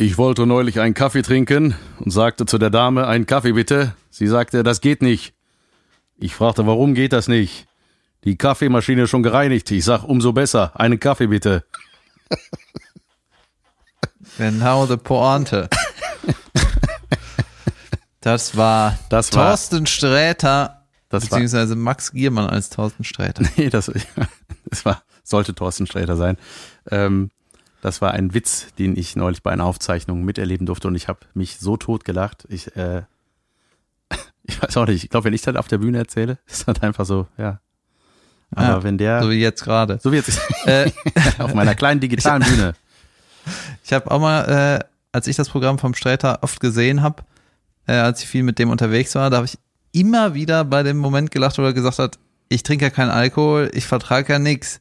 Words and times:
Ich 0.00 0.16
wollte 0.16 0.46
neulich 0.46 0.80
einen 0.80 0.94
Kaffee 0.94 1.20
trinken 1.20 1.74
und 1.98 2.10
sagte 2.10 2.46
zu 2.46 2.56
der 2.56 2.70
Dame, 2.70 3.06
einen 3.06 3.26
Kaffee 3.26 3.52
bitte. 3.52 3.94
Sie 4.08 4.26
sagte, 4.28 4.62
das 4.62 4.80
geht 4.80 5.02
nicht. 5.02 5.34
Ich 6.16 6.34
fragte, 6.34 6.66
warum 6.66 6.94
geht 6.94 7.12
das 7.12 7.28
nicht? 7.28 7.66
Die 8.24 8.38
Kaffeemaschine 8.38 9.02
ist 9.02 9.10
schon 9.10 9.22
gereinigt. 9.22 9.70
Ich 9.70 9.84
sag, 9.84 10.02
umso 10.04 10.32
besser. 10.32 10.72
Einen 10.80 10.98
Kaffee 10.98 11.26
bitte. 11.26 11.64
Genau, 14.38 14.86
the 14.86 14.96
Pointe. 14.96 15.68
Das 18.20 18.56
war 18.56 18.98
Das 19.10 19.34
war- 19.34 19.48
Thorsten 19.50 19.86
Sträter, 19.86 20.86
Das 21.10 21.24
war- 21.24 21.28
beziehungsweise 21.40 21.76
Max 21.76 22.12
Giermann 22.12 22.46
als 22.48 22.70
Thorsten 22.70 23.04
Sträter. 23.04 23.42
Nee, 23.56 23.68
das, 23.68 23.90
das 24.64 24.84
war, 24.86 25.02
sollte 25.24 25.54
Thorsten 25.54 25.86
Sträter 25.86 26.16
sein. 26.16 26.38
Ähm, 26.90 27.30
das 27.80 28.00
war 28.00 28.12
ein 28.12 28.34
Witz, 28.34 28.66
den 28.78 28.96
ich 28.96 29.16
neulich 29.16 29.42
bei 29.42 29.50
einer 29.52 29.64
Aufzeichnung 29.64 30.22
miterleben 30.24 30.66
durfte 30.66 30.88
und 30.88 30.94
ich 30.94 31.08
habe 31.08 31.20
mich 31.34 31.58
so 31.58 31.76
tot 31.76 32.04
gelacht. 32.04 32.44
Ich, 32.48 32.74
äh, 32.76 33.02
ich 34.44 34.60
weiß 34.62 34.76
auch 34.76 34.86
nicht, 34.86 35.04
ich 35.04 35.10
glaube, 35.10 35.24
wenn 35.24 35.32
ich 35.34 35.42
das 35.42 35.56
auf 35.56 35.68
der 35.68 35.78
Bühne 35.78 35.98
erzähle, 35.98 36.38
ist 36.46 36.66
das 36.68 36.80
einfach 36.82 37.04
so, 37.06 37.26
ja. 37.38 37.60
Aber 38.54 38.66
Ja, 38.66 38.82
wenn 38.82 38.98
der, 38.98 39.20
So 39.20 39.26
so, 39.26 39.30
wie 39.32 39.40
jetzt 39.40 39.62
gerade. 39.62 40.00
wie 40.04 40.16
jetzt 40.16 40.40
Äh, 40.66 40.90
auf 41.38 41.54
meiner 41.54 41.74
kleinen 41.74 42.00
digitalen 42.00 42.42
Bühne. 42.42 42.74
ich 43.84 43.92
habe 43.92 44.10
auch 44.10 44.20
mal, 44.20 44.80
äh, 44.80 44.84
als 45.12 45.26
ich 45.28 45.36
das 45.36 45.48
Programm 45.48 45.78
vom 45.78 45.94
Sträter 45.94 46.38
oft 46.42 46.58
gesehen 46.60 47.00
habe, 47.02 47.22
äh, 47.86 47.92
als 47.92 48.22
ich 48.22 48.28
viel 48.28 48.42
mit 48.42 48.58
dem 48.58 48.70
unterwegs 48.70 49.14
war, 49.14 49.30
da 49.30 49.36
habe 49.38 49.46
ich 49.46 49.56
immer 49.92 50.34
wieder 50.34 50.64
bei 50.64 50.82
dem 50.82 50.98
Moment 50.98 51.30
gelacht, 51.30 51.58
wo 51.58 51.62
er 51.62 51.72
gesagt 51.72 51.98
hat, 51.98 52.18
ich 52.48 52.62
trinke 52.64 52.84
ja 52.86 52.90
keinen 52.90 53.10
Alkohol, 53.10 53.70
ich 53.72 53.86
vertrage 53.86 54.32
ja 54.32 54.38
nix. 54.38 54.80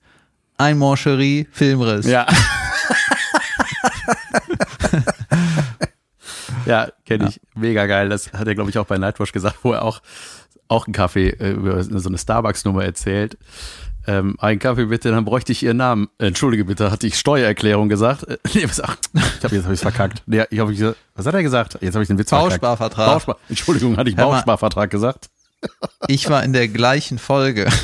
Ein 0.58 0.78
Mancherie, 0.80 1.48
Filmriss. 1.52 2.06
Ja. 2.08 2.26
Ja, 6.70 6.88
kenne 7.06 7.30
ich. 7.30 7.42
Mega 7.56 7.86
geil. 7.86 8.10
Das 8.10 8.32
hat 8.34 8.48
er, 8.48 8.56
glaube 8.56 8.70
ich, 8.70 8.78
auch 8.78 8.86
bei 8.86 8.98
Nightwatch 8.98 9.32
gesagt, 9.32 9.60
wo 9.64 9.74
er 9.74 9.84
auch, 9.84 10.02
auch 10.68 10.86
einen 10.88 10.94
Kaffee 10.94 11.30
äh, 11.30 11.52
über 11.52 11.84
so 11.84 12.10
eine 12.10 12.18
Starbucks-Nummer 12.18 12.84
erzählt. 12.84 13.38
Ähm, 14.08 14.38
einen 14.40 14.60
Kaffee 14.60 14.86
bitte, 14.86 15.12
dann 15.12 15.26
bräuchte 15.26 15.52
ich 15.52 15.62
Ihren 15.62 15.78
Namen. 15.78 16.10
Äh, 16.18 16.28
Entschuldige 16.28 16.66
bitte, 16.66 16.90
hatte 16.90 17.06
ich 17.06 17.18
Steuererklärung 17.18 17.90
gesagt? 17.90 18.24
Äh, 18.24 18.38
nee, 18.54 18.64
was, 18.64 18.82
ach, 18.82 18.96
ich 19.14 19.44
habe 19.44 19.56
jetzt 19.56 19.66
hab 19.66 19.72
ich's 19.74 19.82
verkackt. 19.82 20.24
Nee, 20.26 20.46
ich 20.50 20.60
hab, 20.60 20.70
ich, 20.70 20.82
was 21.16 21.26
hat 21.26 21.34
er 21.34 21.44
gesagt? 21.44 21.78
Jetzt 21.82 21.94
habe 21.96 22.04
ich 22.04 22.08
den 22.08 22.18
Witz. 22.18 22.30
Bausparvertrag. 22.30 23.08
Bauspar 23.08 23.38
Entschuldigung, 23.50 23.98
hatte 23.98 24.10
ich 24.10 24.16
mal. 24.16 24.24
Bausparvertrag 24.24 24.90
gesagt? 24.90 25.30
Ich 26.08 26.30
war 26.30 26.42
in 26.46 26.54
der 26.54 26.70
gleichen 26.70 27.20
Folge. 27.20 27.68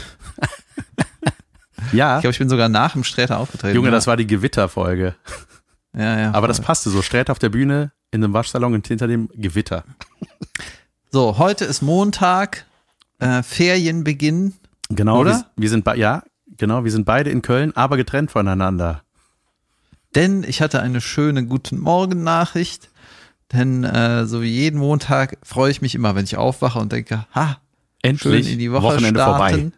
Ja. 1.91 2.17
Ich 2.17 2.21
glaube, 2.21 2.31
ich 2.31 2.39
bin 2.39 2.49
sogar 2.49 2.69
nach 2.69 2.93
dem 2.93 3.03
Sträter 3.03 3.37
aufgetreten. 3.39 3.75
Junge, 3.75 3.89
ja. 3.89 3.91
das 3.91 4.07
war 4.07 4.17
die 4.17 4.27
Gewitterfolge. 4.27 5.15
ja, 5.95 6.19
ja, 6.19 6.31
Aber 6.33 6.47
das 6.47 6.57
voll. 6.57 6.65
passte 6.65 6.89
so. 6.89 7.01
Sträter 7.01 7.31
auf 7.31 7.39
der 7.39 7.49
Bühne, 7.49 7.91
in 8.15 8.23
einem 8.23 8.33
Waschsalon 8.33 8.73
und 8.73 8.87
hinter 8.87 9.07
dem 9.07 9.29
Gewitter. 9.33 9.83
So, 11.11 11.37
heute 11.37 11.65
ist 11.65 11.81
Montag, 11.81 12.65
äh, 13.19 13.43
Ferienbeginn. 13.43 14.53
Genau, 14.89 15.21
Oder? 15.21 15.31
Wir, 15.31 15.45
wir 15.63 15.69
sind 15.69 15.87
ja, 15.95 16.23
genau, 16.57 16.83
wir 16.83 16.91
sind 16.91 17.05
beide 17.05 17.29
in 17.29 17.41
Köln, 17.41 17.75
aber 17.75 17.97
getrennt 17.97 18.31
voneinander. 18.31 19.03
Denn 20.15 20.43
ich 20.47 20.61
hatte 20.61 20.81
eine 20.81 21.01
schöne 21.01 21.45
Guten 21.45 21.79
Morgen 21.79 22.23
Nachricht. 22.23 22.89
Denn 23.53 23.83
äh, 23.83 24.25
so 24.25 24.41
wie 24.41 24.49
jeden 24.49 24.79
Montag 24.79 25.37
freue 25.43 25.71
ich 25.71 25.81
mich 25.81 25.93
immer, 25.93 26.15
wenn 26.15 26.23
ich 26.25 26.35
aufwache 26.35 26.79
und 26.79 26.91
denke, 26.91 27.25
ha, 27.35 27.59
Endlich 28.01 28.45
schön 28.45 28.53
in 28.53 28.59
die 28.59 28.71
Woche 28.71 28.83
Wochenende 28.83 29.19
starten. 29.19 29.73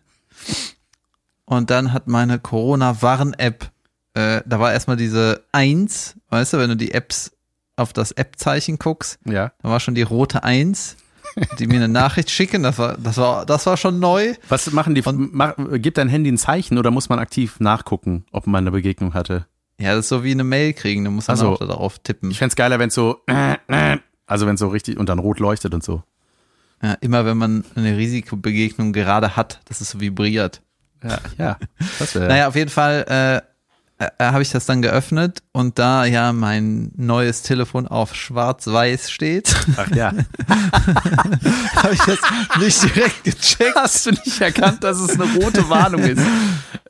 Und 1.46 1.70
dann 1.70 1.94
hat 1.94 2.08
meine 2.08 2.40
Corona-Warn-App, 2.40 3.70
äh, 4.14 4.42
da 4.46 4.60
war 4.60 4.74
erstmal 4.74 4.98
diese 4.98 5.44
Eins, 5.52 6.16
weißt 6.30 6.54
du, 6.54 6.58
wenn 6.58 6.70
du 6.70 6.78
die 6.78 6.94
Apps 6.94 7.32
auf 7.78 7.94
das 7.94 8.12
App-Zeichen 8.12 8.78
guckst. 8.80 9.20
Ja. 9.26 9.52
da 9.62 9.70
war 9.70 9.80
schon 9.80 9.96
die 9.96 10.02
rote 10.02 10.44
Eins, 10.44 10.98
die 11.60 11.68
mir 11.68 11.76
eine 11.76 11.88
Nachricht 11.88 12.30
schicken. 12.32 12.64
Das 12.64 12.78
war, 12.80 12.98
das 12.98 13.18
war, 13.18 13.46
das 13.46 13.66
war 13.66 13.78
schon 13.78 14.00
neu. 14.00 14.34
Was 14.50 14.72
machen 14.72 14.96
die? 14.96 15.02
Und- 15.04 15.34
Mach, 15.34 15.54
gibt 15.74 15.98
dein 15.98 16.10
Handy 16.10 16.32
ein 16.32 16.38
Zeichen 16.38 16.78
oder 16.78 16.92
muss 16.92 17.10
man 17.10 17.20
aktiv 17.20 17.60
nachgucken, 17.60 18.26
ob 18.32 18.48
man 18.48 18.64
eine 18.64 18.72
Begegnung 18.72 19.14
hatte? 19.14 19.46
Ja, 19.80 19.92
das 19.96 20.06
ist 20.06 20.10
so 20.10 20.24
wie 20.24 20.32
eine 20.32 20.44
Mail 20.44 20.74
kriegen. 20.74 21.06
Du 21.06 21.12
musst 21.12 21.30
dann 21.30 21.36
Ach 21.36 21.40
so. 21.42 21.50
auch 21.54 21.60
da 21.60 21.68
darauf 21.68 22.00
tippen. 22.00 22.32
Ich 22.32 22.40
fänd's 22.40 22.56
geiler, 22.56 22.80
wenn 22.80 22.90
so, 22.90 23.22
also 24.26 24.48
wenn 24.48 24.58
so 24.58 24.68
richtig 24.70 24.98
und 24.98 25.08
dann 25.10 25.20
rot 25.20 25.40
leuchtet 25.40 25.74
und 25.76 25.84
so. 25.84 26.02
Ja, 26.82 26.94
immer 27.02 27.26
wenn 27.26 27.38
man 27.38 27.64
eine 27.76 27.96
Risikobegegnung 27.98 28.92
gerade 28.94 29.36
hat, 29.36 29.60
dass 29.66 29.82
es 29.82 29.92
so 29.92 30.00
vibriert. 30.00 30.62
Ja, 31.04 31.20
ja. 31.38 31.58
Das 32.00 32.16
wäre. 32.16 32.28
Naja, 32.30 32.48
auf 32.48 32.56
jeden 32.56 32.70
Fall 32.72 33.06
äh, 33.08 33.42
äh, 34.00 34.10
habe 34.20 34.42
ich 34.44 34.52
das 34.52 34.66
dann 34.66 34.82
geöffnet 34.82 35.42
und 35.54 35.80
da 35.80 36.06
ja 36.06 36.32
mein 36.34 36.92
neues 36.96 37.42
Telefon 37.42 37.88
auf 37.88 38.14
schwarz-weiß 38.16 39.10
steht, 39.12 39.56
Ach 39.78 39.88
ja. 39.96 40.14
habe 41.76 41.94
ich 41.94 42.00
das 42.02 42.20
nicht 42.60 42.84
direkt 42.96 43.24
gecheckt. 43.24 43.76
Hast 43.76 44.06
du 44.06 44.12
nicht 44.12 44.40
erkannt, 44.42 44.84
dass 44.84 45.00
es 45.00 45.20
eine 45.20 45.32
rote 45.44 45.68
Warnung 45.70 46.02
ist? 46.04 46.22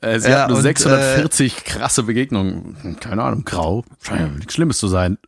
Äh, 0.00 0.18
sie 0.20 0.30
Ja, 0.30 0.42
hat 0.42 0.48
nur 0.48 0.58
und, 0.58 0.62
640 0.62 1.64
krasse 1.64 2.02
Begegnungen. 2.02 2.96
Keine 3.00 3.22
Ahnung, 3.22 3.44
grau. 3.44 3.84
Scheint 4.02 4.20
ja 4.20 4.26
nichts 4.28 4.54
Schlimmes 4.54 4.78
zu 4.78 4.88
sein. 4.88 5.18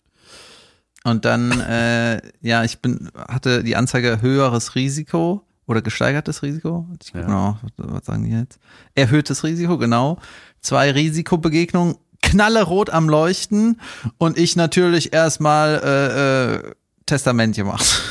Und 1.04 1.24
dann, 1.24 1.50
äh, 1.60 2.20
ja, 2.42 2.62
ich 2.64 2.80
bin, 2.80 3.10
hatte 3.16 3.64
die 3.64 3.74
Anzeige 3.74 4.20
höheres 4.20 4.74
Risiko 4.74 5.42
oder 5.66 5.80
gesteigertes 5.82 6.42
Risiko. 6.42 6.86
Ich 7.02 7.12
guck 7.12 7.22
Ja. 7.22 7.28
mal, 7.28 7.60
was, 7.62 7.72
was 7.78 8.04
sagen 8.06 8.24
die 8.24 8.30
jetzt? 8.32 8.58
Erhöhtes 8.94 9.42
Risiko, 9.44 9.78
genau. 9.78 10.18
Zwei 10.62 10.90
Risikobegegnungen, 10.90 11.96
knallerot 12.22 12.90
am 12.90 13.08
Leuchten 13.08 13.80
und 14.18 14.36
ich 14.38 14.56
natürlich 14.56 15.12
erstmal 15.12 15.80
äh, 15.82 16.54
äh, 16.68 16.72
Testament 17.06 17.56
gemacht. 17.56 18.02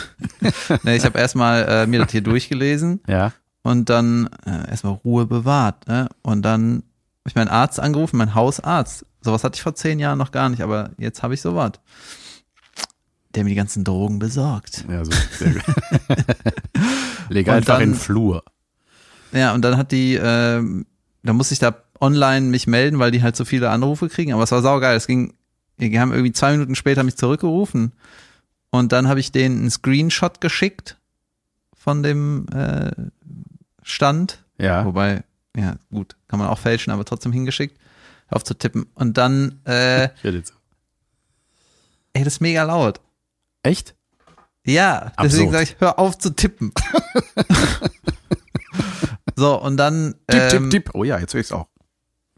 nee, 0.83 0.95
ich 0.95 1.05
habe 1.05 1.19
erstmal 1.19 1.63
äh, 1.67 1.87
mir 1.87 1.99
das 1.99 2.11
hier 2.11 2.21
durchgelesen 2.21 3.01
Ja. 3.07 3.31
und 3.61 3.89
dann 3.89 4.29
äh, 4.45 4.69
erstmal 4.69 4.93
Ruhe 5.05 5.25
bewahrt. 5.25 5.87
Ne? 5.87 6.09
Und 6.23 6.41
dann 6.41 6.77
habe 7.19 7.27
ich 7.29 7.35
meinen 7.35 7.47
Arzt 7.49 7.79
angerufen, 7.79 8.17
meinen 8.17 8.35
Hausarzt. 8.35 9.05
Sowas 9.21 9.43
hatte 9.43 9.55
ich 9.55 9.61
vor 9.61 9.75
zehn 9.75 9.99
Jahren 9.99 10.17
noch 10.17 10.31
gar 10.31 10.49
nicht, 10.49 10.61
aber 10.63 10.91
jetzt 10.97 11.21
habe 11.23 11.33
ich 11.35 11.41
sowas. 11.41 11.73
Der 13.35 13.43
mir 13.43 13.49
die 13.51 13.55
ganzen 13.55 13.83
Drogen 13.83 14.17
besorgt. 14.17 14.85
Ja, 14.89 15.05
so. 15.05 15.11
Sehr 15.37 15.51
gut. 15.53 15.63
Leg 17.29 17.47
einfach 17.47 17.75
dann- 17.75 17.83
in 17.83 17.89
den 17.91 17.99
Flur. 17.99 18.43
Ja, 19.31 19.53
und 19.53 19.61
dann 19.61 19.77
hat 19.77 19.91
die, 19.91 20.15
ähm, 20.15 20.87
da 21.21 21.33
musste 21.33 21.53
ich 21.53 21.59
da 21.59 21.75
online 22.01 22.47
mich 22.47 22.67
melden, 22.67 22.99
weil 22.99 23.11
die 23.11 23.23
halt 23.23 23.35
so 23.35 23.45
viele 23.45 23.69
Anrufe 23.69 24.09
kriegen. 24.09 24.33
Aber 24.33 24.43
es 24.43 24.51
war 24.51 24.61
saugeil. 24.61 24.95
Es 24.95 25.07
ging, 25.07 25.33
die 25.77 25.99
haben 25.99 26.11
irgendwie 26.11 26.31
zwei 26.33 26.51
Minuten 26.53 26.75
später 26.75 27.03
mich 27.03 27.17
zurückgerufen. 27.17 27.91
Und 28.71 28.91
dann 28.91 29.07
habe 29.07 29.19
ich 29.19 29.31
denen 29.31 29.59
einen 29.59 29.71
Screenshot 29.71 30.41
geschickt 30.41 30.97
von 31.75 32.03
dem 32.03 32.45
äh, 32.53 32.91
Stand. 33.81 34.43
Ja. 34.59 34.85
Wobei, 34.85 35.23
ja, 35.57 35.75
gut, 35.91 36.15
kann 36.27 36.39
man 36.39 36.49
auch 36.49 36.59
fälschen, 36.59 36.91
aber 36.93 37.03
trotzdem 37.05 37.31
hingeschickt, 37.31 37.79
auf 38.29 38.43
zu 38.43 38.53
tippen. 38.53 38.85
Und 38.93 39.17
dann, 39.17 39.59
äh, 39.65 40.09
Ich 40.17 40.23
jetzt- 40.23 40.53
ey, 42.13 42.23
das 42.23 42.33
ist 42.35 42.41
mega 42.41 42.63
laut. 42.63 42.99
Echt? 43.63 43.95
Ja, 44.65 45.11
deswegen 45.23 45.51
sage 45.51 45.63
ich, 45.63 45.75
hör 45.79 45.97
auf 45.97 46.19
zu 46.19 46.29
tippen. 46.35 46.71
so, 49.35 49.59
und 49.61 49.77
dann 49.77 50.15
Tipp, 50.27 50.41
ähm, 50.41 50.49
tipp, 50.49 50.69
tipp. 50.71 50.89
Oh 50.93 51.03
ja, 51.03 51.17
jetzt 51.17 51.33
höre 51.33 51.41
ich's 51.41 51.51
auch. 51.51 51.67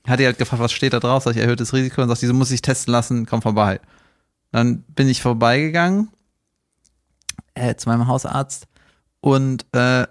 Hat 0.08 0.20
die 0.20 0.26
halt 0.26 0.38
gefragt, 0.38 0.62
was 0.62 0.72
steht 0.72 0.94
da 0.94 1.00
drauf? 1.00 1.24
Sag 1.24 1.36
ich, 1.36 1.42
erhöhtes 1.42 1.74
Risiko. 1.74 2.02
Und 2.02 2.10
sagt, 2.10 2.22
diese 2.22 2.34
muss 2.34 2.52
ich 2.52 2.62
testen 2.62 2.92
lassen, 2.92 3.26
komm 3.26 3.42
vorbei. 3.42 3.80
Dann 4.52 4.82
bin 4.84 5.08
ich 5.08 5.22
vorbeigegangen 5.22 6.10
äh, 7.54 7.76
zu 7.76 7.90
meinem 7.90 8.08
Hausarzt 8.08 8.68
und 9.22 9.66
äh, 9.74 10.08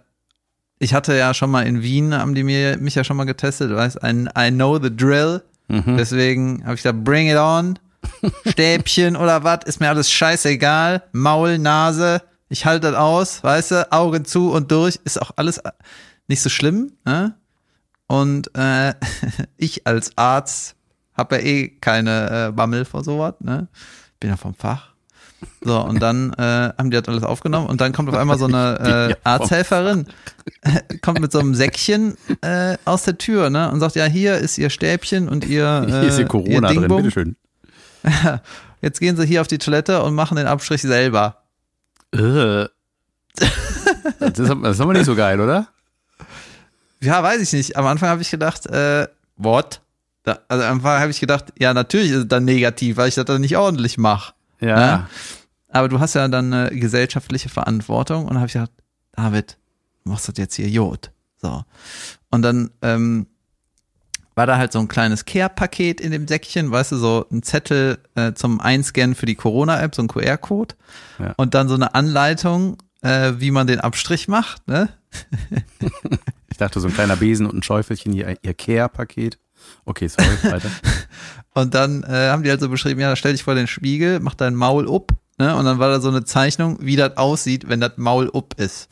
ich 0.78 0.94
hatte 0.94 1.14
ja 1.14 1.34
schon 1.34 1.50
mal 1.50 1.66
in 1.66 1.82
Wien, 1.82 2.14
haben 2.14 2.34
die 2.34 2.42
mir, 2.42 2.78
mich 2.78 2.94
ja 2.94 3.04
schon 3.04 3.16
mal 3.16 3.24
getestet, 3.24 3.70
weißt, 3.70 4.02
ein 4.02 4.30
I 4.36 4.50
know 4.50 4.78
the 4.82 4.94
drill. 4.94 5.42
Mhm. 5.68 5.96
Deswegen 5.98 6.62
habe 6.64 6.74
ich 6.74 6.82
gesagt, 6.82 7.04
bring 7.04 7.28
it 7.28 7.36
on. 7.36 7.78
Stäbchen 8.46 9.14
oder 9.14 9.44
was, 9.44 9.60
ist 9.66 9.80
mir 9.80 9.90
alles 9.90 10.10
scheißegal. 10.10 11.02
Maul, 11.12 11.58
Nase, 11.58 12.22
ich 12.48 12.64
halte 12.64 12.90
das 12.90 12.96
aus, 12.96 13.44
weißt 13.44 13.70
du, 13.72 13.92
Augen 13.92 14.24
zu 14.24 14.50
und 14.52 14.72
durch, 14.72 14.98
ist 15.04 15.20
auch 15.20 15.32
alles 15.36 15.60
nicht 16.28 16.40
so 16.40 16.48
schlimm. 16.48 16.92
Ne? 17.04 17.34
Und 18.10 18.50
äh, 18.56 18.94
ich 19.56 19.86
als 19.86 20.18
Arzt 20.18 20.74
habe 21.14 21.36
ja 21.36 21.42
eh 21.42 21.68
keine 21.68 22.48
äh, 22.48 22.52
Bammel 22.52 22.84
vor 22.84 23.04
sowas, 23.04 23.34
ne? 23.38 23.68
Bin 24.18 24.30
ja 24.30 24.36
vom 24.36 24.52
Fach. 24.52 24.88
So, 25.60 25.80
und 25.80 26.00
dann 26.00 26.32
äh, 26.32 26.72
haben 26.76 26.90
die 26.90 26.96
das 26.96 27.06
alles 27.06 27.22
aufgenommen 27.22 27.68
und 27.68 27.80
dann 27.80 27.92
kommt 27.92 28.08
auf 28.08 28.16
einmal 28.16 28.36
so 28.36 28.46
eine 28.46 29.14
äh, 29.22 29.28
Arzthelferin, 29.28 30.06
kommt 31.02 31.20
mit 31.20 31.30
so 31.30 31.38
einem 31.38 31.54
Säckchen 31.54 32.16
äh, 32.40 32.76
aus 32.84 33.04
der 33.04 33.16
Tür, 33.16 33.48
ne? 33.48 33.70
Und 33.70 33.78
sagt, 33.78 33.94
ja, 33.94 34.06
hier 34.06 34.38
ist 34.38 34.58
ihr 34.58 34.70
Stäbchen 34.70 35.28
und 35.28 35.46
ihr, 35.46 35.84
äh, 35.86 35.90
Hier 35.92 36.02
ist 36.02 36.16
hier 36.16 36.26
Corona 36.26 36.72
ihr 36.72 36.80
drin, 36.80 36.96
bitteschön. 36.96 37.36
Jetzt 38.82 38.98
gehen 38.98 39.16
sie 39.16 39.24
hier 39.24 39.40
auf 39.40 39.46
die 39.46 39.58
Toilette 39.58 40.02
und 40.02 40.16
machen 40.16 40.36
den 40.36 40.48
Abstrich 40.48 40.82
selber. 40.82 41.44
Äh. 42.12 42.66
Das 44.18 44.36
ist, 44.36 44.48
das 44.48 44.70
ist 44.72 44.80
aber 44.80 44.94
nicht 44.94 45.04
so 45.04 45.14
geil, 45.14 45.40
oder? 45.40 45.68
Ja, 47.02 47.22
weiß 47.22 47.40
ich 47.40 47.52
nicht. 47.52 47.76
Am 47.76 47.86
Anfang 47.86 48.08
habe 48.08 48.22
ich 48.22 48.30
gedacht, 48.30 48.66
äh, 48.66 49.08
what? 49.36 49.80
Da, 50.22 50.38
also 50.48 50.64
am 50.64 50.76
Anfang 50.76 51.00
habe 51.00 51.10
ich 51.10 51.20
gedacht, 51.20 51.52
ja, 51.58 51.72
natürlich 51.72 52.10
ist 52.10 52.16
es 52.18 52.28
dann 52.28 52.44
negativ, 52.44 52.96
weil 52.96 53.08
ich 53.08 53.14
das 53.14 53.24
dann 53.24 53.40
nicht 53.40 53.56
ordentlich 53.56 53.96
mache. 53.96 54.34
Ja. 54.60 54.76
Ne? 54.76 55.06
Aber 55.68 55.88
du 55.88 56.00
hast 56.00 56.14
ja 56.14 56.28
dann 56.28 56.52
eine 56.52 56.70
gesellschaftliche 56.78 57.48
Verantwortung 57.48 58.24
und 58.24 58.30
dann 58.30 58.38
habe 58.38 58.46
ich 58.48 58.52
gedacht, 58.52 58.72
David, 59.12 59.56
du 60.04 60.10
machst 60.10 60.28
das 60.28 60.36
jetzt 60.36 60.56
hier 60.56 60.68
Jod. 60.68 61.10
So. 61.40 61.64
Und 62.30 62.42
dann 62.42 62.70
ähm, 62.82 63.26
war 64.34 64.46
da 64.46 64.58
halt 64.58 64.72
so 64.72 64.78
ein 64.78 64.88
kleines 64.88 65.24
Care-Paket 65.24 66.00
in 66.00 66.12
dem 66.12 66.28
Säckchen, 66.28 66.70
weißt 66.70 66.92
du, 66.92 66.96
so 66.96 67.26
ein 67.30 67.42
Zettel 67.42 67.98
äh, 68.14 68.32
zum 68.34 68.60
Einscannen 68.60 69.14
für 69.14 69.26
die 69.26 69.34
Corona-App, 69.34 69.94
so 69.94 70.02
ein 70.02 70.08
QR-Code. 70.08 70.74
Ja. 71.18 71.34
Und 71.36 71.54
dann 71.54 71.68
so 71.68 71.74
eine 71.74 71.94
Anleitung, 71.94 72.76
äh, 73.02 73.34
wie 73.38 73.50
man 73.50 73.66
den 73.66 73.80
Abstrich 73.80 74.28
macht, 74.28 74.66
ne? 74.68 74.88
Ich 76.60 76.66
dachte, 76.66 76.78
so 76.78 76.88
ein 76.88 76.92
kleiner 76.94 77.16
Besen 77.16 77.46
und 77.46 77.56
ein 77.56 77.62
Schäufelchen, 77.62 78.12
hier 78.12 78.36
ihr 78.42 78.52
Care-Paket. 78.52 79.38
Okay, 79.86 80.08
sorry, 80.08 80.28
weiter. 80.42 80.70
Und 81.54 81.72
dann 81.74 82.02
äh, 82.02 82.28
haben 82.28 82.42
die 82.42 82.50
halt 82.50 82.60
so 82.60 82.68
beschrieben, 82.68 83.00
ja, 83.00 83.16
stell 83.16 83.32
dich 83.32 83.44
vor 83.44 83.54
den 83.54 83.66
Spiegel, 83.66 84.20
mach 84.20 84.34
dein 84.34 84.54
Maul 84.54 84.86
up, 84.94 85.10
ne? 85.38 85.56
Und 85.56 85.64
dann 85.64 85.78
war 85.78 85.88
da 85.88 86.00
so 86.00 86.08
eine 86.10 86.22
Zeichnung, 86.26 86.76
wie 86.82 86.96
das 86.96 87.16
aussieht, 87.16 87.70
wenn 87.70 87.80
das 87.80 87.92
Maul 87.96 88.30
up 88.34 88.60
ist. 88.60 88.90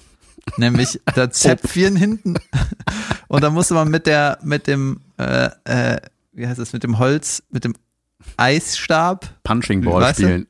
Nämlich 0.56 0.98
das 1.14 1.34
Zäpfchen 1.40 1.94
hinten. 1.94 2.36
Und 3.28 3.42
dann 3.44 3.52
musste 3.52 3.74
man 3.74 3.88
mit 3.90 4.06
der, 4.06 4.38
mit 4.42 4.66
dem, 4.66 5.02
äh, 5.18 5.50
äh, 5.64 6.00
wie 6.32 6.46
heißt 6.48 6.58
das, 6.58 6.72
mit 6.72 6.84
dem 6.84 6.98
Holz, 6.98 7.42
mit 7.50 7.64
dem 7.64 7.74
Eisstab, 8.38 9.28
Punching 9.44 9.82
Ball 9.84 10.00
Weißt 10.04 10.20
du? 10.20 10.22
spielen. 10.22 10.46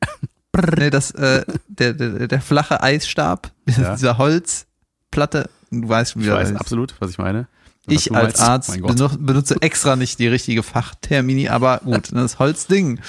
nee, 0.77 0.89
das, 0.89 1.11
äh, 1.11 1.43
der, 1.67 1.91
der, 1.93 2.29
der 2.29 2.39
flache 2.41 2.81
Eisstab, 2.81 3.51
Ja. 3.67 3.93
dieser 3.95 4.17
Holzplatte, 4.17 5.49
du 5.71 5.87
weißt, 5.89 6.17
wie 6.17 6.23
Ich 6.25 6.29
weiß 6.31 6.55
absolut, 6.55 6.93
was 6.99 7.11
ich 7.11 7.17
meine. 7.17 7.47
Was 7.85 7.95
Ich 7.95 8.13
als 8.13 8.39
meinst. 8.39 8.41
Arzt 8.41 8.81
benutze, 9.19 9.57
extra 9.61 9.95
nicht 9.95 10.19
die 10.19 10.27
richtige 10.27 10.63
Fachtermini, 10.63 11.49
aber 11.49 11.79
gut, 11.83 12.09
das 12.11 12.39
Holzding. 12.39 12.99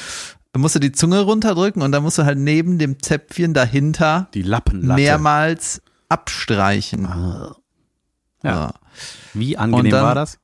Da 0.52 0.58
musst 0.60 0.74
du 0.74 0.78
die 0.80 0.92
Zunge 0.92 1.20
runterdrücken 1.20 1.82
und 1.82 1.92
dann 1.92 2.02
musst 2.02 2.18
du 2.18 2.24
halt 2.24 2.38
neben 2.38 2.78
dem 2.78 3.00
Zäpfchen 3.02 3.54
dahinter 3.54 4.28
Die 4.34 4.42
Lappenlatte. 4.42 5.00
mehrmals 5.00 5.82
abstreichen. 6.08 7.06
Ah. 7.06 7.56
Ja. 8.42 8.50
Ja. 8.50 8.74
Wie 9.34 9.56
angenehm 9.56 9.92
dann- 9.92 10.04
war 10.04 10.14
das? 10.14 10.38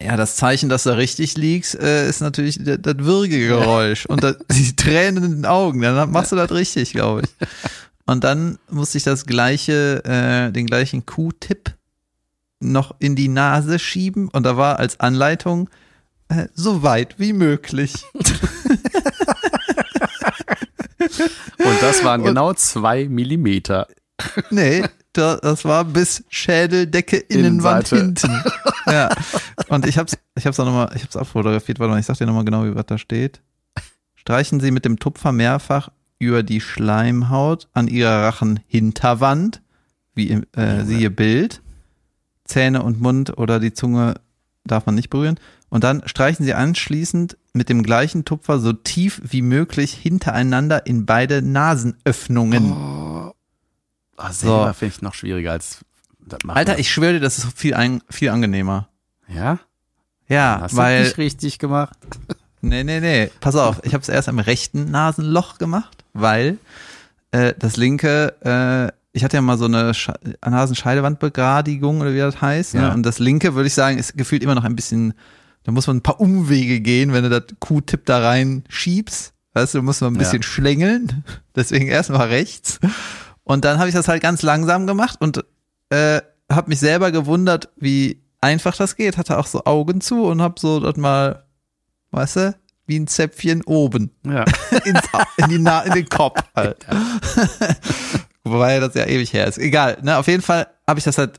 ja, 0.00 0.16
das 0.16 0.36
Zeichen, 0.36 0.68
dass 0.68 0.84
du 0.84 0.96
richtig 0.96 1.36
liegst, 1.36 1.74
äh, 1.74 2.08
ist 2.08 2.20
natürlich 2.20 2.58
das, 2.62 2.78
das 2.80 2.94
Würgegeräusch 2.98 4.06
und 4.06 4.22
das, 4.22 4.36
die 4.52 4.76
Tränen 4.76 5.24
in 5.24 5.30
den 5.38 5.46
Augen. 5.46 5.80
Dann 5.82 6.10
machst 6.12 6.30
du 6.32 6.36
das 6.36 6.50
richtig, 6.52 6.92
glaube 6.92 7.22
ich. 7.22 7.48
Und 8.08 8.24
dann 8.24 8.58
musste 8.70 8.96
ich 8.96 9.04
das 9.04 9.26
gleiche, 9.26 10.02
äh, 10.02 10.50
den 10.50 10.64
gleichen 10.64 11.04
Q-Tipp 11.04 11.74
noch 12.58 12.94
in 13.00 13.16
die 13.16 13.28
Nase 13.28 13.78
schieben 13.78 14.28
und 14.28 14.44
da 14.44 14.56
war 14.56 14.78
als 14.78 14.98
Anleitung 14.98 15.68
äh, 16.28 16.46
so 16.54 16.82
weit 16.82 17.18
wie 17.18 17.34
möglich. 17.34 17.92
Und 21.58 21.82
das 21.82 22.02
waren 22.02 22.24
genau 22.24 22.54
zwei 22.54 23.08
Millimeter. 23.08 23.86
Nee, 24.50 24.84
da, 25.12 25.36
das 25.36 25.64
war 25.64 25.84
bis 25.84 26.24
Schädeldecke 26.28 27.18
Innenwand 27.18 27.92
Innenseite. 27.92 28.32
hinten. 28.32 28.50
Ja. 28.86 29.10
Und 29.68 29.86
ich 29.86 29.98
hab's, 29.98 30.16
ich 30.34 30.46
hab's 30.46 30.58
auch 30.58 30.64
nochmal, 30.64 30.90
ich 30.94 31.02
hab's 31.02 31.16
abfotografiert, 31.16 31.78
warte 31.78 31.92
mal, 31.92 32.00
ich 32.00 32.06
sag 32.06 32.16
dir 32.16 32.26
nochmal 32.26 32.46
genau, 32.46 32.64
wie 32.64 32.74
was 32.74 32.86
da 32.86 32.96
steht. 32.96 33.42
Streichen 34.14 34.60
Sie 34.60 34.70
mit 34.70 34.86
dem 34.86 34.98
Tupfer 34.98 35.30
mehrfach 35.32 35.90
über 36.18 36.42
die 36.42 36.60
Schleimhaut 36.60 37.68
an 37.72 37.88
Ihrer 37.88 38.22
Rachenhinterwand, 38.24 39.62
wie 40.14 40.28
im, 40.28 40.44
äh, 40.52 40.84
siehe 40.84 41.10
Bild. 41.10 41.62
Zähne 42.44 42.82
und 42.82 43.00
Mund 43.00 43.36
oder 43.36 43.60
die 43.60 43.74
Zunge 43.74 44.14
darf 44.64 44.86
man 44.86 44.94
nicht 44.94 45.10
berühren. 45.10 45.38
Und 45.68 45.84
dann 45.84 46.02
streichen 46.06 46.44
Sie 46.44 46.54
anschließend 46.54 47.36
mit 47.52 47.68
dem 47.68 47.82
gleichen 47.82 48.24
Tupfer 48.24 48.58
so 48.58 48.72
tief 48.72 49.20
wie 49.24 49.42
möglich 49.42 49.92
hintereinander 49.92 50.86
in 50.86 51.04
beide 51.04 51.42
Nasenöffnungen. 51.42 52.72
Oh. 52.72 53.34
Ah, 54.16 54.32
selber 54.32 54.74
finde 54.74 54.94
ich 54.96 55.02
noch 55.02 55.14
schwieriger 55.14 55.52
als 55.52 55.84
das 56.20 56.40
machen. 56.44 56.56
Alter, 56.58 56.78
ich 56.78 56.90
schwöre 56.90 57.14
dir, 57.14 57.20
das 57.20 57.38
ist 57.38 57.56
viel, 57.56 57.74
ein, 57.74 58.02
viel 58.10 58.30
angenehmer. 58.30 58.88
Ja? 59.28 59.60
Ja, 60.28 60.58
Hast 60.62 60.72
du 60.72 60.78
weil. 60.78 61.04
nicht 61.04 61.18
richtig 61.18 61.58
gemacht? 61.58 61.96
Nee, 62.60 62.82
nee, 62.82 63.00
nee. 63.00 63.30
Pass 63.40 63.54
auf, 63.54 63.80
ich 63.84 63.94
habe 63.94 64.02
es 64.02 64.08
erst 64.08 64.28
am 64.28 64.38
rechten 64.40 64.90
Nasenloch 64.90 65.58
gemacht, 65.58 66.04
weil 66.20 66.58
äh, 67.30 67.54
das 67.58 67.76
linke, 67.76 68.34
äh, 68.44 68.92
ich 69.12 69.24
hatte 69.24 69.36
ja 69.36 69.40
mal 69.40 69.58
so 69.58 69.64
eine 69.66 69.94
Sch 69.94 70.10
Nasenscheidewandbegradigung 70.44 72.00
oder 72.00 72.12
wie 72.14 72.18
das 72.18 72.40
heißt. 72.40 72.74
Ja. 72.74 72.88
Ne? 72.88 72.94
Und 72.94 73.02
das 73.04 73.18
linke, 73.18 73.54
würde 73.54 73.66
ich 73.66 73.74
sagen, 73.74 73.98
ist 73.98 74.16
gefühlt 74.16 74.42
immer 74.42 74.54
noch 74.54 74.64
ein 74.64 74.76
bisschen, 74.76 75.14
da 75.64 75.72
muss 75.72 75.86
man 75.86 75.96
ein 75.98 76.02
paar 76.02 76.20
Umwege 76.20 76.80
gehen, 76.80 77.12
wenn 77.12 77.24
du 77.24 77.30
das 77.30 77.44
Q-Tipp 77.60 78.06
da 78.06 78.20
rein 78.20 78.64
schiebst. 78.68 79.32
Weißt 79.54 79.74
du, 79.74 79.78
da 79.78 79.82
muss 79.82 80.00
man 80.00 80.12
ein 80.12 80.16
Ja. 80.16 80.20
bisschen 80.20 80.42
schlängeln. 80.42 81.24
Deswegen 81.56 81.86
erstmal 81.88 82.28
rechts. 82.28 82.78
Und 83.44 83.64
dann 83.64 83.78
habe 83.78 83.88
ich 83.88 83.94
das 83.94 84.08
halt 84.08 84.22
ganz 84.22 84.42
langsam 84.42 84.86
gemacht 84.86 85.20
und 85.20 85.44
äh, 85.90 86.20
habe 86.50 86.68
mich 86.68 86.78
selber 86.80 87.10
gewundert, 87.12 87.70
wie 87.76 88.22
einfach 88.40 88.76
das 88.76 88.94
geht. 88.96 89.16
Hatte 89.16 89.38
auch 89.38 89.46
so 89.46 89.64
Augen 89.64 90.00
zu 90.00 90.24
und 90.24 90.40
habe 90.42 90.54
so 90.60 90.80
das 90.80 90.96
mal, 90.96 91.44
weißt 92.10 92.36
du, 92.36 92.54
wie 92.88 92.98
ein 92.98 93.06
Zäpfchen 93.06 93.62
oben 93.64 94.10
Ja. 94.26 94.44
ins, 94.84 95.00
in, 95.36 95.48
die 95.48 95.58
Na 95.58 95.82
in 95.82 95.92
den 95.92 96.08
Kopf 96.08 96.42
halt. 96.56 96.84
Wobei 98.44 98.80
das 98.80 98.94
ja 98.94 99.06
ewig 99.06 99.32
her 99.32 99.46
ist. 99.46 99.58
Egal, 99.58 99.98
ne? 100.02 100.16
Auf 100.16 100.26
jeden 100.26 100.42
Fall 100.42 100.66
habe 100.86 100.98
ich 100.98 101.04
das 101.04 101.18
halt 101.18 101.38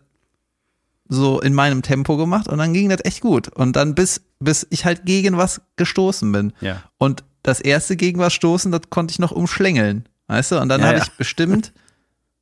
so 1.07 1.42
in 1.42 1.54
meinem 1.56 1.81
Tempo 1.81 2.18
gemacht 2.18 2.48
und 2.48 2.60
dann 2.60 2.72
ging 2.74 2.90
das 2.90 3.04
echt 3.04 3.22
gut. 3.22 3.48
Und 3.50 3.75
dann 3.75 3.96
bis, 3.96 4.22
bis 4.40 4.68
ich 4.69 4.86
halt 4.86 5.06
gegen 5.06 5.38
was 5.38 5.62
gestoßen 5.75 6.31
bin. 6.31 6.54
Ja. 6.62 6.84
Und 7.00 7.24
das 7.42 7.60
erste 7.60 7.96
gegen 7.96 8.19
was 8.19 8.34
stoßen, 8.34 8.72
das 8.72 8.81
konnte 8.90 9.12
ich 9.12 9.19
noch 9.19 9.31
umschlängeln. 9.31 10.07
Weißt 10.28 10.51
du? 10.51 10.60
Und 10.60 10.69
dann 10.69 10.81
Ja, 10.81 10.88
habe 10.88 10.98
ja. 11.00 11.04
ich 11.04 11.12
bestimmt, 11.13 11.74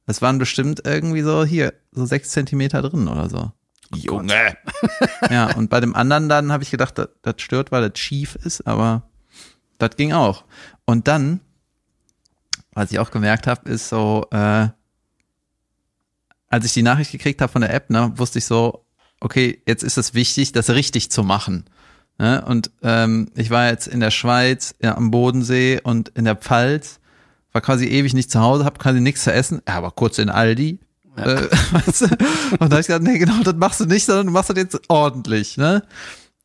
das 0.06 0.22
waren 0.22 0.38
bestimmt 0.38 0.82
irgendwie 0.86 1.22
so 1.22 1.46
hier, 1.46 1.74
so 1.92 2.06
sechs 2.06 2.30
Zentimeter 2.32 2.82
drin 2.82 3.08
oder 3.08 3.30
so. 3.30 3.52
Junge. 3.96 4.58
Ja, 5.30 5.56
und 5.56 5.70
bei 5.70 5.80
dem 5.80 5.96
anderen 5.96 6.30
dann 6.30 6.52
habe 6.52 6.64
ich 6.64 6.72
gedacht, 6.72 6.98
das, 6.98 7.10
das 7.22 7.36
stört, 7.40 7.72
weil 7.72 7.90
das 7.90 8.00
schief 8.00 8.36
ist, 8.36 8.68
aber 8.68 9.10
das 9.78 9.96
ging 9.96 10.14
auch. 10.14 10.46
Und 10.86 11.08
dann, 11.08 11.42
was 12.74 12.92
ich 12.92 13.00
auch 13.00 13.12
gemerkt 13.12 13.48
habe, 13.48 13.70
ist 13.70 13.90
so, 13.90 14.28
äh, 14.32 14.68
als 16.50 16.66
ich 16.66 16.74
die 16.74 16.84
Nachricht 16.84 17.12
gekriegt 17.12 17.42
habe 17.42 17.52
von 17.52 17.62
der 17.62 17.74
App, 17.74 17.90
ne, 17.90 18.14
wusste 18.16 18.40
ich 18.40 18.46
so, 18.46 18.86
okay, 19.20 19.62
jetzt 19.66 19.84
ist 19.84 19.98
es 19.98 20.14
wichtig, 20.14 20.52
das 20.52 20.70
richtig 20.70 21.12
zu 21.12 21.24
machen. 21.24 21.66
Ne? 22.18 22.44
Und 22.46 22.72
ähm, 22.84 23.32
ich 23.36 23.50
war 23.50 23.68
jetzt 23.68 23.88
in 23.88 24.00
der 24.00 24.12
Schweiz, 24.12 24.76
ja, 24.82 24.96
am 24.96 25.12
Bodensee 25.12 25.80
und 25.84 26.10
in 26.10 26.26
der 26.26 26.36
Pfalz, 26.36 27.00
war 27.52 27.62
quasi 27.62 27.86
ewig 27.86 28.14
nicht 28.14 28.32
zu 28.32 28.40
Hause, 28.40 28.66
habe 28.66 28.80
quasi 28.80 29.02
nichts 29.02 29.24
zu 29.24 29.34
essen, 29.34 29.62
ja, 29.68 29.76
aber 29.76 29.92
kurz 29.92 30.20
in 30.20 30.30
Aldi. 30.30 30.80
Äh, 31.18 31.48
weißt 31.72 32.02
du? 32.02 32.06
Und 32.06 32.62
da 32.62 32.66
habe 32.72 32.80
ich 32.82 32.88
gesagt, 32.88 33.04
nee, 33.04 33.18
genau, 33.18 33.42
das 33.44 33.56
machst 33.56 33.80
du 33.80 33.86
nicht, 33.86 34.06
sondern 34.06 34.28
du 34.28 34.32
machst 34.34 34.50
das 34.50 34.58
jetzt 34.58 34.80
ordentlich, 34.90 35.58
ne? 35.58 35.84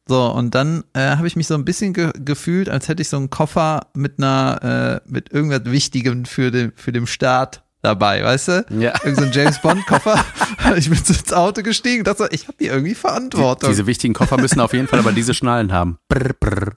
So, 0.09 0.26
und 0.33 0.55
dann 0.55 0.83
äh, 0.95 1.17
habe 1.17 1.26
ich 1.29 1.37
mich 1.37 1.47
so 1.47 1.55
ein 1.55 1.64
bisschen 1.64 1.93
ge 1.95 2.11
gefühlt, 2.25 2.69
als 2.69 2.88
hätte 2.88 3.02
ich 3.02 3.09
so 3.09 3.17
einen 3.17 3.31
Koffer 3.31 3.87
mit 3.95 4.19
einer, 4.19 5.00
äh, 5.05 5.09
mit 5.11 5.31
irgendwas 5.33 5.64
Wichtigem 5.71 6.25
für 6.25 6.50
den, 6.50 6.73
für 6.75 6.91
den 6.91 7.07
Staat 7.07 7.62
dabei, 7.83 8.23
weißt 8.25 8.49
du? 8.49 8.67
Ja. 8.71 8.95
Irgend 9.05 9.19
so 9.19 9.25
ein 9.26 9.33
James 9.33 9.61
Bond 9.61 9.87
Koffer. 9.87 10.25
ich 10.76 10.88
bin 10.91 10.99
so 11.02 11.12
ins 11.12 11.33
Auto 11.33 11.62
gestiegen 11.62 12.00
und 12.00 12.09
dachte 12.09 12.25
so, 12.25 12.29
ich 12.31 12.49
habe 12.49 12.57
hier 12.59 12.73
irgendwie 12.73 12.95
Verantwortung. 12.97 13.71
Diese 13.71 13.87
wichtigen 13.87 14.12
Koffer 14.14 14.41
müssen 14.41 14.61
auf 14.61 14.73
jeden 14.73 14.88
Fall 14.88 14.99
aber 14.99 15.12
diese 15.12 15.35
Schnallen 15.35 15.73
haben. 15.73 15.99
Brr, 16.09 16.33
brr. 16.38 16.73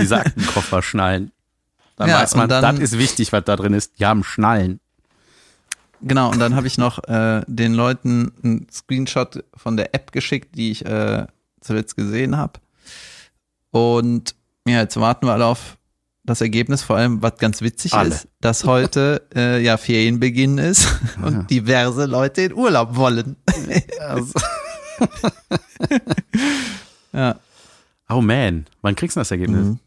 Diese 0.00 0.16
Aktenkoffer 0.20 0.82
schnallen. 0.82 1.30
Dann 1.96 2.08
Ja, 2.08 2.20
weiß 2.20 2.34
man, 2.34 2.48
dann- 2.48 2.62
das 2.76 2.80
ist 2.92 2.98
wichtig, 2.98 3.32
was 3.32 3.44
da 3.44 3.54
drin 3.56 3.74
ist. 3.74 3.98
Die 4.00 4.06
haben 4.06 4.24
Schnallen. 4.24 4.80
Genau, 6.06 6.30
und 6.30 6.38
dann 6.38 6.54
habe 6.54 6.66
ich 6.66 6.76
noch 6.76 7.02
äh, 7.04 7.42
den 7.46 7.72
Leuten 7.72 8.30
einen 8.42 8.66
Screenshot 8.70 9.42
von 9.56 9.78
der 9.78 9.94
App 9.94 10.12
geschickt, 10.12 10.54
die 10.54 10.70
ich 10.70 10.84
äh, 10.84 11.26
zuletzt 11.60 11.96
gesehen 11.96 12.36
habe. 12.36 12.60
Und 13.70 14.34
ja, 14.66 14.80
jetzt 14.80 14.98
warten 14.98 15.26
wir 15.26 15.32
alle 15.32 15.46
auf 15.46 15.78
das 16.24 16.40
Ergebnis, 16.42 16.82
vor 16.82 16.96
allem, 16.96 17.22
was 17.22 17.36
ganz 17.36 17.60
witzig 17.60 17.94
Alle. 17.94 18.10
ist, 18.10 18.28
dass 18.40 18.64
heute 18.64 19.26
äh, 19.34 19.62
ja 19.62 19.76
Ferienbeginn 19.76 20.58
ist 20.58 20.88
und 21.22 21.50
diverse 21.50 22.06
Leute 22.06 22.42
in 22.42 22.54
Urlaub 22.54 22.96
wollen. 22.96 23.36
Also, 24.00 24.32
ja. 27.12 27.38
oh 28.08 28.20
man, 28.20 28.66
wann 28.80 28.94
kriegst 28.94 29.16
du 29.16 29.20
das 29.20 29.30
Ergebnis? 29.30 29.66
Mhm. 29.66 29.78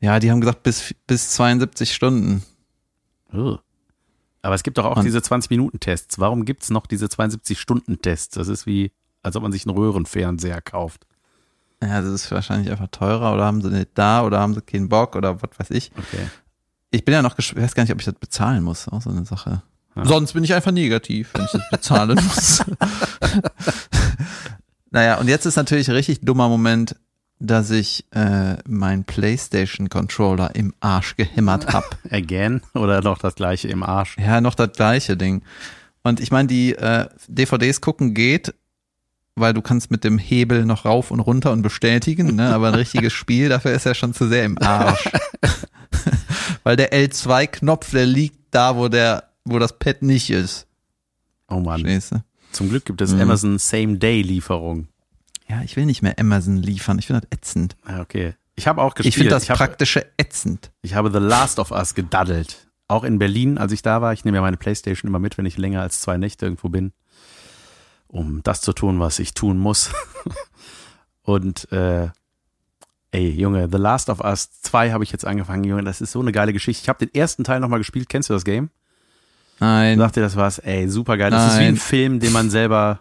ja, 0.00 0.18
die 0.20 0.30
haben 0.30 0.40
gesagt, 0.40 0.62
bis, 0.62 0.94
bis 1.06 1.30
72 1.30 1.92
Stunden. 1.92 2.44
Oh. 3.32 3.58
Aber 4.44 4.54
es 4.54 4.62
gibt 4.62 4.76
doch 4.76 4.84
auch 4.84 4.96
Und- 4.98 5.04
diese 5.04 5.18
20-Minuten-Tests. 5.20 6.18
Warum 6.18 6.44
gibt's 6.44 6.68
noch 6.68 6.86
diese 6.86 7.06
72-Stunden-Tests? 7.06 8.34
Das 8.34 8.48
ist 8.48 8.66
wie, 8.66 8.92
als 9.22 9.36
ob 9.36 9.42
man 9.42 9.52
sich 9.52 9.66
einen 9.66 9.74
Röhrenfernseher 9.76 10.60
kauft. 10.60 11.06
Ja, 11.82 12.02
das 12.02 12.10
ist 12.12 12.30
wahrscheinlich 12.30 12.70
einfach 12.70 12.88
teurer 12.88 13.32
oder 13.34 13.44
haben 13.46 13.62
sie 13.62 13.70
nicht 13.70 13.90
da 13.94 14.22
oder 14.22 14.40
haben 14.40 14.52
sie 14.54 14.60
keinen 14.60 14.88
Bock 14.90 15.16
oder 15.16 15.40
was 15.42 15.50
weiß 15.58 15.70
ich. 15.70 15.90
Okay. 15.96 16.28
Ich 16.90 17.04
bin 17.04 17.14
ja 17.14 17.22
noch 17.22 17.38
ich 17.38 17.56
weiß 17.56 17.74
gar 17.74 17.82
nicht, 17.84 17.92
ob 17.92 17.98
ich 18.00 18.04
das 18.04 18.14
bezahlen 18.14 18.62
muss, 18.62 18.86
auch 18.88 19.00
so 19.02 19.10
eine 19.10 19.24
Sache. 19.24 19.62
Ja. 19.96 20.04
Sonst 20.04 20.34
bin 20.34 20.44
ich 20.44 20.52
einfach 20.54 20.72
negativ, 20.72 21.30
wenn 21.34 21.44
ich 21.44 21.50
das 21.52 21.70
bezahlen 21.70 22.14
muss. 22.22 22.62
naja, 24.90 25.18
und 25.18 25.28
jetzt 25.28 25.46
ist 25.46 25.56
natürlich 25.56 25.88
ein 25.88 25.94
richtig 25.94 26.20
dummer 26.20 26.48
Moment. 26.48 26.96
Dass 27.40 27.70
ich 27.70 28.04
äh, 28.12 28.56
meinen 28.66 29.04
PlayStation-Controller 29.04 30.54
im 30.54 30.74
Arsch 30.80 31.16
gehämmert 31.16 31.66
hab. 31.72 31.98
Again 32.10 32.62
oder 32.74 33.02
noch 33.02 33.18
das 33.18 33.34
gleiche 33.34 33.68
im 33.68 33.82
Arsch? 33.82 34.16
Ja, 34.18 34.40
noch 34.40 34.54
das 34.54 34.72
gleiche 34.72 35.16
Ding. 35.16 35.42
Und 36.02 36.20
ich 36.20 36.30
meine, 36.30 36.48
die 36.48 36.74
äh, 36.74 37.08
DVDs 37.28 37.80
gucken 37.80 38.14
geht, 38.14 38.54
weil 39.36 39.52
du 39.52 39.62
kannst 39.62 39.90
mit 39.90 40.04
dem 40.04 40.18
Hebel 40.18 40.64
noch 40.64 40.84
rauf 40.84 41.10
und 41.10 41.20
runter 41.20 41.50
und 41.52 41.62
bestätigen, 41.62 42.36
ne? 42.36 42.54
aber 42.54 42.68
ein 42.68 42.74
richtiges 42.74 43.12
Spiel, 43.12 43.48
dafür 43.48 43.72
ist 43.72 43.86
er 43.86 43.94
schon 43.94 44.14
zu 44.14 44.28
sehr 44.28 44.44
im 44.44 44.58
Arsch. 44.58 45.08
weil 46.62 46.76
der 46.76 46.92
L2-Knopf, 46.92 47.90
der 47.90 48.06
liegt 48.06 48.38
da, 48.52 48.76
wo 48.76 48.88
der, 48.88 49.30
wo 49.44 49.58
das 49.58 49.78
Pad 49.78 50.02
nicht 50.02 50.30
ist. 50.30 50.66
Oh 51.48 51.60
Mann. 51.60 51.82
Du? 51.82 52.22
Zum 52.52 52.68
Glück 52.68 52.84
gibt 52.84 53.00
es 53.00 53.12
Mhm. 53.12 53.20
Amazon 53.22 53.58
Same-Day-Lieferung. 53.58 54.88
Ja, 55.48 55.62
ich 55.62 55.76
will 55.76 55.86
nicht 55.86 56.02
mehr 56.02 56.18
Amazon 56.18 56.56
liefern. 56.56 56.98
Ich 56.98 57.06
finde 57.06 57.22
das 57.22 57.30
ätzend. 57.38 57.76
Ah, 57.84 58.00
Okay. 58.00 58.34
Ich 58.56 58.68
habe 58.68 58.80
auch 58.82 58.94
gespielt. 58.94 59.08
Ich 59.08 59.16
finde 59.16 59.30
das 59.30 59.42
ich 59.44 59.50
hab, 59.50 59.56
praktische 59.56 60.06
ätzend. 60.16 60.70
Ich 60.82 60.94
habe 60.94 61.10
The 61.10 61.18
Last 61.18 61.58
of 61.58 61.72
Us 61.72 61.94
gedaddelt. 61.96 62.68
Auch 62.86 63.02
in 63.02 63.18
Berlin, 63.18 63.58
als 63.58 63.72
ich 63.72 63.82
da 63.82 64.00
war. 64.00 64.12
Ich 64.12 64.24
nehme 64.24 64.36
ja 64.36 64.42
meine 64.42 64.56
Playstation 64.56 65.08
immer 65.08 65.18
mit, 65.18 65.36
wenn 65.38 65.44
ich 65.46 65.58
länger 65.58 65.80
als 65.80 66.00
zwei 66.00 66.18
Nächte 66.18 66.46
irgendwo 66.46 66.68
bin, 66.68 66.92
um 68.06 68.42
das 68.44 68.60
zu 68.60 68.72
tun, 68.72 69.00
was 69.00 69.18
ich 69.18 69.34
tun 69.34 69.58
muss. 69.58 69.90
Und 71.22 71.70
äh, 71.72 72.08
ey, 73.10 73.30
Junge, 73.30 73.68
The 73.70 73.78
Last 73.78 74.08
of 74.10 74.20
Us 74.20 74.50
2 74.62 74.92
habe 74.92 75.02
ich 75.04 75.10
jetzt 75.12 75.24
angefangen, 75.24 75.64
Junge. 75.64 75.82
Das 75.82 76.00
ist 76.00 76.12
so 76.12 76.20
eine 76.20 76.30
geile 76.32 76.52
Geschichte. 76.52 76.82
Ich 76.82 76.88
habe 76.88 77.04
den 77.04 77.14
ersten 77.14 77.44
Teil 77.44 77.60
nochmal 77.60 77.78
gespielt. 77.80 78.08
Kennst 78.08 78.30
du 78.30 78.34
das 78.34 78.44
Game? 78.44 78.70
Nein. 79.60 79.98
Sagt 79.98 80.16
dir 80.16 80.20
das 80.20 80.36
was? 80.36 80.58
Ey, 80.58 80.88
super 80.88 81.16
geil. 81.16 81.30
Das 81.30 81.54
ist 81.54 81.58
wie 81.60 81.64
ein. 81.64 81.76
Film, 81.76 82.20
den 82.20 82.32
man 82.32 82.50
selber, 82.50 83.00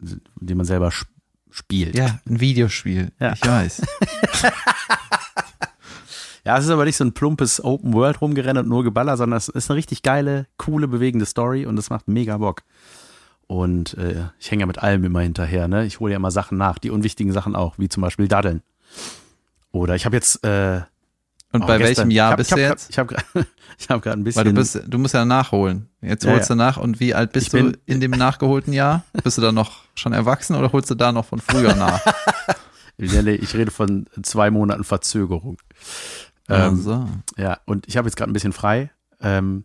den 0.00 0.56
man 0.56 0.66
selber 0.66 0.88
sp- 0.92 1.10
spielt. 1.54 1.96
Ja, 1.96 2.18
ein 2.28 2.40
Videospiel. 2.40 3.12
Ja. 3.20 3.32
Ich 3.32 3.46
weiß. 3.46 3.82
Ja, 6.46 6.58
es 6.58 6.66
ist 6.66 6.70
aber 6.70 6.84
nicht 6.84 6.98
so 6.98 7.04
ein 7.04 7.14
plumpes 7.14 7.64
Open 7.64 7.94
World 7.94 8.20
rumgerannt 8.20 8.58
und 8.58 8.68
nur 8.68 8.84
Geballer, 8.84 9.16
sondern 9.16 9.38
es 9.38 9.48
ist 9.48 9.70
eine 9.70 9.78
richtig 9.78 10.02
geile, 10.02 10.46
coole, 10.58 10.86
bewegende 10.86 11.24
Story 11.24 11.64
und 11.64 11.78
es 11.78 11.88
macht 11.88 12.06
mega 12.06 12.36
Bock. 12.36 12.64
Und 13.46 13.94
äh, 13.94 14.26
ich 14.38 14.50
hänge 14.50 14.60
ja 14.60 14.66
mit 14.66 14.78
allem 14.78 15.04
immer 15.04 15.20
hinterher, 15.20 15.68
ne? 15.68 15.86
Ich 15.86 16.00
hole 16.00 16.12
ja 16.12 16.16
immer 16.16 16.30
Sachen 16.30 16.58
nach, 16.58 16.78
die 16.78 16.90
unwichtigen 16.90 17.32
Sachen 17.32 17.56
auch, 17.56 17.78
wie 17.78 17.88
zum 17.88 18.02
Beispiel 18.02 18.28
Daddeln. 18.28 18.60
Oder 19.72 19.94
ich 19.94 20.04
habe 20.04 20.16
jetzt 20.16 20.44
äh, 20.44 20.82
Und 21.54 21.62
auch 21.62 21.66
bei 21.68 21.78
gestern- 21.78 21.96
welchem 22.08 22.10
Jahr 22.10 22.30
hab, 22.32 22.36
bist 22.38 22.52
du 22.52 22.56
jetzt? 22.56 22.90
Ich 22.90 22.98
habe 22.98 23.14
ich 23.78 23.88
hab 23.88 24.02
gerade 24.02 24.16
ein 24.20 24.24
bisschen 24.24 24.44
Weil 24.44 24.52
du 24.52 24.58
bist, 24.60 24.82
du 24.86 24.98
musst 24.98 25.14
ja 25.14 25.24
nachholen. 25.24 25.88
Jetzt 26.02 26.24
Ja, 26.24 26.32
holst 26.32 26.50
du 26.50 26.54
nach 26.56 26.76
und 26.76 27.00
wie 27.00 27.14
alt 27.14 27.32
bist 27.32 27.52
du 27.52 27.72
in 27.86 28.00
dem 28.00 28.10
nachgeholten 28.10 28.72
Jahr? 28.72 29.04
Bist 29.22 29.38
du 29.38 29.42
da 29.42 29.52
noch 29.52 29.84
schon 29.94 30.12
erwachsen 30.12 30.56
oder 30.56 30.72
holst 30.72 30.90
du 30.90 30.94
da 30.94 31.12
noch 31.12 31.24
von 31.24 31.40
früher 31.40 31.74
nach? 31.74 32.00
Ich 32.96 33.54
rede 33.54 33.72
von 33.72 34.06
zwei 34.22 34.52
Monaten 34.52 34.84
Verzögerung. 34.84 35.58
Ähm, 36.48 36.60
also. 36.60 37.08
Ja, 37.36 37.58
und 37.64 37.88
ich 37.88 37.96
habe 37.96 38.06
jetzt 38.06 38.14
gerade 38.16 38.30
ein 38.30 38.32
bisschen 38.32 38.52
frei 38.52 38.90
ähm, 39.20 39.64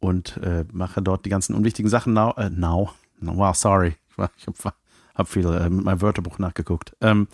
und 0.00 0.38
äh, 0.38 0.64
mache 0.72 1.00
dort 1.00 1.24
die 1.24 1.30
ganzen 1.30 1.54
unwichtigen 1.54 1.88
Sachen 1.88 2.14
now. 2.14 2.32
Äh, 2.36 2.50
now. 2.50 2.90
No, 3.20 3.36
wow, 3.36 3.54
sorry. 3.54 3.94
Ich 4.36 4.46
habe 4.48 4.74
hab 5.14 5.28
viel 5.28 5.46
äh, 5.46 5.70
mit 5.70 5.84
meinem 5.84 6.00
Wörterbuch 6.02 6.40
nachgeguckt. 6.40 6.96
Ähm, 7.00 7.28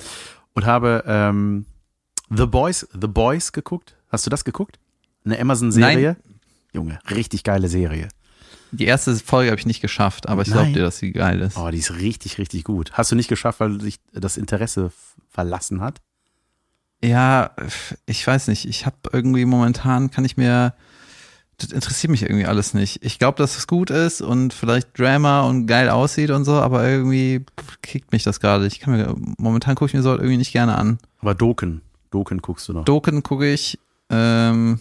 und 0.53 0.67
habe 0.67 1.05
ähm, 1.07 1.65
The 2.37 2.47
Boys, 2.47 2.87
The 2.93 3.07
Boys 3.07 3.53
geguckt. 3.53 3.97
Hast 4.11 4.27
du 4.27 4.31
das 4.31 4.45
geguckt? 4.45 4.79
Eine 5.25 5.39
Amazon-Serie? 5.41 6.17
Junge, 6.73 6.99
richtig 7.11 7.45
geile 7.45 7.69
Serie. 7.69 8.09
Die 8.73 8.87
erste 8.87 9.15
Folge 9.17 9.51
habe 9.51 9.61
ich 9.61 9.67
nicht 9.67 9.81
geschafft, 9.81 10.29
aber 10.29 10.43
ich 10.43 10.49
glaube 10.51 10.73
dir, 10.73 10.83
dass 10.83 10.99
sie 10.99 11.13
geil 11.13 11.41
ist. 11.41 11.57
Oh, 11.57 11.71
die 11.71 11.79
ist 11.79 11.95
richtig, 11.95 12.39
richtig 12.39 12.65
gut. 12.65 12.93
Hast 12.93 13.13
du 13.13 13.17
nicht 13.17 13.29
geschafft, 13.29 13.61
weil 13.61 13.81
sich 13.81 14.01
das 14.13 14.37
Interesse 14.37 14.91
verlassen 15.31 15.81
hat? 15.81 16.01
Ja, 17.03 17.51
ich 18.07 18.27
weiß 18.27 18.49
nicht. 18.49 18.65
Ich 18.65 18.87
habe 18.87 18.97
irgendwie 19.13 19.45
momentan 19.45 20.11
kann 20.11 20.25
ich 20.25 20.37
mir 20.37 20.75
das 21.59 21.71
interessiert 21.71 22.11
mich 22.11 22.23
irgendwie 22.23 22.47
alles 22.47 22.75
nicht. 22.75 23.05
Ich 23.05 23.19
glaube, 23.19 23.39
dass 23.39 23.57
es 23.57 23.67
gut 23.67 23.91
ist 23.91 24.21
und 24.21 24.53
vielleicht 24.53 24.99
Drama 24.99 25.43
und 25.43 25.67
geil 25.67 25.89
aussieht 25.89 26.31
und 26.31 26.45
so, 26.45 26.55
aber 26.55 26.87
irgendwie 26.89 27.45
kickt 27.83 28.13
mich 28.13 28.25
das 28.25 28.41
gerade. 28.41 28.67
Ich 28.67 28.81
kann 28.81 28.97
mir 28.97 29.15
momentan 29.39 29.75
gucke 29.77 29.89
ich 29.91 29.95
mir 29.95 30.03
so 30.03 30.13
irgendwie 30.13 30.37
nicht 30.37 30.53
gerne 30.53 30.77
an. 30.77 30.99
Aber 31.21 31.35
Doken, 31.35 31.83
Doken 32.15 32.39
guckst 32.39 32.69
du 32.69 32.73
noch. 32.73 32.85
Doken 32.85 33.25
gucke 33.25 33.53
ich. 33.53 33.77
Ähm, 34.09 34.79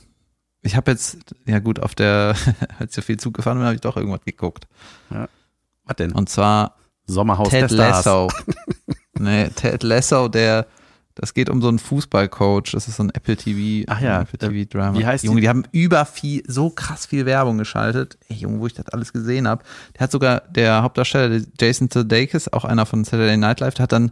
ich 0.61 0.75
habe 0.75 0.91
jetzt, 0.91 1.17
ja 1.47 1.57
gut, 1.57 1.79
auf 1.79 1.95
der, 1.95 2.35
als 2.79 2.91
ich 2.91 2.95
so 2.95 3.01
viel 3.01 3.17
Zug 3.17 3.33
gefahren 3.33 3.57
bin, 3.57 3.65
habe 3.65 3.73
ich 3.73 3.81
doch 3.81 3.97
irgendwas 3.97 4.23
geguckt. 4.23 4.67
Was 5.09 5.95
denn? 5.97 6.11
Und 6.11 6.29
zwar 6.29 6.75
Sommerhaus 7.07 7.49
Ted. 7.49 7.71
Lasso. 7.71 8.29
nee, 9.19 9.49
Ted 9.49 9.81
Lasso, 9.81 10.27
der, 10.27 10.67
das 11.15 11.33
geht 11.33 11.49
um 11.49 11.59
so 11.59 11.69
einen 11.69 11.79
Fußballcoach. 11.79 12.71
Das 12.73 12.87
ist 12.87 12.97
so 12.97 13.03
ein 13.03 13.09
Apple 13.09 13.35
TV, 13.35 13.83
Ach 13.91 13.99
ja, 13.99 14.21
Apple 14.21 14.37
TV 14.37 14.69
Drama. 14.69 14.99
wie 14.99 15.05
heißt 15.05 15.23
Junge, 15.23 15.37
die? 15.37 15.41
die 15.41 15.49
haben 15.49 15.63
über 15.71 16.05
viel, 16.05 16.43
so 16.47 16.69
krass 16.69 17.07
viel 17.07 17.25
Werbung 17.25 17.57
geschaltet. 17.57 18.19
Ey, 18.29 18.37
Junge, 18.37 18.59
wo 18.59 18.67
ich 18.67 18.75
das 18.75 18.89
alles 18.89 19.11
gesehen 19.11 19.47
habe. 19.47 19.63
Der 19.95 20.01
hat 20.01 20.11
sogar, 20.11 20.41
der 20.51 20.83
Hauptdarsteller, 20.83 21.41
Jason 21.59 21.89
Sudeikis, 21.91 22.47
auch 22.53 22.63
einer 22.63 22.85
von 22.85 23.03
Saturday 23.03 23.37
Night 23.37 23.59
Live, 23.59 23.73
der 23.73 23.83
hat 23.83 23.91
dann 23.91 24.11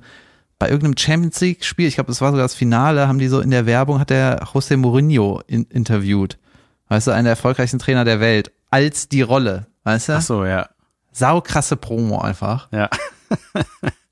bei 0.61 0.69
irgendeinem 0.69 0.95
Champions 0.95 1.41
League 1.41 1.65
Spiel, 1.65 1.87
ich 1.87 1.95
glaube, 1.95 2.09
das 2.09 2.21
war 2.21 2.29
sogar 2.29 2.45
das 2.45 2.53
Finale, 2.53 3.07
haben 3.07 3.17
die 3.17 3.29
so 3.29 3.39
in 3.39 3.49
der 3.49 3.65
Werbung, 3.65 3.99
hat 3.99 4.11
der 4.11 4.43
José 4.43 4.77
Mourinho 4.77 5.41
in, 5.47 5.63
interviewt. 5.63 6.37
Weißt 6.87 7.07
du, 7.07 7.11
einer 7.11 7.23
der 7.23 7.31
erfolgreichsten 7.31 7.79
Trainer 7.79 8.05
der 8.05 8.19
Welt. 8.19 8.51
Als 8.69 9.09
die 9.09 9.23
Rolle. 9.23 9.65
Weißt 9.85 10.09
du? 10.09 10.13
Ach 10.13 10.21
so, 10.21 10.45
ja. 10.45 10.69
Saukrasse 11.11 11.77
Promo 11.77 12.21
einfach. 12.21 12.69
Ja. 12.71 12.89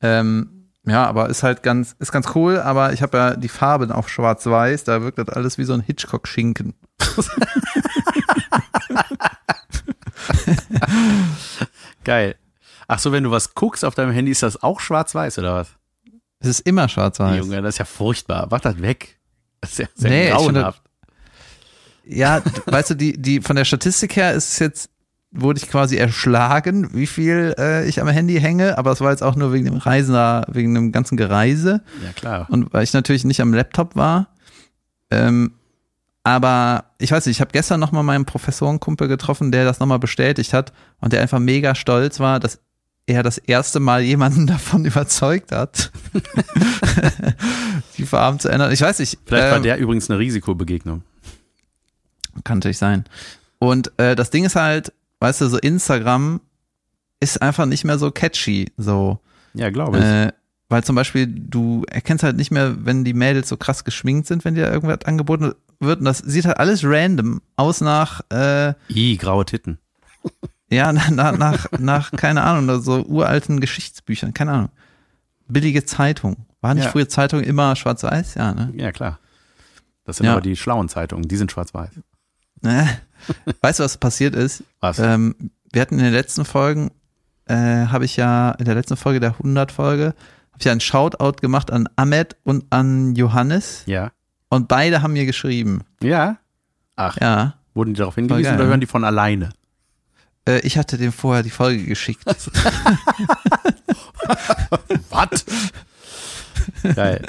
Ähm, 0.02 0.70
ja, 0.86 1.06
aber 1.06 1.28
ist 1.28 1.44
halt 1.44 1.62
ganz, 1.62 1.94
ist 2.00 2.14
ganz 2.14 2.30
cool, 2.34 2.58
aber 2.58 2.94
ich 2.94 3.02
habe 3.02 3.18
ja 3.18 3.36
die 3.36 3.50
Farben 3.50 3.92
auf 3.92 4.08
schwarz-weiß, 4.08 4.86
da 4.86 5.02
wirkt 5.02 5.18
das 5.18 5.28
alles 5.28 5.58
wie 5.58 5.66
so 5.66 5.74
ein 5.74 5.82
Hitchcock-Schinken. 5.82 6.74
Geil. 12.06 12.36
Ach 12.88 12.98
so, 12.98 13.12
wenn 13.12 13.26
du 13.26 13.32
was 13.32 13.56
guckst 13.56 13.84
auf 13.84 13.94
deinem 13.94 14.14
Handy, 14.14 14.32
ist 14.32 14.42
das 14.42 14.64
auch 14.64 14.80
schwarz-weiß 14.80 15.40
oder 15.40 15.56
was? 15.56 15.79
Es 16.40 16.48
ist 16.48 16.62
immer 16.62 16.88
schwarz-weiß. 16.88 17.38
Junge, 17.38 17.62
das 17.62 17.76
ist 17.76 17.80
ja 17.80 17.86
furchtbar. 17.86 18.48
Mach 18.50 18.62
das 18.62 18.82
weg. 18.82 19.20
Das 19.62 19.72
ist 19.72 19.80
ja 19.80 19.86
sehr 19.96 20.10
Nee, 20.10 20.26
finde 20.28 20.62
grauenhaft. 20.62 20.82
Ja, 22.06 22.42
weißt 22.66 22.92
du, 22.92 22.96
die, 22.96 23.22
die, 23.22 23.42
von 23.42 23.56
der 23.56 23.66
Statistik 23.66 24.16
her 24.16 24.34
ist 24.34 24.54
es 24.54 24.60
jetzt, 24.60 24.90
wurde 25.32 25.60
ich 25.60 25.70
quasi 25.70 25.98
erschlagen, 25.98 26.90
wie 26.94 27.06
viel 27.06 27.54
äh, 27.60 27.88
ich 27.88 28.02
am 28.02 28.08
Handy 28.08 28.40
hänge, 28.40 28.78
aber 28.80 28.92
es 28.92 29.02
war 29.02 29.12
jetzt 29.12 29.22
auch 29.22 29.36
nur 29.36 29.54
wegen 29.54 29.66
dem 29.66 29.78
Reisen, 29.78 30.14
da, 30.14 30.46
wegen 30.48 30.74
dem 30.74 30.92
ganzen 30.92 31.18
Gereise. 31.18 31.82
Ja, 32.04 32.12
klar. 32.14 32.48
Und 32.50 32.74
weil 32.74 32.84
ich 32.84 32.94
natürlich 32.94 33.26
nicht 33.26 33.42
am 33.42 33.54
Laptop 33.54 33.96
war. 33.96 34.30
Ähm, 35.12 35.54
aber 36.24 36.86
ich 36.98 37.12
weiß 37.12 37.26
nicht, 37.26 37.38
ich 37.38 37.42
habe 37.42 37.52
gestern 37.52 37.80
nochmal 37.80 38.04
meinen 38.04 38.26
Professorenkumpel 38.26 39.08
getroffen, 39.08 39.52
der 39.52 39.66
das 39.66 39.80
nochmal 39.80 40.00
bestätigt 40.00 40.54
hat 40.54 40.74
und 41.00 41.14
der 41.14 41.22
einfach 41.22 41.40
mega 41.40 41.76
stolz 41.76 42.20
war, 42.20 42.40
dass 42.40 42.60
er 43.06 43.24
das 43.24 43.38
erste 43.38 43.80
Mal 43.80 44.02
jemanden 44.02 44.48
davon 44.48 44.86
überzeugt 44.86 45.52
hat, 45.52 45.92
die 47.98 48.06
Farben 48.06 48.40
zu 48.40 48.50
ändern. 48.50 48.72
Ich 48.72 48.82
weiß 48.82 49.00
nicht. 49.00 49.18
Vielleicht 49.26 49.50
war 49.50 49.58
ähm, 49.58 49.64
der 49.64 49.78
übrigens 49.78 50.10
eine 50.10 50.20
Risikobegegnung. 50.20 51.04
kann 52.44 52.60
natürlich 52.60 52.78
sein. 52.78 53.06
Und 53.60 53.92
äh, 53.98 54.16
das 54.16 54.30
Ding 54.30 54.46
ist 54.46 54.56
halt, 54.56 54.94
weißt 55.20 55.42
du, 55.42 55.48
so 55.48 55.58
Instagram 55.58 56.42
ist 57.20 57.42
einfach 57.42 57.66
nicht 57.66 57.84
mehr 57.84 57.98
so 57.98 58.12
catchy, 58.12 58.72
so. 58.78 59.20
Ja, 59.54 59.70
glaube 59.70 59.98
ich. 59.98 60.04
Äh, 60.04 60.32
weil 60.70 60.84
zum 60.84 60.96
Beispiel 60.96 61.28
du 61.28 61.84
erkennst 61.90 62.24
halt 62.24 62.38
nicht 62.38 62.52
mehr, 62.52 62.86
wenn 62.86 63.04
die 63.04 63.14
Mädels 63.14 63.50
so 63.50 63.58
krass 63.58 63.84
geschminkt 63.84 64.28
sind, 64.28 64.46
wenn 64.46 64.56
dir 64.56 64.72
irgendwas 64.72 65.04
angeboten 65.06 65.54
wird. 65.80 66.00
Und 66.00 66.06
das 66.06 66.20
sieht 66.20 66.46
halt 66.46 66.58
alles 66.58 66.84
random 66.84 67.42
aus 67.56 67.82
nach, 67.82 68.22
äh, 68.32 68.74
I, 68.90 69.18
graue 69.18 69.46
Titten. 69.46 69.80
Ja, 70.72 70.92
nach, 70.94 71.10
nach, 71.38 71.66
nach, 71.78 72.12
keine 72.12 72.44
Ahnung, 72.44 72.82
so 72.82 73.04
uralten 73.06 73.60
Geschichtsbüchern, 73.60 74.34
keine 74.34 74.52
Ahnung. 74.52 74.70
Billige 75.48 75.84
Zeitung. 75.86 76.46
War 76.62 76.74
nicht 76.74 76.86
Ja. 76.86 76.92
früher 76.92 77.10
Zeitung 77.10 77.42
immer 77.42 77.76
schwarz-weiß? 77.76 78.36
Ja, 78.36 78.54
ne? 78.54 78.72
Ja, 78.76 78.92
klar. 78.92 79.20
Das 80.06 80.18
sind 80.18 80.26
Ja. 80.26 80.34
aber 80.34 80.42
die 80.42 80.56
schlauen 80.56 80.90
Zeitungen, 80.90 81.28
die 81.28 81.38
sind 81.38 81.52
schwarz-weiß. 81.52 81.92
Äh. 82.64 82.86
Weißt 83.62 83.80
du, 83.80 83.84
was 83.84 83.98
passiert 83.98 84.36
ist? 84.36 84.64
Was? 84.80 85.00
Ähm, 85.00 85.36
wir 85.72 85.82
hatten 85.82 85.98
in 85.98 86.04
den 86.06 86.14
letzten 86.14 86.46
Folgen, 86.46 86.92
äh, 87.46 87.56
habe 87.88 88.06
ich 88.06 88.18
ja, 88.18 88.52
in 88.52 88.66
der 88.66 88.76
letzten 88.76 88.98
Folge, 88.98 89.20
der 89.20 89.36
100-Folge, 89.40 90.06
habe 90.52 90.58
ich 90.60 90.66
ja 90.66 90.72
einen 90.72 90.82
Shoutout 90.82 91.38
gemacht 91.42 91.72
an 91.72 91.88
Ahmed 91.96 92.36
und 92.44 92.66
an 92.70 93.16
Johannes 93.16 93.84
ja. 93.86 94.12
und 94.50 94.68
beide 94.68 95.02
haben 95.02 95.14
mir 95.14 95.26
geschrieben. 95.26 95.82
Ja? 96.02 96.38
Ach, 96.96 97.18
Ja. 97.22 97.56
wurden 97.74 97.94
die 97.94 98.00
darauf 98.00 98.16
hingewiesen 98.16 98.44
geil, 98.44 98.56
oder 98.56 98.64
ne? 98.66 98.70
hören 98.72 98.82
die 98.82 98.88
von 98.88 99.04
alleine? 99.04 99.50
Äh, 100.50 100.60
ich 100.62 100.78
hatte 100.78 100.98
dem 100.98 101.12
vorher 101.12 101.44
die 101.44 101.50
Folge 101.50 101.84
geschickt. 101.84 102.24
Was? 105.10 105.46
Geil. 106.96 107.22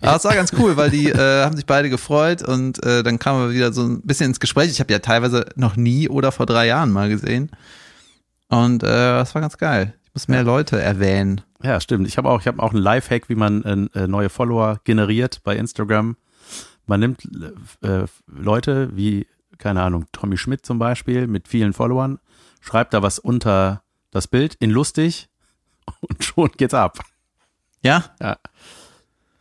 Aber 0.00 0.16
es 0.16 0.24
war 0.24 0.34
ganz 0.34 0.52
cool, 0.58 0.76
weil 0.76 0.90
die 0.90 1.08
äh, 1.08 1.44
haben 1.44 1.56
sich 1.56 1.66
beide 1.66 1.90
gefreut 1.90 2.42
und 2.42 2.82
äh, 2.84 3.02
dann 3.02 3.18
kamen 3.18 3.48
wir 3.48 3.54
wieder 3.54 3.72
so 3.72 3.82
ein 3.82 4.02
bisschen 4.02 4.28
ins 4.28 4.40
Gespräch. 4.40 4.70
Ich 4.70 4.80
habe 4.80 4.92
ja 4.92 4.98
teilweise 5.00 5.46
noch 5.56 5.76
nie 5.76 6.08
oder 6.08 6.32
vor 6.32 6.46
drei 6.46 6.66
Jahren 6.66 6.92
mal 6.92 7.08
gesehen. 7.08 7.50
Und 8.48 8.82
äh, 8.82 8.86
das 8.86 9.34
war 9.34 9.42
ganz 9.42 9.58
geil. 9.58 9.94
Ich 10.04 10.14
muss 10.14 10.28
mehr 10.28 10.44
Leute 10.44 10.80
erwähnen. 10.80 11.40
Ja, 11.62 11.80
stimmt. 11.80 12.06
Ich 12.06 12.18
habe 12.18 12.28
auch, 12.28 12.40
ich 12.40 12.46
habe 12.46 12.62
auch 12.62 12.72
einen 12.72 12.82
Lifehack, 12.82 13.28
wie 13.28 13.34
man 13.34 13.88
äh, 13.94 14.06
neue 14.06 14.28
Follower 14.28 14.80
generiert 14.84 15.40
bei 15.44 15.56
Instagram. 15.56 16.16
Man 16.86 17.00
nimmt 17.00 17.26
äh, 17.82 18.04
Leute 18.26 18.90
wie, 18.94 19.26
keine 19.58 19.82
Ahnung, 19.82 20.06
Tommy 20.12 20.36
Schmidt 20.36 20.66
zum 20.66 20.78
Beispiel 20.78 21.26
mit 21.26 21.48
vielen 21.48 21.72
Followern, 21.72 22.18
schreibt 22.64 22.94
da 22.94 23.02
was 23.02 23.18
unter 23.18 23.82
das 24.10 24.26
Bild 24.26 24.54
in 24.56 24.70
lustig 24.70 25.28
und 26.00 26.24
schon 26.24 26.50
geht's 26.56 26.74
ab. 26.74 26.98
Ja? 27.82 28.04
Ja. 28.20 28.38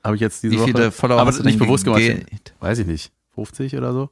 Habe 0.04 0.16
ich 0.16 0.22
jetzt 0.22 0.44
diese 0.44 0.56
Wie 0.56 0.60
viele 0.66 0.74
Woche, 0.88 0.92
Follower 0.92 1.22
aber 1.22 1.30
hast 1.30 1.40
du 1.40 1.44
nicht 1.44 1.58
bewusst 1.60 1.86
gemacht. 1.86 2.02
ge- 2.02 2.26
Weiß 2.60 2.78
ich 2.80 2.88
nicht. 2.88 3.12
50 3.36 3.76
oder 3.78 3.94
so. 3.94 4.10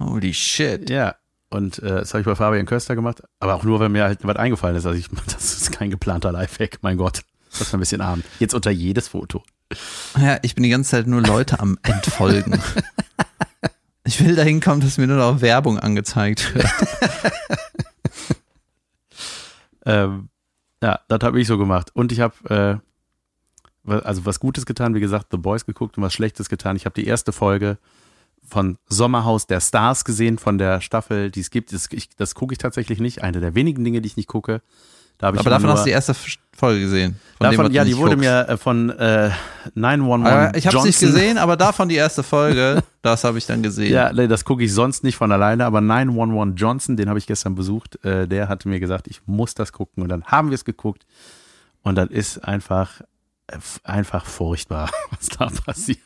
Holy 0.00 0.34
shit. 0.34 0.90
Ja. 0.90 1.14
Und 1.50 1.78
äh, 1.78 1.88
das 2.00 2.12
habe 2.12 2.20
ich 2.20 2.26
bei 2.26 2.34
Fabian 2.34 2.66
Köster 2.66 2.94
gemacht, 2.96 3.22
aber 3.40 3.54
auch 3.54 3.62
nur, 3.64 3.78
weil 3.80 3.88
mir 3.88 4.02
halt 4.04 4.18
was 4.22 4.36
eingefallen 4.36 4.76
ist. 4.76 4.84
Also 4.86 4.98
ich, 4.98 5.08
das 5.26 5.54
ist 5.54 5.72
kein 5.72 5.90
geplanter 5.90 6.32
Lifehack, 6.32 6.78
mein 6.82 6.96
Gott. 6.98 7.22
Das 7.52 7.62
ist 7.62 7.72
ein 7.74 7.80
bisschen 7.80 8.00
arm. 8.00 8.22
Jetzt 8.40 8.54
unter 8.54 8.70
jedes 8.70 9.08
Foto. 9.08 9.42
Ja, 10.20 10.38
ich 10.42 10.54
bin 10.54 10.64
die 10.64 10.70
ganze 10.70 10.90
Zeit 10.90 11.06
nur 11.06 11.22
Leute 11.22 11.60
am 11.60 11.78
Entfolgen. 11.82 12.60
Ich 14.04 14.22
will 14.24 14.34
dahin 14.34 14.60
kommen, 14.60 14.80
dass 14.80 14.98
mir 14.98 15.06
nur 15.06 15.16
noch 15.18 15.40
Werbung 15.40 15.78
angezeigt 15.78 16.54
wird. 16.54 16.66
Ähm, 19.86 20.28
ja, 20.82 21.00
das 21.08 21.20
habe 21.22 21.40
ich 21.40 21.46
so 21.46 21.56
gemacht. 21.56 21.90
Und 21.94 22.12
ich 22.12 22.20
habe 22.20 22.82
äh, 22.84 22.88
also 23.88 24.26
was 24.26 24.40
Gutes 24.40 24.66
getan, 24.66 24.94
wie 24.94 25.00
gesagt, 25.00 25.28
The 25.30 25.38
Boys 25.38 25.64
geguckt 25.64 25.96
und 25.96 26.02
was 26.02 26.12
Schlechtes 26.12 26.48
getan. 26.48 26.76
Ich 26.76 26.84
habe 26.84 27.00
die 27.00 27.06
erste 27.06 27.32
Folge 27.32 27.78
von 28.46 28.78
Sommerhaus 28.88 29.46
der 29.46 29.60
Stars 29.60 30.04
gesehen, 30.04 30.38
von 30.38 30.58
der 30.58 30.80
Staffel, 30.80 31.30
die 31.30 31.40
es 31.40 31.50
gibt. 31.50 31.72
Das, 31.72 31.88
das 32.16 32.34
gucke 32.34 32.52
ich 32.52 32.58
tatsächlich 32.58 32.98
nicht. 32.98 33.22
Eine 33.22 33.40
der 33.40 33.54
wenigen 33.54 33.84
Dinge, 33.84 34.00
die 34.00 34.06
ich 34.06 34.16
nicht 34.16 34.28
gucke. 34.28 34.62
Da 35.18 35.28
Aber 35.28 35.42
davon 35.42 35.70
hast 35.70 35.80
du 35.80 35.86
die 35.86 35.90
erste 35.90 36.14
Folge 36.56 36.80
gesehen. 36.80 37.18
Von 37.36 37.50
dem, 37.50 37.56
davon, 37.56 37.72
du 37.72 37.76
ja, 37.76 37.84
die 37.84 37.96
wurde 37.96 38.16
guckst. 38.16 38.20
mir 38.20 38.48
äh, 38.48 38.56
von 38.56 38.90
äh, 38.90 39.30
911 39.74 40.32
Aber 40.32 40.56
ich 40.56 40.66
habe 40.66 40.78
es 40.78 40.84
nicht 40.84 41.00
gesehen, 41.00 41.38
aber 41.38 41.56
davon 41.56 41.88
die 41.88 41.96
erste 41.96 42.22
Folge, 42.22 42.82
das 43.02 43.24
habe 43.24 43.38
ich 43.38 43.46
dann 43.46 43.62
gesehen. 43.62 43.92
Ja, 43.92 44.12
nee, 44.12 44.28
das 44.28 44.44
gucke 44.44 44.62
ich 44.62 44.72
sonst 44.72 45.02
nicht 45.02 45.16
von 45.16 45.32
alleine, 45.32 45.66
aber 45.66 45.80
911 45.80 46.54
Johnson, 46.56 46.96
den 46.96 47.08
habe 47.08 47.18
ich 47.18 47.26
gestern 47.26 47.56
besucht, 47.56 48.02
äh, 48.04 48.28
der 48.28 48.48
hatte 48.48 48.68
mir 48.68 48.78
gesagt, 48.78 49.08
ich 49.08 49.20
muss 49.26 49.54
das 49.54 49.72
gucken 49.72 50.04
und 50.04 50.08
dann 50.08 50.24
haben 50.24 50.50
wir 50.50 50.54
es 50.54 50.64
geguckt 50.64 51.04
und 51.82 51.96
das 51.96 52.10
ist 52.10 52.44
einfach, 52.44 53.00
einfach 53.82 54.24
furchtbar, 54.24 54.90
was 55.10 55.28
da 55.28 55.46
passiert. 55.46 55.98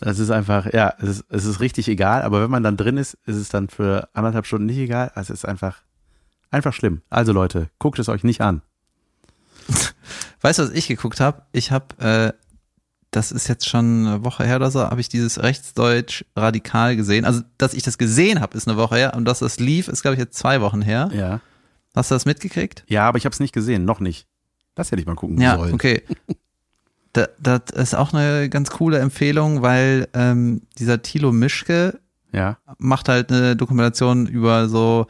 Das 0.00 0.18
ist 0.18 0.30
einfach, 0.30 0.72
ja, 0.72 0.94
es 0.98 1.08
ist, 1.08 1.24
es 1.28 1.44
ist 1.44 1.60
richtig 1.60 1.86
egal, 1.88 2.22
aber 2.22 2.42
wenn 2.42 2.50
man 2.50 2.62
dann 2.64 2.76
drin 2.76 2.96
ist, 2.96 3.14
ist 3.26 3.36
es 3.36 3.48
dann 3.48 3.68
für 3.68 4.08
anderthalb 4.12 4.46
Stunden 4.46 4.66
nicht 4.66 4.78
egal. 4.78 5.12
Also 5.14 5.32
es 5.32 5.40
ist 5.40 5.44
einfach, 5.44 5.82
einfach 6.56 6.72
schlimm. 6.72 7.02
Also 7.10 7.32
Leute, 7.32 7.68
guckt 7.78 7.98
es 7.98 8.08
euch 8.08 8.24
nicht 8.24 8.40
an. 8.40 8.62
Weißt 10.40 10.58
du, 10.58 10.64
was 10.64 10.70
ich 10.70 10.88
geguckt 10.88 11.20
habe? 11.20 11.42
Ich 11.52 11.70
habe, 11.72 11.86
äh, 11.98 12.32
das 13.10 13.32
ist 13.32 13.48
jetzt 13.48 13.68
schon 13.68 14.06
eine 14.06 14.24
Woche 14.24 14.44
her 14.44 14.56
oder 14.56 14.70
so, 14.70 14.80
habe 14.80 15.00
ich 15.00 15.08
dieses 15.08 15.42
Rechtsdeutsch 15.42 16.24
radikal 16.36 16.96
gesehen. 16.96 17.24
Also, 17.24 17.42
dass 17.58 17.74
ich 17.74 17.82
das 17.82 17.98
gesehen 17.98 18.40
habe, 18.40 18.56
ist 18.56 18.68
eine 18.68 18.76
Woche 18.76 18.96
her 18.96 19.14
und 19.16 19.24
dass 19.24 19.38
das 19.40 19.58
lief, 19.58 19.88
ist, 19.88 20.02
glaube 20.02 20.14
ich, 20.14 20.20
jetzt 20.20 20.36
zwei 20.38 20.60
Wochen 20.60 20.82
her. 20.82 21.10
Ja. 21.12 21.40
Hast 21.94 22.10
du 22.10 22.14
das 22.14 22.26
mitgekriegt? 22.26 22.84
Ja, 22.88 23.08
aber 23.08 23.16
ich 23.18 23.24
habe 23.24 23.32
es 23.32 23.40
nicht 23.40 23.54
gesehen, 23.54 23.84
noch 23.84 24.00
nicht. 24.00 24.26
Das 24.74 24.90
hätte 24.92 25.00
ich 25.00 25.06
mal 25.06 25.14
gucken 25.14 25.40
Ja, 25.40 25.56
sollen. 25.56 25.72
okay. 25.74 26.02
Da, 27.14 27.28
das 27.40 27.60
ist 27.74 27.94
auch 27.94 28.12
eine 28.12 28.50
ganz 28.50 28.68
coole 28.70 28.98
Empfehlung, 28.98 29.62
weil 29.62 30.06
ähm, 30.12 30.60
dieser 30.78 31.00
Thilo 31.00 31.32
Mischke 31.32 31.98
Ja. 32.32 32.58
macht 32.76 33.08
halt 33.08 33.32
eine 33.32 33.56
Dokumentation 33.56 34.26
über 34.26 34.68
so, 34.68 35.06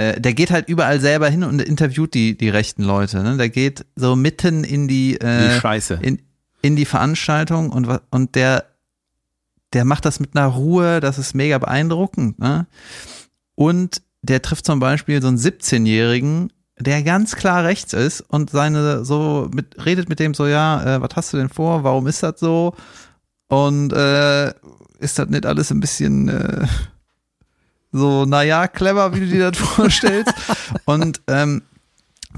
äh, 0.00 0.20
der 0.20 0.32
geht 0.32 0.50
halt 0.50 0.68
überall 0.68 1.00
selber 1.00 1.28
hin 1.28 1.44
und 1.44 1.60
interviewt 1.60 2.14
die, 2.14 2.36
die 2.36 2.48
rechten 2.48 2.82
Leute. 2.82 3.22
Ne? 3.22 3.36
Der 3.36 3.50
geht 3.50 3.84
so 3.96 4.16
mitten 4.16 4.64
in 4.64 4.88
die, 4.88 5.18
Die 5.20 5.26
äh, 5.26 5.60
Scheiße. 5.60 5.98
in, 6.00 6.22
in 6.62 6.76
die 6.76 6.86
Veranstaltung 6.86 7.70
und, 7.70 7.88
und 8.10 8.34
der, 8.34 8.64
der 9.72 9.84
macht 9.84 10.04
das 10.04 10.18
mit 10.18 10.34
einer 10.36 10.46
Ruhe, 10.46 11.00
das 11.00 11.18
ist 11.18 11.34
mega 11.34 11.58
beeindruckend. 11.58 12.38
Ne? 12.38 12.66
Und 13.54 14.02
der 14.22 14.40
trifft 14.42 14.64
zum 14.64 14.80
Beispiel 14.80 15.20
so 15.20 15.28
einen 15.28 15.38
17-Jährigen, 15.38 16.50
der 16.78 17.02
ganz 17.02 17.36
klar 17.36 17.64
rechts 17.64 17.92
ist 17.92 18.22
und 18.22 18.50
seine 18.50 19.04
so 19.04 19.50
mit, 19.54 19.84
redet 19.84 20.08
mit 20.08 20.18
dem 20.18 20.32
so, 20.32 20.46
ja, 20.46 20.96
äh, 20.96 21.02
was 21.02 21.10
hast 21.14 21.32
du 21.32 21.36
denn 21.36 21.50
vor? 21.50 21.84
Warum 21.84 22.06
ist 22.06 22.22
das 22.22 22.40
so? 22.40 22.74
Und 23.48 23.92
äh, 23.92 24.48
ist 24.98 25.18
das 25.18 25.28
nicht 25.28 25.44
alles 25.44 25.70
ein 25.70 25.80
bisschen 25.80 26.28
äh, 26.28 26.66
so, 27.92 28.24
naja, 28.24 28.68
clever, 28.68 29.14
wie 29.14 29.20
du 29.20 29.26
dir 29.26 29.50
das 29.50 29.58
vorstellst? 29.60 30.32
und 30.84 31.20
ähm, 31.26 31.62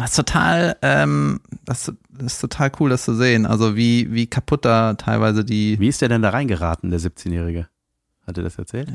ist 0.02 0.16
total, 0.16 0.76
ähm, 0.82 1.40
das, 1.64 1.92
das 2.10 2.34
ist 2.34 2.40
total 2.40 2.72
cool, 2.80 2.90
das 2.90 3.04
zu 3.04 3.14
sehen. 3.14 3.44
Also 3.46 3.76
wie, 3.76 4.12
wie 4.12 4.26
kaputt 4.26 4.64
da 4.64 4.94
teilweise 4.94 5.44
die, 5.44 5.78
Wie 5.78 5.88
ist 5.88 6.00
der 6.00 6.08
denn 6.08 6.22
da 6.22 6.30
reingeraten, 6.30 6.90
der 6.90 7.00
17-Jährige? 7.00 7.68
Hat 8.26 8.38
er 8.38 8.44
das 8.44 8.56
erzählt? 8.56 8.92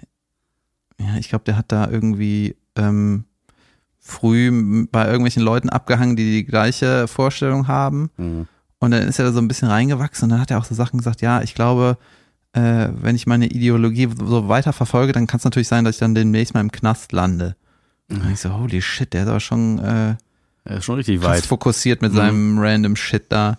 ja, 1.00 1.16
ich 1.18 1.30
glaube, 1.30 1.46
der 1.46 1.58
hat 1.58 1.72
da 1.72 1.90
irgendwie 1.90 2.56
ähm, 2.76 3.26
früh 4.00 4.88
bei 4.92 5.06
irgendwelchen 5.06 5.44
Leuten 5.44 5.70
abgehangen, 5.70 6.16
die 6.16 6.32
die 6.32 6.46
gleiche 6.46 7.08
Vorstellung 7.08 7.68
haben. 7.68 8.10
Mhm. 8.18 8.48
Und 8.80 8.92
dann 8.92 9.08
ist 9.08 9.20
er 9.20 9.26
da 9.26 9.32
so 9.32 9.40
ein 9.40 9.48
bisschen 9.48 9.68
reingewachsen 9.68 10.26
und 10.26 10.30
dann 10.32 10.42
hat 10.42 10.52
er 10.52 10.60
auch 10.60 10.66
so 10.66 10.76
Sachen 10.76 10.98
gesagt, 10.98 11.22
ja, 11.22 11.42
ich 11.42 11.56
glaube, 11.56 11.98
äh, 12.58 12.90
wenn 13.02 13.16
ich 13.16 13.28
meine 13.28 13.48
Ideologie 13.48 14.10
so 14.18 14.48
weiter 14.48 14.74
verfolge, 14.74 15.14
dann 15.14 15.28
kann 15.28 15.38
es 15.38 15.44
natürlich 15.44 15.68
sein, 15.68 15.86
dass 15.86 15.96
ich 15.96 16.00
dann 16.00 16.16
demnächst 16.16 16.54
mal 16.54 16.62
im 16.62 16.72
Knast 16.72 17.12
lande. 17.12 17.56
Und 18.10 18.32
ich 18.32 18.40
so, 18.40 18.54
holy 18.58 18.82
shit, 18.82 19.14
der 19.14 19.24
ist 19.24 19.30
aber 19.30 19.40
schon 19.40 19.80
äh, 19.80 20.16
Er 20.66 20.78
ist 20.78 20.86
schon 20.86 20.96
richtig 20.96 21.22
weit. 21.24 21.46
fokussiert 21.46 22.02
mit 22.02 22.14
Mhm. 22.14 22.18
seinem 22.18 22.60
random 22.60 22.96
Shit 22.96 23.26
da. 23.30 23.58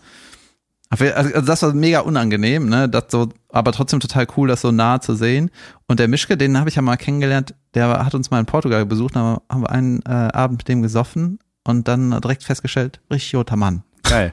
Aber- 0.90 1.14
Also 1.16 1.40
das 1.42 1.62
war 1.62 1.74
mega 1.74 2.00
unangenehm, 2.00 2.66
ne? 2.68 2.88
Das 2.88 3.04
so, 3.10 3.28
aber 3.50 3.72
trotzdem 3.72 4.00
total 4.00 4.26
cool, 4.36 4.48
das 4.48 4.62
so 4.62 4.72
nah 4.72 5.00
zu 5.02 5.14
sehen. 5.14 5.50
Und 5.86 6.00
der 6.00 6.08
Mischke, 6.08 6.36
den 6.38 6.56
habe 6.58 6.70
ich 6.70 6.76
ja 6.76 6.82
mal 6.82 6.96
kennengelernt, 6.96 7.54
der 7.74 8.04
hat 8.04 8.14
uns 8.14 8.30
mal 8.30 8.40
in 8.40 8.46
Portugal 8.46 8.86
besucht, 8.86 9.14
da 9.16 9.42
haben 9.50 9.62
wir 9.62 9.70
einen 9.70 10.00
äh, 10.06 10.08
Abend 10.10 10.58
mit 10.60 10.68
dem 10.68 10.80
gesoffen 10.82 11.38
und 11.64 11.88
dann 11.88 12.18
direkt 12.22 12.42
festgestellt, 12.42 13.00
richtig 13.12 13.38
Mann. 13.56 13.82
Geil. 14.02 14.32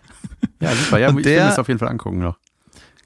Ja, 0.61 0.73
super. 0.73 0.99
Ja, 0.99 1.09
Und 1.09 1.19
ich 1.19 1.25
will 1.25 1.33
der- 1.33 1.47
das 1.47 1.59
auf 1.59 1.67
jeden 1.67 1.79
Fall 1.79 1.89
angucken 1.89 2.19
noch. 2.19 2.37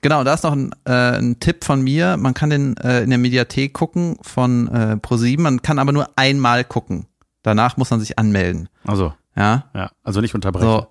Genau, 0.01 0.23
da 0.23 0.33
ist 0.33 0.43
noch 0.43 0.53
ein, 0.53 0.71
äh, 0.85 1.17
ein 1.17 1.39
Tipp 1.39 1.63
von 1.63 1.81
mir. 1.81 2.17
Man 2.17 2.33
kann 2.33 2.49
den 2.49 2.77
äh, 2.77 3.01
in 3.03 3.09
der 3.09 3.19
Mediathek 3.19 3.73
gucken 3.73 4.17
von 4.21 4.67
äh, 4.67 4.97
Pro7. 5.01 5.39
Man 5.41 5.61
kann 5.61 5.79
aber 5.79 5.91
nur 5.91 6.09
einmal 6.15 6.63
gucken. 6.63 7.05
Danach 7.43 7.77
muss 7.77 7.89
man 7.89 7.99
sich 7.99 8.17
anmelden. 8.17 8.69
Also, 8.85 9.13
Ja, 9.35 9.65
ja, 9.73 9.91
also 10.03 10.21
nicht 10.21 10.35
unterbrechen. 10.35 10.67
so 10.67 10.87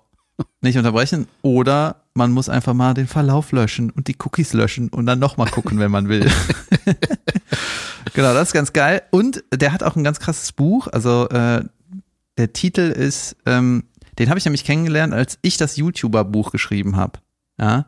nicht 0.61 0.77
unterbrechen. 0.77 1.27
Oder 1.41 1.97
man 2.13 2.31
muss 2.31 2.49
einfach 2.49 2.73
mal 2.73 2.93
den 2.93 3.07
Verlauf 3.07 3.51
löschen 3.51 3.89
und 3.89 4.07
die 4.07 4.15
Cookies 4.19 4.53
löschen 4.53 4.89
und 4.89 5.05
dann 5.05 5.19
nochmal 5.19 5.49
gucken, 5.49 5.79
wenn 5.79 5.91
man 5.91 6.09
will. 6.09 6.29
genau, 8.13 8.33
das 8.33 8.49
ist 8.49 8.53
ganz 8.53 8.73
geil. 8.73 9.01
Und 9.11 9.43
der 9.53 9.71
hat 9.73 9.83
auch 9.83 9.95
ein 9.95 10.03
ganz 10.03 10.19
krasses 10.19 10.51
Buch. 10.51 10.87
Also 10.87 11.29
äh, 11.29 11.63
der 12.37 12.53
Titel 12.53 12.81
ist, 12.81 13.35
ähm, 13.45 13.85
den 14.17 14.29
habe 14.29 14.37
ich 14.37 14.45
nämlich 14.45 14.65
kennengelernt, 14.65 15.13
als 15.13 15.39
ich 15.41 15.57
das 15.57 15.77
YouTuber-Buch 15.77 16.51
geschrieben 16.51 16.95
habe. 16.95 17.19
Ja. 17.59 17.85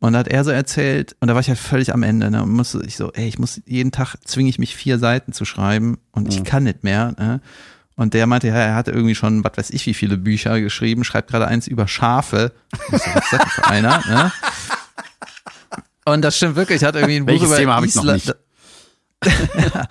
Und 0.00 0.12
da 0.12 0.20
hat 0.20 0.28
er 0.28 0.44
so 0.44 0.50
erzählt, 0.50 1.16
und 1.20 1.26
da 1.28 1.34
war 1.34 1.40
ich 1.40 1.48
halt 1.48 1.58
völlig 1.58 1.92
am 1.92 2.02
Ende, 2.04 2.30
ne? 2.30 2.42
Und 2.44 2.50
musste 2.52 2.80
ich 2.86 2.96
so, 2.96 3.12
ey, 3.14 3.26
ich 3.26 3.38
muss 3.38 3.60
jeden 3.66 3.90
Tag 3.90 4.14
zwinge 4.24 4.48
ich 4.48 4.58
mich 4.58 4.76
vier 4.76 4.98
Seiten 5.00 5.32
zu 5.32 5.44
schreiben 5.44 5.98
und 6.12 6.28
ich 6.28 6.38
Mhm. 6.40 6.44
kann 6.44 6.62
nicht 6.64 6.84
mehr. 6.84 7.14
Ne? 7.18 7.40
Und 7.96 8.14
der 8.14 8.28
meinte, 8.28 8.46
ja, 8.46 8.54
er 8.54 8.74
hatte 8.76 8.92
irgendwie 8.92 9.16
schon, 9.16 9.42
was 9.42 9.56
weiß 9.56 9.70
ich, 9.70 9.84
wie 9.86 9.94
viele 9.94 10.16
Bücher 10.16 10.60
geschrieben, 10.60 11.02
schreibt 11.02 11.30
gerade 11.30 11.48
eins 11.48 11.66
über 11.66 11.88
Schafe. 11.88 12.52
Ich 12.92 13.02
so, 13.02 13.10
was 13.12 13.24
ist 13.24 13.32
das 13.32 13.52
für 13.54 13.66
einer? 13.66 13.98
Ne? 14.06 14.32
Und 16.04 16.22
das 16.22 16.36
stimmt 16.36 16.54
wirklich, 16.54 16.84
hat 16.84 16.94
irgendwie 16.94 17.16
ein 17.16 17.26
Buch 17.26 17.32
Welches 17.32 17.48
über 17.48 17.56
Thema 17.56 17.74
habe 17.74 17.86
ich 17.86 17.94
noch 17.96 18.04
Island- 18.04 18.26
nicht? 18.26 18.36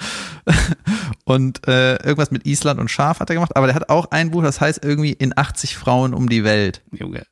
und 1.25 1.67
äh, 1.67 1.95
irgendwas 1.97 2.31
mit 2.31 2.45
Island 2.45 2.79
und 2.79 2.89
Schaf 2.89 3.19
hat 3.19 3.29
er 3.29 3.33
gemacht, 3.35 3.55
aber 3.57 3.67
der 3.67 3.75
hat 3.75 3.89
auch 3.89 4.09
ein 4.11 4.31
Buch, 4.31 4.41
das 4.41 4.61
heißt 4.61 4.83
irgendwie 4.85 5.11
in 5.11 5.37
80 5.37 5.75
Frauen 5.77 6.13
um 6.13 6.29
die 6.29 6.45
Welt. 6.45 6.81
Junge, 6.91 7.23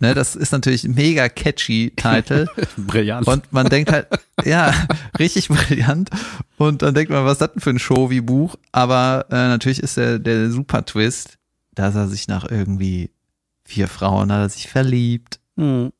Ne, 0.00 0.14
das 0.14 0.36
ist 0.36 0.52
natürlich 0.52 0.84
ein 0.84 0.94
mega 0.94 1.28
catchy 1.28 1.92
Titel 1.96 2.46
brillant. 2.76 3.26
und 3.26 3.52
man 3.52 3.68
denkt 3.68 3.90
halt, 3.90 4.06
ja, 4.44 4.72
richtig 5.18 5.48
brillant 5.48 6.10
und 6.56 6.82
dann 6.82 6.94
denkt 6.94 7.10
man, 7.10 7.24
was 7.24 7.32
ist 7.32 7.40
das 7.40 7.52
denn 7.52 7.60
für 7.62 7.70
ein 7.70 7.78
Showy-Buch? 7.78 8.56
Aber 8.70 9.26
äh, 9.30 9.34
natürlich 9.34 9.80
ist 9.82 9.96
der, 9.96 10.18
der 10.18 10.50
super 10.50 10.84
Twist, 10.84 11.38
dass 11.74 11.94
er 11.94 12.06
sich 12.06 12.28
nach 12.28 12.48
irgendwie 12.50 13.10
vier 13.64 13.88
Frauen 13.88 14.30
hat 14.30 14.40
er 14.40 14.48
sich 14.50 14.68
verliebt. 14.68 15.40
Mhm. 15.56 15.92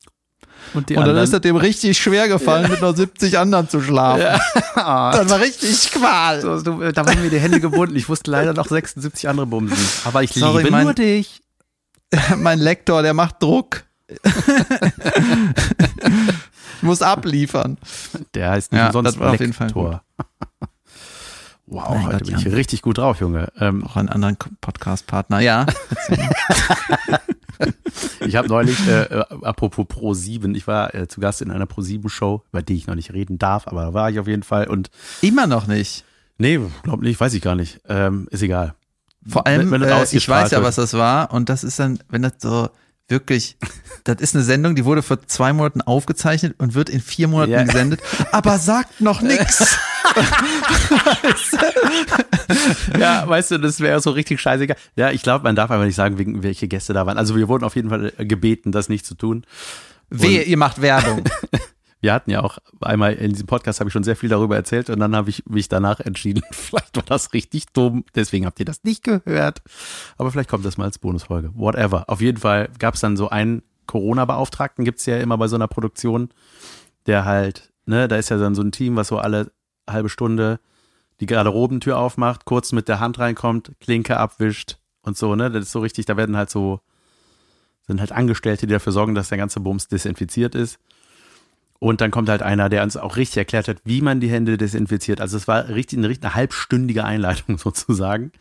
Und 0.73 0.91
und 0.91 0.95
dann 1.07 1.17
ist 1.17 1.33
es 1.33 1.41
dem 1.41 1.55
richtig 1.55 1.97
schwer 1.97 2.27
gefallen, 2.27 2.69
mit 2.69 2.81
noch 2.81 2.95
70 2.95 3.37
anderen 3.37 3.69
zu 3.69 3.81
schlafen. 3.81 4.39
Ah, 4.75 5.11
Das 5.17 5.29
war 5.29 5.39
richtig 5.39 5.91
Qual. 5.91 6.41
so, 6.41 6.59
da 6.91 7.05
waren 7.05 7.21
mir 7.21 7.29
die 7.29 7.39
Hände 7.39 7.59
gebunden. 7.61 7.95
Ich 7.95 8.07
wusste 8.09 8.29
leider 8.31 8.53
noch 8.53 8.67
76 8.67 9.27
andere 9.29 9.45
Bumsen. 9.47 9.77
Aber 10.05 10.21
ich 10.21 10.31
Sorry, 10.31 10.59
liebe 10.63 10.71
mein- 10.71 10.83
nur 10.83 10.93
dich. 10.93 11.41
mein 12.37 12.59
Lektor, 12.59 13.01
der 13.01 13.13
macht 13.13 13.41
Druck. 13.41 13.83
Muss 16.81 17.01
abliefern. 17.01 17.77
Der 18.33 18.51
heißt 18.51 18.71
nicht 18.71 18.79
Ja, 18.79 18.87
umsonst 18.87 19.11
das 19.13 19.19
war 19.19 19.33
auf 19.33 19.39
jeden 19.39 19.53
Fall 19.53 19.67
Lektor. 19.67 20.01
Wow, 21.71 21.89
Mein 21.89 22.05
heute 22.07 22.17
Gott, 22.17 22.25
bin 22.29 22.37
ich 22.39 22.43
Jan. 22.45 22.53
richtig 22.55 22.81
gut 22.81 22.97
drauf, 22.97 23.19
Junge. 23.19 23.49
Ähm, 23.59 23.83
Auch 23.83 23.95
einen 23.95 24.09
anderen 24.09 24.37
Podcast-Partner. 24.59 25.39
Ja. 25.39 25.67
ich 28.25 28.35
habe 28.35 28.47
neulich, 28.47 28.87
äh, 28.87 29.03
äh, 29.03 29.23
apropos 29.43 29.85
Pro 29.87 30.15
7, 30.15 30.55
ich 30.55 30.65
war 30.65 30.95
äh, 30.95 31.07
zu 31.07 31.21
Gast 31.21 31.43
in 31.43 31.51
einer 31.51 31.67
Pro 31.67 31.81
7 31.81 32.09
Show, 32.09 32.41
über 32.51 32.63
die 32.63 32.75
ich 32.75 32.87
noch 32.87 32.95
nicht 32.95 33.13
reden 33.13 33.37
darf, 33.37 33.67
aber 33.67 33.83
da 33.83 33.93
war 33.93 34.09
ich 34.09 34.19
auf 34.19 34.27
jeden 34.27 34.41
Fall 34.41 34.65
und 34.67 34.89
Immer 35.21 35.45
noch 35.45 35.67
nicht. 35.67 36.05
nee, 36.39 36.59
glaub 36.81 37.03
nicht, 37.03 37.19
weiß 37.19 37.35
ich 37.35 37.41
gar 37.43 37.53
nicht. 37.53 37.81
Ähm, 37.87 38.27
ist 38.31 38.41
egal. 38.41 38.73
Vor 39.27 39.45
allem, 39.47 39.71
Wenn- 39.71 39.81
wenn 39.81 39.89
äh, 39.89 40.05
ich 40.11 40.27
weiß 40.29 40.51
ja, 40.51 40.63
was 40.63 40.75
das 40.75 40.93
war. 40.93 41.33
Und 41.33 41.49
das 41.49 41.63
ist 41.63 41.79
dann, 41.79 41.99
wenn 42.09 42.21
das 42.21 42.33
so 42.39 42.69
wirklich, 43.07 43.57
das 44.03 44.21
ist 44.21 44.35
eine 44.35 44.43
Sendung, 44.43 44.75
die 44.75 44.85
wurde 44.85 45.01
vor 45.01 45.19
zwei 45.27 45.51
Monaten 45.51 45.81
aufgezeichnet 45.81 46.55
und 46.59 46.73
wird 46.75 46.89
in 46.89 47.01
vier 47.01 47.27
Monaten 47.27 47.51
Ja. 47.51 47.63
gesendet, 47.63 48.01
aber 48.31 48.57
sagt 48.59 49.01
noch 49.01 49.21
nix. 49.21 49.77
Ja, 52.99 53.27
weißt 53.27 53.51
du, 53.51 53.57
das 53.59 53.79
wäre 53.79 53.99
so 54.01 54.11
richtig 54.11 54.41
scheißegal. 54.41 54.75
Ja, 54.95 55.11
ich 55.11 55.21
glaube, 55.21 55.43
man 55.43 55.55
darf 55.55 55.69
einfach 55.71 55.85
nicht 55.85 55.95
sagen, 55.95 56.41
welche 56.43 56.67
Gäste 56.67 56.93
da 56.93 57.05
waren. 57.05 57.17
Also 57.17 57.35
wir 57.35 57.47
wurden 57.47 57.63
auf 57.63 57.75
jeden 57.75 57.89
Fall 57.89 58.11
gebeten, 58.17 58.71
das 58.71 58.89
nicht 58.89 59.05
zu 59.05 59.15
tun. 59.15 59.45
Wehe, 60.09 60.43
ihr 60.43 60.57
macht 60.57 60.81
Werbung. 60.81 61.23
Wir 62.01 62.13
hatten 62.13 62.31
ja 62.31 62.41
auch 62.41 62.59
einmal 62.81 63.13
in 63.13 63.31
diesem 63.31 63.47
Podcast 63.47 63.79
habe 63.79 63.89
ich 63.89 63.93
schon 63.93 64.03
sehr 64.03 64.15
viel 64.15 64.29
darüber 64.29 64.55
erzählt 64.55 64.89
und 64.89 64.99
dann 64.99 65.15
habe 65.15 65.29
ich 65.29 65.45
mich 65.47 65.67
danach 65.67 65.99
entschieden, 65.99 66.43
vielleicht 66.51 66.95
war 66.95 67.03
das 67.03 67.33
richtig 67.33 67.65
dumm, 67.73 68.05
deswegen 68.15 68.45
habt 68.45 68.59
ihr 68.59 68.65
das 68.65 68.83
nicht 68.83 69.03
gehört. 69.03 69.61
Aber 70.17 70.31
vielleicht 70.31 70.49
kommt 70.49 70.65
das 70.65 70.77
mal 70.77 70.85
als 70.85 70.97
Bonusfolge. 70.97 71.51
Whatever. 71.55 72.05
Auf 72.07 72.21
jeden 72.21 72.37
Fall 72.37 72.69
gab 72.79 72.95
es 72.95 73.01
dann 73.01 73.17
so 73.17 73.29
einen 73.29 73.63
Corona-Beauftragten, 73.87 74.85
gibt's 74.85 75.05
ja 75.07 75.17
immer 75.17 75.37
bei 75.37 75.47
so 75.47 75.55
einer 75.55 75.67
Produktion, 75.67 76.29
der 77.05 77.25
halt, 77.25 77.73
ne, 77.85 78.07
da 78.07 78.17
ist 78.17 78.29
ja 78.29 78.37
dann 78.37 78.55
so 78.55 78.61
ein 78.61 78.71
Team, 78.71 78.95
was 78.95 79.07
so 79.07 79.17
alle 79.17 79.51
halbe 79.89 80.09
Stunde 80.09 80.59
die 81.19 81.25
Garderobentür 81.25 81.97
aufmacht, 81.97 82.45
kurz 82.45 82.71
mit 82.71 82.87
der 82.87 82.99
Hand 82.99 83.19
reinkommt, 83.19 83.73
Klinke 83.81 84.17
abwischt 84.17 84.77
und 85.01 85.17
so, 85.17 85.35
ne? 85.35 85.51
Das 85.51 85.63
ist 85.63 85.71
so 85.71 85.79
richtig, 85.79 86.05
da 86.05 86.15
werden 86.17 86.37
halt 86.37 86.49
so, 86.49 86.79
sind 87.87 87.99
halt 87.99 88.11
Angestellte, 88.11 88.67
die 88.67 88.73
dafür 88.73 88.93
sorgen, 88.93 89.15
dass 89.15 89.29
der 89.29 89.37
ganze 89.37 89.59
Bums 89.59 89.87
desinfiziert 89.87 90.55
ist. 90.55 90.79
Und 91.79 92.01
dann 92.01 92.11
kommt 92.11 92.27
halt 92.27 92.41
einer, 92.41 92.67
der 92.67 92.83
uns 92.83 92.97
auch 92.97 93.15
richtig 93.15 93.37
erklärt 93.37 93.69
hat, 93.69 93.77
wie 93.85 94.01
man 94.01 94.19
die 94.19 94.29
Hände 94.29 94.57
desinfiziert. 94.57 95.21
Also 95.21 95.37
es 95.37 95.47
war 95.47 95.69
richtig 95.69 95.97
eine, 95.97 96.07
eine 96.09 96.35
halbstündige 96.35 97.05
Einleitung 97.05 97.57
sozusagen. 97.57 98.31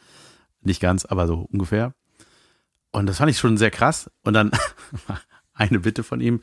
Nicht 0.60 0.80
ganz, 0.80 1.04
aber 1.04 1.26
so 1.28 1.46
ungefähr. 1.52 1.94
Und 2.90 3.06
das 3.06 3.18
fand 3.18 3.30
ich 3.30 3.38
schon 3.38 3.56
sehr 3.56 3.70
krass. 3.70 4.10
Und 4.24 4.34
dann 4.34 4.50
eine 5.54 5.78
Bitte 5.78 6.02
von 6.02 6.20
ihm. 6.20 6.40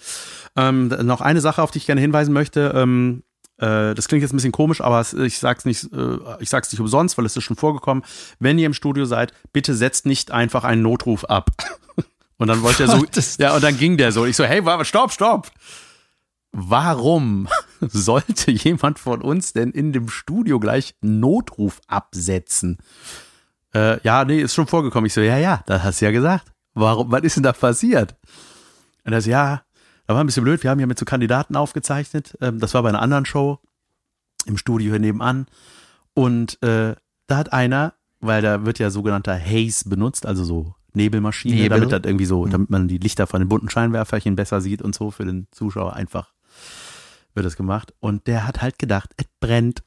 Ähm, 0.56 0.88
noch 0.88 1.22
eine 1.22 1.42
Sache, 1.42 1.62
auf 1.62 1.72
die 1.72 1.80
ich 1.80 1.86
gerne 1.86 2.02
hinweisen 2.02 2.34
möchte. 2.34 2.72
Ähm, 2.74 3.24
äh, 3.58 3.94
das 3.94 4.08
klingt 4.08 4.22
jetzt 4.22 4.32
ein 4.32 4.38
bisschen 4.38 4.52
komisch, 4.54 4.80
aber 4.80 5.06
ich 5.18 5.40
sag's 5.40 5.66
nicht, 5.66 5.92
äh, 5.94 6.18
ich 6.40 6.50
sag's 6.50 6.72
nicht 6.72 6.80
umsonst, 6.80 7.18
weil 7.18 7.26
es 7.26 7.36
ist 7.36 7.44
schon 7.44 7.58
vorgekommen. 7.58 8.04
Wenn 8.40 8.58
ihr 8.58 8.66
im 8.66 8.74
Studio 8.74 9.06
seid, 9.06 9.34
bitte 9.52 9.74
setzt 9.74 10.06
nicht 10.06 10.32
einfach 10.32 10.64
einen 10.64 10.82
Notruf 10.82 11.26
ab. 11.26 11.52
Und 12.38 12.48
dann 12.48 12.62
wollte 12.62 12.84
er 12.84 12.90
so, 12.90 13.06
ja, 13.40 13.56
und 13.56 13.64
dann 13.64 13.78
ging 13.78 13.96
der 13.96 14.12
so. 14.12 14.26
Ich 14.26 14.36
so, 14.36 14.44
hey, 14.44 14.62
stopp, 14.84 15.14
stopp. 15.14 15.50
Warum 16.58 17.50
sollte 17.82 18.50
jemand 18.50 18.98
von 18.98 19.22
uns 19.22 19.52
denn 19.52 19.72
in 19.72 19.92
dem 19.92 20.08
Studio 20.08 20.58
gleich 20.58 20.96
einen 21.02 21.20
Notruf 21.20 21.82
absetzen? 21.88 22.78
Äh, 23.74 24.02
ja, 24.04 24.24
nee, 24.24 24.40
ist 24.40 24.56
schon 24.56 24.66
vorgekommen. 24.66 25.06
Ich 25.06 25.14
so, 25.14 25.20
ja, 25.20 25.38
ja, 25.38 25.64
das 25.66 25.84
hast 25.84 26.00
du 26.00 26.06
ja 26.06 26.12
gesagt. 26.12 26.54
Warum, 26.74 27.12
was 27.12 27.24
ist 27.24 27.36
denn 27.36 27.44
da 27.44 27.52
passiert? 27.52 28.16
Und 29.04 29.12
er 29.12 29.22
so, 29.22 29.30
ja, 29.30 29.64
da 30.08 30.14
war 30.14 30.24
ein 30.24 30.28
bisschen 30.28 30.46
blöd. 30.46 30.64
Wir 30.64 30.70
haben 30.70 30.80
ja 30.80 30.88
mit 30.88 30.98
so 30.98 31.04
Kandidaten 31.04 31.58
aufgezeichnet. 31.58 32.38
Ähm, 32.40 32.60
das 32.60 32.74
war 32.74 32.84
bei 32.84 32.90
einer 32.90 33.02
anderen 33.02 33.26
Show 33.26 33.60
im 34.46 34.56
Studio 34.56 34.92
hier 34.92 35.00
nebenan. 35.00 35.48
Und 36.14 36.64
äh, 36.64 36.96
da 37.28 37.38
hat 37.38 37.52
einer, 37.52 37.96
weil 38.22 38.42
da 38.42 38.66
wird 38.66 38.80
ja 38.80 38.92
sogenannter 38.92 39.38
Haze 39.38 39.90
benutzt, 39.90 40.26
also 40.26 40.46
so 40.46 40.74
Nebelmaschine, 40.94 41.56
Nebel. 41.56 41.70
damit 41.70 41.92
das 41.92 42.02
irgendwie 42.06 42.26
so, 42.26 42.46
damit 42.46 42.70
man 42.70 42.88
die 42.88 42.98
Lichter 42.98 43.28
von 43.28 43.42
den 43.42 43.50
bunten 43.50 43.70
Scheinwerferchen 43.70 44.38
besser 44.38 44.62
sieht 44.62 44.82
und 44.82 44.96
so 44.96 45.12
für 45.12 45.26
den 45.26 45.48
Zuschauer 45.52 45.94
einfach 45.94 46.35
wird 47.36 47.46
das 47.46 47.56
gemacht. 47.56 47.94
Und 48.00 48.28
der 48.28 48.48
hat 48.48 48.62
halt 48.62 48.80
gedacht, 48.80 49.12
es 49.18 49.26
brennt. 49.40 49.84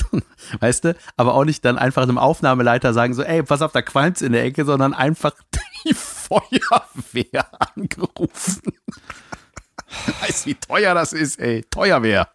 weißt 0.60 0.84
du? 0.84 0.96
Aber 1.16 1.34
auch 1.34 1.44
nicht 1.44 1.64
dann 1.64 1.78
einfach 1.78 2.02
einem 2.02 2.18
Aufnahmeleiter 2.18 2.92
sagen 2.94 3.14
so, 3.14 3.22
ey, 3.22 3.42
pass 3.42 3.62
auf, 3.62 3.72
da 3.72 3.82
qualmt's 3.82 4.22
in 4.22 4.32
der 4.32 4.44
Ecke, 4.44 4.64
sondern 4.64 4.94
einfach 4.94 5.32
die 5.84 5.94
Feuerwehr 5.94 7.46
angerufen. 7.74 8.62
weißt 10.20 10.46
wie 10.46 10.54
teuer 10.54 10.94
das 10.94 11.12
ist, 11.12 11.38
ey. 11.38 11.64
Teuerwehr. 11.70 12.28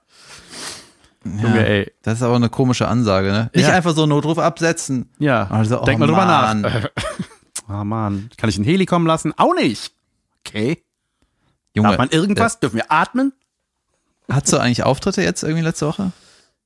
Junge, 1.24 1.68
ey. 1.68 1.92
Das 2.02 2.16
ist 2.16 2.24
aber 2.24 2.36
eine 2.36 2.50
komische 2.50 2.88
Ansage, 2.88 3.32
ne? 3.32 3.50
Nicht 3.54 3.68
Ja. 3.68 3.74
einfach 3.76 3.94
so 3.96 4.04
einen 4.04 4.10
Notruf 4.10 4.40
absetzen. 4.40 5.10
Ja, 5.20 5.48
Also, 5.52 5.82
oh 5.82 5.86
denk 5.86 6.00
mal 6.00 6.08
drüber 6.08 6.26
nach. 6.26 6.90
Ah, 7.68 7.84
Mann. 7.84 8.30
Kann 8.38 8.50
ich 8.50 8.58
ein 8.58 8.64
Heli 8.64 8.86
kommen 8.86 9.06
lassen? 9.06 9.34
Auch 9.38 9.54
nicht. 9.54 9.94
Okay. 10.40 10.84
Junge, 11.76 11.90
Darf 11.90 11.98
man 12.00 12.10
irgendwas? 12.10 12.60
Dürfen 12.60 12.78
wir 12.78 12.92
atmen? 12.92 13.34
Hast 14.32 14.52
du 14.52 14.58
eigentlich 14.58 14.84
Auftritte 14.84 15.22
jetzt 15.22 15.44
irgendwie 15.44 15.63
letzte 15.63 15.88
Woche? 15.88 16.12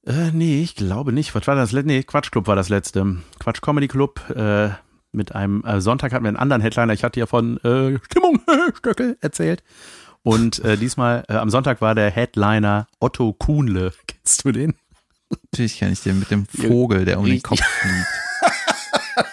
Äh, 0.06 0.32
nee, 0.34 0.62
ich 0.62 0.76
glaube 0.76 1.12
nicht. 1.12 1.34
Was 1.36 1.48
war 1.48 1.56
das 1.56 1.72
letzte? 1.72 1.88
Nee, 1.88 2.04
Quatschclub 2.04 2.48
war 2.48 2.56
das 2.56 2.70
letzte. 2.70 3.18
Quatsch 3.40 3.62
Comedy 3.62 3.88
Club. 3.88 4.22
Äh, 4.30 4.70
mit 5.12 5.34
einem 5.34 5.64
äh, 5.64 5.80
Sonntag 5.82 6.12
hatten 6.12 6.26
wir 6.26 6.30
einen 6.30 6.38
anderen 6.38 6.62
Headliner. 6.62 6.94
Ich 6.94 7.04
hatte 7.04 7.20
ja 7.20 7.26
von 7.26 7.58
äh, 7.64 7.98
Stimmung 8.06 8.42
Stöckel 8.78 9.18
erzählt. 9.22 9.64
Und 10.24 10.60
äh, 10.66 10.76
diesmal 10.78 11.24
äh, 11.30 11.34
am 11.36 11.50
Sonntag 11.50 11.82
war 11.82 11.96
der 11.96 12.12
Headliner 12.12 12.88
Otto 13.00 13.34
Kuhnle. 13.34 13.94
Kennst 14.08 14.44
du 14.46 14.52
den? 14.52 14.74
Natürlich 15.52 15.80
kenne 15.80 15.94
ich 15.94 16.02
den 16.02 16.20
mit 16.20 16.30
dem 16.32 16.46
Vogel, 16.46 17.04
der 17.06 17.20
um 17.20 17.26
den. 17.26 17.42
Kopf 17.42 17.60
fliegt. 17.62 17.96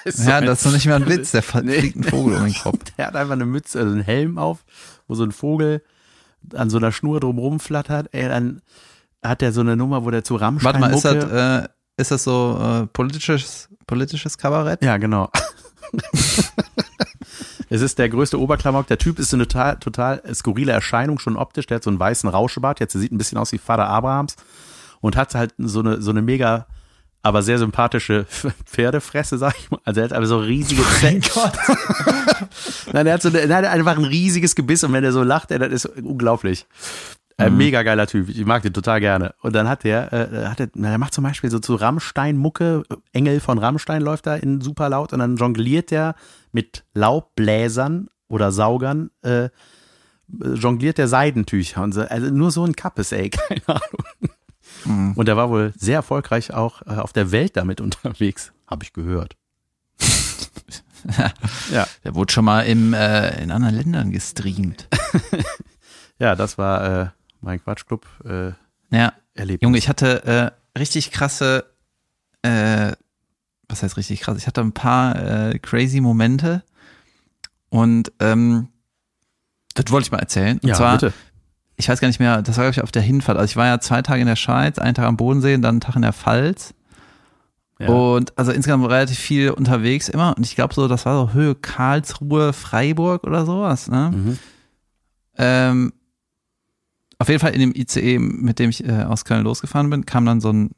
So 0.04 0.30
Ja, 0.30 0.40
das 0.40 0.60
ist 0.60 0.64
noch 0.66 0.72
nicht 0.72 0.86
mal 0.86 0.94
ein 0.96 1.08
Witz, 1.08 1.32
der 1.32 1.42
Nee. 1.62 1.78
fliegt 1.80 1.96
ein 1.96 2.04
Vogel 2.04 2.36
um 2.36 2.44
den 2.44 2.54
Kopf. 2.54 2.78
Der 2.96 3.08
hat 3.08 3.16
einfach 3.16 3.32
eine 3.32 3.46
Mütze, 3.46 3.80
also 3.80 3.92
einen 3.92 4.02
Helm 4.02 4.38
auf, 4.38 4.64
wo 5.08 5.14
so 5.16 5.24
ein 5.24 5.32
Vogel 5.32 5.82
an 6.54 6.70
so 6.70 6.78
einer 6.78 6.92
Schnur 6.92 7.20
drumrum 7.20 7.60
flattert. 7.60 8.08
Ey, 8.12 8.28
dann 8.28 8.62
hat 9.22 9.42
er 9.42 9.52
so 9.52 9.60
eine 9.60 9.76
Nummer, 9.76 10.04
wo 10.04 10.10
der 10.10 10.24
zu 10.24 10.36
Rammstein 10.36 10.64
Warte 10.64 10.80
mal, 10.80 10.92
ist 10.94 11.04
das, 11.04 11.24
äh, 11.24 11.68
ist 11.96 12.10
das 12.10 12.24
so 12.24 12.58
äh, 12.60 12.86
politisches, 12.86 13.68
politisches 13.86 14.38
Kabarett? 14.38 14.82
Ja, 14.82 14.96
genau. 14.96 15.30
es 17.70 17.80
ist 17.80 17.98
der 17.98 18.08
größte 18.08 18.40
Oberklamauk. 18.40 18.86
Der 18.86 18.98
Typ 18.98 19.18
ist 19.18 19.30
so 19.30 19.36
eine 19.36 19.46
total, 19.46 19.76
total 19.76 20.22
skurrile 20.34 20.72
Erscheinung, 20.72 21.18
schon 21.18 21.36
optisch. 21.36 21.66
Der 21.66 21.76
hat 21.76 21.84
so 21.84 21.90
einen 21.90 22.00
weißen 22.00 22.28
Rauschebart. 22.28 22.80
Jetzt 22.80 22.94
der 22.94 23.00
sieht 23.00 23.12
ein 23.12 23.18
bisschen 23.18 23.38
aus 23.38 23.52
wie 23.52 23.58
Vater 23.58 23.86
Abrahams 23.86 24.36
und 25.00 25.16
hat 25.16 25.34
halt 25.34 25.54
so 25.58 25.80
eine, 25.80 26.00
so 26.00 26.10
eine 26.10 26.22
mega, 26.22 26.66
aber 27.22 27.42
sehr 27.42 27.58
sympathische 27.58 28.26
Pferdefresse, 28.66 29.38
sag 29.38 29.54
ich 29.58 29.70
mal. 29.70 29.80
Also 29.84 30.00
er 30.00 30.04
hat 30.04 30.12
aber 30.12 30.26
so 30.26 30.38
riesige 30.38 30.82
Zähne. 31.00 31.20
Nein, 32.92 33.04
der 33.04 33.14
hat 33.14 33.22
so 33.22 33.30
der 33.30 33.48
hat 33.48 33.64
einfach 33.64 33.96
ein 33.96 34.04
riesiges 34.04 34.54
Gebiss 34.54 34.84
und 34.84 34.92
wenn 34.92 35.04
er 35.04 35.12
so 35.12 35.22
lacht, 35.22 35.50
ey, 35.50 35.58
das 35.58 35.72
ist 35.72 35.86
unglaublich. 35.86 36.66
Äh, 37.38 37.50
mega 37.50 37.82
geiler 37.82 38.06
Typ. 38.06 38.28
Ich 38.28 38.44
mag 38.44 38.62
den 38.62 38.72
total 38.72 39.00
gerne. 39.00 39.34
Und 39.40 39.54
dann 39.54 39.68
hat 39.68 39.84
der, 39.84 40.12
äh, 40.12 40.46
hat 40.46 40.58
der, 40.58 40.68
der 40.68 40.98
macht 40.98 41.14
zum 41.14 41.24
Beispiel 41.24 41.50
so 41.50 41.58
zu 41.58 41.74
Rammstein-Mucke, 41.74 42.82
Engel 43.12 43.40
von 43.40 43.58
Rammstein 43.58 44.02
läuft 44.02 44.26
da 44.26 44.36
in 44.36 44.60
super 44.60 44.88
laut 44.88 45.12
und 45.12 45.20
dann 45.20 45.36
jongliert 45.36 45.90
der 45.90 46.14
mit 46.52 46.84
Laubbläsern 46.94 48.08
oder 48.28 48.52
Saugern, 48.52 49.10
äh, 49.22 49.48
jongliert 50.28 50.98
der 50.98 51.08
Seidentücher 51.08 51.82
und 51.82 51.92
so. 51.92 52.02
Also 52.02 52.30
nur 52.30 52.50
so 52.50 52.64
ein 52.64 52.76
Kappes, 52.76 53.12
ey, 53.12 53.30
keine 53.30 53.66
Ahnung. 53.66 54.31
Und 54.84 55.26
der 55.28 55.36
war 55.36 55.50
wohl 55.50 55.72
sehr 55.76 55.96
erfolgreich 55.96 56.52
auch 56.52 56.82
äh, 56.82 56.96
auf 56.96 57.12
der 57.12 57.30
Welt 57.32 57.56
damit 57.56 57.80
unterwegs, 57.82 58.52
habe 58.66 58.84
ich 58.84 58.92
gehört. 58.92 59.36
ja, 61.72 61.86
Der 62.04 62.14
wurde 62.14 62.32
schon 62.32 62.44
mal 62.44 62.62
im, 62.62 62.94
äh, 62.94 63.42
in 63.42 63.50
anderen 63.50 63.74
Ländern 63.74 64.10
gestreamt. 64.12 64.88
ja, 66.18 66.36
das 66.36 66.58
war 66.58 67.02
äh, 67.02 67.08
mein 67.40 67.62
Quatschclub 67.62 68.06
äh, 68.24 68.52
Ja, 68.96 69.12
Erlebnis. 69.34 69.62
Junge, 69.62 69.78
ich 69.78 69.88
hatte 69.88 70.54
äh, 70.74 70.78
richtig 70.78 71.10
krasse, 71.10 71.64
äh, 72.42 72.92
was 73.68 73.82
heißt 73.82 73.96
richtig 73.96 74.20
krass? 74.20 74.38
Ich 74.38 74.46
hatte 74.46 74.60
ein 74.60 74.72
paar 74.72 75.50
äh, 75.50 75.58
crazy 75.58 76.00
Momente 76.00 76.62
und 77.68 78.12
ähm, 78.20 78.68
das 79.74 79.90
wollte 79.90 80.06
ich 80.06 80.12
mal 80.12 80.18
erzählen. 80.18 80.58
Und 80.58 80.68
ja, 80.68 80.74
zwar, 80.74 80.98
bitte. 80.98 81.12
Ich 81.76 81.88
weiß 81.88 82.00
gar 82.00 82.08
nicht 82.08 82.20
mehr, 82.20 82.42
das 82.42 82.56
war 82.56 82.64
glaube 82.64 82.72
ich 82.72 82.82
auf 82.82 82.92
der 82.92 83.02
Hinfahrt. 83.02 83.38
Also 83.38 83.50
ich 83.50 83.56
war 83.56 83.66
ja 83.66 83.80
zwei 83.80 84.02
Tage 84.02 84.20
in 84.20 84.26
der 84.26 84.36
Schweiz, 84.36 84.78
einen 84.78 84.94
Tag 84.94 85.06
am 85.06 85.16
Bodensee 85.16 85.54
und 85.54 85.62
dann 85.62 85.76
einen 85.76 85.80
Tag 85.80 85.96
in 85.96 86.02
der 86.02 86.12
Pfalz. 86.12 86.74
Ja. 87.78 87.88
Und 87.88 88.36
also 88.38 88.52
insgesamt 88.52 88.88
relativ 88.88 89.18
viel 89.18 89.50
unterwegs 89.50 90.08
immer. 90.08 90.36
Und 90.36 90.46
ich 90.46 90.54
glaube 90.54 90.74
so, 90.74 90.86
das 90.86 91.04
war 91.06 91.16
so 91.16 91.32
Höhe 91.32 91.54
Karlsruhe, 91.54 92.52
Freiburg 92.52 93.24
oder 93.24 93.44
sowas. 93.44 93.88
Ne? 93.88 94.12
Mhm. 94.14 94.38
Ähm, 95.38 95.92
auf 97.18 97.28
jeden 97.28 97.40
Fall 97.40 97.54
in 97.54 97.60
dem 97.60 97.74
ICE, 97.74 98.18
mit 98.18 98.58
dem 98.58 98.70
ich 98.70 98.86
äh, 98.86 99.04
aus 99.04 99.24
Köln 99.24 99.44
losgefahren 99.44 99.90
bin, 99.90 100.06
kam 100.06 100.26
dann 100.26 100.40
so 100.40 100.52
ein 100.52 100.70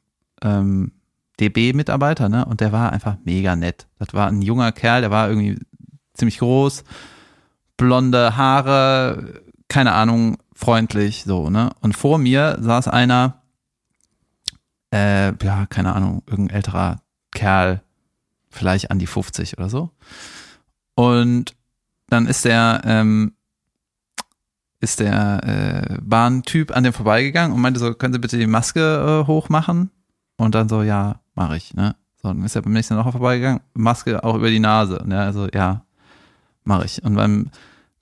ähm, 0.42 0.92
DB-Mitarbeiter, 1.40 2.28
ne? 2.28 2.44
Und 2.44 2.60
der 2.60 2.70
war 2.70 2.92
einfach 2.92 3.16
mega 3.24 3.56
nett. 3.56 3.86
Das 3.98 4.12
war 4.12 4.28
ein 4.28 4.42
junger 4.42 4.70
Kerl, 4.72 5.00
der 5.00 5.10
war 5.10 5.28
irgendwie 5.28 5.58
ziemlich 6.12 6.38
groß, 6.38 6.84
blonde 7.76 8.36
Haare, 8.36 9.42
keine 9.68 9.92
Ahnung, 9.92 10.36
freundlich, 10.54 11.24
so, 11.24 11.50
ne? 11.50 11.70
Und 11.80 11.96
vor 11.96 12.18
mir 12.18 12.56
saß 12.60 12.88
einer, 12.88 13.42
äh, 14.92 15.34
ja, 15.44 15.66
keine 15.66 15.94
Ahnung, 15.94 16.22
irgendein 16.26 16.56
älterer 16.56 17.02
Kerl, 17.32 17.82
vielleicht 18.50 18.90
an 18.90 18.98
die 18.98 19.06
50 19.06 19.58
oder 19.58 19.68
so. 19.68 19.90
Und 20.94 21.56
dann 22.08 22.26
ist 22.26 22.44
der, 22.44 22.82
ähm, 22.84 23.32
ist 24.80 25.00
der 25.00 25.40
äh, 25.42 25.98
Bahntyp 26.00 26.76
an 26.76 26.84
dem 26.84 26.92
vorbeigegangen 26.92 27.52
und 27.52 27.60
meinte 27.60 27.80
so, 27.80 27.92
können 27.94 28.14
Sie 28.14 28.20
bitte 28.20 28.38
die 28.38 28.46
Maske 28.46 29.22
äh, 29.22 29.26
hochmachen? 29.26 29.90
Und 30.36 30.54
dann 30.54 30.68
so, 30.68 30.82
ja, 30.82 31.20
mache 31.34 31.56
ich, 31.56 31.74
ne? 31.74 31.96
So, 32.22 32.28
dann 32.28 32.44
ist 32.44 32.56
er 32.56 32.62
beim 32.62 32.72
nächsten 32.72 32.94
Mal 32.94 33.02
noch 33.02 33.10
vorbeigegangen, 33.10 33.60
Maske 33.74 34.22
auch 34.22 34.36
über 34.36 34.50
die 34.50 34.60
Nase. 34.60 35.02
Ne? 35.04 35.20
Also, 35.20 35.48
ja, 35.52 35.84
mache 36.64 36.84
ich. 36.84 37.02
Und 37.02 37.14
beim 37.14 37.50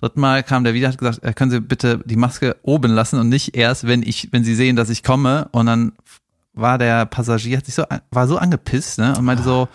dritten 0.02 0.20
Mal 0.20 0.42
kam 0.42 0.64
der 0.64 0.74
wieder, 0.74 0.88
hat 0.88 0.98
gesagt, 0.98 1.22
äh, 1.22 1.32
können 1.32 1.50
Sie 1.50 1.60
bitte 1.60 2.00
die 2.04 2.16
Maske 2.16 2.56
oben 2.62 2.92
lassen 2.92 3.18
und 3.18 3.28
nicht 3.28 3.56
erst, 3.56 3.86
wenn 3.86 4.02
ich, 4.02 4.28
wenn 4.32 4.44
Sie 4.44 4.54
sehen, 4.54 4.76
dass 4.76 4.90
ich 4.90 5.02
komme. 5.02 5.48
Und 5.52 5.66
dann 5.66 5.92
war 6.52 6.76
der 6.76 7.06
Passagier, 7.06 7.58
hat 7.58 7.66
sich 7.66 7.74
so, 7.74 7.84
war 8.10 8.26
so 8.26 8.36
angepisst, 8.36 8.98
ne? 8.98 9.16
Und 9.16 9.24
meinte 9.24 9.42
so, 9.42 9.68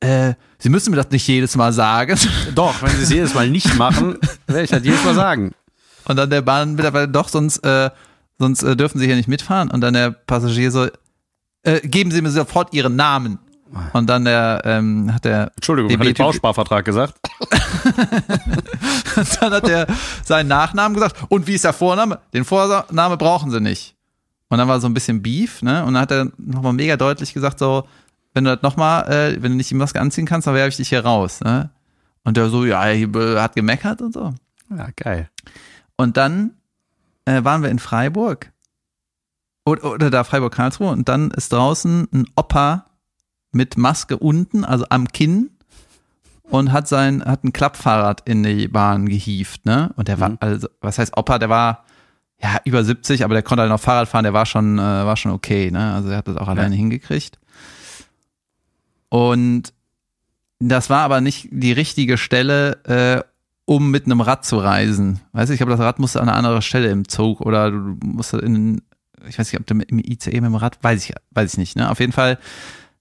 äh, 0.00 0.34
Sie 0.58 0.68
müssen 0.68 0.90
mir 0.90 0.96
das 0.96 1.10
nicht 1.10 1.26
jedes 1.26 1.56
Mal 1.56 1.72
sagen. 1.72 2.18
Doch, 2.54 2.82
wenn 2.82 2.90
Sie 2.90 3.02
es 3.02 3.10
jedes 3.10 3.34
Mal 3.34 3.48
nicht 3.48 3.76
machen, 3.78 4.18
werde 4.46 4.64
ich 4.64 4.70
das 4.70 4.84
jedes 4.84 5.04
Mal 5.04 5.14
sagen. 5.14 5.52
Und 6.06 6.16
dann 6.16 6.30
der 6.30 6.42
Bahnmitarbeiter, 6.42 7.06
doch, 7.06 7.28
sonst, 7.28 7.58
äh, 7.58 7.90
sonst 8.38 8.62
äh, 8.62 8.74
dürfen 8.74 8.98
Sie 8.98 9.04
hier 9.04 9.16
nicht 9.16 9.28
mitfahren. 9.28 9.70
Und 9.70 9.82
dann 9.82 9.92
der 9.92 10.10
Passagier 10.10 10.70
so, 10.70 10.88
äh, 11.64 11.80
geben 11.86 12.10
Sie 12.10 12.22
mir 12.22 12.30
sofort 12.30 12.72
Ihren 12.72 12.96
Namen. 12.96 13.38
Und 13.92 14.08
dann 14.08 14.24
der, 14.24 14.62
ähm, 14.64 15.12
hat 15.12 15.24
der 15.24 15.52
Entschuldigung, 15.56 15.90
hat 15.90 16.00
ich 16.00 16.14
DB-Typ- 16.14 16.24
Bausparvertrag 16.24 16.84
gesagt? 16.84 17.14
dann 19.40 19.52
hat 19.52 19.68
er 19.68 19.86
seinen 20.24 20.48
Nachnamen 20.48 20.94
gesagt. 20.94 21.16
Und 21.28 21.46
wie 21.46 21.54
ist 21.54 21.64
der 21.64 21.72
Vorname? 21.72 22.20
Den 22.32 22.44
Vorname 22.44 23.16
brauchen 23.16 23.50
sie 23.50 23.60
nicht. 23.60 23.94
Und 24.48 24.58
dann 24.58 24.68
war 24.68 24.80
so 24.80 24.88
ein 24.88 24.94
bisschen 24.94 25.22
Beef, 25.22 25.62
ne? 25.62 25.84
Und 25.84 25.94
dann 25.94 26.02
hat 26.02 26.10
er 26.10 26.30
nochmal 26.38 26.72
mega 26.72 26.96
deutlich 26.96 27.34
gesagt, 27.34 27.58
so, 27.58 27.86
wenn 28.32 28.44
du 28.44 28.54
das 28.54 28.62
nochmal, 28.62 29.10
äh, 29.12 29.42
wenn 29.42 29.52
du 29.52 29.56
nicht 29.56 29.70
die 29.70 29.74
Maske 29.74 30.00
anziehen 30.00 30.26
kannst, 30.26 30.46
dann 30.46 30.54
werfe 30.54 30.70
ich 30.70 30.76
dich 30.76 30.88
hier 30.88 31.04
raus, 31.04 31.40
ne? 31.40 31.70
Und 32.24 32.36
der 32.36 32.48
so, 32.48 32.64
ja, 32.64 32.86
er 32.86 33.42
hat 33.42 33.54
gemeckert 33.54 34.00
und 34.00 34.14
so. 34.14 34.34
Ja, 34.70 34.88
geil. 34.96 35.28
Und 35.96 36.16
dann 36.16 36.52
äh, 37.24 37.44
waren 37.44 37.62
wir 37.62 37.70
in 37.70 37.78
Freiburg. 37.78 38.50
Oder, 39.64 39.92
oder 39.92 40.10
da 40.10 40.24
Freiburg-Karlsruhe. 40.24 40.90
Und 40.90 41.08
dann 41.08 41.30
ist 41.30 41.52
draußen 41.52 42.08
ein 42.12 42.26
Opa 42.36 42.86
mit 43.52 43.76
Maske 43.76 44.16
unten, 44.18 44.64
also 44.64 44.84
am 44.90 45.08
Kinn. 45.08 45.50
Und 46.50 46.72
hat 46.72 46.88
sein, 46.88 47.22
hat 47.22 47.44
ein 47.44 47.52
Klappfahrrad 47.52 48.22
in 48.26 48.42
die 48.42 48.68
Bahn 48.68 49.06
gehievt, 49.06 49.66
ne? 49.66 49.90
Und 49.96 50.08
der 50.08 50.18
war, 50.18 50.30
Mhm. 50.30 50.38
also, 50.40 50.68
was 50.80 50.98
heißt 50.98 51.14
Opa, 51.18 51.38
der 51.38 51.50
war, 51.50 51.84
ja, 52.42 52.56
über 52.64 52.82
70, 52.84 53.22
aber 53.22 53.34
der 53.34 53.42
konnte 53.42 53.60
halt 53.62 53.70
noch 53.70 53.80
Fahrrad 53.80 54.08
fahren, 54.08 54.22
der 54.22 54.32
war 54.32 54.46
schon, 54.46 54.78
äh, 54.78 54.82
war 54.82 55.16
schon 55.18 55.32
okay, 55.32 55.70
ne? 55.70 55.92
Also 55.92 56.08
er 56.08 56.16
hat 56.18 56.28
das 56.28 56.38
auch 56.38 56.48
alleine 56.48 56.74
hingekriegt. 56.74 57.38
Und 59.10 59.72
das 60.58 60.90
war 60.90 61.00
aber 61.02 61.20
nicht 61.20 61.48
die 61.50 61.72
richtige 61.72 62.18
Stelle, 62.18 62.82
äh, 62.84 63.22
um 63.64 63.90
mit 63.90 64.06
einem 64.06 64.20
Rad 64.22 64.44
zu 64.46 64.56
reisen. 64.58 65.20
Weißt 65.32 65.50
du, 65.50 65.52
ich 65.54 65.58
glaube, 65.58 65.72
das 65.72 65.80
Rad 65.80 65.98
musste 65.98 66.20
an 66.22 66.28
einer 66.28 66.38
anderen 66.38 66.62
Stelle 66.62 66.88
im 66.90 67.06
Zug 67.08 67.40
oder 67.42 67.70
du 67.70 67.96
musst 68.02 68.32
in, 68.32 68.80
ich 69.28 69.38
weiß 69.38 69.52
nicht, 69.52 69.60
ob 69.60 69.66
du 69.66 69.74
im 69.74 69.98
ICE 69.98 70.30
mit 70.40 70.44
dem 70.44 70.54
Rad, 70.54 70.78
weiß 70.82 71.04
ich, 71.04 71.14
weiß 71.32 71.52
ich 71.52 71.58
nicht, 71.58 71.76
ne? 71.76 71.90
Auf 71.90 72.00
jeden 72.00 72.12
Fall 72.12 72.38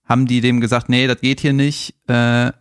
haben 0.08 0.26
die 0.26 0.42
dem 0.42 0.62
gesagt, 0.62 0.90
nee, 0.90 1.08
das 1.08 1.22
geht 1.22 1.40
hier 1.40 1.54
nicht, 1.54 1.96
äh, 2.08 2.52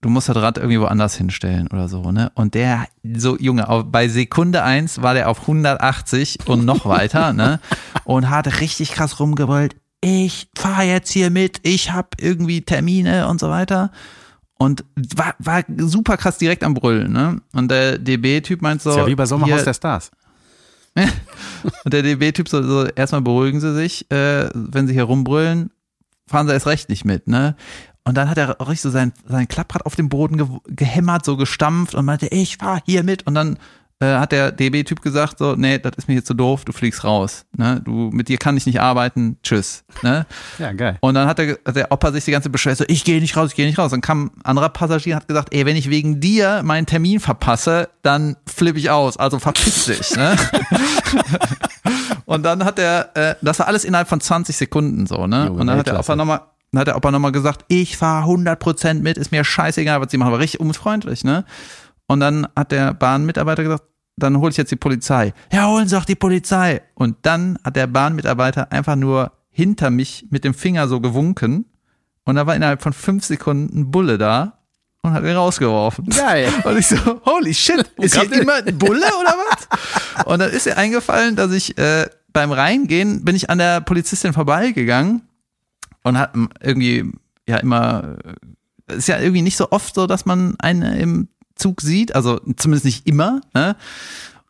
du 0.00 0.08
musst 0.08 0.28
das 0.28 0.36
Rad 0.36 0.58
irgendwie 0.58 0.80
woanders 0.80 1.16
hinstellen 1.16 1.68
oder 1.68 1.88
so, 1.88 2.10
ne? 2.12 2.32
Und 2.34 2.54
der, 2.54 2.86
so 3.02 3.36
Junge, 3.38 3.68
auf, 3.68 3.84
bei 3.86 4.08
Sekunde 4.08 4.62
eins 4.62 5.00
war 5.00 5.14
der 5.14 5.28
auf 5.28 5.42
180 5.42 6.46
und 6.46 6.64
noch 6.64 6.86
weiter, 6.86 7.32
ne? 7.32 7.60
Und 8.04 8.30
hat 8.30 8.60
richtig 8.60 8.90
krass 8.90 9.20
rumgebrüllt, 9.20 9.76
ich 10.00 10.48
fahr 10.56 10.82
jetzt 10.82 11.12
hier 11.12 11.30
mit, 11.30 11.60
ich 11.62 11.92
hab 11.92 12.20
irgendwie 12.20 12.62
Termine 12.62 13.28
und 13.28 13.38
so 13.38 13.48
weiter. 13.48 13.92
Und 14.58 14.84
war, 14.94 15.34
war 15.38 15.64
super 15.78 16.16
krass 16.16 16.38
direkt 16.38 16.64
am 16.64 16.74
Brüllen, 16.74 17.12
ne? 17.12 17.40
Und 17.52 17.70
der 17.70 17.98
DB-Typ 17.98 18.62
meint 18.62 18.82
so. 18.82 18.90
ist 18.90 18.96
ja 18.96 19.06
wie 19.06 19.14
bei 19.14 19.26
Sommerhaus 19.26 19.54
hier, 19.54 19.64
der 19.64 19.74
Stars. 19.74 20.10
und 21.84 21.92
der 21.92 22.02
DB-Typ 22.02 22.48
so, 22.48 22.62
so, 22.62 22.86
erstmal 22.86 23.22
beruhigen 23.22 23.60
Sie 23.60 23.74
sich, 23.74 24.10
äh, 24.10 24.50
wenn 24.54 24.86
Sie 24.86 24.92
hier 24.92 25.04
rumbrüllen, 25.04 25.70
fahren 26.32 26.48
Sie 26.48 26.52
erst 26.52 26.66
recht 26.66 26.88
nicht 26.88 27.04
mit, 27.04 27.28
ne? 27.28 27.54
Und 28.04 28.16
dann 28.16 28.28
hat 28.28 28.36
er 28.36 28.60
auch 28.60 28.68
richtig 28.68 28.80
so 28.80 28.90
sein, 28.90 29.12
sein 29.28 29.46
Klapprad 29.46 29.86
auf 29.86 29.94
dem 29.94 30.08
Boden 30.08 30.36
ge 30.36 30.48
gehämmert, 30.66 31.24
so 31.24 31.36
gestampft 31.36 31.94
und 31.94 32.04
meinte, 32.04 32.26
ich 32.26 32.56
fahr 32.56 32.82
hier 32.84 33.04
mit. 33.04 33.26
Und 33.28 33.34
dann 33.34 33.58
äh, 34.02 34.18
hat 34.18 34.32
der 34.32 34.50
DB-Typ 34.50 35.00
gesagt, 35.00 35.38
so, 35.38 35.54
nee, 35.54 35.78
das 35.78 35.92
ist 35.96 36.08
mir 36.08 36.14
hier 36.14 36.24
zu 36.24 36.34
doof, 36.34 36.64
du 36.64 36.72
fliegst 36.72 37.04
raus. 37.04 37.44
Ne? 37.56 37.80
Du, 37.84 38.10
mit 38.12 38.28
dir 38.28 38.36
kann 38.36 38.56
ich 38.56 38.66
nicht 38.66 38.80
arbeiten, 38.80 39.38
tschüss. 39.42 39.84
Ne? 40.02 40.26
Ja, 40.58 40.72
geil. 40.72 40.98
Und 41.00 41.14
dann 41.14 41.28
hat 41.28 41.38
der, 41.38 41.58
hat 41.64 41.76
der 41.76 41.90
Opa 41.90 42.12
sich 42.12 42.24
die 42.24 42.30
ganze 42.30 42.50
beschwert, 42.50 42.78
so, 42.78 42.84
ich 42.88 43.04
gehe 43.04 43.20
nicht 43.20 43.36
raus, 43.36 43.50
ich 43.50 43.56
gehe 43.56 43.66
nicht 43.66 43.78
raus. 43.78 43.90
Dann 43.90 44.00
kam 44.00 44.32
ein 44.36 44.44
anderer 44.44 44.68
Passagier 44.68 45.14
und 45.14 45.20
hat 45.20 45.28
gesagt, 45.28 45.54
ey, 45.54 45.66
wenn 45.66 45.76
ich 45.76 45.88
wegen 45.88 46.20
dir 46.20 46.62
meinen 46.64 46.86
Termin 46.86 47.20
verpasse, 47.20 47.88
dann 48.02 48.36
flippe 48.46 48.78
ich 48.78 48.90
aus, 48.90 49.16
also 49.16 49.38
verpiss 49.38 49.86
dich. 49.86 50.16
Ne? 50.16 50.36
und 52.26 52.42
dann 52.42 52.64
hat 52.64 52.78
der, 52.78 53.10
äh, 53.14 53.34
das 53.40 53.60
war 53.60 53.68
alles 53.68 53.84
innerhalb 53.84 54.08
von 54.08 54.20
20 54.20 54.56
Sekunden 54.56 55.06
so, 55.06 55.26
ne? 55.26 55.46
Junge, 55.46 55.60
und 55.60 55.66
dann 55.68 55.78
hat 55.78 55.86
der. 55.86 55.98
Opa 55.98 56.16
nochmal, 56.16 56.40
dann 56.72 56.80
hat 56.80 56.88
der 56.88 56.96
Opa 56.96 57.10
nochmal 57.10 57.32
gesagt, 57.32 57.64
ich 57.68 57.96
fahre 57.96 58.28
100% 58.30 58.94
mit, 58.94 59.16
ist 59.16 59.30
mir 59.30 59.44
scheißegal, 59.44 60.00
was 60.00 60.10
sie 60.10 60.18
machen, 60.18 60.28
aber 60.28 60.40
richtig 60.40 60.60
unfreundlich, 60.60 61.22
ne? 61.24 61.44
Und 62.06 62.20
dann 62.20 62.46
hat 62.56 62.72
der 62.72 62.94
Bahnmitarbeiter 62.94 63.62
gesagt, 63.62 63.84
dann 64.22 64.38
hole 64.38 64.50
ich 64.50 64.56
jetzt 64.56 64.70
die 64.70 64.76
Polizei. 64.76 65.32
Ja, 65.52 65.68
holen 65.68 65.88
Sie 65.88 65.96
doch 65.96 66.04
die 66.04 66.14
Polizei. 66.14 66.82
Und 66.94 67.16
dann 67.22 67.58
hat 67.64 67.76
der 67.76 67.86
Bahnmitarbeiter 67.86 68.72
einfach 68.72 68.96
nur 68.96 69.32
hinter 69.50 69.90
mich 69.90 70.26
mit 70.30 70.44
dem 70.44 70.54
Finger 70.54 70.88
so 70.88 71.00
gewunken. 71.00 71.66
Und 72.24 72.36
da 72.36 72.46
war 72.46 72.54
innerhalb 72.54 72.82
von 72.82 72.92
fünf 72.92 73.24
Sekunden 73.24 73.80
ein 73.80 73.90
Bulle 73.90 74.18
da 74.18 74.58
und 75.02 75.12
hat 75.12 75.24
ihn 75.24 75.30
rausgeworfen. 75.30 76.06
Geil. 76.06 76.52
Und 76.64 76.78
ich 76.78 76.86
so, 76.86 76.96
holy 77.26 77.52
shit, 77.52 77.84
ist 77.98 78.18
hier 78.18 78.40
immer 78.40 78.54
ein 78.54 78.78
Bulle 78.78 79.06
oder 79.20 79.34
was? 79.50 80.24
Und 80.26 80.38
dann 80.38 80.50
ist 80.50 80.66
ihr 80.66 80.78
eingefallen, 80.78 81.34
dass 81.34 81.50
ich 81.52 81.76
äh, 81.76 82.08
beim 82.32 82.52
Reingehen 82.52 83.24
bin 83.24 83.34
ich 83.34 83.50
an 83.50 83.58
der 83.58 83.80
Polizistin 83.80 84.32
vorbeigegangen 84.32 85.22
und 86.04 86.18
hat 86.18 86.34
irgendwie 86.60 87.10
ja 87.48 87.56
immer, 87.56 88.16
äh, 88.88 88.96
ist 88.96 89.08
ja 89.08 89.18
irgendwie 89.18 89.42
nicht 89.42 89.56
so 89.56 89.70
oft 89.72 89.94
so, 89.94 90.06
dass 90.06 90.24
man 90.24 90.54
einen 90.60 90.82
im 90.94 91.28
Zug 91.54 91.80
sieht, 91.80 92.14
also 92.14 92.40
zumindest 92.56 92.84
nicht 92.84 93.06
immer, 93.06 93.40
ne? 93.54 93.76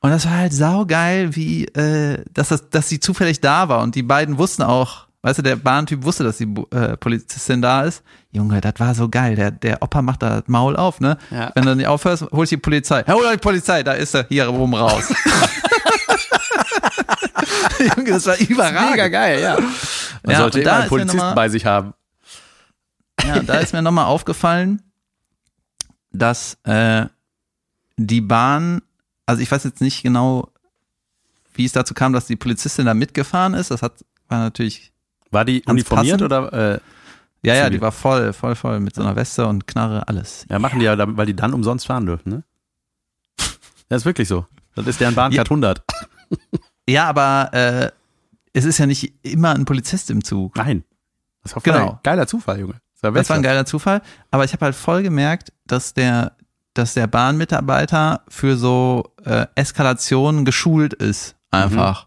Und 0.01 0.11
das 0.11 0.25
war 0.25 0.37
halt 0.37 0.53
saugeil, 0.53 1.37
wie, 1.37 1.65
äh, 1.67 2.25
dass, 2.35 2.49
das, 2.49 2.69
dass 2.71 2.89
sie 2.89 2.99
zufällig 2.99 3.41
da 3.41 3.69
war 3.69 3.83
und 3.83 3.95
die 3.95 4.03
beiden 4.03 4.37
wussten 4.37 4.63
auch, 4.65 5.07
weißt 5.23 5.39
du, 5.39 5.43
der 5.43 5.55
Bahntyp 5.55 6.03
wusste, 6.03 6.25
dass 6.25 6.39
die 6.39 6.53
äh, 6.73 6.97
Polizistin 6.97 7.63
da 7.63 7.83
ist. 7.83 8.03
Junge, 8.33 8.61
das 8.61 8.75
war 8.79 8.97
so 8.97 9.09
geil. 9.09 9.37
Der, 9.37 9.53
der 9.53 9.81
Opa 9.81 10.03
macht 10.03 10.23
da 10.23 10.41
das 10.41 10.49
Maul 10.49 10.75
auf, 10.77 10.99
ne? 11.01 11.19
Ja. 11.31 11.53
Wenn 11.55 11.65
du 11.67 11.77
nicht 11.77 11.87
aufhörst, 11.87 12.25
hol 12.33 12.43
ich 12.43 12.51
die 12.51 12.57
Polizei. 12.57 13.05
Ja, 13.07 13.15
hol 13.15 13.31
die 13.33 13.39
Polizei, 13.39 13.85
da 13.85 13.93
ist 13.93 14.13
er, 14.15 14.27
hier 14.29 14.47
rum 14.47 14.75
raus. 14.75 15.05
Junge, 17.97 18.11
das 18.11 18.27
war 18.27 18.39
überragend. 18.39 18.91
Mega 18.91 19.09
geil, 19.09 19.41
ja. 19.41 19.57
Man 20.23 20.33
Ja, 20.33 20.39
sollte 20.39 20.61
immer 20.61 20.71
da 20.71 20.77
einen 20.77 20.85
ist 20.85 20.91
mir 20.91 20.97
Polizisten 20.99 21.35
bei 21.35 21.49
sich 21.49 21.67
haben. 21.67 21.95
Ja, 23.25 23.41
da 23.41 23.55
ist 23.59 23.73
mir 23.73 23.83
nochmal 23.83 24.07
aufgefallen, 24.07 24.83
dass 26.13 26.59
äh, 26.65 27.07
die 27.97 28.21
Bahn, 28.21 28.83
also 29.27 29.43
ich 29.43 29.51
weiß 29.51 29.65
jetzt 29.65 29.81
nicht 29.81 30.03
genau, 30.03 30.49
wie 31.55 31.65
es 31.65 31.73
dazu 31.73 31.95
kam, 31.95 32.13
dass 32.13 32.27
die 32.27 32.37
Polizistin 32.37 32.87
da 32.87 32.95
mitgefahren 32.95 33.55
ist. 33.55 33.71
Das 33.71 33.83
hat 33.83 34.05
war 34.29 34.39
natürlich, 34.41 34.93
War 35.31 35.45
die 35.45 35.63
uniformiert 35.67 36.21
passend. 36.21 36.23
oder 36.23 36.75
äh, 36.75 36.81
ja, 37.45 37.55
ja, 37.55 37.71
die 37.71 37.81
war 37.81 37.93
voll, 37.93 38.33
voll, 38.33 38.55
voll 38.55 38.81
mit 38.81 38.95
so 38.95 39.03
einer 39.03 39.17
Weste 39.17 39.47
und 39.47 39.67
Knarre, 39.67 40.07
alles. 40.09 40.47
ja, 40.49 40.59
machen 40.59 40.79
die 40.79 40.85
ja, 40.87 40.97
weil 41.17 41.27
die 41.27 41.35
dann 41.37 41.53
umsonst 41.53 41.87
fahren 41.87 42.07
dürfen, 42.07 42.29
ne? 42.31 42.45
Das 43.89 44.03
ist 44.03 44.05
wirklich 44.07 44.29
so. 44.29 44.47
Das 44.75 44.87
ist 44.87 45.01
deren 45.01 45.15
Bahncard 45.15 45.51
100. 45.51 45.83
Ja, 46.89 47.07
aber 47.09 47.51
äh, 47.53 47.91
es 48.55 48.65
ist 48.65 48.79
ja 48.79 48.87
nicht 48.87 49.13
immer 49.23 49.55
ein 49.55 49.67
Polizist 49.67 50.11
im 50.11 50.25
Zug. 50.25 50.57
Nein. 50.57 50.85
Das 51.43 51.55
war 51.55 51.63
Genau. 51.63 52.01
geiler 52.03 52.27
Zufall, 52.27 52.61
Junge. 52.61 52.81
Das 53.03 53.29
war, 53.29 53.37
ein 53.37 53.43
geiler 53.43 53.67
Zufall. 53.67 54.01
Aber 54.31 54.45
ich 54.45 54.53
habe 54.53 54.65
halt 54.65 54.75
voll 54.75 55.03
gemerkt, 55.03 55.53
dass 55.67 55.93
der, 55.93 56.37
dass 56.75 56.95
der 56.95 57.07
Bahnmitarbeiter 57.09 58.23
für 58.29 58.57
so 58.57 59.13
äh, 59.25 59.47
Eskalationen 59.57 60.45
geschult 60.45 60.95
ist. 60.95 61.35
Einfach. 61.51 62.07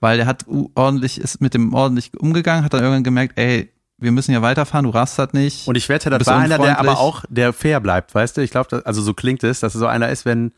Weil 0.00 0.18
der 0.18 0.26
hat 0.26 0.44
ordentlich, 0.74 1.20
ist 1.20 1.40
mit 1.40 1.54
dem 1.54 1.74
ordentlich 1.74 2.12
umgegangen, 2.18 2.64
hat 2.64 2.74
dann 2.74 2.82
irgendwann 2.82 3.04
gemerkt, 3.04 3.38
ey, 3.38 3.72
wir 3.96 4.12
müssen 4.12 4.32
ja 4.32 4.42
weiterfahren, 4.42 4.84
du 4.84 4.90
rast 4.90 5.18
das 5.18 5.32
nicht. 5.32 5.66
Und 5.66 5.76
ich 5.76 5.88
wette, 5.88 6.08
das 6.10 6.26
war 6.26 6.38
einer, 6.38 6.58
der 6.58 6.78
aber 6.78 6.98
auch, 6.98 7.24
der 7.28 7.52
fair 7.52 7.80
bleibt, 7.80 8.14
weißt 8.14 8.36
du? 8.36 8.42
Ich 8.42 8.52
glaube, 8.52 8.82
also 8.84 9.02
so 9.02 9.12
klingt 9.12 9.42
es, 9.42 9.60
dass 9.60 9.74
es 9.74 9.80
so 9.80 9.86
einer 9.86 10.08
ist, 10.08 10.24
wenn 10.24 10.52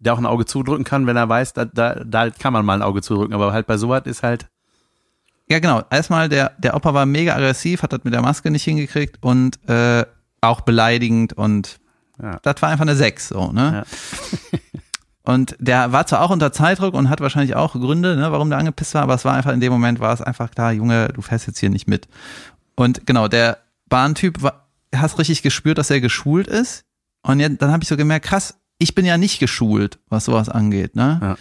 der 0.00 0.14
auch 0.14 0.18
ein 0.18 0.26
Auge 0.26 0.44
zudrücken 0.44 0.84
kann, 0.84 1.06
wenn 1.06 1.16
er 1.16 1.28
weiß, 1.28 1.52
da, 1.52 1.66
da, 1.66 2.02
da 2.04 2.30
kann 2.30 2.52
man 2.52 2.64
mal 2.64 2.74
ein 2.74 2.82
Auge 2.82 3.02
zudrücken, 3.02 3.34
aber 3.34 3.52
halt 3.52 3.66
bei 3.66 3.76
sowas 3.76 4.02
ist 4.06 4.22
halt, 4.22 4.48
Ja, 5.50 5.58
genau. 5.58 5.82
Erstmal, 5.90 6.28
der, 6.28 6.52
der 6.58 6.74
Opa 6.76 6.94
war 6.94 7.06
mega 7.06 7.34
aggressiv, 7.34 7.82
hat 7.82 7.92
das 7.92 8.04
mit 8.04 8.14
der 8.14 8.22
Maske 8.22 8.50
nicht 8.50 8.64
hingekriegt 8.64 9.18
und 9.20 9.58
äh, 9.68 10.04
auch 10.40 10.60
beleidigend 10.60 11.32
und 11.32 11.80
Ja. 12.22 12.38
das 12.42 12.62
war 12.62 12.68
einfach 12.70 12.82
eine 12.82 12.94
Sechs, 12.96 13.28
so, 13.28 13.50
ne? 13.52 13.84
und 15.24 15.56
der 15.58 15.92
war 15.92 16.06
zwar 16.06 16.22
auch 16.22 16.30
unter 16.30 16.52
Zeitdruck 16.52 16.94
und 16.94 17.08
hat 17.10 17.20
wahrscheinlich 17.20 17.56
auch 17.56 17.72
Gründe, 17.72 18.16
ne, 18.16 18.30
warum 18.32 18.48
der 18.48 18.58
angepisst 18.58 18.94
war, 18.94 19.02
aber 19.02 19.14
es 19.14 19.24
war 19.24 19.34
einfach 19.34 19.52
in 19.52 19.60
dem 19.60 19.72
Moment 19.72 20.00
war 20.00 20.14
es 20.14 20.22
einfach 20.22 20.50
klar, 20.50 20.72
Junge, 20.72 21.08
du 21.08 21.20
fährst 21.20 21.46
jetzt 21.46 21.58
hier 21.58 21.70
nicht 21.70 21.88
mit. 21.88 22.08
Und 22.76 23.06
genau, 23.06 23.28
der 23.28 23.58
Bahntyp 23.88 24.42
war, 24.42 24.68
hast 24.94 25.18
richtig 25.18 25.42
gespürt, 25.42 25.78
dass 25.78 25.90
er 25.90 26.00
geschult 26.00 26.46
ist. 26.46 26.84
Und 27.22 27.40
jetzt, 27.40 27.60
dann 27.60 27.70
habe 27.72 27.82
ich 27.82 27.88
so 27.88 27.96
gemerkt, 27.96 28.26
krass, 28.26 28.54
ich 28.78 28.94
bin 28.94 29.04
ja 29.04 29.18
nicht 29.18 29.40
geschult, 29.40 29.98
was 30.08 30.24
sowas 30.24 30.48
angeht, 30.48 30.96
ne? 30.96 31.18
Ja. 31.20 31.36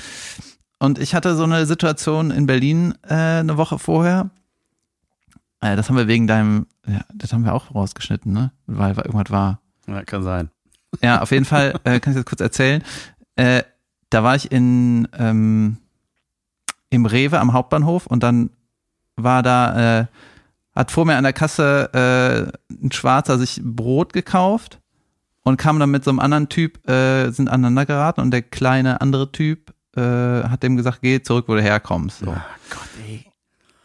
Und 0.79 0.97
ich 0.97 1.13
hatte 1.13 1.35
so 1.35 1.43
eine 1.43 1.65
Situation 1.65 2.31
in 2.31 2.47
Berlin 2.47 2.95
äh, 3.03 3.13
eine 3.13 3.57
Woche 3.57 3.77
vorher. 3.79 4.29
Äh, 5.61 5.75
das 5.75 5.89
haben 5.89 5.97
wir 5.97 6.07
wegen 6.07 6.25
deinem, 6.25 6.67
ja, 6.87 7.01
das 7.13 7.33
haben 7.33 7.43
wir 7.43 7.53
auch 7.53 7.75
rausgeschnitten, 7.75 8.31
ne? 8.31 8.51
Weil, 8.65 8.95
weil 8.95 9.05
irgendwas 9.05 9.29
war. 9.29 9.59
Ja, 9.87 10.03
kann 10.03 10.23
sein. 10.23 10.49
Ja, 11.01 11.21
auf 11.21 11.31
jeden 11.31 11.45
Fall 11.45 11.75
äh, 11.83 11.99
kann 11.99 12.13
ich 12.13 12.19
das 12.19 12.25
kurz 12.25 12.41
erzählen. 12.41 12.83
Äh, 13.35 13.63
da 14.09 14.23
war 14.23 14.35
ich 14.35 14.51
in 14.51 15.07
ähm, 15.17 15.77
im 16.89 17.05
Rewe 17.05 17.39
am 17.39 17.53
Hauptbahnhof 17.53 18.07
und 18.07 18.23
dann 18.23 18.49
war 19.15 19.43
da, 19.43 20.01
äh, 20.01 20.05
hat 20.75 20.91
vor 20.91 21.05
mir 21.05 21.17
an 21.17 21.23
der 21.23 21.33
Kasse 21.33 22.51
äh, 22.71 22.75
ein 22.83 22.91
Schwarzer 22.91 23.37
sich 23.37 23.61
Brot 23.63 24.13
gekauft 24.13 24.79
und 25.43 25.57
kam 25.57 25.79
dann 25.79 25.91
mit 25.91 26.03
so 26.03 26.11
einem 26.11 26.19
anderen 26.19 26.49
Typ, 26.49 26.87
äh, 26.89 27.31
sind 27.31 27.49
aneinander 27.49 27.85
geraten 27.85 28.21
und 28.21 28.31
der 28.31 28.41
kleine 28.41 29.01
andere 29.01 29.31
Typ 29.31 29.73
äh, 29.99 30.47
hat 30.47 30.63
dem 30.63 30.77
gesagt, 30.77 30.99
geh 31.01 31.21
zurück, 31.21 31.45
wo 31.47 31.55
du 31.55 31.61
herkommst. 31.61 32.19
So. 32.19 32.31
Oh 32.31 32.35
Gott, 32.69 32.89
ey. 33.07 33.25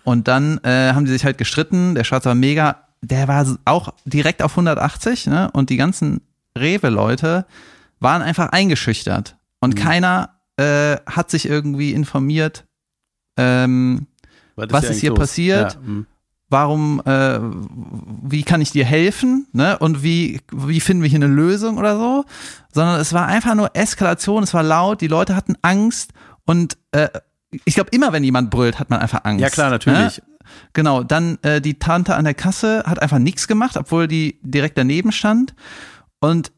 Und 0.05 0.29
dann 0.29 0.59
äh, 0.64 0.92
haben 0.92 1.05
die 1.07 1.12
sich 1.12 1.24
halt 1.24 1.38
gestritten. 1.38 1.94
Der 1.94 2.05
Schwarze 2.05 2.29
war 2.29 2.35
mega, 2.35 2.85
der 3.03 3.27
war 3.29 3.46
auch 3.64 3.94
direkt 4.05 4.42
auf 4.42 4.53
180, 4.53 5.27
ne? 5.27 5.50
Und 5.53 5.70
die 5.70 5.77
ganzen 5.77 6.20
Rewe-Leute 6.59 7.46
waren 8.00 8.22
einfach 8.22 8.48
eingeschüchtert. 8.50 9.37
Und 9.61 9.74
Mhm. 9.74 9.79
keiner 9.79 10.31
äh, 10.57 10.96
hat 11.07 11.31
sich 11.31 11.48
irgendwie 11.48 11.92
informiert, 11.92 12.64
ähm, 13.37 14.07
Was 14.57 14.85
ist 14.85 15.00
hier 15.00 15.11
los? 15.11 15.18
passiert? 15.18 15.74
Ja, 15.74 15.81
hm. 15.81 16.07
Warum, 16.48 17.02
äh, 17.04 17.40
wie 18.22 18.42
kann 18.42 18.61
ich 18.61 18.70
dir 18.70 18.85
helfen, 18.85 19.46
ne? 19.52 19.78
Und 19.78 20.02
wie, 20.02 20.40
wie 20.52 20.80
finden 20.80 21.02
wir 21.02 21.11
hier 21.11 21.18
eine 21.18 21.26
Lösung 21.26 21.78
oder 21.78 21.96
so? 21.96 22.24
Sondern 22.72 23.00
es 23.00 23.12
war 23.12 23.26
einfach 23.26 23.54
nur 23.54 23.74
Eskalation, 23.74 24.42
es 24.42 24.54
war 24.54 24.62
laut, 24.62 25.00
die 25.00 25.09
Leute 25.09 25.37
hatten 25.37 25.57
Angst 25.62 26.12
und 26.44 26.76
äh, 26.92 27.09
ich 27.64 27.74
glaube, 27.74 27.90
immer 27.92 28.12
wenn 28.12 28.24
jemand 28.24 28.50
brüllt, 28.50 28.78
hat 28.78 28.90
man 28.90 29.00
einfach 29.00 29.24
Angst. 29.24 29.40
ja 29.40 29.48
klar, 29.48 29.70
natürlich. 29.70 30.18
Ne? 30.18 30.24
Genau, 30.72 31.02
dann 31.02 31.38
äh, 31.42 31.61
die 31.61 31.78
Tante 31.78 32.14
an 32.14 32.24
der 32.24 32.35
Kasse 32.35 32.83
hat 32.87 33.00
einfach 33.00 33.18
nichts 33.18 33.48
gemacht, 33.48 33.76
obwohl 33.76 34.09
die 34.09 34.38
direkt 34.42 34.76
daneben 34.76 35.12
stand. 35.12 35.54
Und 36.20 36.52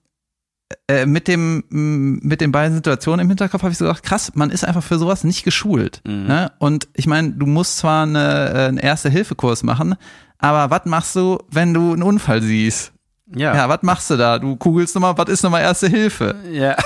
äh, 0.89 1.07
mit 1.07 1.29
dem 1.29 1.65
m, 1.71 2.19
mit 2.23 2.41
den 2.41 2.53
beiden 2.53 2.75
Situationen 2.75 3.21
im 3.21 3.29
Hinterkopf 3.29 3.63
habe 3.63 3.73
ich 3.73 3.79
so 3.79 3.85
gedacht, 3.85 4.03
krass, 4.03 4.33
man 4.35 4.51
ist 4.51 4.65
einfach 4.65 4.83
für 4.83 4.99
sowas 4.99 5.25
nicht 5.25 5.45
geschult. 5.45 6.01
Mhm. 6.07 6.27
Ne? 6.27 6.53
Und 6.59 6.89
ich 6.95 7.07
meine, 7.07 7.33
du 7.33 7.47
musst 7.47 7.79
zwar 7.79 8.03
eine, 8.03 8.51
äh, 8.51 8.67
einen 8.69 8.79
Erste-Hilfe-Kurs 8.79 9.63
machen, 9.63 9.95
aber 10.39 10.71
was 10.71 10.85
machst 10.87 11.15
du, 11.17 11.39
wenn 11.51 11.73
du 11.73 11.93
einen 11.93 12.03
Unfall 12.03 12.43
siehst? 12.43 12.93
Ja. 13.35 13.55
Ja, 13.55 13.69
was 13.69 13.83
machst 13.83 14.11
du 14.11 14.17
da? 14.17 14.39
Du 14.39 14.57
kugelst 14.57 14.95
nochmal, 14.95 15.17
was 15.19 15.29
ist 15.29 15.43
nochmal 15.43 15.63
Erste 15.63 15.89
Hilfe? 15.89 16.37
ja. 16.51 16.77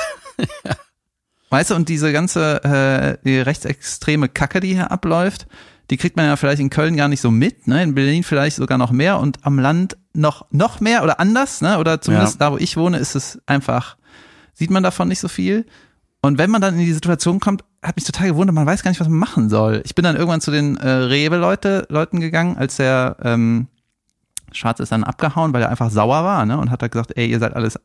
Weißt 1.50 1.70
du, 1.70 1.74
und 1.74 1.88
diese 1.88 2.12
ganze 2.12 2.62
äh, 2.62 3.18
die 3.24 3.40
rechtsextreme 3.40 4.28
Kacke, 4.28 4.60
die 4.60 4.74
hier 4.74 4.92
abläuft, 4.92 5.48
die 5.90 5.96
kriegt 5.96 6.16
man 6.16 6.26
ja 6.26 6.36
vielleicht 6.36 6.60
in 6.60 6.70
Köln 6.70 6.96
gar 6.96 7.08
nicht 7.08 7.20
so 7.20 7.30
mit, 7.30 7.66
ne? 7.66 7.82
In 7.82 7.94
Berlin 7.94 8.22
vielleicht 8.22 8.56
sogar 8.56 8.78
noch 8.78 8.92
mehr 8.92 9.18
und 9.18 9.44
am 9.44 9.58
Land 9.58 9.96
noch 10.14 10.46
noch 10.50 10.80
mehr 10.80 11.02
oder 11.02 11.20
anders, 11.20 11.60
ne? 11.60 11.78
Oder 11.78 12.00
zumindest 12.00 12.40
da, 12.40 12.52
wo 12.52 12.56
ich 12.56 12.76
wohne, 12.76 12.98
ist 12.98 13.14
es 13.14 13.40
einfach 13.46 13.96
sieht 14.54 14.70
man 14.70 14.82
davon 14.82 15.08
nicht 15.08 15.20
so 15.20 15.28
viel. 15.28 15.66
Und 16.22 16.36
wenn 16.36 16.50
man 16.50 16.60
dann 16.60 16.74
in 16.74 16.80
die 16.84 16.92
Situation 16.92 17.40
kommt, 17.40 17.64
hat 17.82 17.96
mich 17.96 18.04
total 18.04 18.28
gewundert, 18.28 18.54
man 18.54 18.66
weiß 18.66 18.82
gar 18.82 18.90
nicht, 18.90 19.00
was 19.00 19.08
man 19.08 19.18
machen 19.18 19.48
soll. 19.48 19.80
Ich 19.86 19.94
bin 19.94 20.02
dann 20.02 20.16
irgendwann 20.16 20.42
zu 20.42 20.50
den 20.50 20.76
äh, 20.76 20.86
Rewe-Leute 20.88 21.86
Leuten 21.88 22.20
gegangen, 22.20 22.58
als 22.58 22.76
der 22.76 23.16
ähm, 23.22 23.68
Schwarze 24.52 24.82
ist 24.82 24.92
dann 24.92 25.02
abgehauen, 25.02 25.54
weil 25.54 25.62
er 25.62 25.70
einfach 25.70 25.90
sauer 25.90 26.24
war, 26.24 26.44
ne? 26.44 26.58
Und 26.58 26.70
hat 26.70 26.82
da 26.82 26.88
gesagt, 26.88 27.12
ey, 27.16 27.26
ihr 27.30 27.38
seid 27.38 27.54
alles 27.54 27.80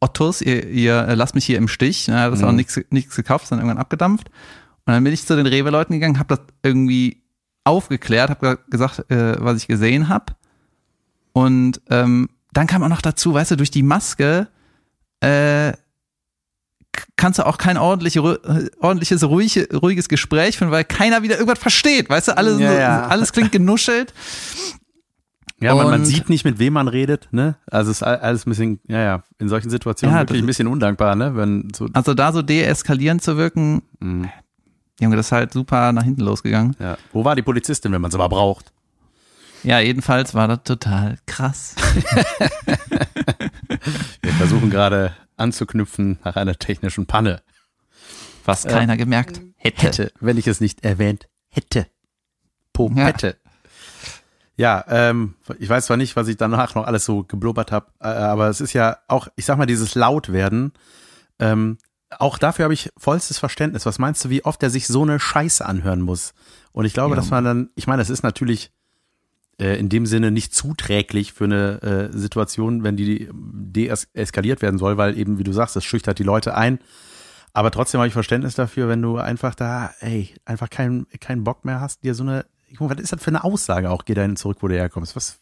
Ottos, 0.00 0.40
ihr, 0.40 0.66
ihr 0.68 1.06
äh, 1.06 1.14
lasst 1.14 1.34
mich 1.34 1.44
hier 1.44 1.58
im 1.58 1.68
Stich. 1.68 2.08
Ne? 2.08 2.30
Das 2.30 2.42
auch 2.42 2.50
Mhm. 2.50 2.56
nichts 2.56 2.80
nichts 2.88 3.14
gekauft, 3.14 3.44
ist 3.44 3.50
dann 3.52 3.58
irgendwann 3.58 3.76
abgedampft. 3.78 4.30
Und 4.86 4.94
dann 4.94 5.04
bin 5.04 5.12
ich 5.12 5.26
zu 5.26 5.36
den 5.36 5.46
Rewe-Leuten 5.46 5.92
gegangen, 5.92 6.18
habe 6.18 6.34
das 6.36 6.46
irgendwie 6.62 7.19
aufgeklärt, 7.70 8.30
habe 8.30 8.58
gesagt, 8.68 9.10
äh, 9.10 9.36
was 9.38 9.56
ich 9.56 9.66
gesehen 9.68 10.08
habe. 10.08 10.34
Und 11.32 11.80
ähm, 11.90 12.28
dann 12.52 12.66
kam 12.66 12.82
auch 12.82 12.88
noch 12.88 13.02
dazu, 13.02 13.32
weißt 13.34 13.52
du, 13.52 13.56
durch 13.56 13.70
die 13.70 13.82
Maske 13.84 14.48
äh, 15.20 15.72
kannst 17.16 17.38
du 17.38 17.46
auch 17.46 17.58
kein 17.58 17.76
ordentliche, 17.78 18.20
äh, 18.20 18.68
ordentliches, 18.80 19.22
ruhige, 19.24 19.68
ruhiges 19.76 20.08
Gespräch 20.08 20.58
führen, 20.58 20.70
weil 20.70 20.84
keiner 20.84 21.22
wieder 21.22 21.36
irgendwas 21.36 21.58
versteht, 21.60 22.10
weißt 22.10 22.28
du, 22.28 22.36
alles, 22.36 22.58
Ja, 22.58 22.72
ja. 22.72 23.06
alles 23.06 23.32
klingt 23.32 23.52
genuschelt. 23.52 24.12
Ja, 25.62 25.74
man, 25.74 25.90
man 25.90 26.06
sieht 26.06 26.30
nicht, 26.30 26.46
mit 26.46 26.58
wem 26.58 26.72
man 26.72 26.88
redet, 26.88 27.28
ne? 27.32 27.54
Also 27.70 27.90
es 27.90 27.98
ist 27.98 28.02
all- 28.02 28.16
alles 28.20 28.46
ein 28.46 28.48
bisschen, 28.50 28.80
ja, 28.88 28.98
ja, 29.02 29.22
in 29.38 29.50
solchen 29.50 29.68
Situationen 29.68 30.16
Ja, 30.16 30.22
wirklich 30.22 30.40
ein 30.42 30.46
bisschen 30.46 30.66
undankbar, 30.66 31.14
ne? 31.16 31.36
Wenn 31.36 31.68
so, 31.76 31.86
Also 31.92 32.14
da 32.14 32.32
so 32.32 32.40
deeskalierend 32.40 33.22
zu 33.22 33.36
wirken, 33.36 33.82
mh, 33.98 34.30
Junge, 35.00 35.16
das 35.16 35.26
ist 35.26 35.32
halt 35.32 35.52
super 35.52 35.92
nach 35.92 36.04
hinten 36.04 36.22
losgegangen. 36.22 36.76
ja. 36.78 36.96
Wo 37.12 37.24
war 37.24 37.34
die 37.34 37.42
Polizistin, 37.42 37.90
wenn 37.92 38.00
man 38.00 38.10
sie 38.10 38.18
aber 38.18 38.28
braucht? 38.28 38.72
Ja, 39.62 39.78
jedenfalls 39.78 40.34
war 40.34 40.48
das 40.48 40.62
total 40.64 41.18
krass. 41.26 41.74
Wir 44.22 44.32
versuchen 44.32 44.70
gerade 44.70 45.14
anzuknüpfen 45.36 46.18
nach 46.24 46.36
einer 46.36 46.56
technischen 46.56 47.06
Panne. 47.06 47.42
Was 48.44 48.64
keiner 48.64 48.96
gemerkt 48.96 49.40
hätte. 49.56 49.82
Hätte, 49.82 50.12
wenn 50.20 50.38
ich 50.38 50.46
es 50.46 50.60
nicht 50.60 50.84
erwähnt 50.84 51.28
hätte. 51.48 51.86
Popette. 52.72 53.36
Ja, 54.56 54.84
ähm, 54.88 55.34
ich 55.58 55.68
weiß 55.68 55.86
zwar 55.86 55.96
nicht, 55.96 56.16
was 56.16 56.28
ich 56.28 56.36
danach 56.36 56.74
noch 56.74 56.86
alles 56.86 57.04
so 57.04 57.24
geblubbert 57.24 57.72
habe, 57.72 57.86
äh, 58.00 58.08
aber 58.08 58.48
es 58.48 58.60
ist 58.60 58.72
ja 58.74 58.98
auch, 59.08 59.28
ich 59.36 59.46
sag 59.46 59.56
mal, 59.56 59.66
dieses 59.66 59.94
Lautwerden, 59.94 60.72
ähm, 61.38 61.78
auch 62.18 62.38
dafür 62.38 62.64
habe 62.64 62.74
ich 62.74 62.90
vollstes 62.96 63.38
Verständnis. 63.38 63.86
Was 63.86 63.98
meinst 63.98 64.24
du, 64.24 64.30
wie 64.30 64.44
oft 64.44 64.62
er 64.62 64.70
sich 64.70 64.86
so 64.86 65.02
eine 65.02 65.20
Scheiße 65.20 65.64
anhören 65.64 66.00
muss? 66.00 66.34
Und 66.72 66.84
ich 66.84 66.92
glaube, 66.94 67.10
Ja. 67.14 67.16
dass 67.16 67.30
man 67.30 67.44
dann, 67.44 67.70
ich 67.76 67.86
meine, 67.86 68.00
das 68.00 68.10
ist 68.10 68.22
natürlich 68.22 68.72
äh, 69.60 69.78
in 69.78 69.88
dem 69.88 70.06
Sinne 70.06 70.30
nicht 70.30 70.54
zuträglich 70.54 71.32
für 71.32 71.44
eine 71.44 71.82
äh, 72.12 72.16
Situation, 72.16 72.82
wenn 72.82 72.96
die 72.96 73.28
deeskaliert 73.32 74.62
werden 74.62 74.78
soll, 74.78 74.96
weil 74.96 75.16
eben, 75.18 75.38
wie 75.38 75.44
du 75.44 75.52
sagst, 75.52 75.76
es 75.76 75.84
schüchtert 75.84 76.18
die 76.18 76.22
Leute 76.24 76.56
ein. 76.56 76.78
Aber 77.52 77.70
trotzdem 77.70 77.98
habe 78.00 78.08
ich 78.08 78.14
Verständnis 78.14 78.54
dafür, 78.54 78.88
wenn 78.88 79.02
du 79.02 79.18
einfach 79.18 79.54
da, 79.54 79.90
ey, 80.00 80.34
einfach 80.44 80.70
keinen 80.70 81.06
keinen 81.20 81.44
Bock 81.44 81.64
mehr 81.64 81.80
hast, 81.80 82.02
dir 82.04 82.14
so 82.14 82.22
eine, 82.22 82.46
guck 82.76 82.88
mal, 82.88 82.96
was 82.96 83.02
ist 83.02 83.12
das 83.12 83.22
für 83.22 83.28
eine 83.30 83.42
Aussage 83.44 83.90
auch, 83.90 84.04
geh 84.04 84.14
dahin 84.14 84.36
zurück, 84.36 84.58
wo 84.60 84.68
du 84.68 84.74
herkommst? 84.76 85.16
Was? 85.16 85.38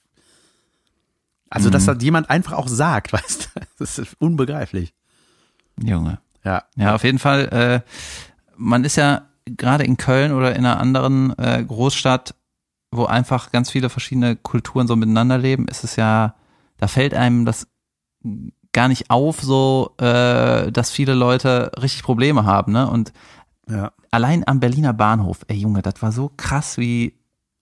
Also, 1.51 1.71
dass 1.71 1.83
Mhm. 1.83 1.87
das 1.95 2.03
jemand 2.03 2.31
einfach 2.31 2.53
auch 2.53 2.69
sagt, 2.69 3.13
weißt 3.13 3.51
du, 3.55 3.61
das 3.79 3.99
ist 3.99 4.17
unbegreiflich. 4.19 4.95
Junge. 5.83 6.19
Ja. 6.45 6.65
Ja, 6.77 6.95
auf 6.95 7.05
jeden 7.05 7.19
Fall. 7.19 7.49
Äh, 7.49 7.81
man 8.57 8.85
ist 8.85 8.97
ja 8.97 9.23
gerade 9.47 9.85
in 9.85 9.97
Köln 9.97 10.33
oder 10.33 10.55
in 10.55 10.65
einer 10.67 10.79
anderen 10.81 11.37
äh, 11.39 11.65
Großstadt, 11.67 12.35
wo 12.91 13.05
einfach 13.07 13.51
ganz 13.53 13.71
viele 13.71 13.89
verschiedene 13.91 14.37
Kulturen 14.37 14.87
so 14.87 14.97
miteinander 14.97 15.39
leben, 15.39 15.69
ist 15.69 15.85
es 15.85 15.97
ja, 15.97 16.35
da 16.79 16.87
fällt 16.89 17.15
einem 17.15 17.45
das 17.45 17.67
gar 18.73 18.89
nicht 18.89 19.11
auf, 19.11 19.41
so, 19.41 19.95
äh, 19.99 20.71
dass 20.71 20.91
viele 20.91 21.15
Leute 21.15 21.73
richtig 21.81 22.03
Probleme 22.03 22.45
haben, 22.45 22.73
ne? 22.73 22.89
Und 22.89 23.13
Ja. 23.69 23.93
allein 24.11 24.47
am 24.47 24.61
Berliner 24.61 24.93
Bahnhof, 24.93 25.39
ey 25.49 25.57
Junge, 25.57 25.83
das 25.83 26.01
war 26.01 26.13
so 26.13 26.31
krass, 26.37 26.79
wie 26.79 27.19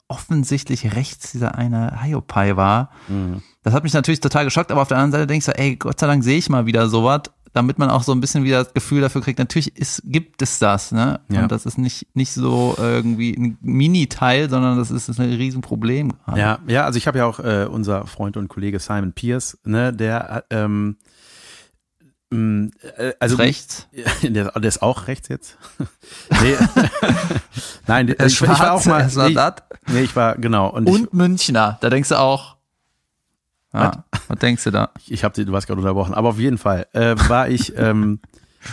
offensichtlich 0.09 0.95
rechts 0.95 1.33
dieser 1.33 1.57
eine 1.57 2.01
Hiopai 2.03 2.57
war. 2.57 2.91
Mhm. 3.09 3.43
Das 3.63 3.75
hat 3.75 3.83
mich 3.83 3.93
natürlich 3.93 4.21
total 4.21 4.45
geschockt, 4.45 4.71
aber 4.71 4.83
auf 4.83 4.89
der 4.89 4.99
anderen 4.99 5.13
Seite 5.13 5.27
denke 5.27 5.39
ich 5.39 5.45
so, 5.45 5.53
ey, 5.53 5.77
Gott 5.77 5.99
sei 5.99 6.07
Dank 6.07 6.23
sehe 6.23 6.39
ich 6.39 6.49
mal 6.49 6.67
wieder 6.67 6.89
sowas, 6.89 7.23
damit 7.57 7.79
man 7.79 7.89
auch 7.89 8.03
so 8.03 8.13
ein 8.13 8.21
bisschen 8.21 8.45
wieder 8.45 8.63
das 8.63 8.75
Gefühl 8.75 9.01
dafür 9.01 9.23
kriegt, 9.23 9.39
natürlich 9.39 9.75
ist, 9.77 10.03
gibt 10.05 10.43
es 10.43 10.59
das, 10.59 10.93
ne? 10.93 11.21
Ja. 11.31 11.43
Und 11.43 11.53
das 11.53 11.65
ist 11.65 11.79
nicht, 11.79 12.07
nicht 12.15 12.35
so 12.35 12.75
irgendwie 12.79 13.33
ein 13.33 13.57
Mini-Teil, 13.63 14.51
sondern 14.51 14.77
das 14.77 14.91
ist, 14.91 15.09
ist 15.09 15.19
ein 15.19 15.33
Riesenproblem. 15.33 16.13
gerade. 16.13 16.39
Ja, 16.39 16.59
ja, 16.67 16.85
also 16.85 16.99
ich 16.99 17.07
habe 17.07 17.17
ja 17.19 17.25
auch 17.25 17.41
äh, 17.41 17.67
unser 17.71 18.07
Freund 18.07 18.37
und 18.37 18.49
Kollege 18.49 18.79
Simon 18.79 19.15
Pierce, 19.15 19.59
ne, 19.65 19.91
der 19.95 20.45
ähm, 20.51 20.99
mh, 22.29 22.69
äh, 22.99 23.15
also 23.21 23.37
Rechts. 23.37 23.89
Der, 24.23 24.51
der 24.53 24.69
ist 24.69 24.83
auch 24.83 25.09
rechts 25.09 25.29
jetzt. 25.29 25.57
nee. 26.43 26.57
Nein, 27.87 28.09
Der 28.09 28.27
ich, 28.27 28.35
ich 28.35 28.47
war 28.47 28.73
auch 28.73 28.85
mal. 28.85 29.15
war 29.15 29.57
nee, 29.89 30.03
ich 30.03 30.15
war 30.15 30.35
genau 30.37 30.69
und, 30.69 30.87
Und 30.89 31.15
Münchner, 31.15 31.79
da 31.81 31.89
denkst 31.89 32.11
du 32.11 32.19
auch, 32.19 32.56
ja, 33.83 34.05
was 34.29 34.39
denkst 34.39 34.65
du 34.65 34.71
da? 34.71 34.91
ich, 34.99 35.13
ich 35.13 35.25
habe 35.25 35.45
du 35.45 35.53
warst 35.53 35.67
gerade 35.67 35.81
unterbrochen, 35.81 36.15
aber 36.15 36.31
auf 36.31 36.39
jeden 36.39 36.59
Fall 36.59 36.87
äh, 36.93 37.15
war 37.29 37.49
ich 37.49 37.73
ähm, 37.79 38.21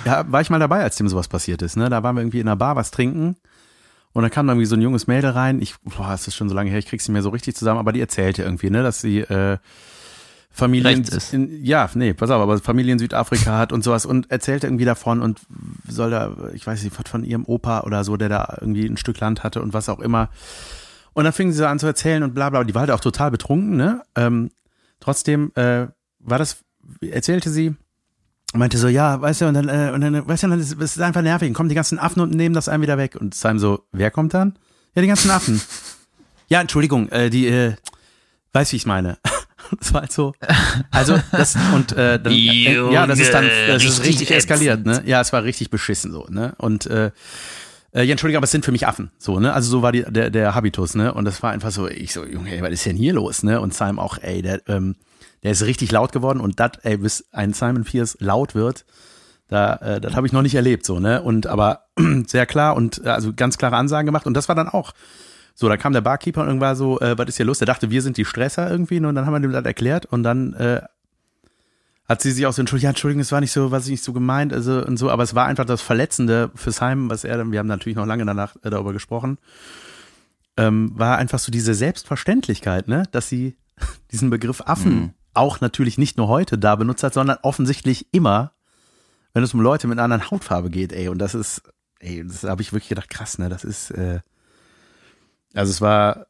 ja, 0.06 0.26
war 0.32 0.42
ich 0.42 0.50
mal 0.50 0.60
dabei, 0.60 0.82
als 0.82 0.96
dem 0.96 1.08
sowas 1.08 1.28
passiert 1.28 1.62
ist, 1.62 1.78
ne? 1.78 1.90
Da 1.90 2.04
waren 2.04 2.16
wir 2.16 2.22
irgendwie 2.22 2.40
in 2.40 2.48
einer 2.48 2.56
Bar 2.56 2.76
was 2.76 2.92
trinken 2.92 3.36
und 4.14 4.22
dann 4.22 4.32
kam 4.32 4.48
da 4.48 4.54
irgendwie 4.54 4.66
so 4.66 4.76
ein 4.76 4.82
junges 4.82 5.08
Mädel 5.08 5.32
rein. 5.32 5.62
Ich 5.62 5.76
boah, 5.84 6.14
es 6.14 6.28
ist 6.28 6.36
schon 6.36 6.50
so 6.50 6.56
lange 6.56 6.70
her, 6.70 6.80
ich 6.80 6.88
krieg's 6.88 7.08
nicht 7.08 7.14
mehr 7.14 7.22
so 7.22 7.30
richtig 7.30 7.56
zusammen, 7.56 7.80
aber 7.80 7.92
die 7.92 8.02
erzählte 8.02 8.44
irgendwie, 8.44 8.70
ne, 8.70 8.84
dass 8.84 9.02
sie 9.02 9.20
äh, 9.20 9.58
Familien. 10.52 11.04
In, 11.32 11.66
ja, 11.66 11.90
nee, 11.96 12.14
pass 12.14 12.30
auf, 12.30 12.40
aber 12.40 12.60
Familie 12.60 12.94
in 12.94 13.00
Südafrika 13.00 13.58
hat 13.58 13.74
und 13.74 13.84
sowas 13.84 14.06
und 14.06 14.30
erzählte 14.30 14.68
irgendwie 14.68 14.86
davon 14.86 15.22
und 15.22 15.42
soll 15.88 16.12
da, 16.12 16.32
ich 16.54 16.66
weiß 16.66 16.84
nicht, 16.84 16.98
was 16.98 17.10
von 17.10 17.24
ihrem 17.24 17.46
Opa 17.46 17.82
oder 17.82 18.04
so, 18.04 18.18
der 18.18 18.30
da 18.30 18.58
irgendwie 18.62 18.86
ein 18.86 18.98
Stück 18.98 19.20
Land 19.20 19.44
hatte 19.44 19.64
und 19.64 19.74
was 19.74 19.90
auch 19.90 20.00
immer. 20.00 20.30
Und 21.14 21.24
dann 21.24 21.34
fing 21.34 21.52
sie 21.52 21.58
so 21.58 21.66
an 21.66 21.80
zu 21.80 21.88
erzählen 21.88 22.22
und 22.22 22.36
bla 22.36 22.52
bla. 22.52 22.64
Die 22.64 22.76
war 22.76 22.82
halt 22.82 22.92
auch 22.92 23.00
total 23.00 23.32
betrunken, 23.32 23.76
ne? 23.76 24.04
Ähm, 24.16 24.52
trotzdem 25.04 25.52
äh, 25.56 25.88
war 26.20 26.40
das, 26.40 26.64
erzählte 27.02 27.50
sie, 27.50 27.76
meinte 28.54 28.78
so, 28.78 28.88
ja, 28.88 29.20
weißt 29.22 29.42
du, 29.42 29.48
und 29.48 29.54
dann, 29.54 29.68
äh, 29.68 29.92
und 29.94 30.02
dann 30.02 30.28
weißt 30.28 30.44
du, 30.44 30.48
dann 30.48 30.60
ist 30.60 30.80
es 30.80 31.00
einfach 31.00 31.22
nervig, 31.22 31.50
dann 31.50 31.54
kommen 31.54 31.70
die 31.70 31.76
ganzen 31.76 32.00
Affen 32.00 32.22
und 32.22 32.34
nehmen 32.34 32.56
das 32.56 32.70
einem 32.70 32.84
wieder 32.84 32.98
weg. 32.98 33.18
Und 33.20 33.36
Simon 33.36 33.60
so, 33.60 33.86
wer 33.92 34.12
kommt 34.12 34.34
dann? 34.34 34.58
Ja, 34.96 35.02
die 35.02 35.08
ganzen 35.08 35.30
Affen. 35.32 35.62
ja, 36.48 36.62
Entschuldigung, 36.62 37.10
äh, 37.10 37.30
die, 37.30 37.48
äh, 37.48 37.76
weiß 38.54 38.72
wie 38.72 38.78
ich 38.78 38.86
meine. 38.86 39.18
Das 39.80 39.94
war 39.94 40.02
halt 40.02 40.12
so. 40.12 40.34
Also 40.92 41.18
das 41.32 41.56
und 41.74 41.94
äh, 41.94 42.20
dann, 42.22 42.34
äh, 42.34 42.92
ja, 42.92 43.08
das 43.08 43.18
ist 43.18 43.34
dann 43.34 43.50
das 43.66 43.84
ist 43.84 44.04
richtig 44.04 44.30
eskaliert, 44.30 44.86
ne? 44.86 45.02
Ja, 45.06 45.22
es 45.22 45.32
war 45.32 45.44
richtig 45.44 45.70
beschissen 45.70 46.12
so, 46.12 46.28
ne? 46.30 46.54
Und 46.58 46.86
äh, 46.88 47.12
äh, 47.94 48.04
ja, 48.04 48.12
Entschuldigung, 48.12 48.38
aber 48.38 48.46
es 48.46 48.52
sind 48.52 48.66
für 48.66 48.72
mich 48.72 48.88
Affen, 48.88 49.12
so, 49.18 49.40
ne? 49.40 49.54
Also 49.54 49.70
so 49.70 49.82
war 49.82 49.92
die, 49.92 50.04
der, 50.04 50.30
der 50.30 50.56
Habitus, 50.56 50.96
ne? 50.96 51.14
Und 51.14 51.26
das 51.26 51.44
war 51.44 51.52
einfach 51.52 51.72
so, 51.72 51.88
ich 51.88 52.14
so, 52.14 52.26
Junge, 52.26 52.52
ey, 52.52 52.62
was 52.62 52.72
ist 52.72 52.86
denn 52.86 52.98
hier 52.98 53.14
los, 53.14 53.44
ne? 53.44 53.62
Und 53.62 53.74
Simon 53.74 54.00
auch, 54.00 54.18
ey, 54.20 54.42
der, 54.42 54.62
ähm, 54.68 54.96
der 55.44 55.52
ist 55.52 55.64
richtig 55.64 55.92
laut 55.92 56.12
geworden 56.12 56.40
und 56.40 56.60
das, 56.60 56.72
ey, 56.84 56.98
bis 56.98 57.26
ein 57.32 57.54
Simon 57.54 57.84
Pierce 57.84 58.18
laut 58.20 58.56
wird, 58.56 58.86
da, 59.48 59.76
äh, 59.76 60.02
das 60.02 60.16
habe 60.16 60.26
ich 60.26 60.34
noch 60.34 60.42
nicht 60.42 60.56
erlebt, 60.56 60.86
so, 60.86 61.00
ne? 61.00 61.22
Und 61.22 61.48
aber 61.48 61.86
sehr 62.28 62.46
klar 62.46 62.76
und 62.76 63.06
also 63.06 63.34
ganz 63.34 63.58
klare 63.58 63.76
Ansagen 63.76 64.06
gemacht 64.06 64.26
und 64.26 64.34
das 64.34 64.48
war 64.48 64.56
dann 64.56 64.70
auch 64.70 64.94
so, 65.56 65.70
da 65.70 65.78
kam 65.78 65.94
der 65.94 66.02
Barkeeper 66.02 66.42
und 66.42 66.48
irgendwann 66.48 66.76
so, 66.76 67.00
äh, 67.00 67.16
was 67.18 67.28
ist 67.30 67.38
hier 67.38 67.46
los? 67.46 67.60
Der 67.60 67.68
dachte, 67.68 67.92
wir 67.92 68.02
sind 68.02 68.18
die 68.18 68.26
Stresser 68.26 68.70
irgendwie 68.72 69.00
ne? 69.00 69.08
und 69.08 69.16
dann 69.16 69.28
haben 69.28 69.34
wir 69.34 69.40
dem 69.40 69.52
das 69.52 69.66
erklärt 69.66 70.08
und 70.08 70.24
dann 70.24 70.54
äh, 70.54 70.82
hat 72.14 72.22
sie 72.22 72.32
sich 72.32 72.46
auch 72.46 72.54
so 72.54 72.62
entschuldigt, 72.62 72.84
ja, 72.84 72.90
Entschuldigung, 72.92 73.22
es 73.22 73.32
war 73.32 73.42
nicht 73.42 73.52
so, 73.52 73.72
was 73.72 73.86
ich 73.86 73.92
nicht 73.92 74.04
so 74.04 74.14
gemeint, 74.14 74.54
also 74.54 74.86
und 74.86 74.98
so, 74.98 75.10
aber 75.10 75.24
es 75.24 75.34
war 75.34 75.48
einfach 75.48 75.66
das 75.66 75.82
Verletzende 75.82 76.52
für 76.54 76.72
Simon, 76.72 77.10
was 77.10 77.24
er 77.24 77.38
dann, 77.38 77.52
wir 77.52 77.58
haben 77.58 77.68
natürlich 77.68 77.96
noch 77.96 78.06
lange 78.06 78.24
danach 78.24 78.56
äh, 78.64 78.70
darüber 78.70 78.94
gesprochen, 78.94 79.40
ähm, 80.56 80.92
war 80.94 81.18
einfach 81.18 81.40
so 81.40 81.52
diese 81.52 81.74
Selbstverständlichkeit, 81.74 82.88
ne, 82.88 83.04
dass 83.12 83.30
sie 83.30 83.58
diesen 84.12 84.30
Begriff 84.30 84.62
Affen 84.62 84.94
mhm. 84.94 85.14
auch 85.34 85.60
natürlich 85.60 85.98
nicht 85.98 86.18
nur 86.18 86.28
heute 86.28 86.60
da 86.60 86.76
benutzt 86.76 87.02
hat, 87.02 87.16
sondern 87.16 87.40
offensichtlich 87.42 88.08
immer, 88.12 88.52
wenn 89.34 89.44
es 89.44 89.56
um 89.56 89.62
Leute 89.62 89.88
mit 89.88 89.98
einer 89.98 90.04
anderen 90.04 90.30
Hautfarbe 90.30 90.70
geht, 90.70 90.94
ey, 90.94 91.08
und 91.08 91.18
das 91.18 91.34
ist, 91.34 91.64
ey, 91.98 92.24
das 92.24 92.44
habe 92.44 92.62
ich 92.62 92.74
wirklich 92.74 92.90
gedacht, 92.90 93.10
krass, 93.10 93.40
ne, 93.40 93.50
das 93.50 93.64
ist, 93.64 93.90
äh, 93.90 94.20
also 95.56 95.72
es 95.72 95.82
war, 95.82 96.28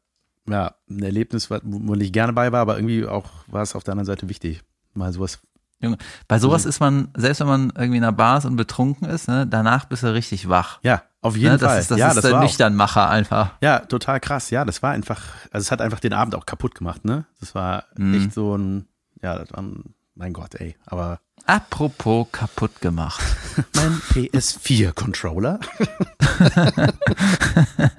ja, 0.48 0.76
ein 0.88 1.02
Erlebnis, 1.02 1.50
wo 1.50 1.94
ich 1.94 2.12
gerne 2.12 2.32
bei 2.32 2.52
war, 2.52 2.60
aber 2.60 2.76
irgendwie 2.76 3.04
auch 3.04 3.28
war 3.48 3.60
es 3.60 3.74
auf 3.74 3.84
der 3.84 3.92
anderen 3.92 4.06
Seite 4.06 4.30
wichtig, 4.30 4.62
mal 4.94 5.12
sowas 5.12 5.40
Junge, 5.84 5.98
bei 6.28 6.38
sowas 6.38 6.64
mhm. 6.64 6.68
ist 6.70 6.80
man, 6.80 7.08
selbst 7.16 7.40
wenn 7.40 7.46
man 7.46 7.72
irgendwie 7.76 7.98
in 7.98 8.04
einer 8.04 8.12
Bar 8.12 8.38
ist 8.38 8.44
und 8.44 8.56
betrunken 8.56 9.08
ist, 9.08 9.28
ne, 9.28 9.46
danach 9.46 9.84
bist 9.86 10.02
du 10.02 10.12
richtig 10.12 10.48
wach. 10.48 10.78
Ja, 10.82 11.02
auf 11.20 11.36
jeden 11.36 11.52
ne, 11.52 11.58
das 11.58 11.70
Fall. 11.70 11.80
Ist, 11.80 11.90
das 11.90 11.98
ja, 11.98 12.08
ist 12.08 12.16
das 12.16 12.24
der 12.24 12.40
Nüchternmacher 12.40 13.08
einfach. 13.08 13.52
Ja, 13.60 13.80
total 13.80 14.20
krass. 14.20 14.50
Ja, 14.50 14.64
das 14.64 14.82
war 14.82 14.92
einfach, 14.92 15.22
also 15.50 15.64
es 15.64 15.70
hat 15.70 15.80
einfach 15.80 16.00
den 16.00 16.12
Abend 16.12 16.34
auch 16.34 16.46
kaputt 16.46 16.74
gemacht, 16.74 17.04
ne? 17.04 17.24
Das 17.40 17.54
war 17.54 17.84
mhm. 17.96 18.14
echt 18.14 18.34
so 18.34 18.56
ein, 18.56 18.86
ja, 19.22 19.38
das 19.38 19.52
war 19.52 19.62
ein, 19.62 19.94
mein 20.14 20.32
Gott, 20.32 20.54
ey, 20.56 20.76
aber. 20.86 21.20
Apropos 21.46 22.28
kaputt 22.32 22.80
gemacht. 22.80 23.20
mein 23.74 24.00
PS4-Controller. 24.12 25.60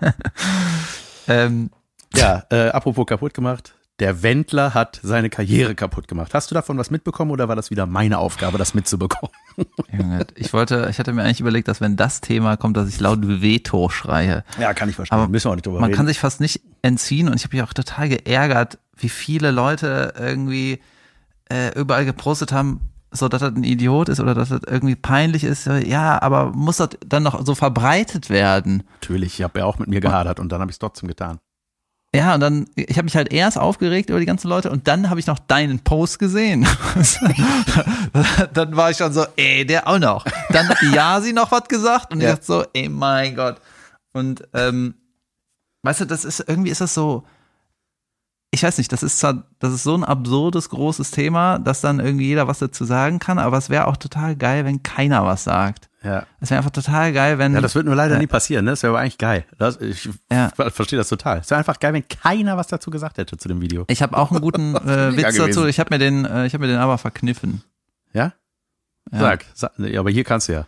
ähm, 1.28 1.70
ja, 2.16 2.44
äh, 2.50 2.70
apropos 2.70 3.06
kaputt 3.06 3.34
gemacht 3.34 3.76
der 4.00 4.24
Wendler 4.24 4.74
hat 4.74 5.00
seine 5.04 5.30
Karriere 5.30 5.74
kaputt 5.74 6.08
gemacht. 6.08 6.34
Hast 6.34 6.52
du 6.52 6.56
davon 6.56 6.78
was 6.78 6.92
mitbekommen 6.92 7.32
oder 7.32 7.48
war 7.48 7.56
das 7.56 7.72
wieder 7.72 7.86
meine 7.86 8.18
Aufgabe, 8.18 8.58
das 8.58 8.74
mitzubekommen? 8.74 9.32
ich 10.36 10.52
wollte, 10.52 10.88
ich 10.92 11.00
hatte 11.00 11.14
mir 11.14 11.24
eigentlich 11.24 11.40
überlegt, 11.40 11.68
dass 11.70 11.80
wenn 11.80 11.96
das 11.96 12.20
Thema 12.20 12.58
kommt, 12.58 12.76
dass 12.76 12.90
ich 12.90 13.00
laut 13.00 13.20
Veto 13.22 13.90
schreie. 13.90 14.44
Ja, 14.60 14.74
kann 14.74 14.90
ich 14.90 14.96
verstehen. 14.96 15.18
Aber 15.18 15.30
Müssen 15.30 15.46
wir 15.46 15.52
auch 15.52 15.56
nicht 15.56 15.66
drüber 15.66 15.80
man 15.80 15.86
reden. 15.86 15.98
kann 15.98 16.08
sich 16.08 16.20
fast 16.20 16.42
nicht 16.42 16.62
entziehen 16.82 17.30
und 17.30 17.36
ich 17.36 17.46
habe 17.46 17.56
mich 17.56 17.64
auch 17.64 17.74
total 17.74 18.10
geärgert, 18.10 18.80
wie 18.98 19.10
viele 19.10 19.52
Leute 19.52 20.14
irgendwie 20.18 20.82
äh, 21.50 21.78
überall 21.80 22.06
gepostet 22.06 22.52
haben, 22.52 22.82
so 23.12 23.30
dass 23.30 23.42
das 23.42 23.54
ein 23.56 23.64
Idiot 23.64 24.10
ist 24.10 24.20
oder 24.20 24.34
dass 24.34 24.50
das 24.50 24.62
irgendwie 24.68 24.96
peinlich 24.96 25.46
ist. 25.46 25.68
Ja, 25.68 26.22
aber 26.22 26.52
muss 26.52 26.78
das 26.78 26.90
dann 27.06 27.24
noch 27.24 27.46
so 27.46 27.56
verbreitet 27.56 28.30
werden? 28.30 28.84
Natürlich, 28.96 29.40
ich 29.40 29.44
habe 29.44 29.60
ja 29.60 29.66
auch 29.66 29.80
mit 29.80 29.88
mir 29.88 30.02
gehadert 30.02 30.42
und 30.42 30.52
dann 30.52 30.60
habe 30.60 30.70
ich 30.70 30.76
es 30.76 30.80
trotzdem 30.80 31.08
getan. 31.08 31.40
Ja, 32.16 32.36
und 32.36 32.40
dann, 32.40 32.66
ich 32.76 32.98
habe 32.98 33.04
mich 33.06 33.16
halt 33.16 33.32
erst 33.32 33.58
aufgeregt 33.58 34.10
über 34.10 34.20
die 34.20 34.26
ganzen 34.26 34.48
Leute 34.48 34.72
und 34.72 34.88
dann 34.88 35.10
habe 35.10 35.20
ich 35.20 35.28
noch 35.28 35.40
deinen 35.40 35.80
Post 35.80 36.20
gesehen. 36.20 36.68
dann 38.54 38.76
war 38.76 38.92
ich 38.92 38.98
schon 38.98 39.14
so, 39.14 39.26
ey, 39.36 39.66
der 39.66 39.88
auch 39.88 40.00
noch. 40.00 40.26
Dann 40.50 40.70
hat 40.70 40.78
die 40.82 40.92
Yasi 40.92 41.34
noch 41.34 41.52
was 41.52 41.68
gesagt 41.68 42.14
und 42.14 42.22
ja. 42.22 42.30
ich 42.30 42.36
dachte 42.36 42.46
so, 42.46 42.64
ey, 42.74 42.90
mein 42.90 43.36
Gott. 43.36 43.58
Und 44.14 44.48
ähm, 44.54 44.96
weißt 45.84 46.02
du, 46.02 46.06
das 46.06 46.26
ist, 46.26 46.44
irgendwie 46.48 46.72
ist 46.72 46.82
das 46.82 46.94
so, 46.94 47.24
ich 48.52 48.64
weiß 48.64 48.78
nicht, 48.78 48.92
das 48.92 49.04
ist 49.04 49.20
zwar, 49.20 49.44
das 49.60 49.74
ist 49.74 49.84
so 49.84 49.96
ein 49.96 50.06
absurdes, 50.06 50.70
großes 50.70 51.12
Thema, 51.12 51.60
dass 51.60 51.82
dann 51.82 52.00
irgendwie 52.00 52.28
jeder 52.28 52.48
was 52.48 52.60
dazu 52.60 52.86
sagen 52.86 53.20
kann, 53.20 53.38
aber 53.38 53.58
es 53.58 53.70
wäre 53.70 53.88
auch 53.88 53.98
total 53.98 54.36
geil, 54.36 54.64
wenn 54.64 54.82
keiner 54.82 55.26
was 55.26 55.44
sagt. 55.44 55.90
Ja. 56.06 56.28
Es 56.40 56.52
wäre 56.52 56.60
einfach 56.60 56.72
total 56.72 57.12
geil, 57.14 57.40
wenn. 57.40 57.54
Ja, 57.54 57.62
das 57.62 57.74
wird 57.74 57.88
nur 57.88 57.96
leider 57.96 58.16
äh, 58.16 58.20
nie 58.20 58.28
passieren, 58.28 58.66
ne? 58.66 58.72
Das 58.72 58.84
wäre 58.84 58.92
aber 58.92 59.00
eigentlich 59.00 59.18
geil. 59.18 59.44
Das, 59.58 59.82
ich 59.82 60.08
ja. 60.32 60.50
verstehe 60.50 60.98
das 60.98 61.10
total. 61.10 61.40
Es 61.40 61.50
wäre 61.50 61.58
einfach 61.58 61.80
geil, 61.80 61.94
wenn 61.94 62.08
keiner 62.08 62.58
was 62.58 62.68
dazu 62.68 62.92
gesagt 62.92 63.18
hätte 63.18 63.38
zu 63.38 63.48
dem 63.48 63.60
Video. 63.60 63.86
Ich 63.88 64.04
habe 64.04 64.16
auch 64.16 64.30
einen 64.30 64.40
guten 64.40 64.76
äh, 64.76 65.18
Witz 65.18 65.36
dazu. 65.36 65.66
Ich 65.66 65.80
habe 65.80 65.96
mir 65.96 66.00
den, 66.00 66.26
äh, 66.26 66.46
ich 66.46 66.54
habe 66.54 66.66
mir 66.66 66.72
den 66.72 66.80
aber 66.80 67.00
verkniffen. 67.00 67.64
Ja? 68.14 68.34
ja? 69.12 69.20
Sag, 69.20 69.46
sag, 69.56 69.72
aber 69.98 70.12
hier 70.12 70.24
kannst 70.24 70.48
du 70.48 70.54
ja. 70.54 70.68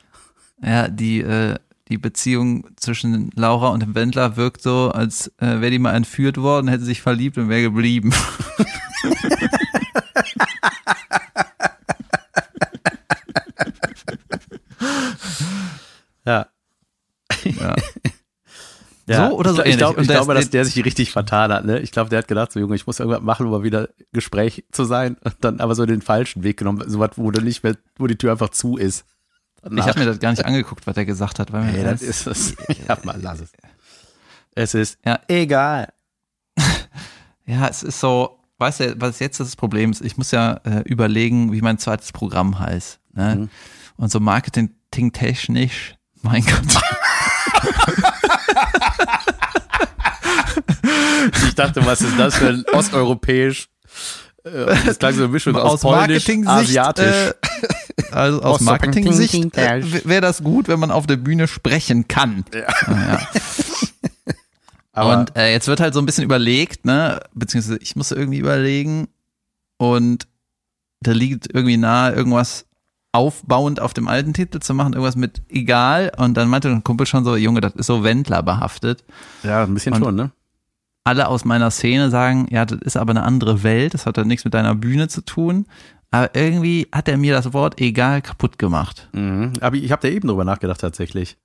Ja, 0.63 0.87
die, 0.87 1.21
äh, 1.21 1.55
die 1.87 1.99
Beziehung 1.99 2.67
zwischen 2.75 3.29
Laura 3.35 3.69
und 3.69 3.83
dem 3.83 3.93
Wendler 3.93 4.37
wirkt 4.37 4.63
so, 4.63 4.91
als 4.91 5.27
äh, 5.37 5.61
wäre 5.61 5.69
die 5.69 5.79
mal 5.79 5.93
entführt 5.93 6.37
worden, 6.37 6.67
hätte 6.67 6.83
sich 6.83 7.03
verliebt 7.03 7.37
und 7.37 7.47
wäre 7.47 7.61
geblieben. 7.61 8.11
Ja, 19.07 19.29
so 19.29 19.37
oder 19.37 19.53
so 19.53 19.63
ich, 19.63 19.71
ich, 19.71 19.77
glaub, 19.77 19.97
ich 19.97 20.07
glaube, 20.07 20.33
dass 20.33 20.49
der 20.49 20.65
sich 20.65 20.83
richtig 20.83 21.11
vertan 21.11 21.51
hat. 21.51 21.65
Ne? 21.65 21.79
Ich 21.79 21.91
glaube, 21.91 22.09
der 22.09 22.19
hat 22.19 22.27
gedacht, 22.27 22.51
so 22.51 22.59
Junge, 22.59 22.75
ich 22.75 22.85
muss 22.85 22.99
irgendwas 22.99 23.21
machen, 23.21 23.45
um 23.45 23.53
mal 23.53 23.63
wieder 23.63 23.89
Gespräch 24.11 24.65
zu 24.71 24.83
sein. 24.83 25.15
Und 25.23 25.35
dann 25.41 25.61
aber 25.61 25.75
so 25.75 25.85
den 25.85 26.01
falschen 26.01 26.43
Weg 26.43 26.57
genommen, 26.57 26.83
so 26.87 26.99
was, 26.99 27.11
wo 27.15 27.31
du 27.31 27.41
nicht 27.41 27.63
mehr, 27.63 27.77
wo 27.97 28.07
die 28.07 28.17
Tür 28.17 28.33
einfach 28.33 28.49
zu 28.49 28.75
ist. 28.75 29.05
Danach. 29.61 29.83
Ich 29.83 29.89
habe 29.89 29.99
mir 29.99 30.05
das 30.05 30.19
gar 30.19 30.31
nicht 30.31 30.45
angeguckt, 30.45 30.85
was 30.87 30.97
er 30.97 31.05
gesagt 31.05 31.39
hat. 31.39 31.53
Weil 31.53 31.63
mir 31.63 31.71
hey, 31.71 31.83
das, 31.83 32.01
ist 32.01 32.27
es. 32.27 32.55
Ja, 32.87 32.97
mal 33.03 33.17
lass 33.21 33.39
es. 33.39 33.51
Es 34.55 34.73
ist 34.73 34.97
ja 35.05 35.19
egal. 35.27 35.93
ja, 37.45 37.67
es 37.67 37.83
ist 37.83 37.99
so, 37.99 38.39
weißt 38.57 38.79
du, 38.79 39.01
was 39.01 39.19
jetzt 39.19 39.39
das 39.39 39.55
Problem 39.55 39.91
ist? 39.91 40.01
Ich 40.01 40.17
muss 40.17 40.31
ja 40.31 40.59
äh, 40.63 40.81
überlegen, 40.85 41.53
wie 41.53 41.61
mein 41.61 41.77
zweites 41.77 42.11
Programm 42.11 42.59
heißt. 42.59 42.99
Ne? 43.13 43.35
Mhm. 43.35 43.49
Und 43.97 44.11
so 44.11 44.19
marketingtechnisch, 44.19 45.95
mein 46.21 46.43
Gott. 46.43 46.81
ich 51.43 51.46
dachte, 51.57 51.85
was 51.85 52.01
ist 52.01 52.17
das 52.17 52.35
für 52.35 52.49
ein 52.49 52.65
osteuropäisch? 52.73 53.69
Äh, 54.43 54.75
das 54.85 54.99
klang 54.99 55.13
so 55.13 55.23
eine 55.23 55.31
Mischung 55.31 55.55
aus, 55.55 55.73
aus 55.73 55.81
Polnisch, 55.81 56.29
Asiatisch. 56.45 57.05
Äh, 57.05 57.33
also 58.11 58.41
aus 58.41 58.61
Marketing-Sicht 58.61 59.57
äh, 59.57 59.83
wäre 60.05 60.21
das 60.21 60.43
gut, 60.43 60.67
wenn 60.67 60.79
man 60.79 60.91
auf 60.91 61.07
der 61.07 61.17
Bühne 61.17 61.47
sprechen 61.47 62.07
kann. 62.07 62.45
Ja. 62.53 63.27
ja. 64.95 65.03
und 65.19 65.35
äh, 65.35 65.51
jetzt 65.51 65.67
wird 65.67 65.79
halt 65.79 65.93
so 65.93 65.99
ein 65.99 66.05
bisschen 66.05 66.23
überlegt, 66.23 66.85
ne, 66.85 67.19
beziehungsweise 67.33 67.79
ich 67.81 67.95
muss 67.95 68.11
irgendwie 68.11 68.39
überlegen 68.39 69.07
und 69.77 70.27
da 71.01 71.11
liegt 71.11 71.47
irgendwie 71.53 71.77
nahe, 71.77 72.13
irgendwas 72.13 72.65
aufbauend 73.11 73.79
auf 73.79 73.93
dem 73.93 74.07
alten 74.07 74.33
Titel 74.33 74.59
zu 74.59 74.73
machen, 74.73 74.93
irgendwas 74.93 75.15
mit 75.15 75.41
egal. 75.49 76.11
Und 76.17 76.35
dann 76.35 76.49
meinte 76.49 76.69
ein 76.69 76.83
Kumpel 76.83 77.07
schon 77.07 77.23
so, 77.23 77.35
Junge, 77.35 77.61
das 77.61 77.73
ist 77.73 77.87
so 77.87 78.03
Wendler 78.03 78.43
behaftet. 78.43 79.03
Ja, 79.43 79.63
ein 79.63 79.73
bisschen 79.73 79.93
und 79.93 80.03
schon, 80.03 80.15
ne? 80.15 80.31
Alle 81.07 81.29
aus 81.29 81.45
meiner 81.45 81.71
Szene 81.71 82.09
sagen, 82.09 82.47
ja, 82.49 82.65
das 82.65 82.81
ist 82.81 82.97
aber 82.97 83.11
eine 83.11 83.23
andere 83.23 83.63
Welt, 83.63 83.93
das 83.93 84.05
hat 84.05 84.17
dann 84.17 84.27
nichts 84.27 84.43
mit 84.43 84.53
deiner 84.53 84.75
Bühne 84.75 85.07
zu 85.07 85.21
tun. 85.21 85.65
Aber 86.11 86.35
irgendwie 86.35 86.89
hat 86.91 87.07
er 87.07 87.15
mir 87.17 87.33
das 87.33 87.53
Wort 87.53 87.79
egal 87.79 88.21
kaputt 88.21 88.59
gemacht. 88.59 89.07
Mhm. 89.13 89.53
Aber 89.61 89.77
ich 89.77 89.89
habe 89.93 90.01
da 90.01 90.13
eben 90.13 90.27
drüber 90.27 90.43
nachgedacht 90.43 90.81
tatsächlich. 90.81 91.37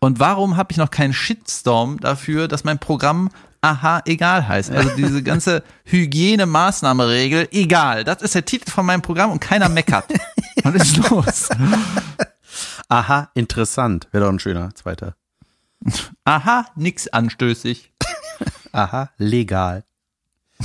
Und 0.00 0.20
warum 0.20 0.58
habe 0.58 0.70
ich 0.70 0.76
noch 0.76 0.90
keinen 0.90 1.14
Shitstorm 1.14 1.98
dafür, 1.98 2.46
dass 2.46 2.64
mein 2.64 2.78
Programm 2.78 3.30
aha 3.62 4.02
egal 4.04 4.46
heißt? 4.46 4.70
Also 4.70 4.90
diese 4.98 5.22
ganze 5.22 5.62
Hygienemaßnahmeregel 5.84 7.48
egal. 7.52 8.04
Das 8.04 8.20
ist 8.20 8.34
der 8.34 8.44
Titel 8.44 8.70
von 8.70 8.84
meinem 8.84 9.00
Programm 9.00 9.30
und 9.30 9.40
keiner 9.40 9.70
meckert. 9.70 10.04
Was 10.62 10.74
ist 10.74 11.08
los? 11.08 11.48
Aha, 12.90 13.30
interessant. 13.32 14.08
Wäre 14.12 14.24
doch 14.24 14.30
ein 14.30 14.40
schöner 14.40 14.74
zweiter. 14.74 15.14
Aha, 16.24 16.66
nix 16.76 17.08
anstößig. 17.08 17.93
Aha, 18.74 19.10
legal. 19.18 19.84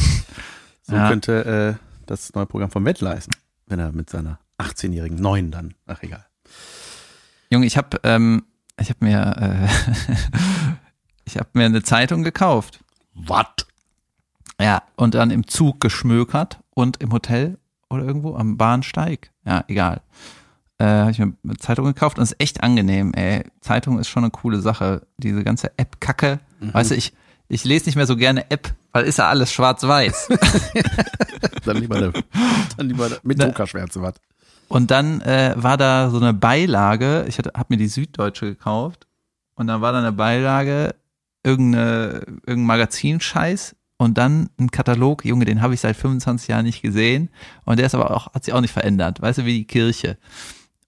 So 0.81 0.95
ja. 0.95 1.07
könnte 1.07 1.77
äh, 1.79 1.85
das 2.07 2.33
neue 2.33 2.47
Programm 2.47 2.71
vom 2.71 2.83
Wett 2.83 2.99
leisten, 2.99 3.33
wenn 3.67 3.79
er 3.79 3.91
mit 3.91 4.09
seiner 4.09 4.39
18-jährigen 4.57 5.21
Neuen 5.21 5.51
dann, 5.51 5.75
ach 5.85 6.01
egal. 6.01 6.25
Junge, 7.51 7.67
ich 7.67 7.77
habe 7.77 7.99
ähm, 8.03 8.43
ich 8.79 8.89
habe 8.89 9.05
mir 9.05 9.35
äh, 9.37 9.67
ich 11.25 11.37
habe 11.37 11.49
mir 11.53 11.65
eine 11.65 11.83
Zeitung 11.83 12.23
gekauft. 12.23 12.79
Was? 13.13 13.45
Ja, 14.59 14.81
und 14.95 15.13
dann 15.13 15.29
im 15.29 15.45
Zug 15.45 15.79
geschmökert 15.79 16.59
und 16.73 16.97
im 17.03 17.11
Hotel 17.11 17.59
oder 17.91 18.03
irgendwo 18.03 18.35
am 18.35 18.57
Bahnsteig. 18.57 19.31
Ja, 19.45 19.63
egal. 19.67 20.01
äh, 20.79 20.85
habe 20.85 21.11
ich 21.11 21.19
mir 21.19 21.33
eine 21.43 21.57
Zeitung 21.57 21.85
gekauft 21.85 22.17
und 22.17 22.23
es 22.23 22.31
ist 22.31 22.41
echt 22.41 22.63
angenehm, 22.63 23.13
ey. 23.13 23.43
Zeitung 23.61 23.99
ist 23.99 24.09
schon 24.09 24.23
eine 24.23 24.31
coole 24.31 24.59
Sache. 24.59 25.05
Diese 25.17 25.43
ganze 25.43 25.77
App-Kacke. 25.77 26.39
Mhm. 26.59 26.73
Weißt 26.73 26.91
du, 26.91 26.95
ich, 26.95 27.13
ich 27.49 27.63
lese 27.65 27.85
nicht 27.87 27.95
mehr 27.95 28.05
so 28.07 28.15
gerne 28.15 28.49
App, 28.49 28.73
weil 28.93 29.05
ist 29.05 29.17
ja 29.17 29.27
alles 29.27 29.51
schwarz-weiß. 29.51 30.29
Dann 31.65 31.77
lieber, 31.77 31.97
eine, 31.97 32.13
dann 32.77 32.87
lieber 32.87 33.05
eine, 33.05 33.17
mit 33.23 33.37
Na- 33.37 33.45
Druckerschwärze 33.45 34.01
was. 34.01 34.15
Und 34.69 34.91
dann 34.91 35.21
äh, 35.21 35.53
war 35.57 35.77
da 35.77 36.09
so 36.09 36.17
eine 36.17 36.33
Beilage, 36.33 37.25
ich 37.27 37.37
habe 37.39 37.65
mir 37.69 37.77
die 37.77 37.87
Süddeutsche 37.87 38.45
gekauft 38.45 39.07
und 39.55 39.67
dann 39.67 39.81
war 39.81 39.91
da 39.91 39.99
eine 39.99 40.11
Beilage, 40.11 40.95
irgendeine, 41.43 42.21
irgendein 42.45 42.65
Magazinscheiß 42.65 43.75
und 43.97 44.17
dann 44.17 44.49
ein 44.59 44.69
Katalog, 44.71 45.25
Junge, 45.25 45.45
den 45.45 45.61
habe 45.61 45.73
ich 45.73 45.79
seit 45.81 45.95
25 45.97 46.47
Jahren 46.49 46.65
nicht 46.65 46.81
gesehen 46.81 47.29
und 47.65 47.77
der 47.79 47.87
ist 47.87 47.95
aber 47.95 48.11
auch, 48.15 48.33
hat 48.33 48.45
sich 48.45 48.53
auch 48.53 48.61
nicht 48.61 48.73
verändert, 48.73 49.21
weißt 49.21 49.39
du, 49.39 49.45
wie 49.45 49.57
die 49.59 49.67
Kirche. 49.67 50.17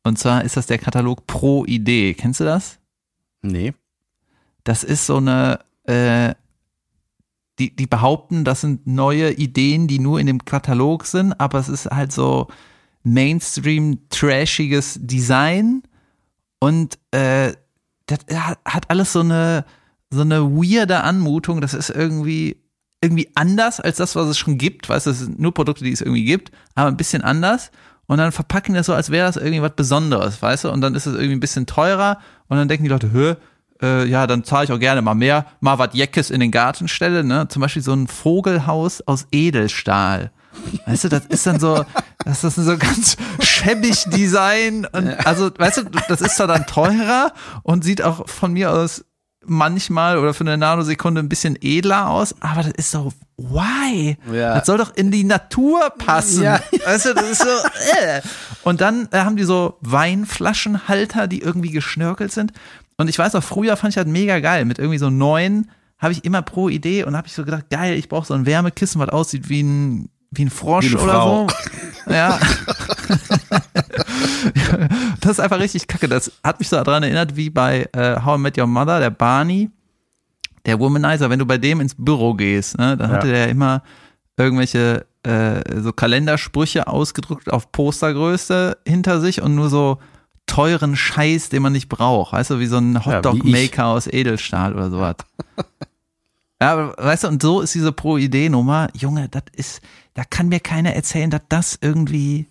Und 0.03 0.18
zwar 0.20 0.43
ist 0.43 0.57
das 0.57 0.68
der 0.68 0.78
Katalog 0.78 1.26
Pro 1.28 1.66
Idee, 1.66 2.14
kennst 2.14 2.39
du 2.39 2.43
das? 2.43 2.78
Nee. 3.41 3.74
Das 4.64 4.84
ist 4.84 5.05
so 5.07 5.18
eine, 5.18 5.59
äh, 5.86 6.34
die, 7.62 7.76
die 7.76 7.86
behaupten, 7.86 8.43
das 8.43 8.62
sind 8.62 8.88
neue 8.88 9.32
Ideen, 9.34 9.88
die 9.88 9.99
nur 9.99 10.20
in 10.20 10.26
dem 10.26 10.43
Katalog 10.45 11.05
sind, 11.05 11.39
aber 11.39 11.59
es 11.59 11.70
ist 11.70 11.86
halt 11.86 12.12
so 12.12 12.47
Mainstream, 13.03 13.99
trashiges 14.09 14.97
Design 14.99 15.84
und 16.59 16.97
äh, 17.12 17.53
das 18.07 18.20
hat, 18.66 18.89
alles 18.89 19.14
so 19.14 19.20
eine, 19.20 19.66
so 20.09 20.22
eine 20.22 20.43
weirde 20.43 21.01
Anmutung. 21.01 21.62
Das 21.62 21.74
ist 21.74 21.89
irgendwie, 21.89 22.57
irgendwie 22.99 23.30
anders 23.36 23.80
als 23.80 23.97
das, 23.97 24.16
was 24.16 24.28
es 24.28 24.38
schon 24.38 24.57
gibt. 24.57 24.89
Weißt 24.89 25.05
du, 25.05 25.12
es 25.12 25.20
sind 25.20 25.39
nur 25.39 25.53
Produkte, 25.53 25.84
die 25.84 25.91
es 25.91 26.01
irgendwie 26.01 26.26
gibt, 26.26 26.51
aber 26.76 26.89
ein 26.89 26.97
bisschen 26.97 27.22
anders. 27.22 27.72
Und 28.07 28.18
dann 28.18 28.32
verpacken 28.32 28.74
das 28.74 28.88
so, 28.88 28.93
als 28.93 29.12
wäre 29.12 29.28
das 29.28 29.38
irgendwie 29.38 29.62
was 29.62 29.76
Besonderes, 29.76 30.41
weißt 30.41 30.66
du? 30.66 30.72
Und 30.72 30.82
dann 30.82 30.95
ist 30.95 31.05
es 31.05 31.14
irgendwie 31.14 31.36
ein 31.36 31.39
bisschen 31.39 31.68
teurer 31.68 32.20
und 32.47 32.57
dann 32.57 32.68
denken 32.68 32.84
die 32.84 32.89
Leute, 32.89 33.12
hö, 33.12 33.36
äh, 33.82 34.05
ja, 34.05 34.27
dann 34.27 34.43
zahle 34.43 34.65
ich 34.65 34.71
auch 34.71 34.79
gerne 34.79 35.01
mal 35.01 35.15
mehr, 35.15 35.45
mal 35.59 35.79
was 35.79 35.89
Jeckes 35.93 36.29
in 36.29 36.39
den 36.39 36.51
Garten 36.51 36.88
stelle, 36.88 37.23
ne? 37.23 37.47
Zum 37.47 37.61
Beispiel 37.61 37.82
so 37.82 37.93
ein 37.93 38.07
Vogelhaus 38.07 39.01
aus 39.01 39.27
Edelstahl. 39.32 40.32
Weißt 40.86 41.05
du, 41.05 41.09
das 41.09 41.25
ist 41.27 41.47
dann 41.47 41.59
so, 41.59 41.86
das 42.25 42.43
ist 42.43 42.55
so 42.55 42.77
ganz 42.77 43.17
schäbig 43.39 44.05
Design 44.05 44.86
und 44.91 45.25
also, 45.25 45.49
weißt 45.57 45.77
du, 45.77 45.84
das 46.07 46.21
ist 46.21 46.38
zwar 46.38 46.47
dann 46.47 46.65
teurer 46.65 47.34
und 47.63 47.84
sieht 47.84 48.01
auch 48.01 48.27
von 48.27 48.53
mir 48.53 48.71
aus 48.71 49.05
manchmal 49.43 50.17
oder 50.17 50.34
für 50.34 50.41
eine 50.41 50.57
Nanosekunde 50.57 51.19
ein 51.19 51.29
bisschen 51.29 51.57
edler 51.61 52.09
aus, 52.09 52.36
aber 52.41 52.63
das 52.63 52.73
ist 52.73 52.91
so, 52.91 53.11
why? 53.38 54.17
Ja. 54.32 54.55
Das 54.55 54.67
soll 54.67 54.77
doch 54.77 54.95
in 54.95 55.09
die 55.09 55.23
Natur 55.23 55.89
passen. 55.97 56.43
Ja. 56.43 56.59
Weißt 56.86 57.05
du, 57.05 57.13
das 57.13 57.32
ist 57.32 57.41
so, 57.41 57.49
äh. 58.03 58.21
Und 58.63 58.82
dann 58.82 59.07
äh, 59.11 59.19
haben 59.19 59.38
die 59.38 59.43
so 59.43 59.77
Weinflaschenhalter, 59.82 61.27
die 61.27 61.41
irgendwie 61.41 61.71
geschnörkelt 61.71 62.32
sind. 62.32 62.53
Und 63.01 63.09
ich 63.09 63.19
weiß 63.19 63.35
auch, 63.35 63.43
früher 63.43 63.75
fand 63.77 63.91
ich 63.91 63.95
das 63.95 64.05
mega 64.05 64.39
geil. 64.39 64.63
Mit 64.65 64.79
irgendwie 64.79 64.97
so 64.99 65.09
neun 65.09 65.69
habe 65.99 66.13
ich 66.13 66.23
immer 66.23 66.41
pro 66.41 66.69
Idee 66.69 67.03
und 67.03 67.15
habe 67.17 67.27
ich 67.27 67.33
so 67.33 67.43
gedacht, 67.43 67.69
geil, 67.69 67.95
ich 67.95 68.07
brauche 68.09 68.25
so 68.25 68.33
ein 68.33 68.45
Wärmekissen, 68.45 68.99
was 69.01 69.09
aussieht 69.09 69.49
wie 69.49 69.61
ein, 69.61 70.09
wie 70.31 70.45
ein 70.45 70.49
Frosch 70.49 70.89
Wie 70.91 70.95
oder 70.95 71.13
Frau. 71.13 71.47
so. 71.47 71.55
Ja. 72.11 72.39
das 75.21 75.31
ist 75.33 75.39
einfach 75.39 75.59
richtig 75.59 75.87
kacke. 75.87 76.07
Das 76.07 76.31
hat 76.43 76.59
mich 76.59 76.69
so 76.69 76.81
daran 76.83 77.03
erinnert, 77.03 77.35
wie 77.35 77.49
bei 77.49 77.87
äh, 77.93 78.17
How 78.23 78.37
I 78.37 78.41
Met 78.41 78.57
Your 78.57 78.67
Mother, 78.67 78.99
der 78.99 79.09
Barney, 79.11 79.69
der 80.65 80.79
Womanizer, 80.79 81.29
wenn 81.29 81.39
du 81.39 81.45
bei 81.45 81.57
dem 81.57 81.81
ins 81.81 81.95
Büro 81.95 82.33
gehst, 82.33 82.77
ne, 82.77 82.97
dann 82.97 83.11
Ja. 83.11 83.17
hatte 83.17 83.27
der 83.27 83.49
immer 83.49 83.83
irgendwelche 84.37 85.05
äh, 85.23 85.81
so 85.81 85.91
Kalendersprüche 85.93 86.87
ausgedruckt 86.87 87.51
auf 87.51 87.71
Postergröße 87.71 88.77
hinter 88.87 89.21
sich 89.21 89.41
und 89.41 89.55
nur 89.55 89.69
so 89.69 89.99
teuren 90.51 90.97
Scheiß, 90.97 91.47
den 91.47 91.61
man 91.61 91.71
nicht 91.71 91.87
braucht. 91.87 92.33
Weißt 92.33 92.49
du, 92.49 92.59
wie 92.59 92.65
so 92.65 92.77
ein 92.77 92.95
Ja. 92.95 93.05
Hotdog-Maker 93.05 93.85
aus 93.85 94.07
Edelstahl 94.07 94.73
oder 94.73 94.89
sowas. 94.89 95.15
Ja, 96.61 96.73
aber 96.73 96.95
weißt 97.03 97.23
du, 97.23 97.27
und 97.29 97.41
so 97.41 97.61
ist 97.61 97.73
diese 97.73 97.91
Pro-Idee-Nummer, 97.91 98.89
Junge, 98.93 99.27
das 99.29 99.41
ist, 99.53 99.81
da 100.13 100.23
kann 100.23 100.47
mir 100.47 100.59
keiner 100.59 100.93
erzählen, 100.93 101.31
dass 101.31 101.41
das 101.49 101.79
irgendwie, 101.81 102.45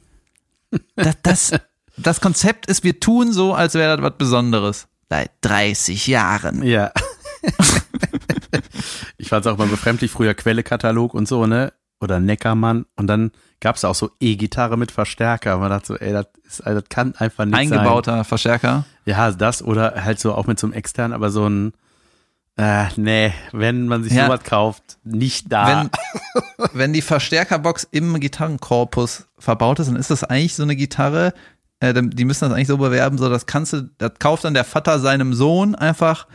dass 0.97 1.15
das, 1.23 1.53
das 1.97 2.21
Konzept 2.21 2.67
ist, 2.67 2.83
wir 2.83 2.99
tun 2.99 3.33
so, 3.33 3.55
als 3.55 3.75
wäre 3.75 3.97
das 3.97 4.05
was 4.05 4.19
Besonderes. 4.19 4.89
Seit 5.09 5.31
30 5.43 6.09
Jahren. 6.09 6.65
Ja. 6.65 6.91
ich 9.17 9.29
fand 9.29 9.47
es 9.47 9.53
auch 9.53 9.59
mal 9.59 9.69
befremdlich, 9.69 10.11
früher 10.11 10.35
Quelle-Katalog 10.35 11.15
und 11.15 11.29
so, 11.29 11.47
ne? 11.47 11.73
Oder 12.01 12.19
Neckermann. 12.19 12.87
Und 12.97 13.07
dann 13.07 13.31
gab 13.61 13.77
es 13.77 13.85
auch 13.85 13.95
so 13.95 14.11
E-Gitarre 14.21 14.77
mit 14.77 14.91
Verstärker. 14.91 15.59
Man 15.59 15.71
dachte 15.71 15.87
so, 15.89 15.97
ey, 15.97 16.13
das, 16.13 16.27
ist, 16.47 16.61
also 16.67 16.81
das 16.81 16.89
kann 16.89 17.15
einfach 17.17 17.45
nicht 17.45 17.55
Eingebauter 17.55 18.25
Verstärker. 18.25 18.69
sein. 18.69 18.85
Ja, 19.05 19.31
das 19.33 19.63
oder 19.63 20.05
halt 20.05 20.19
so 20.21 20.35
auch 20.35 20.47
mit 20.47 20.59
so 20.59 20.67
einem 20.67 20.75
externen, 20.75 21.13
aber 21.15 21.31
so 21.31 21.47
ein, 21.49 21.73
äh, 22.57 22.87
nee, 22.97 23.33
wenn 23.53 23.87
man 23.87 24.03
sich 24.03 24.13
Ja. 24.13 24.27
sowas 24.27 24.43
kauft, 24.45 24.99
nicht 25.05 25.51
da. 25.53 25.67
Wenn, 25.83 25.91
wenn 26.73 26.93
die 26.93 27.03
Verstärkerbox 27.03 27.87
im 27.91 28.19
Gitarrenkorpus 28.21 29.27
verbaut 29.39 29.79
ist, 29.79 29.89
dann 29.89 29.97
ist 29.97 30.11
das 30.11 30.25
eigentlich 30.25 30.55
so 30.55 30.63
eine 30.63 30.77
Gitarre, 30.77 31.33
äh, 31.81 31.95
die 31.95 32.25
müssen 32.25 32.45
das 32.49 32.53
eigentlich 32.55 32.69
so 32.69 32.79
bewerben, 32.79 33.19
so 33.19 33.29
das 33.29 33.47
kannst 33.47 33.73
du, 33.73 33.91
das 33.99 34.13
kauft 34.19 34.45
dann 34.45 34.55
der 34.55 34.65
Vater 34.65 34.99
seinem 35.01 35.33
Sohn 35.35 35.75
einfach, 35.75 36.27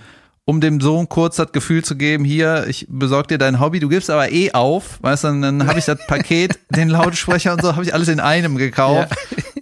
um 0.48 0.62
dem 0.62 0.80
Sohn 0.80 1.10
kurz 1.10 1.38
das 1.38 1.52
Gefühl 1.52 1.84
zu 1.84 1.96
geben, 1.96 2.24
hier, 2.24 2.68
ich 2.68 2.86
besorg 2.88 3.28
dir 3.28 3.40
dein 3.40 3.60
Hobby, 3.60 3.80
du 3.80 3.90
gibst 3.90 4.12
aber 4.12 4.32
eh 4.32 4.52
auf, 4.54 5.02
weißt 5.02 5.24
du, 5.24 5.28
und 5.30 5.42
dann 5.42 5.68
habe 5.68 5.80
ich 5.80 5.86
das 5.86 5.98
Paket, 6.06 6.60
den 6.70 6.90
Lautsprecher 6.90 7.54
und 7.54 7.64
so, 7.64 7.74
habe 7.74 7.84
ich 7.84 7.94
alles 7.96 8.08
in 8.10 8.20
einem 8.20 8.56
gekauft 8.56 9.12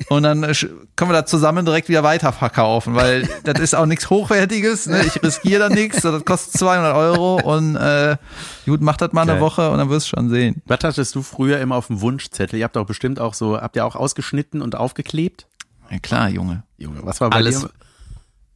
und 0.09 0.23
dann 0.23 0.43
äh, 0.43 0.53
können 0.97 1.11
wir 1.11 1.21
das 1.21 1.29
zusammen 1.31 1.63
direkt 1.65 1.87
wieder 1.87 2.03
weiterverkaufen, 2.03 2.95
weil 2.95 3.29
das 3.45 3.61
ist 3.61 3.75
auch 3.75 3.85
nichts 3.85 4.09
Hochwertiges, 4.09 4.87
ne? 4.87 5.03
ich 5.05 5.23
riskiere 5.23 5.69
da 5.69 5.73
nichts, 5.73 6.01
so, 6.01 6.11
das 6.11 6.25
kostet 6.25 6.59
200 6.59 6.93
Euro 6.97 7.35
und 7.41 7.77
äh, 7.77 8.17
gut, 8.65 8.81
mach 8.81 8.97
das 8.97 9.13
mal 9.13 9.21
eine 9.21 9.33
Geil. 9.33 9.41
Woche 9.41 9.71
und 9.71 9.77
dann 9.77 9.89
wirst 9.89 10.07
du 10.11 10.17
schon 10.17 10.29
sehen. 10.29 10.61
Was 10.65 10.79
hattest 10.83 11.15
du 11.15 11.21
früher 11.23 11.59
immer 11.61 11.77
auf 11.77 11.87
dem 11.87 12.01
Wunschzettel? 12.01 12.59
Ihr 12.59 12.65
habt 12.65 12.75
doch 12.75 12.85
bestimmt 12.85 13.21
auch 13.21 13.33
so, 13.35 13.57
habt 13.57 13.77
ihr 13.77 13.85
auch 13.85 13.95
ausgeschnitten 13.95 14.61
und 14.61 14.75
aufgeklebt? 14.75 15.47
Ja 15.89 15.99
klar, 15.99 16.27
Junge. 16.27 16.63
Junge, 16.77 16.99
was 17.03 17.21
war 17.21 17.29
bei 17.29 17.37
Alles- 17.37 17.61
dir? 17.61 17.69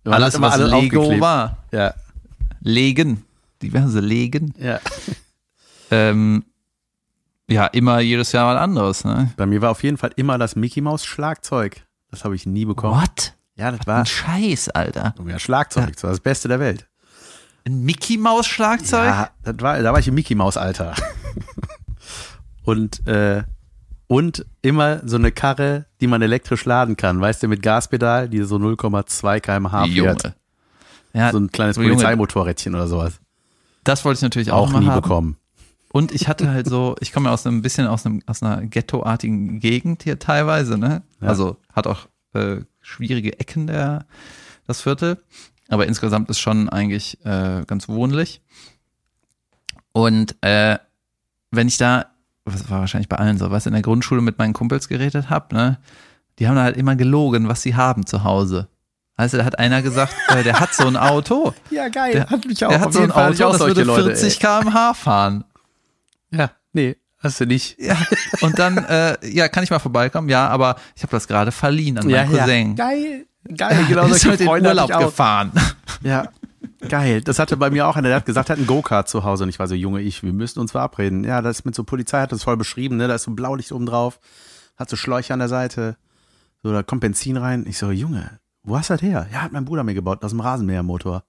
Man 0.04 0.14
Alles, 0.14 0.40
was 0.42 0.54
alles 0.54 0.72
Lego 0.72 1.20
war. 1.20 1.58
Ja, 1.74 1.94
Legen. 2.62 3.24
Diverse 3.62 4.00
Legen. 4.00 4.54
ja. 4.60 4.80
Ähm, 5.90 6.44
ja, 7.50 7.66
immer 7.68 8.00
jedes 8.02 8.34
Jahr 8.34 8.54
was 8.54 8.62
anderes, 8.62 9.06
ne? 9.06 9.32
Bei 9.38 9.46
mir 9.46 9.62
war 9.62 9.72
auf 9.72 9.82
jeden 9.84 9.98
Fall 9.98 10.12
immer 10.18 10.38
das 10.38 10.58
Mickey 10.58 10.82
Maus 10.82 11.06
Schlagzeug. 11.06 11.86
Das 12.12 12.26
habe 12.26 12.36
ich 12.36 12.46
nie 12.46 12.66
bekommen. 12.66 13.00
What? 13.02 13.36
Ja, 13.56 13.72
das 13.72 13.88
war 13.88 14.00
Ein 14.00 14.06
Scheiß, 14.06 14.70
Alter. 14.70 15.16
ja, 15.26 15.40
Schlagzeug. 15.40 15.94
Das 15.94 16.04
war 16.04 16.10
das 16.12 16.20
Beste 16.20 16.48
der 16.50 16.60
Welt. 16.60 16.88
Ein 17.66 17.84
Mickey 17.84 18.18
Maus 18.18 18.48
Schlagzeug? 18.48 19.06
Ja, 19.06 19.30
das 19.44 19.56
war, 19.62 19.82
da 19.82 19.94
war 19.94 20.00
ich 20.00 20.08
im 20.08 20.16
Mickey 20.16 20.36
Maus 20.36 20.58
Alter. 20.58 20.94
und 22.64 23.06
äh, 23.08 23.44
und 24.08 24.46
immer 24.62 25.02
so 25.06 25.18
eine 25.18 25.32
Karre, 25.34 25.86
die 26.00 26.08
man 26.08 26.22
elektrisch 26.22 26.64
laden 26.64 26.96
kann, 26.96 27.20
weißt 27.20 27.44
du, 27.44 27.48
mit 27.50 27.62
Gaspedal, 27.62 28.30
die 28.30 28.42
so 28.44 28.56
0,2 28.56 29.40
km/h 29.42 29.84
fährt. 29.86 29.90
Junge. 29.96 30.36
Ja, 31.14 31.32
So 31.32 31.40
ein 31.40 31.52
kleines 31.52 31.78
Polizeimotorrädchen 31.78 32.76
oder 32.76 32.88
sowas. 32.88 33.20
das 33.84 34.04
wollte 34.06 34.18
ich 34.20 34.22
natürlich 34.24 34.52
auch, 34.52 34.74
Auch 34.74 34.80
nie 34.80 34.88
haben. 34.88 35.02
bekommen. 35.02 35.38
Und 35.92 36.12
ich 36.12 36.28
hatte 36.28 36.50
halt 36.52 36.68
so, 36.68 36.96
ich 37.00 37.14
komme 37.14 37.30
ja 37.30 37.34
aus 37.34 37.48
einem 37.48 37.62
bisschen 37.62 37.88
aus 37.88 38.06
einem 38.06 38.22
aus 38.26 38.44
einer 38.44 38.66
ghettoartigen 38.66 39.60
Gegend 39.60 40.04
hier 40.04 40.20
teilweise, 40.20 40.78
ne? 40.78 41.02
Ja. 41.22 41.30
Also 41.30 41.58
hat 41.74 41.88
auch 41.88 42.08
äh, 42.34 42.58
schwierige 42.82 43.40
Ecken 43.40 43.68
der 43.68 44.06
das 44.68 44.82
Viertel, 44.82 45.18
aber 45.70 45.88
insgesamt 45.88 46.30
ist 46.30 46.40
schon 46.40 46.68
eigentlich 46.70 47.24
äh, 47.26 47.64
ganz 47.66 47.88
wohnlich. 47.88 48.42
Und 49.94 50.36
äh, 50.42 50.78
wenn 51.52 51.68
ich 51.70 51.78
da, 51.78 52.08
das 52.46 52.70
war 52.70 52.82
wahrscheinlich 52.82 53.10
bei 53.10 53.18
allen 53.18 53.38
so, 53.38 53.50
was 53.50 53.66
in 53.66 53.74
der 53.74 53.82
Grundschule 53.82 54.22
mit 54.22 54.38
meinen 54.38 54.54
Kumpels 54.54 54.88
geredet 54.90 55.30
habe, 55.30 55.56
ne? 55.56 55.80
Die 56.40 56.48
haben 56.48 56.56
da 56.56 56.64
halt 56.64 56.78
immer 56.78 56.96
gelogen, 56.96 57.48
was 57.48 57.62
sie 57.64 57.76
haben 57.76 58.06
zu 58.06 58.24
Hause. 58.24 58.68
Also 59.18 59.38
da 59.38 59.46
hat 59.46 59.58
einer 59.58 59.82
gesagt, 59.82 60.14
äh, 60.30 60.44
der 60.44 60.60
hat 60.60 60.74
so 60.74 60.86
ein 60.88 60.96
Auto. 60.96 61.54
Ja, 61.72 61.90
geil. 61.90 62.14
Der, 62.14 62.30
hat 62.30 62.46
mich 62.46 62.60
der 62.60 62.80
hat 62.80 62.94
so 62.94 63.02
ein 63.02 63.12
Auto, 63.12 63.34
das 63.52 63.60
würde 63.60 63.86
40 63.86 64.40
km/h 64.40 64.94
fahren. 64.94 65.44
Ja, 66.32 66.52
nee, 66.74 66.96
hast 67.20 67.40
du 67.42 67.46
nicht. 67.46 67.78
Ja, 67.80 67.98
und 68.42 68.58
dann, 68.60 68.78
äh, 68.90 69.18
ja, 69.28 69.48
kann 69.50 69.64
ich 69.64 69.72
mal 69.72 69.80
vorbeikommen? 69.80 70.30
Ja, 70.30 70.48
aber 70.48 70.76
ich 70.96 71.02
habe 71.04 71.12
das 71.12 71.28
gerade 71.28 71.52
verliehen 71.52 71.98
an 71.98 72.08
meinen 72.08 72.30
Cousin. 72.32 72.76
Geil. 72.76 73.26
Geil, 73.56 73.86
Genau, 73.88 74.06
ist 74.08 74.22
solche 74.22 74.44
mit 74.44 74.60
in 74.60 74.66
Urlaub 74.68 74.92
auch. 74.92 75.00
gefahren. 75.06 75.52
Ja, 76.04 76.28
geil. 76.90 77.22
Das 77.22 77.40
hatte 77.40 77.56
bei 77.56 77.70
mir 77.70 77.88
auch 77.88 77.96
einer, 77.96 78.10
der 78.10 78.18
hat 78.18 78.26
gesagt, 78.26 78.50
er 78.50 78.54
hat 78.54 78.58
einen 78.58 78.68
Go-Kart 78.68 79.08
zu 79.08 79.24
Hause 79.24 79.44
und 79.46 79.50
ich 79.50 79.58
war 79.58 79.68
so, 79.68 79.74
Junge, 79.76 80.02
ich, 80.02 80.22
wir 80.22 80.34
müssen 80.34 80.60
uns 80.60 80.72
verabreden. 80.74 81.24
Ja, 81.24 81.42
das 81.42 81.64
mit 81.64 81.74
so 81.74 81.84
Polizei 81.86 82.20
hat 82.22 82.32
das 82.34 82.44
voll 82.44 82.58
beschrieben, 82.58 82.98
ne? 82.98 83.08
Da 83.08 83.16
ist 83.16 83.24
so 83.24 83.32
ein 83.32 83.36
Blaulicht 83.38 83.72
oben 83.72 83.86
drauf, 83.86 84.20
hat 84.76 84.90
so 84.90 84.96
Schläuche 84.98 85.34
an 85.34 85.40
der 85.40 85.48
Seite, 85.48 85.96
so, 86.62 86.74
da 86.74 86.84
kommt 86.84 87.02
Benzin 87.02 87.38
rein. 87.38 87.66
Ich 87.70 87.78
so, 87.78 87.90
Junge, 87.92 88.40
wo 88.68 88.78
hast 88.78 88.90
du 88.90 88.94
das 88.94 89.02
her? 89.02 89.28
Ja, 89.32 89.42
hat 89.42 89.52
mein 89.52 89.66
Bruder 89.66 89.84
mir 89.84 89.94
gebaut, 89.94 90.24
aus 90.24 90.32
dem 90.32 90.40
Rasenmähermotor. 90.40 91.24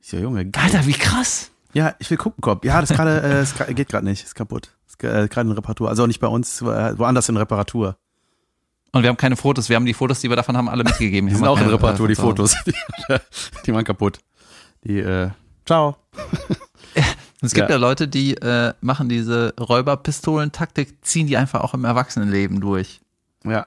Ich 0.00 0.08
so, 0.08 0.16
Junge. 0.16 0.50
Alter, 0.56 0.86
wie 0.86 0.92
krass. 0.92 1.50
Ja, 1.74 1.94
ich 1.98 2.10
will 2.10 2.16
gucken, 2.16 2.40
Kopf. 2.40 2.64
Ja, 2.64 2.80
das 2.80 2.90
gerade, 2.90 3.20
äh, 3.22 3.40
es 3.40 3.54
geht 3.54 3.88
gerade 3.88 4.04
nicht, 4.06 4.24
ist 4.24 4.34
kaputt. 4.34 4.70
Ist 4.86 5.02
äh, 5.04 5.28
gerade 5.28 5.48
in 5.48 5.52
Reparatur. 5.52 5.88
Also 5.88 6.06
nicht 6.06 6.20
bei 6.20 6.26
uns, 6.28 6.62
äh, 6.62 6.98
woanders 6.98 7.28
in 7.28 7.36
Reparatur. 7.36 7.96
Und 8.92 9.02
wir 9.02 9.10
haben 9.10 9.18
keine 9.18 9.36
Fotos. 9.36 9.68
Wir 9.68 9.76
haben 9.76 9.84
die 9.84 9.92
Fotos, 9.94 10.20
die 10.20 10.30
wir 10.30 10.36
davon 10.36 10.56
haben, 10.56 10.68
alle 10.68 10.82
mitgegeben. 10.82 11.28
Die 11.28 11.36
sind 11.36 11.46
auch 11.46 11.58
in 11.58 11.64
keine, 11.64 11.74
Reparatur, 11.74 12.06
äh, 12.06 12.08
die. 12.08 12.14
Fotos. 12.16 12.56
Die, 12.66 12.72
die 13.66 13.74
waren 13.74 13.84
kaputt. 13.84 14.18
Die, 14.84 14.98
äh, 14.98 15.30
ciao. 15.66 15.96
Es 17.40 17.54
gibt 17.54 17.68
Ja. 17.68 17.76
ja, 17.76 17.80
Leute, 17.80 18.08
die 18.08 18.34
äh, 18.36 18.74
machen 18.80 19.08
diese 19.08 19.54
Räuberpistolen-Taktik, 19.60 21.04
ziehen 21.04 21.28
die 21.28 21.36
einfach 21.36 21.60
auch 21.60 21.72
im 21.72 21.84
Erwachsenenleben 21.84 22.60
durch. 22.60 23.00
Ja. 23.44 23.64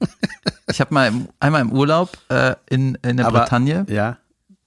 Ich 0.70 0.80
habe 0.82 0.92
mal 0.92 1.08
im, 1.08 1.28
einmal 1.40 1.62
im 1.62 1.72
Urlaub 1.72 2.18
äh, 2.28 2.54
in, 2.68 2.96
in 2.96 3.16
der 3.16 3.26
Aber- 3.26 3.40
Bretagne, 3.40 3.86
Ja. 3.88 4.18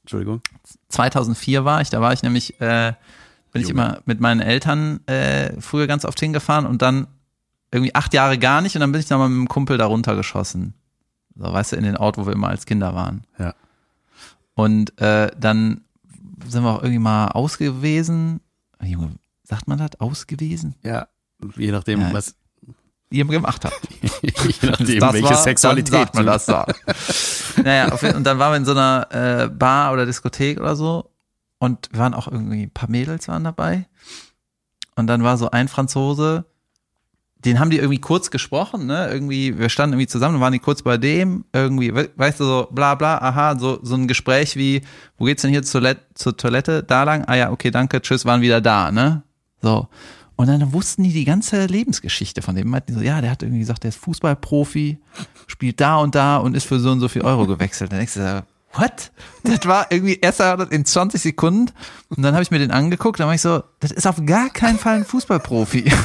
Entschuldigung. 0.01 0.41
2004 0.89 1.63
war 1.63 1.81
ich, 1.81 1.89
da 1.91 2.01
war 2.01 2.11
ich 2.11 2.23
nämlich, 2.23 2.59
äh, 2.59 2.93
bin 3.51 3.61
ich 3.61 3.69
Junge. 3.69 3.81
immer 3.83 3.99
mit 4.05 4.19
meinen 4.19 4.41
Eltern 4.41 5.05
äh, 5.07 5.61
früher 5.61 5.85
ganz 5.85 6.03
oft 6.05 6.19
hingefahren 6.19 6.65
und 6.65 6.81
dann 6.81 7.05
irgendwie 7.71 7.93
acht 7.93 8.13
Jahre 8.15 8.39
gar 8.39 8.61
nicht 8.61 8.75
und 8.75 8.81
dann 8.81 8.91
bin 8.91 8.99
ich 8.99 9.09
nochmal 9.11 9.29
mit 9.29 9.37
einem 9.37 9.47
Kumpel 9.47 9.77
da 9.77 9.85
runtergeschossen. 9.85 10.73
So, 11.35 11.43
weißt 11.53 11.73
du, 11.73 11.75
in 11.75 11.83
den 11.83 11.97
Ort, 11.97 12.17
wo 12.17 12.25
wir 12.25 12.33
immer 12.33 12.49
als 12.49 12.65
Kinder 12.65 12.95
waren. 12.95 13.23
Ja. 13.37 13.53
Und 14.55 14.99
äh, 14.99 15.31
dann 15.39 15.81
sind 16.47 16.63
wir 16.63 16.71
auch 16.71 16.81
irgendwie 16.81 16.99
mal 16.99 17.27
ausgewesen. 17.27 18.41
Junge, 18.83 19.11
sagt 19.43 19.67
man 19.67 19.77
das? 19.77 19.99
Ausgewesen? 20.01 20.75
Ja. 20.83 21.07
Je 21.55 21.71
nachdem, 21.71 22.01
Ja. 22.01 22.11
was, 22.13 22.35
Ihr 23.11 23.25
gemacht 23.25 23.65
habt. 23.65 23.79
je 24.21 24.31
nachdem, 24.69 24.99
Das 24.99 25.13
welche 25.13 25.29
war- 25.29 25.35
Sexualität. 25.37 25.93
Dann 25.93 25.99
sagt 26.01 26.15
man 26.15 26.25
das 26.25 26.45
da. 26.45 26.65
naja, 27.63 27.89
auf 27.91 28.01
und 28.03 28.23
dann 28.23 28.39
waren 28.39 28.53
wir 28.53 28.57
in 28.57 28.65
so 28.65 28.71
einer 28.71 29.07
äh, 29.11 29.47
Bar 29.49 29.93
oder 29.93 30.05
Diskothek 30.05 30.59
oder 30.59 30.75
so 30.75 31.11
und 31.59 31.89
waren 31.93 32.13
auch 32.13 32.27
irgendwie, 32.27 32.63
ein 32.63 32.71
paar 32.71 32.89
Mädels 32.89 33.27
waren 33.27 33.43
dabei 33.43 33.85
und 34.95 35.07
dann 35.07 35.23
war 35.23 35.37
so 35.37 35.51
ein 35.51 35.67
Franzose, 35.67 36.45
den 37.43 37.59
haben 37.59 37.69
die 37.71 37.77
irgendwie 37.77 37.99
kurz 37.99 38.29
gesprochen, 38.31 38.85
ne, 38.85 39.09
irgendwie, 39.11 39.57
wir 39.57 39.69
standen 39.69 39.93
irgendwie 39.95 40.07
zusammen 40.07 40.35
und 40.35 40.41
waren 40.41 40.53
die 40.53 40.59
kurz 40.59 40.83
bei 40.83 40.97
dem, 40.97 41.43
irgendwie, 41.53 41.93
we- 41.93 42.09
weißt 42.15 42.39
du, 42.39 42.45
so 42.45 42.67
bla 42.71 42.95
bla, 42.95 43.17
aha, 43.17 43.57
so, 43.57 43.79
so 43.81 43.95
ein 43.95 44.07
Gespräch 44.07 44.55
wie, 44.55 44.83
wo 45.17 45.25
geht's 45.25 45.41
denn 45.41 45.51
hier 45.51 45.63
zur 45.63 46.37
Toilette? 46.37 46.83
Da 46.83 47.03
lang? 47.03 47.25
Ah 47.25 47.35
ja, 47.35 47.51
okay, 47.51 47.71
danke, 47.71 48.01
tschüss, 48.01 48.25
waren 48.25 48.41
wieder 48.41 48.61
da, 48.61 48.91
ne? 48.91 49.23
So. 49.61 49.87
Und 50.35 50.47
dann 50.47 50.73
wussten 50.73 51.03
die 51.03 51.13
die 51.13 51.25
ganze 51.25 51.65
Lebensgeschichte 51.65 52.41
von 52.41 52.55
dem. 52.55 52.75
So, 52.89 53.01
ja, 53.01 53.21
der 53.21 53.29
hat 53.31 53.43
irgendwie 53.43 53.59
gesagt, 53.59 53.83
der 53.83 53.89
ist 53.89 53.99
Fußballprofi, 53.99 54.97
spielt 55.47 55.79
da 55.79 55.97
und 55.97 56.15
da 56.15 56.37
und 56.37 56.55
ist 56.55 56.65
für 56.65 56.79
so 56.79 56.91
und 56.91 56.99
so 56.99 57.07
viel 57.07 57.21
Euro 57.21 57.45
gewechselt. 57.45 57.91
Dann 57.91 57.99
denkst 57.99 58.15
du, 58.15 58.21
so, 58.21 58.41
what? 58.79 59.11
Das 59.43 59.65
war 59.65 59.91
irgendwie 59.91 60.17
erst 60.19 60.39
in 60.39 60.85
20 60.85 61.21
Sekunden 61.21 61.71
und 62.09 62.23
dann 62.23 62.33
habe 62.33 62.43
ich 62.43 62.51
mir 62.51 62.59
den 62.59 62.71
angeguckt, 62.71 63.19
dann 63.19 63.27
war 63.27 63.35
ich 63.35 63.41
so, 63.41 63.63
das 63.79 63.91
ist 63.91 64.07
auf 64.07 64.25
gar 64.25 64.49
keinen 64.49 64.79
Fall 64.79 64.97
ein 64.97 65.05
Fußballprofi. 65.05 65.91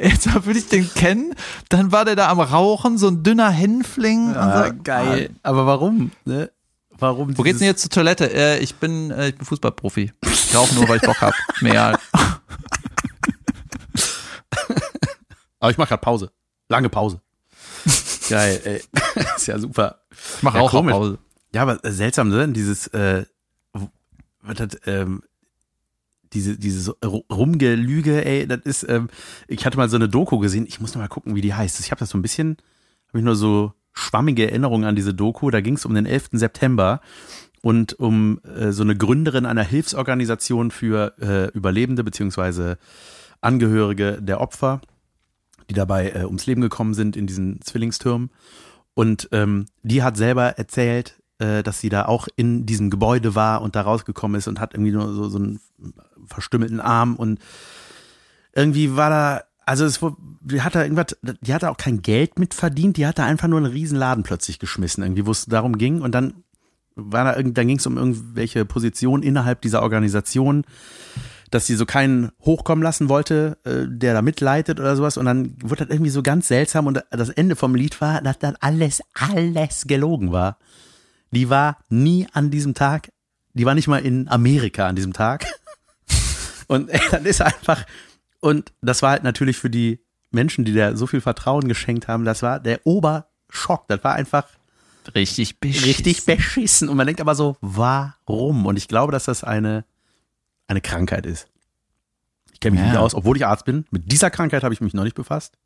Jetzt 0.00 0.32
würde 0.46 0.58
ich 0.58 0.68
den 0.68 0.92
kennen, 0.92 1.34
dann 1.68 1.92
war 1.92 2.04
der 2.04 2.16
da 2.16 2.28
am 2.28 2.40
Rauchen, 2.40 2.98
so 2.98 3.08
ein 3.08 3.22
dünner 3.22 3.50
Hänfling. 3.50 4.36
Und 4.36 4.52
so. 4.52 4.72
geil. 4.84 5.30
Aber 5.42 5.66
warum? 5.66 6.12
Ne? 6.24 6.50
Warum? 6.98 7.36
Wo 7.38 7.42
geht's 7.42 7.58
denn 7.60 7.68
jetzt 7.68 7.82
zur 7.82 7.90
Toilette? 7.90 8.32
Äh, 8.32 8.58
ich 8.58 8.74
bin, 8.76 9.10
äh, 9.10 9.28
ich 9.28 9.36
bin 9.36 9.46
Fußballprofi. 9.46 10.12
Ich 10.24 10.54
rauche 10.56 10.74
nur, 10.74 10.88
weil 10.88 10.96
ich 10.96 11.02
Bock 11.02 11.20
hab. 11.20 11.32
Mehr. 11.60 11.98
Aber 15.60 15.70
ich 15.70 15.78
mache 15.78 15.88
gerade 15.88 16.00
Pause. 16.00 16.30
Lange 16.68 16.88
Pause. 16.88 17.20
Geil, 18.28 18.60
ey. 18.64 18.82
ist 19.36 19.46
ja 19.46 19.58
super. 19.58 20.00
Ich 20.36 20.42
mach 20.42 20.54
Ja, 20.54 20.60
auch 20.60 20.70
komisch. 20.70 20.92
Pause. 20.92 21.18
Ja, 21.54 21.62
aber 21.62 21.82
äh, 21.84 21.90
seltsam, 21.92 22.28
ne? 22.28 22.46
Dieses, 22.50 22.88
äh, 22.88 23.24
was 24.42 24.56
das, 24.56 24.68
ähm, 24.86 25.22
diese, 26.34 26.58
diese 26.58 26.90
Ru- 27.02 27.24
Rumgelüge, 27.32 28.22
ey, 28.24 28.46
das 28.46 28.60
ist, 28.64 28.82
ähm, 28.88 29.08
ich 29.46 29.64
hatte 29.64 29.78
mal 29.78 29.88
so 29.88 29.96
eine 29.96 30.10
Doku 30.10 30.38
gesehen, 30.38 30.66
ich 30.68 30.78
muss 30.78 30.94
noch 30.94 31.00
mal 31.00 31.08
gucken, 31.08 31.34
wie 31.34 31.40
die 31.40 31.54
heißt. 31.54 31.80
Ich 31.80 31.90
habe 31.90 32.00
das 32.00 32.10
so 32.10 32.18
ein 32.18 32.22
bisschen, 32.22 32.58
habe 33.08 33.18
ich 33.18 33.24
nur 33.24 33.34
so 33.34 33.72
schwammige 33.98 34.48
Erinnerungen 34.48 34.88
an 34.88 34.96
diese 34.96 35.14
Doku. 35.14 35.50
Da 35.50 35.60
ging 35.60 35.74
es 35.74 35.84
um 35.84 35.94
den 35.94 36.06
11. 36.06 36.30
September 36.32 37.00
und 37.62 37.98
um 37.98 38.40
äh, 38.44 38.70
so 38.70 38.82
eine 38.82 38.96
Gründerin 38.96 39.44
einer 39.44 39.64
Hilfsorganisation 39.64 40.70
für 40.70 41.14
äh, 41.20 41.50
Überlebende 41.56 42.04
beziehungsweise 42.04 42.78
Angehörige 43.40 44.18
der 44.20 44.40
Opfer, 44.40 44.80
die 45.68 45.74
dabei 45.74 46.10
äh, 46.10 46.24
ums 46.24 46.46
Leben 46.46 46.60
gekommen 46.60 46.94
sind 46.94 47.16
in 47.16 47.26
diesen 47.26 47.60
Zwillingstürmen. 47.60 48.30
Und 48.94 49.28
ähm, 49.32 49.66
die 49.82 50.02
hat 50.02 50.16
selber 50.16 50.58
erzählt, 50.58 51.20
äh, 51.38 51.62
dass 51.62 51.80
sie 51.80 51.88
da 51.88 52.06
auch 52.06 52.28
in 52.36 52.66
diesem 52.66 52.90
Gebäude 52.90 53.34
war 53.34 53.62
und 53.62 53.76
da 53.76 53.82
rausgekommen 53.82 54.38
ist 54.38 54.48
und 54.48 54.60
hat 54.60 54.74
irgendwie 54.74 54.92
nur 54.92 55.12
so, 55.12 55.28
so 55.28 55.38
einen 55.38 55.60
verstümmelten 56.26 56.80
Arm 56.80 57.16
und 57.16 57.38
irgendwie 58.54 58.96
war 58.96 59.10
da, 59.10 59.42
also 59.68 59.84
es 59.84 60.00
die 60.40 60.62
hat 60.62 60.74
da 60.74 60.82
irgendwas, 60.82 61.16
die 61.22 61.52
hat 61.52 61.62
da 61.62 61.68
auch 61.68 61.76
kein 61.76 62.00
Geld 62.00 62.38
mit 62.38 62.54
verdient, 62.54 62.96
die 62.96 63.06
hat 63.06 63.18
da 63.18 63.26
einfach 63.26 63.48
nur 63.48 63.58
einen 63.58 63.70
riesen 63.70 63.98
Laden 63.98 64.24
plötzlich 64.24 64.58
geschmissen, 64.58 65.02
irgendwie, 65.02 65.26
wo 65.26 65.30
es 65.30 65.44
darum 65.44 65.76
ging 65.76 66.00
und 66.00 66.14
dann 66.14 66.42
war 66.94 67.24
da 67.24 67.36
irgend, 67.36 67.56
dann 67.56 67.68
ging 67.68 67.78
es 67.78 67.86
um 67.86 67.96
irgendwelche 67.96 68.64
Positionen 68.64 69.22
innerhalb 69.22 69.60
dieser 69.60 69.82
Organisation, 69.82 70.64
dass 71.50 71.66
sie 71.66 71.76
so 71.76 71.86
keinen 71.86 72.30
hochkommen 72.40 72.82
lassen 72.82 73.08
wollte, 73.08 73.58
äh, 73.64 73.86
der 73.86 74.14
da 74.14 74.22
mitleitet 74.22 74.80
oder 74.80 74.96
sowas. 74.96 75.16
Und 75.16 75.26
dann 75.26 75.54
wurde 75.62 75.86
das 75.86 75.94
irgendwie 75.94 76.10
so 76.10 76.22
ganz 76.22 76.48
seltsam. 76.48 76.86
Und 76.86 77.02
das 77.10 77.28
Ende 77.30 77.56
vom 77.56 77.74
Lied 77.74 78.00
war, 78.00 78.20
dass 78.20 78.38
das 78.38 78.54
alles, 78.60 79.00
alles 79.14 79.86
gelogen 79.86 80.32
war. 80.32 80.58
Die 81.30 81.48
war 81.48 81.78
nie 81.88 82.26
an 82.32 82.50
diesem 82.50 82.74
Tag, 82.74 83.12
die 83.54 83.64
war 83.64 83.74
nicht 83.74 83.88
mal 83.88 84.04
in 84.04 84.28
Amerika 84.28 84.88
an 84.88 84.96
diesem 84.96 85.12
Tag. 85.12 85.46
Und 86.66 86.90
das 87.10 87.22
ist 87.22 87.42
einfach, 87.42 87.84
und 88.40 88.72
das 88.82 89.02
war 89.02 89.10
halt 89.10 89.22
natürlich 89.24 89.56
für 89.58 89.70
die 89.70 90.00
Menschen, 90.30 90.64
die 90.64 90.74
da 90.74 90.94
so 90.96 91.06
viel 91.06 91.20
Vertrauen 91.20 91.68
geschenkt 91.68 92.06
haben, 92.08 92.24
das 92.24 92.42
war 92.42 92.60
der 92.60 92.86
Oberschock. 92.86 93.88
Das 93.88 94.04
war 94.04 94.14
einfach 94.14 94.44
Richtig 95.14 95.58
beschissen. 95.58 95.84
richtig 95.86 96.26
beschissen. 96.26 96.88
Und 96.90 96.96
man 96.98 97.06
denkt 97.06 97.20
aber 97.22 97.34
so, 97.34 97.56
warum? 97.62 98.66
Und 98.66 98.76
ich 98.76 98.88
glaube, 98.88 99.10
dass 99.10 99.24
das 99.24 99.42
eine, 99.42 99.84
eine 100.66 100.82
Krankheit 100.82 101.24
ist. 101.24 101.48
Ich 102.52 102.60
kenne 102.60 102.72
mich 102.76 102.80
Ja. 102.84 102.88
nicht 102.90 102.98
aus, 102.98 103.14
obwohl 103.14 103.36
ich 103.38 103.46
Arzt 103.46 103.64
bin. 103.64 103.86
Mit 103.90 104.12
dieser 104.12 104.30
Krankheit 104.30 104.64
habe 104.64 104.74
ich 104.74 104.82
mich 104.82 104.92
noch 104.92 105.04
nicht 105.04 105.14
befasst. 105.16 105.56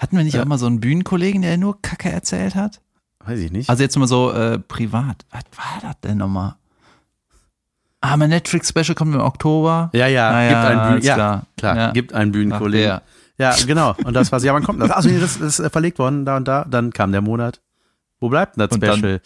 Hatten 0.00 0.16
wir 0.16 0.24
nicht 0.24 0.34
Ja. 0.34 0.42
auch 0.42 0.46
mal 0.46 0.58
so 0.58 0.66
einen 0.66 0.80
Bühnenkollegen, 0.80 1.42
der 1.42 1.56
nur 1.56 1.80
Kacke 1.82 2.10
erzählt 2.10 2.56
hat? 2.56 2.80
Weiß 3.20 3.38
ich 3.38 3.52
nicht. 3.52 3.70
Also 3.70 3.82
jetzt 3.84 3.96
mal 3.96 4.08
so 4.08 4.32
äh, 4.32 4.58
privat. 4.58 5.24
Was 5.30 5.44
war 5.56 5.80
das 5.80 6.00
denn 6.00 6.18
nochmal? 6.18 6.56
Ah, 8.06 8.16
mein 8.18 8.28
Netflix-Special 8.30 8.94
kommt 8.94 9.14
im 9.14 9.20
Oktober. 9.20 9.88
ja, 9.94 10.06
ja, 10.06 10.28
Ah, 10.28 10.40
gibt 10.42 10.52
ja, 10.52 10.68
einen 10.68 10.88
Bühnen, 10.90 11.02
ja, 11.02 11.14
klar. 11.14 11.42
klar, 11.56 11.76
Ja. 11.76 11.90
gibt 11.92 12.12
einen 12.12 12.32
Bühnenkollegen. 12.32 12.92
Ach, 12.92 13.00
Ja, 13.38 13.54
genau. 13.66 13.94
Und 14.04 14.14
das 14.14 14.30
war's. 14.30 14.44
Ja, 14.44 14.52
wann 14.54 14.62
kommt 14.62 14.80
das? 14.82 14.90
Achso, 14.90 15.08
nee, 15.08 15.18
das 15.18 15.36
ist 15.38 15.58
äh, 15.58 15.70
verlegt 15.70 15.98
worden, 15.98 16.24
da 16.24 16.36
und 16.36 16.46
da. 16.46 16.64
Dann 16.68 16.92
kam 16.92 17.12
der 17.12 17.20
Monat. 17.22 17.60
Wo 18.20 18.28
bleibt 18.28 18.56
denn 18.56 18.60
das 18.68 18.72
Und 18.76 18.82
dann- 18.82 18.98
Special? 18.98 19.20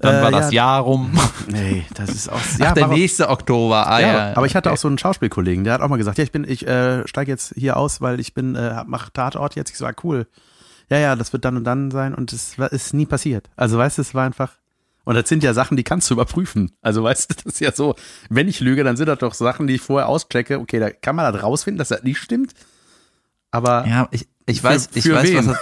Dann 0.00 0.14
Äh, 0.14 0.22
war 0.22 0.30
das 0.30 0.46
ja, 0.52 0.64
Jahr 0.64 0.80
rum. 0.80 1.10
Nee, 1.48 1.84
das 1.94 2.08
ist 2.10 2.30
auch. 2.32 2.36
Ach, 2.40 2.58
Ja, 2.58 2.72
der 2.72 2.84
warum- 2.84 2.96
nächste 2.98 3.28
Oktober. 3.28 3.86
Ah, 3.88 4.00
ja, 4.00 4.06
ja, 4.30 4.36
aber 4.36 4.46
ich 4.46 4.54
hatte 4.56 4.68
okay. 4.70 4.74
auch 4.74 4.80
so 4.80 4.88
einen 4.88 4.96
Schauspielkollegen, 4.98 5.64
der 5.64 5.74
hat 5.74 5.80
auch 5.82 5.88
mal 5.88 5.98
gesagt, 5.98 6.16
ja, 6.18 6.24
ich 6.24 6.32
bin, 6.32 6.44
ich 6.48 6.66
äh, 6.66 7.06
steige 7.06 7.30
jetzt 7.32 7.52
hier 7.56 7.76
aus, 7.76 8.00
weil 8.00 8.18
ich 8.20 8.32
bin, 8.32 8.54
äh, 8.54 8.82
mach 8.86 9.10
Tatort 9.10 9.56
jetzt. 9.56 9.70
Ich 9.70 9.76
so, 9.78 9.84
ah, 9.86 9.92
cool. 10.04 10.26
Ja, 10.88 10.98
ja, 10.98 11.16
das 11.16 11.32
wird 11.32 11.44
dann 11.44 11.56
und 11.56 11.64
dann 11.64 11.90
sein 11.90 12.14
und 12.14 12.32
es 12.32 12.58
war- 12.58 12.72
ist 12.72 12.94
nie 12.94 13.06
passiert. 13.06 13.50
Also 13.56 13.76
weißt 13.76 13.98
du, 13.98 14.02
es 14.02 14.14
war 14.14 14.24
einfach. 14.24 14.52
Und 15.04 15.14
das 15.14 15.28
sind 15.28 15.42
ja 15.42 15.54
Sachen, 15.54 15.76
die 15.76 15.82
kannst 15.84 16.08
du 16.10 16.14
überprüfen. 16.14 16.72
Also 16.82 17.02
weißt 17.02 17.30
du, 17.30 17.34
das 17.34 17.54
ist 17.54 17.60
ja 17.60 17.72
so, 17.72 17.94
wenn 18.28 18.48
ich 18.48 18.60
lüge, 18.60 18.84
dann 18.84 18.96
sind 18.96 19.06
das 19.06 19.18
doch 19.18 19.34
Sachen, 19.34 19.66
die 19.66 19.74
ich 19.76 19.80
vorher 19.82 20.08
auschecke. 20.08 20.58
Okay, 20.60 20.78
da 20.78 20.90
kann 20.90 21.16
man 21.16 21.32
das 21.32 21.42
rausfinden, 21.42 21.78
dass 21.78 21.88
das 21.88 22.02
nicht 22.02 22.18
stimmt. 22.18 22.52
Aber 23.50 23.86
Ja, 23.86 24.08
ich, 24.10 24.28
ich 24.46 24.60
Für- 24.60 24.68
weiß, 24.68 24.90
ich 24.94 25.04
für 25.04 25.14
weiß, 25.14 25.28
wen? 25.32 25.46
was 25.48 25.56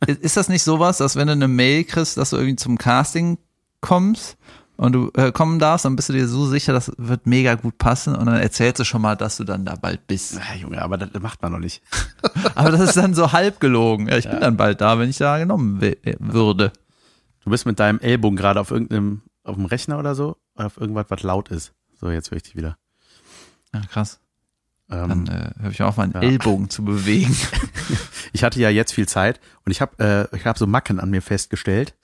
das, 0.00 0.16
ist 0.20 0.36
das 0.36 0.48
nicht 0.48 0.62
sowas, 0.62 0.98
dass 0.98 1.16
wenn 1.16 1.26
du 1.26 1.32
eine 1.32 1.48
Mail 1.48 1.84
kriegst, 1.84 2.16
dass 2.16 2.30
du 2.30 2.36
irgendwie 2.36 2.56
zum 2.56 2.78
Casting 2.78 3.38
kommst 3.80 4.36
und 4.76 4.92
du 4.92 5.10
äh, 5.14 5.32
kommen 5.32 5.58
darfst, 5.58 5.84
dann 5.84 5.96
bist 5.96 6.08
du 6.08 6.12
dir 6.14 6.26
so 6.28 6.46
sicher, 6.46 6.72
das 6.72 6.92
wird 6.96 7.26
mega 7.26 7.54
gut 7.56 7.78
passen 7.78 8.14
und 8.14 8.26
dann 8.26 8.36
erzählst 8.36 8.78
du 8.78 8.84
schon 8.84 9.02
mal, 9.02 9.16
dass 9.16 9.36
du 9.36 9.44
dann 9.44 9.64
da 9.64 9.74
bald 9.74 10.06
bist. 10.06 10.38
Ah, 10.38 10.54
Junge, 10.56 10.80
aber 10.80 10.96
das 10.96 11.20
macht 11.20 11.42
man 11.42 11.52
noch 11.52 11.58
nicht. 11.58 11.82
Aber 12.54 12.70
das 12.70 12.80
ist 12.80 12.96
dann 12.96 13.14
so 13.14 13.32
halb 13.32 13.60
gelogen. 13.60 14.08
Ja, 14.08 14.16
ich 14.16 14.28
bin 14.30 14.40
dann 14.40 14.56
bald 14.56 14.80
da, 14.80 14.98
wenn 14.98 15.10
ich 15.10 15.18
da 15.18 15.38
genommen 15.38 15.82
äh, 15.82 15.96
würde. 16.18 16.72
Du 17.48 17.50
bist 17.50 17.64
mit 17.64 17.80
deinem 17.80 17.98
Ellbogen 17.98 18.36
gerade 18.36 18.60
auf 18.60 18.70
irgendeinem, 18.70 19.22
auf 19.42 19.54
dem 19.54 19.64
Rechner 19.64 19.98
oder 19.98 20.14
so, 20.14 20.36
auf 20.54 20.76
irgendwas, 20.76 21.06
was 21.08 21.22
laut 21.22 21.48
ist. 21.48 21.72
So, 21.98 22.10
jetzt 22.10 22.30
höre 22.30 22.36
ich 22.36 22.42
dich 22.42 22.56
wieder. 22.56 22.76
Ja, 23.72 23.80
krass. 23.90 24.20
Ähm, 24.90 25.08
Dann 25.08 25.26
äh, 25.28 25.62
höre 25.62 25.70
ich 25.70 25.82
auf, 25.82 25.96
meinen 25.96 26.12
ja. 26.12 26.20
Ellbogen 26.20 26.68
zu 26.68 26.84
bewegen. 26.84 27.34
ich 28.34 28.44
hatte 28.44 28.60
ja 28.60 28.68
jetzt 28.68 28.92
viel 28.92 29.08
Zeit 29.08 29.40
und 29.64 29.72
ich 29.72 29.80
habe 29.80 30.28
äh, 30.30 30.36
ich 30.36 30.44
hab 30.44 30.58
so 30.58 30.66
Macken 30.66 31.00
an 31.00 31.08
mir 31.08 31.22
festgestellt. 31.22 31.96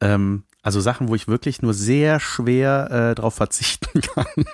Ähm, 0.00 0.44
also 0.62 0.80
Sachen, 0.80 1.08
wo 1.08 1.14
ich 1.14 1.28
wirklich 1.28 1.60
nur 1.60 1.74
sehr 1.74 2.18
schwer 2.18 2.90
äh, 3.10 3.14
drauf 3.14 3.34
verzichten 3.34 4.00
kann. 4.14 4.46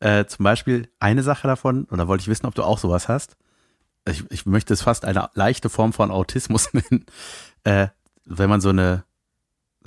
äh, 0.00 0.24
zum 0.24 0.42
Beispiel 0.42 0.88
eine 0.98 1.22
Sache 1.22 1.46
davon, 1.46 1.84
oder 1.92 2.08
wollte 2.08 2.22
ich 2.22 2.28
wissen, 2.28 2.46
ob 2.46 2.56
du 2.56 2.64
auch 2.64 2.78
sowas 2.78 3.06
hast. 3.06 3.36
Ich, 4.04 4.28
ich 4.32 4.46
möchte 4.46 4.74
es 4.74 4.82
fast 4.82 5.04
eine 5.04 5.30
leichte 5.34 5.68
Form 5.68 5.92
von 5.92 6.10
Autismus 6.10 6.70
nennen. 6.72 7.06
Äh, 7.62 7.86
wenn 8.24 8.50
man 8.50 8.60
so 8.60 8.70
eine, 8.70 9.04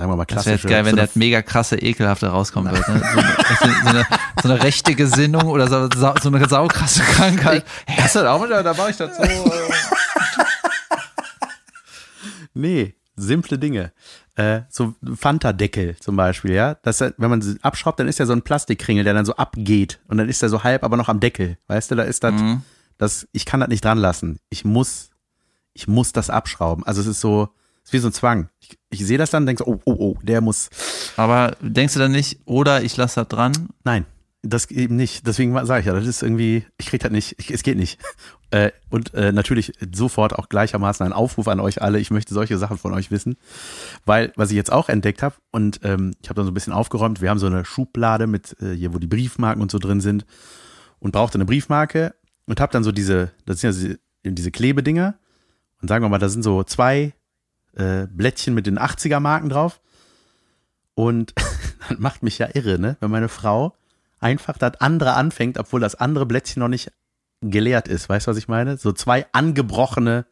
sagen 0.01 0.11
wir 0.11 0.15
mal, 0.17 0.25
Das 0.25 0.45
wäre 0.47 0.57
klassische. 0.57 0.67
jetzt 0.67 0.71
geil, 0.71 0.85
wenn 0.85 0.95
so 0.95 1.01
das 1.01 1.15
mega 1.15 1.41
krasse 1.43 1.77
Ekelhafte 1.77 2.27
rauskommen 2.27 2.73
wird. 2.73 2.87
Ne? 2.87 2.99
So, 3.13 3.19
eine, 3.19 3.73
so, 3.83 3.89
eine, 3.89 4.05
so 4.41 4.49
eine 4.49 4.63
rechte 4.63 4.95
Gesinnung 4.95 5.43
oder 5.43 5.67
so, 5.67 5.87
so 6.21 6.29
eine 6.29 6.47
saukrasse 6.49 7.03
Krankheit. 7.03 7.63
Hey, 7.85 8.01
hast 8.01 8.15
du 8.15 8.19
das 8.19 8.27
auch 8.29 8.43
wieder? 8.43 8.63
Da 8.63 8.75
war 8.77 8.89
ich 8.89 8.97
dazu. 8.97 9.21
Nee, 12.53 12.95
simple 13.15 13.57
Dinge. 13.59 13.91
Äh, 14.35 14.61
so 14.69 14.95
Fanta-Deckel 15.15 15.97
zum 15.99 16.15
Beispiel, 16.15 16.51
ja. 16.53 16.75
Das, 16.83 17.01
wenn 17.01 17.29
man 17.29 17.41
sie 17.41 17.57
abschraubt, 17.61 17.99
dann 17.99 18.07
ist 18.07 18.19
ja 18.19 18.25
so 18.25 18.33
ein 18.33 18.41
Plastikkringel, 18.41 19.03
der 19.03 19.13
dann 19.13 19.25
so 19.25 19.35
abgeht. 19.35 19.99
Und 20.07 20.17
dann 20.17 20.29
ist 20.29 20.41
er 20.41 20.49
so 20.49 20.63
halb, 20.63 20.83
aber 20.83 20.97
noch 20.97 21.09
am 21.09 21.19
Deckel. 21.19 21.57
Weißt 21.67 21.91
du, 21.91 21.95
da 21.95 22.03
ist 22.03 22.23
das, 22.23 22.33
Mhm. 22.33 22.63
das 22.97 23.27
ich 23.33 23.45
kann 23.45 23.59
das 23.59 23.69
nicht 23.69 23.85
dran 23.85 23.97
lassen. 23.97 24.39
Ich 24.49 24.65
muss, 24.65 25.09
ich 25.73 25.87
muss 25.87 26.11
das 26.11 26.29
abschrauben. 26.29 26.85
Also 26.85 27.01
es 27.01 27.07
ist 27.07 27.21
so, 27.21 27.49
ist 27.83 27.93
wie 27.93 27.99
so 27.99 28.09
ein 28.09 28.13
Zwang. 28.13 28.49
Ich, 28.59 28.77
ich 28.89 29.05
sehe 29.05 29.17
das 29.17 29.29
dann 29.29 29.45
denke 29.45 29.63
so, 29.63 29.71
oh, 29.71 29.79
oh, 29.85 29.95
oh, 29.97 30.17
der 30.21 30.41
muss. 30.41 30.69
Aber 31.17 31.55
denkst 31.61 31.93
du 31.93 31.99
dann 31.99 32.11
nicht, 32.11 32.39
oder 32.45 32.83
ich 32.83 32.97
lasse 32.97 33.21
das 33.21 33.27
dran? 33.27 33.69
Nein, 33.83 34.05
das 34.43 34.71
eben 34.71 34.95
nicht. 34.95 35.27
Deswegen 35.27 35.53
sage 35.65 35.81
ich 35.81 35.85
ja, 35.85 35.93
das 35.93 36.07
ist 36.07 36.23
irgendwie, 36.23 36.65
ich 36.77 36.87
krieg 36.87 37.01
das 37.01 37.11
nicht, 37.11 37.35
ich, 37.39 37.51
es 37.51 37.63
geht 37.63 37.77
nicht. 37.77 37.99
Äh, 38.53 38.73
und 38.89 39.13
äh, 39.13 39.31
natürlich 39.31 39.71
sofort 39.95 40.37
auch 40.37 40.49
gleichermaßen 40.49 41.05
ein 41.05 41.13
Aufruf 41.13 41.47
an 41.47 41.61
euch 41.61 41.81
alle. 41.81 41.99
Ich 41.99 42.11
möchte 42.11 42.33
solche 42.33 42.57
Sachen 42.57 42.77
von 42.77 42.93
euch 42.93 43.09
wissen, 43.09 43.37
weil 44.05 44.33
was 44.35 44.49
ich 44.49 44.57
jetzt 44.57 44.73
auch 44.73 44.89
entdeckt 44.89 45.23
habe 45.23 45.35
und 45.51 45.79
ähm, 45.83 46.11
ich 46.21 46.27
habe 46.27 46.35
dann 46.35 46.43
so 46.43 46.51
ein 46.51 46.53
bisschen 46.53 46.73
aufgeräumt. 46.73 47.21
Wir 47.21 47.29
haben 47.29 47.39
so 47.39 47.45
eine 47.45 47.63
Schublade 47.63 48.27
mit 48.27 48.57
äh, 48.61 48.73
hier, 48.73 48.93
wo 48.93 48.99
die 48.99 49.07
Briefmarken 49.07 49.61
und 49.61 49.71
so 49.71 49.79
drin 49.79 50.01
sind 50.01 50.25
und 50.99 51.13
brauchte 51.13 51.35
eine 51.35 51.45
Briefmarke 51.45 52.13
und 52.45 52.59
habe 52.59 52.73
dann 52.73 52.83
so 52.83 52.91
diese, 52.91 53.31
das 53.45 53.61
sind 53.61 53.73
ja 53.73 53.79
diese, 53.79 53.99
diese 54.25 54.51
Klebedinger 54.51 55.15
und 55.81 55.87
sagen 55.87 56.03
wir 56.03 56.09
mal, 56.09 56.17
da 56.17 56.27
sind 56.27 56.43
so 56.43 56.61
zwei 56.65 57.13
äh, 57.75 58.07
Blättchen 58.07 58.53
mit 58.53 58.67
den 58.67 58.79
80er 58.79 59.19
Marken 59.19 59.49
drauf 59.49 59.81
und 60.93 61.33
das 61.89 61.99
macht 61.99 62.23
mich 62.23 62.37
ja 62.37 62.49
irre, 62.53 62.79
ne, 62.79 62.97
wenn 62.99 63.11
meine 63.11 63.29
Frau 63.29 63.75
einfach 64.19 64.57
das 64.57 64.79
andere 64.79 65.13
anfängt, 65.13 65.57
obwohl 65.57 65.79
das 65.79 65.95
andere 65.95 66.25
Blättchen 66.25 66.59
noch 66.59 66.67
nicht 66.67 66.91
geleert 67.41 67.87
ist. 67.87 68.07
Weißt 68.07 68.27
du, 68.27 68.31
was 68.31 68.37
ich 68.37 68.47
meine? 68.47 68.77
So 68.77 68.91
zwei 68.91 69.25
angebrochene 69.31 70.25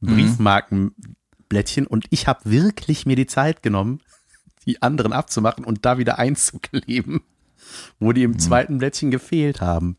Briefmarkenblättchen 0.00 1.86
und 1.86 2.06
ich 2.10 2.26
habe 2.26 2.50
wirklich 2.50 3.06
mir 3.06 3.16
die 3.16 3.26
Zeit 3.26 3.62
genommen, 3.62 4.00
die 4.66 4.82
anderen 4.82 5.12
abzumachen 5.12 5.64
und 5.64 5.84
da 5.84 5.98
wieder 5.98 6.18
einzukleben, 6.18 7.22
wo 7.98 8.12
die 8.12 8.24
im 8.24 8.38
zweiten 8.38 8.78
Blättchen 8.78 9.10
gefehlt 9.10 9.60
haben. 9.60 9.96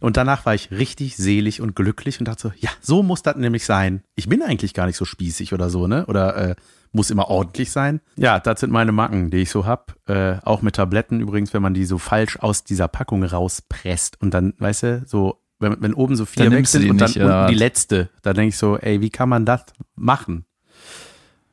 Und 0.00 0.16
danach 0.16 0.46
war 0.46 0.54
ich 0.54 0.70
richtig 0.70 1.16
selig 1.16 1.60
und 1.60 1.74
glücklich 1.74 2.18
und 2.18 2.26
dachte 2.26 2.48
so, 2.48 2.52
ja, 2.58 2.70
so 2.80 3.02
muss 3.02 3.22
das 3.22 3.36
nämlich 3.36 3.64
sein. 3.64 4.02
Ich 4.14 4.28
bin 4.28 4.42
eigentlich 4.42 4.74
gar 4.74 4.86
nicht 4.86 4.96
so 4.96 5.04
spießig 5.04 5.52
oder 5.52 5.70
so, 5.70 5.86
ne? 5.86 6.06
Oder 6.06 6.36
äh, 6.36 6.54
muss 6.92 7.10
immer 7.10 7.28
ordentlich 7.28 7.70
sein. 7.70 8.00
Ja, 8.16 8.40
das 8.40 8.60
sind 8.60 8.72
meine 8.72 8.92
Macken, 8.92 9.30
die 9.30 9.38
ich 9.38 9.50
so 9.50 9.66
hab. 9.66 9.94
Äh, 10.08 10.36
auch 10.42 10.62
mit 10.62 10.76
Tabletten 10.76 11.20
übrigens, 11.20 11.52
wenn 11.52 11.62
man 11.62 11.74
die 11.74 11.84
so 11.84 11.98
falsch 11.98 12.38
aus 12.38 12.64
dieser 12.64 12.88
Packung 12.88 13.24
rauspresst 13.24 14.20
und 14.20 14.32
dann, 14.32 14.54
weißt 14.58 14.82
du, 14.82 15.02
so, 15.06 15.40
wenn, 15.58 15.80
wenn 15.80 15.94
oben 15.94 16.16
so 16.16 16.24
vier 16.24 16.44
Dann 16.44 16.52
weg 16.52 16.64
du 16.64 16.70
sind 16.70 16.90
und 16.90 16.98
dann 16.98 17.08
nicht, 17.08 17.16
unten 17.16 17.28
oder 17.28 17.46
die 17.48 17.54
letzte, 17.54 18.10
da 18.22 18.32
denke 18.32 18.50
ich 18.50 18.56
so, 18.56 18.78
ey, 18.78 19.00
wie 19.00 19.10
kann 19.10 19.28
man 19.28 19.44
das 19.44 19.64
machen? 19.96 20.44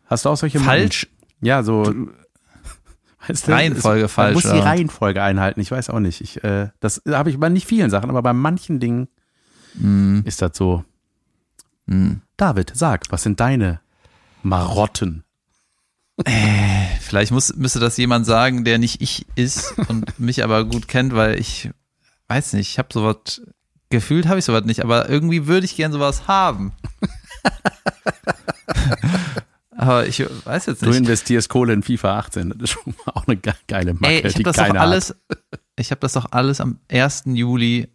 Hast 0.05 0.25
du 0.25 0.29
auch 0.29 0.37
solche 0.37 0.59
Macken? 0.59 0.69
Falsch? 0.69 1.07
Ja, 1.41 1.63
so. 1.63 1.93
Weißt 3.27 3.49
Reihenfolge 3.49 4.05
es, 4.05 4.11
falsch, 4.11 4.43
Man 4.43 4.51
muss 4.51 4.51
die? 4.53 4.59
Reihenfolge 4.67 5.21
einhalten. 5.23 5.59
Ich 5.61 5.71
weiß 5.71 5.89
auch 5.89 5.99
nicht. 5.99 6.21
Ich, 6.21 6.43
äh, 6.43 6.69
das 6.79 7.01
habe 7.09 7.29
ich 7.29 7.39
bei 7.39 7.49
nicht 7.49 7.67
vielen 7.67 7.89
Sachen, 7.89 8.09
aber 8.09 8.21
bei 8.21 8.33
manchen 8.33 8.79
Dingen 8.79 9.07
Mhm. 9.75 10.23
ist 10.25 10.41
das 10.41 10.55
so. 10.57 10.85
Mhm. 11.85 12.21
David, 12.37 12.71
sag, 12.75 13.03
was 13.11 13.23
sind 13.23 13.39
deine 13.39 13.81
Marotten? 14.41 15.23
Vielleicht 17.01 17.31
muss, 17.33 17.53
müsste 17.57 17.79
das 17.79 17.97
jemand 17.97 18.25
sagen, 18.25 18.63
der 18.63 18.77
nicht 18.77 19.01
ich 19.01 19.25
ist 19.35 19.77
und 19.89 20.17
mich 20.19 20.43
aber 20.45 20.63
gut 20.63 20.87
kennt, 20.87 21.13
weil 21.13 21.37
ich 21.39 21.69
weiß 22.29 22.53
nicht, 22.53 22.69
ich 22.69 22.79
habe 22.79 22.87
sowas, 22.93 23.41
gefühlt 23.89 24.27
habe 24.27 24.39
ich 24.39 24.45
sowas 24.45 24.63
nicht, 24.63 24.81
aber 24.81 25.09
irgendwie 25.09 25.45
würde 25.45 25.65
ich 25.65 25.75
gern 25.75 25.91
sowas 25.91 26.25
haben. 26.27 26.71
aber 29.85 30.07
ich 30.07 30.19
weiß 30.45 30.65
jetzt 30.67 30.81
Du 30.81 30.87
nicht. 30.87 30.97
investierst 30.97 31.49
Kohle 31.49 31.73
in 31.73 31.83
FIFA 31.83 32.17
18. 32.19 32.49
Das 32.49 32.57
ist 32.61 32.69
schon 32.71 32.93
mal 33.05 33.13
auch 33.13 33.27
eine 33.27 33.37
ge- 33.37 33.53
geile 33.67 33.93
Macke, 33.93 34.07
Ey, 34.07 34.27
ich 34.27 34.33
die 34.33 34.43
habe 34.43 34.43
das 34.43 34.55
doch 34.57 34.75
alles, 34.75 35.15
ich 35.77 35.91
habe 35.91 35.99
das 36.01 36.13
doch 36.13 36.27
alles 36.31 36.59
am 36.61 36.79
1. 36.91 37.23
Juli, 37.27 37.87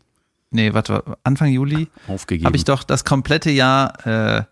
nee, 0.50 0.72
warte, 0.74 1.02
Anfang 1.24 1.48
Juli, 1.50 1.88
hat 2.04 2.08
aufgegeben. 2.14 2.46
habe 2.46 2.56
ich 2.56 2.64
doch 2.64 2.82
das 2.84 3.04
komplette 3.04 3.50
Jahr 3.50 4.06
äh, 4.06 4.44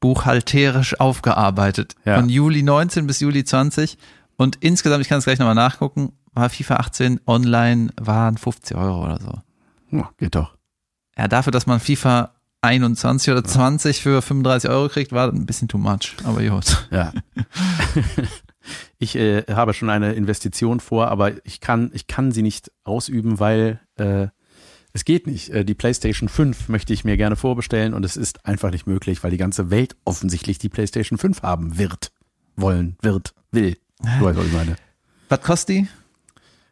buchhalterisch 0.00 1.00
aufgearbeitet. 1.00 1.94
Ja. 2.04 2.16
Von 2.16 2.28
Juli 2.28 2.62
19 2.62 3.06
bis 3.06 3.20
Juli 3.20 3.44
20. 3.44 3.98
Und 4.36 4.56
insgesamt, 4.60 5.02
ich 5.02 5.08
kann 5.08 5.18
es 5.18 5.24
gleich 5.24 5.38
nochmal 5.38 5.54
nachgucken, 5.54 6.12
war 6.34 6.50
FIFA 6.50 6.76
18 6.76 7.20
online, 7.26 7.90
waren 8.00 8.36
50 8.36 8.76
Euro 8.76 9.04
oder 9.04 9.18
so. 9.20 9.32
Ja, 9.90 10.10
geht 10.18 10.34
doch. 10.34 10.54
Ja, 11.16 11.28
dafür, 11.28 11.50
dass 11.50 11.66
man 11.66 11.80
FIFA 11.80 12.34
21 12.62 13.32
oder 13.32 13.44
20 13.44 14.00
für 14.00 14.22
35 14.22 14.70
Euro 14.70 14.88
kriegt, 14.88 15.12
war 15.12 15.32
ein 15.32 15.46
bisschen 15.46 15.68
too 15.68 15.78
much. 15.78 16.16
Aber 16.24 16.42
gut. 16.42 16.88
Ja. 16.90 17.12
ich 18.98 19.16
äh, 19.16 19.44
habe 19.48 19.74
schon 19.74 19.90
eine 19.90 20.14
Investition 20.14 20.80
vor, 20.80 21.08
aber 21.08 21.32
ich 21.44 21.60
kann, 21.60 21.90
ich 21.94 22.06
kann 22.06 22.32
sie 22.32 22.42
nicht 22.42 22.72
ausüben, 22.84 23.38
weil 23.38 23.80
äh, 23.96 24.28
es 24.92 25.04
geht 25.04 25.26
nicht. 25.26 25.50
Äh, 25.50 25.64
die 25.64 25.74
PlayStation 25.74 26.28
5 26.28 26.68
möchte 26.68 26.92
ich 26.92 27.04
mir 27.04 27.16
gerne 27.16 27.36
vorbestellen 27.36 27.94
und 27.94 28.04
es 28.04 28.16
ist 28.16 28.46
einfach 28.46 28.70
nicht 28.70 28.86
möglich, 28.86 29.22
weil 29.22 29.30
die 29.30 29.36
ganze 29.36 29.70
Welt 29.70 29.96
offensichtlich 30.04 30.58
die 30.58 30.68
PlayStation 30.68 31.18
5 31.18 31.42
haben 31.42 31.78
wird, 31.78 32.12
wollen, 32.56 32.96
wird, 33.02 33.34
will. 33.52 33.76
Du 34.00 34.24
weißt, 34.24 34.38
was 34.38 34.46
ich 34.46 34.52
meine. 34.52 34.76
Was 35.28 35.42
kostet 35.42 35.76
die? 35.76 35.88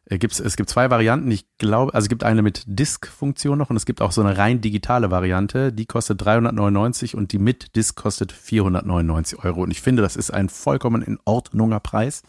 Äh, 0.07 0.18
gibt's, 0.18 0.40
es 0.40 0.57
gibt 0.57 0.68
zwei 0.68 0.90
Varianten. 0.90 1.30
Ich 1.30 1.46
glaube, 1.59 1.94
also 1.94 2.05
es 2.05 2.09
gibt 2.09 2.24
eine 2.24 2.42
mit 2.42 2.64
Disk-Funktion 2.66 3.59
noch 3.59 3.70
und 3.70 3.76
es 3.76 3.86
gibt 3.86 4.02
auch 4.02 4.12
so 4.12 4.20
eine 4.20 4.36
rein 4.36 4.61
digitale 4.61 5.11
Variante. 5.11 5.72
Die 5.72 5.86
kostet 5.86 6.24
399 6.24 7.14
und 7.14 7.32
die 7.32 7.38
mit 7.38 7.76
Disk 7.76 7.96
kostet 7.96 8.32
499 8.32 9.44
Euro. 9.44 9.62
Und 9.62 9.70
ich 9.70 9.80
finde, 9.80 10.02
das 10.02 10.16
ist 10.16 10.30
ein 10.30 10.48
vollkommen 10.48 11.02
in 11.02 11.18
Ordnunger 11.24 11.80
Preis 11.80 12.22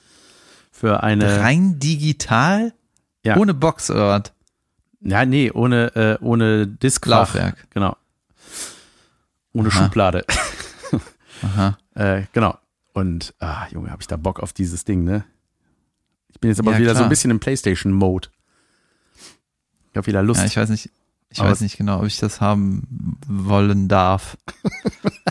für 0.71 1.03
eine. 1.03 1.39
Rein 1.39 1.79
digital? 1.79 2.73
Ja. 3.23 3.37
Ohne 3.37 3.53
Box 3.53 3.89
oder 3.89 4.07
was? 4.07 4.33
Ja, 5.01 5.25
nee, 5.25 5.51
ohne, 5.51 5.95
äh, 5.95 6.17
ohne 6.23 6.67
Disk. 6.67 7.05
Laufwerk. 7.05 7.67
Genau. 7.71 7.95
Ohne 9.53 9.69
Aha. 9.69 9.83
Schublade. 9.83 10.25
Aha. 11.41 11.77
äh, 11.95 12.23
genau. 12.33 12.57
Und, 12.93 13.33
ah, 13.39 13.67
Junge, 13.71 13.91
habe 13.91 14.01
ich 14.01 14.07
da 14.07 14.15
Bock 14.15 14.39
auf 14.39 14.53
dieses 14.53 14.85
Ding, 14.85 15.03
ne? 15.03 15.25
Ich 16.35 16.41
bin 16.41 16.51
jetzt 16.51 16.59
aber 16.59 16.73
Ja, 16.73 16.79
wieder 16.79 16.89
so 16.91 16.95
klar. 16.95 17.05
ein 17.05 17.09
bisschen 17.09 17.31
im 17.31 17.39
PlayStation-Mode. 17.39 18.27
Ich 19.91 19.97
habe 19.97 20.05
wieder 20.05 20.21
Lust. 20.21 20.41
Ja, 20.41 20.45
ich 20.47 20.57
weiß 20.57 20.67
nicht, 20.69 20.91
ich 21.29 21.39
Aber 21.39 21.49
weiß 21.49 21.61
nicht 21.61 21.77
genau, 21.77 21.99
ob 21.99 22.05
ich 22.05 22.19
das 22.19 22.41
haben 22.41 23.17
wollen 23.25 23.87
darf. 23.87 24.37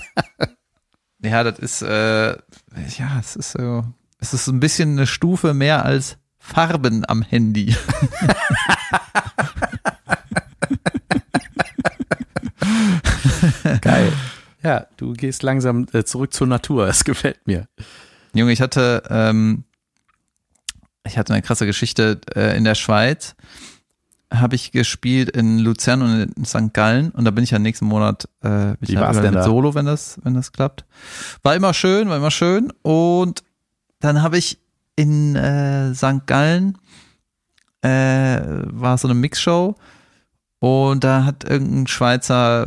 ja, 1.22 1.44
das 1.44 1.58
ist, 1.58 1.82
äh, 1.82 2.30
ja, 2.30 3.18
es 3.20 3.36
ist 3.36 3.52
so, 3.52 3.84
es 4.18 4.32
ist 4.32 4.46
ein 4.48 4.60
bisschen 4.60 4.92
eine 4.92 5.06
Stufe 5.06 5.52
mehr 5.52 5.84
als 5.84 6.16
Farben 6.38 7.04
am 7.06 7.20
Handy. 7.20 7.76
Geil. 13.82 14.10
Ja, 14.62 14.86
du 14.96 15.12
gehst 15.12 15.42
langsam 15.42 15.86
äh, 15.92 16.04
zurück 16.04 16.32
zur 16.32 16.46
Natur. 16.46 16.88
Es 16.88 17.04
gefällt 17.04 17.46
mir. 17.46 17.68
Junge, 18.32 18.52
ich 18.52 18.62
hatte, 18.62 19.02
ähm, 19.10 19.64
ich 21.06 21.18
hatte 21.18 21.32
eine 21.32 21.42
krasse 21.42 21.66
Geschichte 21.66 22.20
äh, 22.34 22.56
in 22.56 22.64
der 22.64 22.74
Schweiz. 22.74 23.34
Habe 24.32 24.56
ich 24.56 24.72
gespielt 24.72 25.30
in 25.30 25.58
Luzern 25.58 26.02
und 26.02 26.34
in 26.36 26.44
St. 26.44 26.72
Gallen 26.72 27.10
und 27.10 27.24
da 27.24 27.30
bin 27.30 27.44
ich 27.44 27.50
ja 27.50 27.58
nächsten 27.58 27.86
Monat 27.86 28.28
äh, 28.42 28.74
Wie 28.80 28.96
war's 28.96 29.20
denn 29.20 29.34
mit? 29.34 29.44
Solo, 29.44 29.74
wenn 29.74 29.86
das, 29.86 30.18
wenn 30.24 30.34
das 30.34 30.50
klappt. 30.50 30.84
War 31.42 31.54
immer 31.54 31.72
schön, 31.74 32.08
war 32.08 32.16
immer 32.16 32.32
schön 32.32 32.72
und 32.82 33.44
dann 34.00 34.22
habe 34.22 34.38
ich 34.38 34.58
in 34.96 35.36
äh, 35.36 35.94
St. 35.94 36.26
Gallen 36.26 36.78
äh, 37.82 38.40
war 38.72 38.98
so 38.98 39.06
eine 39.06 39.14
Mixshow 39.14 39.76
und 40.58 41.04
da 41.04 41.24
hat 41.26 41.44
irgendein 41.44 41.86
Schweizer, 41.86 42.64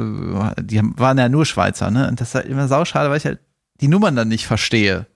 die 0.61 0.77
haben, 0.77 0.93
waren 0.97 1.17
ja 1.17 1.29
nur 1.29 1.47
Schweizer, 1.47 1.89
ne? 1.89 2.07
Und 2.07 2.21
das 2.21 2.29
ist 2.29 2.35
halt 2.35 2.45
immer 2.45 2.67
sauschade, 2.67 3.09
weil 3.09 3.17
ich 3.17 3.25
halt 3.25 3.39
die 3.81 3.87
Nummern 3.87 4.15
dann 4.15 4.27
nicht 4.27 4.45
verstehe. 4.45 5.07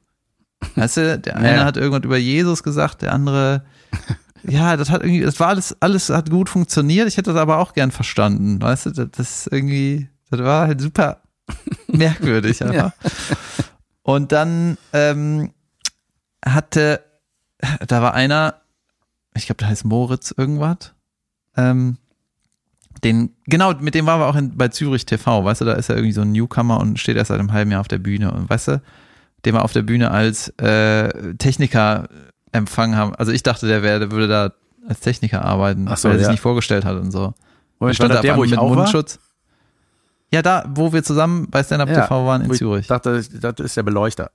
Weißt 0.76 0.98
du, 0.98 1.20
der 1.20 1.38
eine 1.38 1.58
Ja. 1.58 1.66
hat 1.66 1.78
irgendwas 1.78 2.04
über 2.06 2.18
Jesus 2.18 2.64
gesagt, 2.64 3.02
der 3.02 3.14
andere, 3.14 3.64
ja, 4.44 4.78
das 4.78 4.90
hat 4.90 5.02
irgendwie, 5.02 5.22
das 5.22 5.40
war 5.40 5.50
alles, 5.50 5.76
alles 5.80 6.10
hat 6.10 6.30
gut 6.30 6.50
funktioniert. 6.50 7.08
Ich 7.08 7.18
hätte 7.18 7.34
das 7.34 7.42
aber 7.42 7.58
auch 7.58 7.74
gern 7.74 7.92
verstanden. 7.92 8.62
Weißt 8.62 8.86
du, 8.88 8.90
das, 8.92 9.08
das 9.12 9.38
ist 9.46 9.54
irgendwie, 9.54 10.10
das 10.30 10.40
war 10.42 10.68
halt 10.68 10.82
super 10.82 11.22
merkwürdig 11.88 12.64
einfach. 12.64 12.94
Und 14.04 14.32
dann 14.32 14.78
ähm, 14.94 15.52
hatte, 16.46 17.04
da 17.88 18.02
war 18.02 18.14
einer, 18.14 18.56
ich 19.36 19.46
glaube, 19.46 19.58
der 19.60 19.68
heißt 19.70 19.86
Moritz 19.86 20.34
irgendwas. 20.36 20.94
Ähm, 21.58 21.98
den, 23.04 23.36
genau, 23.46 23.74
mit 23.80 23.96
dem 23.96 24.06
waren 24.06 24.20
wir 24.20 24.28
auch 24.28 24.36
in, 24.36 24.56
bei 24.58 24.68
Zürich 24.68 25.06
TV, 25.06 25.44
weißt 25.44 25.62
du, 25.62 25.66
da 25.66 25.74
ist 25.74 25.90
er 25.90 25.96
irgendwie 25.96 26.14
so 26.14 26.22
ein 26.22 26.32
Newcomer 26.32 26.80
und 26.80 27.00
steht 27.00 27.18
erst 27.18 27.30
seit 27.30 27.40
einem 27.40 27.52
halben 27.52 27.72
Jahr 27.72 27.82
auf 27.82 27.88
der 27.88 27.98
Bühne 27.98 28.32
und 28.32 28.50
weißt 28.50 28.68
du, 28.70 28.82
den 29.46 29.54
wir 29.54 29.64
auf 29.64 29.74
der 29.74 29.82
Bühne 29.82 30.12
als 30.12 30.50
äh, 30.60 31.34
Techniker 31.36 32.08
empfangen 32.52 32.96
haben. 32.96 33.16
Also 33.16 33.32
ich 33.32 33.44
dachte, 33.44 33.68
der, 33.68 33.84
wäre, 33.84 34.00
der 34.00 34.12
würde 34.12 34.28
da 34.28 34.52
als 34.88 35.00
Techniker 35.00 35.44
arbeiten, 35.44 35.88
so, 35.96 36.10
weil 36.10 36.16
er 36.16 36.20
sich 36.20 36.28
ja. 36.28 36.32
nicht 36.32 36.42
vorgestellt 36.42 36.86
hat 36.86 36.98
und 36.98 37.12
so. 37.12 37.34
Moment, 37.80 37.96
stand 37.96 38.10
war 38.10 38.18
da 38.18 38.22
der, 38.22 38.38
wo 38.38 38.42
mit 38.42 38.52
ich 38.52 38.58
auch 38.58 38.70
war? 38.70 38.78
Mundschutz. 38.78 39.20
Ja, 40.32 40.42
da, 40.42 40.64
wo 40.74 40.94
wir 40.94 41.04
zusammen 41.04 41.48
bei 41.50 41.64
Stand 41.64 41.82
Up 41.82 41.90
Ja, 41.90 42.04
TV 42.04 42.26
waren 42.26 42.44
in 42.44 42.50
wo 42.50 42.54
ich 42.54 42.60
Zürich. 42.60 42.88
dachte, 42.88 43.22
das 43.22 43.60
ist 43.60 43.78
der 43.78 43.84
Beleuchter. 43.84 44.32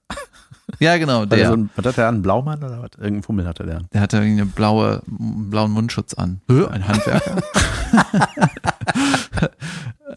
Ja, 0.81 0.97
genau, 0.99 1.23
Hat 1.23 1.33
er 1.33 1.39
der. 1.39 1.47
so 1.49 1.53
ein, 1.55 1.71
was 1.77 1.87
hat 1.87 1.97
der 1.97 2.09
an? 2.09 2.17
Einen 2.17 2.23
Blaumann 2.23 2.63
oder 2.63 2.83
was? 2.83 2.91
Irgendein 2.99 3.23
Fummel 3.23 3.47
hatte 3.47 3.65
der 3.65 3.77
an. 3.79 3.89
Der 3.93 4.01
hatte 4.01 4.17
irgendwie 4.17 4.43
eine 4.43 4.51
blaue, 4.51 5.01
einen 5.09 5.49
blauen 5.49 5.71
Mundschutz 5.71 6.15
an. 6.15 6.41
Ein 6.49 6.89
Handwerker. 6.89 7.37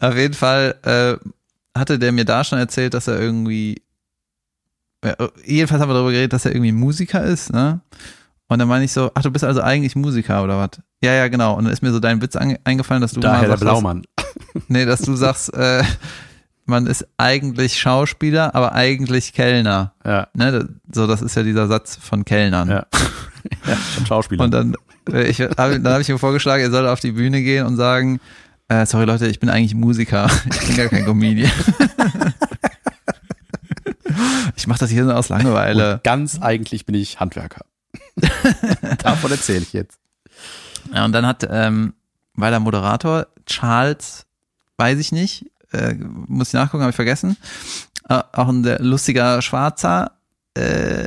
Auf 0.00 0.16
jeden 0.16 0.34
Fall 0.34 0.74
äh, 0.82 1.78
hatte 1.78 1.98
der 1.98 2.12
mir 2.12 2.24
da 2.24 2.42
schon 2.42 2.58
erzählt, 2.58 2.94
dass 2.94 3.06
er 3.06 3.20
irgendwie, 3.20 3.82
jedenfalls 5.44 5.80
haben 5.80 5.88
wir 5.88 5.94
darüber 5.94 6.10
geredet, 6.12 6.32
dass 6.32 6.44
er 6.44 6.52
irgendwie 6.52 6.72
Musiker 6.72 7.22
ist, 7.24 7.52
ne? 7.52 7.80
Und 8.48 8.58
dann 8.58 8.66
meine 8.68 8.84
ich 8.84 8.92
so, 8.92 9.10
ach, 9.14 9.22
du 9.22 9.30
bist 9.30 9.44
also 9.44 9.60
eigentlich 9.62 9.94
Musiker 9.94 10.42
oder 10.42 10.58
was? 10.58 10.70
Ja, 11.02 11.12
ja, 11.14 11.28
genau. 11.28 11.54
Und 11.56 11.64
dann 11.64 11.72
ist 11.72 11.82
mir 11.82 11.92
so 11.92 12.00
dein 12.00 12.20
Witz 12.20 12.34
eingefallen, 12.36 13.00
dass 13.00 13.12
du 13.12 13.20
Daher 13.20 13.40
der 13.42 13.50
sagst, 13.50 13.62
Blaumann. 13.62 14.02
Dass, 14.16 14.26
nee, 14.68 14.84
dass 14.84 15.00
du 15.02 15.14
sagst, 15.14 15.54
äh, 15.54 15.84
man 16.66 16.86
ist 16.88 17.06
eigentlich 17.16 17.78
Schauspieler, 17.78 18.54
aber 18.54 18.72
eigentlich 18.72 19.32
Kellner. 19.32 19.94
Ja, 20.04 20.26
Ne? 20.34 20.50
Das- 20.52 20.66
So, 20.92 21.06
das 21.06 21.22
ist 21.22 21.36
ja 21.36 21.44
dieser 21.44 21.68
Satz 21.68 21.96
von 22.00 22.24
Kellnern. 22.24 22.68
ja. 22.68 22.86
ja 23.68 23.76
schon 23.94 24.06
Schauspieler. 24.06 24.44
Und 24.44 24.50
dann, 24.52 24.74
äh, 25.12 25.28
ich, 25.28 25.40
hab, 25.40 25.54
dann 25.56 25.86
habe 25.86 26.02
ich 26.02 26.08
ihm 26.08 26.18
vorgeschlagen, 26.18 26.62
er 26.64 26.70
soll 26.72 26.88
auf 26.88 26.98
die 27.00 27.12
Bühne 27.12 27.42
gehen 27.42 27.64
und 27.66 27.76
sagen, 27.76 28.18
äh, 28.68 28.84
sorry 28.84 29.04
Leute, 29.06 29.28
ich 29.28 29.38
bin 29.40 29.48
eigentlich 29.48 29.74
Musiker. 29.76 30.28
Ich 30.50 30.66
bin 30.66 30.76
gar 30.76 30.88
kein 30.88 31.04
Comedian. 31.04 31.50
ich 34.56 34.66
mache 34.66 34.80
das 34.80 34.90
hier 34.90 35.04
nur 35.04 35.16
aus 35.16 35.28
Langeweile. 35.28 35.94
Und 35.94 36.04
ganz 36.04 36.40
eigentlich 36.40 36.86
bin 36.86 36.94
ich 36.94 37.20
Handwerker. 37.20 37.64
Davon 39.02 39.30
erzähle 39.30 39.60
ich 39.60 39.72
jetzt. 39.72 39.98
Ja, 40.92 41.04
und 41.04 41.12
dann 41.12 41.26
hat, 41.26 41.46
ähm, 41.50 41.94
war 42.34 42.50
der 42.50 42.60
Moderator 42.60 43.26
Charles, 43.46 44.26
weiß 44.76 44.98
ich 44.98 45.12
nicht, 45.12 45.46
äh, 45.72 45.94
muss 45.94 46.48
ich 46.48 46.54
nachgucken, 46.54 46.82
habe 46.82 46.90
ich 46.90 46.96
vergessen. 46.96 47.36
Äh, 48.08 48.22
auch 48.32 48.48
ein 48.48 48.64
sehr 48.64 48.80
lustiger 48.80 49.42
schwarzer 49.42 50.12
äh, 50.54 51.06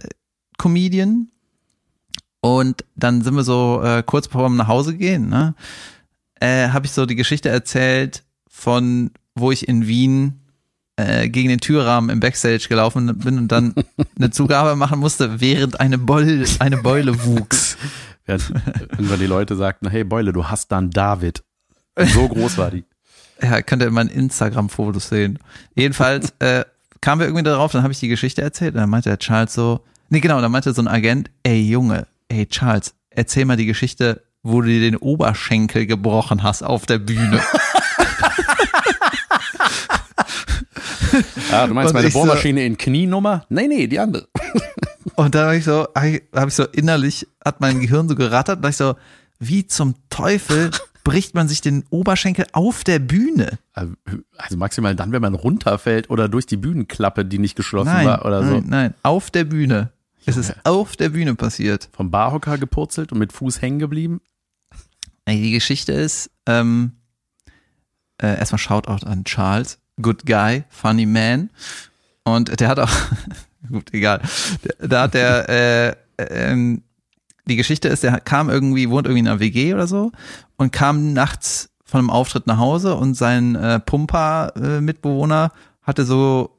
Comedian. 0.58 1.30
Und 2.42 2.84
dann 2.96 3.22
sind 3.22 3.36
wir 3.36 3.44
so 3.44 3.82
äh, 3.84 4.04
kurz 4.04 4.28
bevor 4.28 4.50
wir 4.50 4.56
nach 4.56 4.68
Hause 4.68 4.98
gehen, 4.98 5.30
ne, 5.30 5.56
äh, 6.40 6.70
habe 6.70 6.86
ich 6.86 6.92
so 6.92 7.06
die 7.06 7.16
Geschichte 7.16 7.48
erzählt 7.48 8.24
von, 8.50 9.12
wo 9.34 9.52
ich 9.52 9.68
in 9.68 9.88
Wien 9.88 10.43
äh, 10.96 11.30
gegen 11.30 11.50
den 11.50 11.60
Türrahmen 11.60 12.10
im 12.10 12.20
Backstage 12.20 12.66
gelaufen 12.70 13.18
bin 13.20 13.38
und 13.38 13.52
dann 13.52 13.74
eine 14.18 14.32
Zugabe 14.32 14.76
machen 14.76 15.00
musste, 15.00 15.42
während 15.42 15.80
eine 15.80 15.98
Beule, 15.98 16.46
eine 16.60 16.78
Beule 16.78 17.26
wuchs. 17.26 17.78
Während 18.26 18.52
irgendwann 18.92 19.20
die 19.20 19.26
Leute 19.26 19.58
sagten, 19.58 19.90
hey 19.90 20.06
Beule, 20.06 20.32
du 20.32 20.48
hast 20.48 20.72
dann 20.72 20.90
David. 20.92 21.44
So 21.98 22.30
groß 22.30 22.58
war 22.58 22.72
die. 22.72 22.86
Ja, 23.42 23.62
könnt 23.62 23.82
ihr 23.82 23.88
in 23.90 23.94
meinen 23.94 24.10
Instagram-Fotos 24.10 25.10
sehen. 25.10 25.38
Jedenfalls 25.76 26.34
äh, 26.40 26.64
kamen 27.02 27.20
wir 27.20 27.28
irgendwie 27.28 27.44
darauf, 27.44 27.74
dann 27.74 27.84
habe 27.84 27.92
ich 27.92 28.00
die 28.00 28.08
Geschichte 28.08 28.42
erzählt 28.42 28.76
und 28.76 28.80
dann 28.80 28.90
meinte 28.90 29.10
der 29.10 29.18
Charles 29.18 29.54
so, 29.54 29.82
nee 30.08 30.22
genau, 30.22 30.40
dann 30.40 30.52
meinte 30.52 30.72
so 30.72 30.82
ein 30.82 30.88
Agent, 30.88 31.30
ey 31.42 31.60
Junge, 31.62 32.08
ey 32.30 32.46
Charles, 32.46 32.94
erzähl 33.10 33.44
mal 33.44 33.58
die 33.58 33.66
Geschichte, 33.66 34.24
wo 34.44 34.62
du 34.62 34.68
dir 34.68 34.80
den 34.80 34.96
Oberschenkel 34.96 35.88
gebrochen 35.88 36.44
hast 36.44 36.62
auf 36.62 36.86
der 36.86 37.00
Bühne. 37.00 37.42
Ah, 41.52 41.68
du 41.68 41.74
meinst 41.74 41.94
meine 41.94 42.08
ich 42.08 42.14
so- 42.14 42.20
Bohrmaschine 42.20 42.66
in 42.66 42.78
Knienummer? 42.78 43.46
Nee, 43.50 43.68
nee, 43.68 43.88
die 43.88 44.00
andere. 44.00 44.28
Und 45.16 45.36
dann 45.36 45.46
habe 45.46 45.58
ich 45.58 45.64
so, 45.66 45.88
habe 45.96 46.48
ich 46.48 46.54
so 46.54 46.64
innerlich, 46.66 47.28
hat 47.44 47.62
mein 47.62 47.80
Gehirn 47.80 48.08
so 48.10 48.16
gerattert, 48.16 48.58
und 48.58 48.62
dachte 48.64 48.72
ich 48.72 48.78
so, 48.78 48.96
wie 49.40 49.68
zum 49.68 49.96
Teufel 50.10 50.72
bricht 51.04 51.36
man 51.36 51.48
sich 51.48 51.62
den 51.62 51.84
Oberschenkel 51.90 52.46
auf 52.54 52.84
der 52.84 53.00
Bühne? 53.00 53.60
Also 53.74 53.94
also 54.38 54.58
maximal 54.58 54.96
dann, 54.96 55.12
wenn 55.12 55.22
man 55.22 55.36
runterfällt 55.36 56.10
oder 56.10 56.30
durch 56.30 56.46
die 56.46 56.58
Bühnenklappe, 56.58 57.26
die 57.26 57.38
nicht 57.38 57.56
geschlossen 57.56 57.90
Nein, 57.92 58.08
war 58.08 58.26
oder 58.26 58.42
nein, 58.42 58.50
so. 58.64 58.70
nein, 58.70 58.94
auf 59.04 59.30
der 59.30 59.44
Bühne. 59.44 59.92
Es 60.26 60.38
ist 60.38 60.56
auf 60.64 60.96
der 60.96 61.10
Bühne 61.10 61.36
passiert. 61.36 61.90
Vom 61.92 62.10
Barhocker 62.10 62.58
gepurzelt 62.58 63.12
und 63.12 63.20
mit 63.20 63.34
Fuß 63.34 63.62
hängen 63.62 63.80
geblieben. 63.80 64.22
Die 65.28 65.52
Geschichte 65.52 65.92
ist, 65.92 66.32
ähm, 66.48 66.94
äh, 68.22 68.38
erstmal 68.40 68.60
Shoutout 68.60 69.06
an 69.06 69.26
Charles, 69.26 69.80
good 70.02 70.26
guy, 70.26 70.64
funny 70.70 71.06
man. 71.06 71.50
Und 72.24 72.60
der 72.60 72.68
hat 72.70 72.80
auch, 72.80 72.92
gut, 73.72 73.94
egal, 73.94 74.22
Der- 74.64 74.88
da 74.88 75.02
hat 75.04 75.14
der, 75.14 75.50
äh, 75.50 75.96
ähm, 76.18 76.82
die 77.46 77.56
Geschichte 77.58 77.90
ist, 77.90 78.04
der 78.04 78.20
kam 78.22 78.50
irgendwie, 78.50 78.90
wohnt 78.90 79.06
irgendwie 79.08 79.20
in 79.20 79.28
einer 79.28 79.40
WG 79.42 79.74
oder 79.74 79.88
so 79.88 80.12
und 80.56 80.72
kam 80.72 81.12
nachts 81.14 81.70
von 81.84 82.00
einem 82.00 82.10
Auftritt 82.10 82.48
nach 82.48 82.58
Hause 82.58 82.96
und 82.96 83.16
sein 83.16 83.56
äh, 83.56 83.80
Pumper-Mitbewohner 83.82 85.52
hatte 85.82 86.06
so 86.06 86.58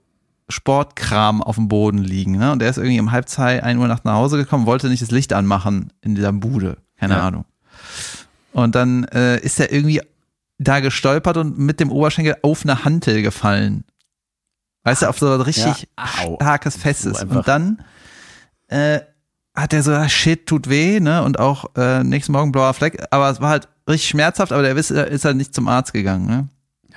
Sportkram 0.48 1.42
auf 1.42 1.56
dem 1.56 1.68
Boden 1.68 1.98
liegen. 1.98 2.32
Ne? 2.38 2.52
Und 2.52 2.58
der 2.60 2.68
ist 2.68 2.76
irgendwie 2.76 3.00
um 3.00 3.10
halb 3.12 3.28
zwei, 3.28 3.62
ein 3.62 3.78
Uhr 3.78 3.88
nachts 3.88 4.04
nach 4.04 4.14
Hause 4.14 4.36
gekommen, 4.36 4.66
wollte 4.66 4.88
nicht 4.88 5.02
das 5.02 5.10
Licht 5.10 5.32
anmachen 5.32 5.90
in 6.02 6.14
dieser 6.14 6.32
Bude. 6.32 6.76
Keine 6.98 7.14
Ja. 7.14 7.26
Ahnung. 7.26 7.44
Und 8.52 8.74
dann 8.74 9.04
äh, 9.04 9.40
ist 9.40 9.58
er 9.58 9.72
irgendwie 9.72 10.02
da 10.58 10.80
gestolpert 10.80 11.36
und 11.36 11.58
mit 11.58 11.80
dem 11.80 11.90
Oberschenkel 11.90 12.36
auf 12.42 12.62
eine 12.64 12.84
Hantel 12.84 13.22
gefallen. 13.22 13.84
Weißt 14.84 15.02
du, 15.02 15.08
auf 15.08 15.18
so 15.18 15.32
ein 15.32 15.40
richtig 15.40 15.88
Ja, 15.98 16.24
au. 16.26 16.34
starkes, 16.36 16.76
festes. 16.76 17.22
und 17.24 17.48
dann 17.48 17.82
äh, 18.68 19.00
hat 19.54 19.72
er 19.72 19.82
so, 19.82 19.92
ah, 19.92 20.08
shit, 20.08 20.46
tut 20.46 20.68
weh, 20.68 21.00
ne? 21.00 21.22
Und 21.22 21.38
auch 21.38 21.66
äh, 21.76 22.02
nächsten 22.04 22.32
Morgen 22.32 22.52
blauer 22.52 22.74
Fleck. 22.74 23.02
Aber 23.10 23.30
es 23.30 23.40
war 23.40 23.50
halt 23.50 23.68
richtig 23.88 24.08
schmerzhaft, 24.10 24.52
aber 24.52 24.62
der 24.62 24.76
ist, 24.76 24.90
ist 24.90 25.24
halt 25.24 25.36
nicht 25.36 25.54
zum 25.54 25.68
Arzt 25.68 25.92
gegangen, 25.92 26.26
ne? 26.26 26.48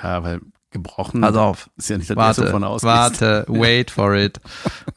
Ja, 0.03 0.21
weil 0.23 0.41
gebrochen 0.71 1.21
Pass 1.21 1.35
auf. 1.35 1.69
ist 1.77 1.89
ja 1.89 1.97
nicht 1.97 2.09
das 2.09 2.17
Warte, 2.17 2.47
wovon 2.47 2.63
ausgehst. 2.63 2.83
warte, 2.93 3.45
wait 3.47 3.89
for 3.89 4.13
it. 4.15 4.39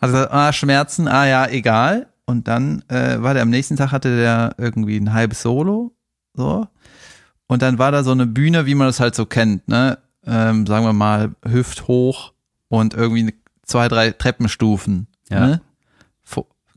Gesagt, 0.01 0.33
ah, 0.33 0.53
Schmerzen, 0.53 1.07
ah 1.07 1.27
ja, 1.27 1.47
egal. 1.47 2.09
Und 2.27 2.49
dann 2.49 2.83
äh, 2.89 3.23
war 3.23 3.35
der 3.35 3.43
am 3.45 3.51
nächsten 3.51 3.77
Tag 3.77 3.93
hatte 3.93 4.17
der 4.17 4.55
irgendwie 4.59 4.97
ein 4.99 5.13
halbes 5.13 5.43
Solo, 5.43 5.93
so. 6.35 6.67
Und 7.51 7.63
dann 7.63 7.79
war 7.81 7.91
da 7.91 8.05
so 8.05 8.13
eine 8.13 8.27
Bühne, 8.27 8.65
wie 8.67 8.77
man 8.77 8.87
das 8.87 9.01
halt 9.01 9.17
so 9.17 9.27
kennt, 9.27 9.67
ne? 9.67 9.99
Ähm, 10.25 10.67
sagen 10.69 10.85
wir 10.87 10.93
mal 10.93 11.35
hüfthoch 11.45 12.33
und 12.69 12.95
irgendwie 12.95 13.35
zwei, 13.65 13.89
drei 13.89 14.13
Treppenstufen, 14.13 15.09
Ja. 15.31 15.41
ne? 15.47 15.61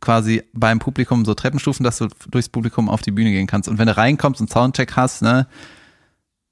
Quasi 0.02 0.44
beim 0.52 0.80
Publikum 0.80 1.24
so 1.24 1.34
Treppenstufen, 1.34 1.84
dass 1.86 2.00
du 2.00 2.08
durchs 2.30 2.50
Publikum 2.50 2.90
auf 2.90 3.02
die 3.04 3.12
Bühne 3.12 3.32
gehen 3.32 3.48
kannst. 3.48 3.70
Und 3.70 3.78
wenn 3.78 3.88
du 3.88 3.96
reinkommst 3.96 4.42
und 4.42 4.50
Soundcheck 4.50 4.98
hast, 4.98 5.22
ne, 5.22 5.48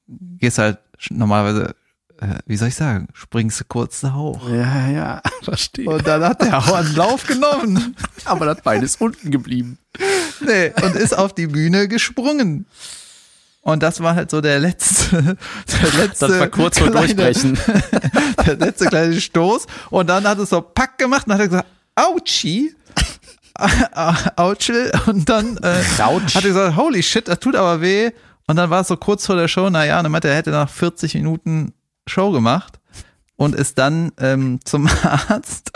gehst 0.08 0.58
halt 0.58 0.78
normalerweise, 1.10 1.76
äh, 2.22 2.36
wie 2.46 2.56
soll 2.56 2.70
ich 2.70 2.76
sagen, 2.76 3.10
springst 3.14 3.60
du 3.60 3.64
kurz 3.68 4.00
da 4.00 4.14
hoch. 4.14 4.48
Ja, 4.50 4.88
ja, 4.90 5.22
verstehe. 5.42 5.90
Und 5.90 6.08
dann 6.08 6.24
hat 6.24 6.42
der 6.42 6.66
einen 6.74 6.96
Lauf 6.96 7.28
genommen. 7.28 7.98
Aber 8.26 8.46
das 8.46 8.62
Bein 8.62 8.84
ist 8.84 9.02
unten 9.02 9.32
geblieben. 9.32 9.80
Nee, 10.40 10.72
und 10.84 10.96
ist 10.96 11.18
auf 11.18 11.34
die 11.36 11.48
Bühne 11.48 11.90
gesprungen. 11.90 12.68
Und 13.62 13.84
das 13.84 14.02
war 14.02 14.16
halt 14.16 14.32
so 14.32 14.42
der 14.42 14.60
letzte, 14.60 15.22
der 15.82 15.94
letzte. 16.00 16.28
Das 16.28 16.40
war 16.40 16.48
kurz 16.48 16.80
vor 16.80 16.90
kleine- 16.90 17.08
Durchbrechen. 17.16 17.58
Der 18.46 18.56
letzte 18.58 18.88
kleine 18.88 19.22
Stoß. 19.22 19.68
Und 19.92 20.08
dann 20.10 20.24
hat 20.28 20.40
es 20.40 20.50
so 20.50 20.62
Pack 20.62 20.98
gemacht 20.98 21.28
und 21.28 21.34
hat 21.34 21.42
er 21.42 21.48
gesagt, 21.48 21.68
Autschi. 21.96 22.74
Autschel. 24.36 24.92
Und 25.08 25.30
dann 25.30 25.58
äh, 25.58 25.84
hat 25.98 26.36
er 26.36 26.42
gesagt, 26.42 26.76
holy 26.76 27.04
shit, 27.04 27.28
das 27.28 27.40
tut 27.40 27.56
aber 27.56 27.82
weh. 27.82 28.12
Und 28.48 28.56
dann 28.56 28.70
war 28.70 28.82
es 28.82 28.88
so 28.88 28.98
kurz 28.98 29.26
vor 29.28 29.36
der 29.36 29.48
Show, 29.48 29.70
naja, 29.70 29.98
und 29.98 30.04
dann 30.06 30.12
meinte 30.12 30.28
er, 30.28 30.34
er 30.34 30.38
hätte 30.40 30.50
nach 30.52 30.70
40 30.70 31.14
Minuten 31.14 31.74
Show 32.08 32.32
gemacht 32.32 32.80
und 33.36 33.54
ist 33.56 33.78
dann 33.78 34.12
ähm, 34.20 34.60
zum 34.66 34.90
Arzt 35.04 35.72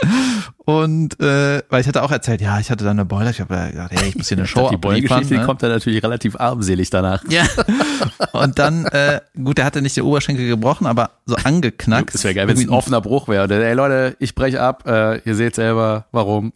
und 0.65 1.19
äh, 1.19 1.61
weil 1.69 1.81
ich 1.81 1.87
hatte 1.87 2.01
auch 2.01 2.11
erzählt, 2.11 2.41
ja, 2.41 2.59
ich 2.59 2.71
hatte 2.71 2.83
dann 2.83 2.97
eine 2.97 3.05
Beule, 3.05 3.29
ich 3.29 3.39
habe 3.39 3.69
gesagt, 3.71 3.91
hey, 3.91 4.09
ich 4.09 4.15
muss 4.15 4.27
hier 4.27 4.37
eine 4.37 4.47
Show 4.47 4.69
die 4.69 4.77
die 4.77 5.35
Ne? 5.35 5.45
kommt 5.45 5.61
dann 5.61 5.71
natürlich 5.71 6.03
relativ 6.03 6.35
armselig 6.39 6.89
danach. 6.89 7.23
Ja. 7.29 7.45
Und 8.33 8.57
dann, 8.57 8.85
äh, 8.85 9.21
gut, 9.41 9.59
der 9.59 9.65
hatte 9.65 9.81
nicht 9.81 9.95
den 9.95 10.03
Oberschenkel 10.03 10.47
gebrochen, 10.47 10.87
aber 10.87 11.11
so 11.25 11.35
angeknackt. 11.35 12.15
Es 12.15 12.23
wäre 12.23 12.33
geil, 12.33 12.47
wenn 12.47 12.57
es 12.57 12.63
ein 12.63 12.69
offener 12.69 13.01
Bruch 13.01 13.27
wäre. 13.27 13.47
Ey 13.53 13.73
Leute, 13.73 14.15
ich 14.19 14.33
breche 14.33 14.59
ab. 14.61 14.87
Äh, 14.87 15.19
ihr 15.19 15.35
seht 15.35 15.55
selber, 15.55 16.07
warum. 16.11 16.51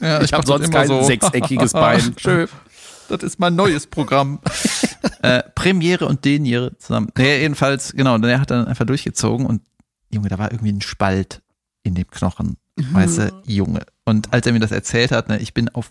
Ja, 0.00 0.20
Ich 0.22 0.32
habe 0.32 0.42
mach 0.42 0.56
das 0.58 0.70
sonst 0.70 0.70
kein 0.72 0.88
so. 0.88 1.02
sechseckiges 1.02 1.72
Bein. 1.72 2.14
Schön. 2.16 2.48
Das 3.08 3.22
ist 3.24 3.40
mein 3.40 3.56
neues 3.56 3.88
Programm. 3.88 4.38
äh, 5.22 5.42
Premiere 5.54 6.06
und 6.06 6.24
Deniere 6.24 6.76
zusammen. 6.78 7.08
Nee, 7.18 7.40
jedenfalls, 7.40 7.92
genau, 7.92 8.14
und 8.14 8.24
er 8.24 8.40
hat 8.40 8.50
dann 8.50 8.66
einfach 8.66 8.86
durchgezogen 8.86 9.46
und 9.46 9.62
Junge, 10.10 10.28
da 10.28 10.38
war 10.38 10.52
irgendwie 10.52 10.72
ein 10.72 10.80
Spalt 10.80 11.42
in 11.82 11.94
dem 11.94 12.08
Knochen. 12.10 12.56
Weißt 12.76 13.18
du, 13.18 13.42
Junge. 13.44 13.84
Und 14.04 14.32
als 14.32 14.46
er 14.46 14.52
mir 14.52 14.60
das 14.60 14.72
erzählt 14.72 15.12
hat, 15.12 15.28
ne, 15.28 15.38
ich 15.38 15.52
bin 15.54 15.68
auf, 15.70 15.90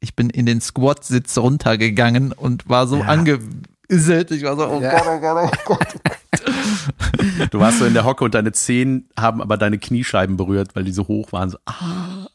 ich 0.00 0.14
bin 0.14 0.30
in 0.30 0.46
den 0.46 0.60
Squat-Sitz 0.60 1.38
runtergegangen 1.38 2.32
und 2.32 2.68
war 2.68 2.86
so 2.86 2.98
Ja. 2.98 3.06
angeisselt. 3.06 4.30
Ich 4.30 4.42
war 4.42 4.56
so, 4.56 4.68
oh 4.68 4.80
Ja. 4.80 4.90
Gott, 4.98 5.06
oh 5.08 5.20
Gott, 5.20 5.52
oh 5.52 5.74
Gott. 5.74 7.50
Du 7.50 7.60
warst 7.60 7.78
so 7.78 7.86
in 7.86 7.94
der 7.94 8.04
Hocke 8.04 8.24
und 8.24 8.34
deine 8.34 8.52
Zehen 8.52 9.08
haben 9.18 9.40
aber 9.40 9.56
deine 9.56 9.78
Kniescheiben 9.78 10.36
berührt, 10.36 10.74
weil 10.76 10.84
die 10.84 10.92
so 10.92 11.08
hoch 11.08 11.32
waren. 11.32 11.50
So, 11.50 11.58
ah. 11.66 12.26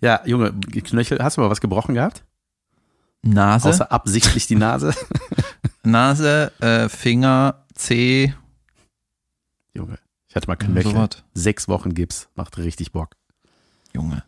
ja, 0.00 0.20
Junge, 0.24 0.52
Knöchel, 0.52 1.22
hast 1.22 1.36
du 1.36 1.40
mal 1.42 1.50
was 1.50 1.60
gebrochen 1.60 1.94
gehabt? 1.94 2.24
Nase, 3.22 3.68
Außer 3.68 3.90
absichtlich 3.92 4.46
die 4.46 4.56
Nase? 4.56 4.94
Nase, 5.82 6.52
äh, 6.60 6.88
Finger, 6.88 7.64
Zeh, 7.74 8.34
Junge. 9.72 9.98
Ich 10.34 10.36
hatte 10.36 10.48
mal 10.48 10.56
Ja, 10.60 10.66
Knöchel. 10.66 10.92
so. 10.92 11.08
Sechs 11.34 11.68
Wochen 11.68 11.94
Gips. 11.94 12.28
Macht 12.34 12.58
richtig 12.58 12.90
Bock. 12.90 13.10
Junge. 13.94 14.24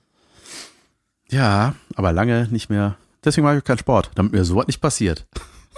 Ja, 1.29 1.75
aber 1.97 2.13
lange 2.13 2.47
nicht 2.53 2.71
mehr. 2.71 2.95
Deswegen 3.25 3.45
mache 3.45 3.59
ich 3.59 3.65
keinen 3.65 3.79
Sport, 3.79 4.13
damit 4.15 4.31
mir 4.33 4.45
sowas 4.45 4.69
nicht 4.69 4.81
passiert. 4.81 5.27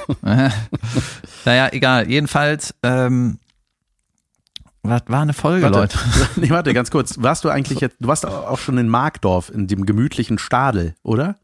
naja, 0.21 1.71
egal. 1.73 2.11
Jedenfalls, 2.11 2.75
ähm, 2.83 3.39
was 4.83 5.01
war 5.07 5.23
eine 5.23 5.33
Folge, 5.33 5.63
Warte, 5.65 5.79
Leute? 5.79 5.99
nee, 6.37 6.51
warte, 6.51 6.75
ganz 6.75 6.91
kurz. 6.91 7.15
Warst 7.23 7.45
du 7.45 7.49
eigentlich 7.49 7.81
jetzt, 7.81 7.97
du 7.99 8.07
warst 8.07 8.27
auch 8.27 8.59
schon 8.59 8.77
in 8.77 8.89
Markdorf, 8.89 9.49
in 9.49 9.67
dem 9.67 9.87
gemütlichen 9.87 10.37
Stadel, 10.37 10.95
oder? 11.03 11.37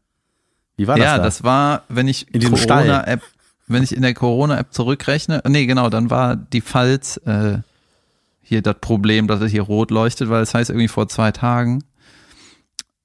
Wie 0.77 0.85
war 0.85 0.97
das 0.97 1.05
ja, 1.05 1.17
da? 1.17 1.23
das 1.23 1.43
war, 1.43 1.81
wenn 1.89 2.07
ich 2.07 2.31
In. 2.35 2.51
Corona-App, 2.51 3.23
wenn 3.65 3.81
ich 3.81 3.95
in 3.95 4.03
der 4.03 4.13
Corona-App 4.13 4.71
zurückrechne, 4.71 5.41
nee, 5.47 5.65
genau, 5.65 5.89
dann 5.89 6.11
war 6.11 6.35
die 6.35 6.61
Pfalz 6.61 7.17
äh, 7.25 7.57
hier 8.47 8.61
das 8.61 8.75
Problem, 8.79 9.27
dass 9.27 9.41
es 9.41 9.49
hier 9.51 9.63
rot 9.63 9.89
leuchtet, 9.89 10.29
weil 10.29 10.43
es 10.43 10.53
heißt 10.53 10.69
irgendwie 10.69 10.87
vor 10.87 11.07
zwei 11.09 11.31
Tagen. 11.31 11.83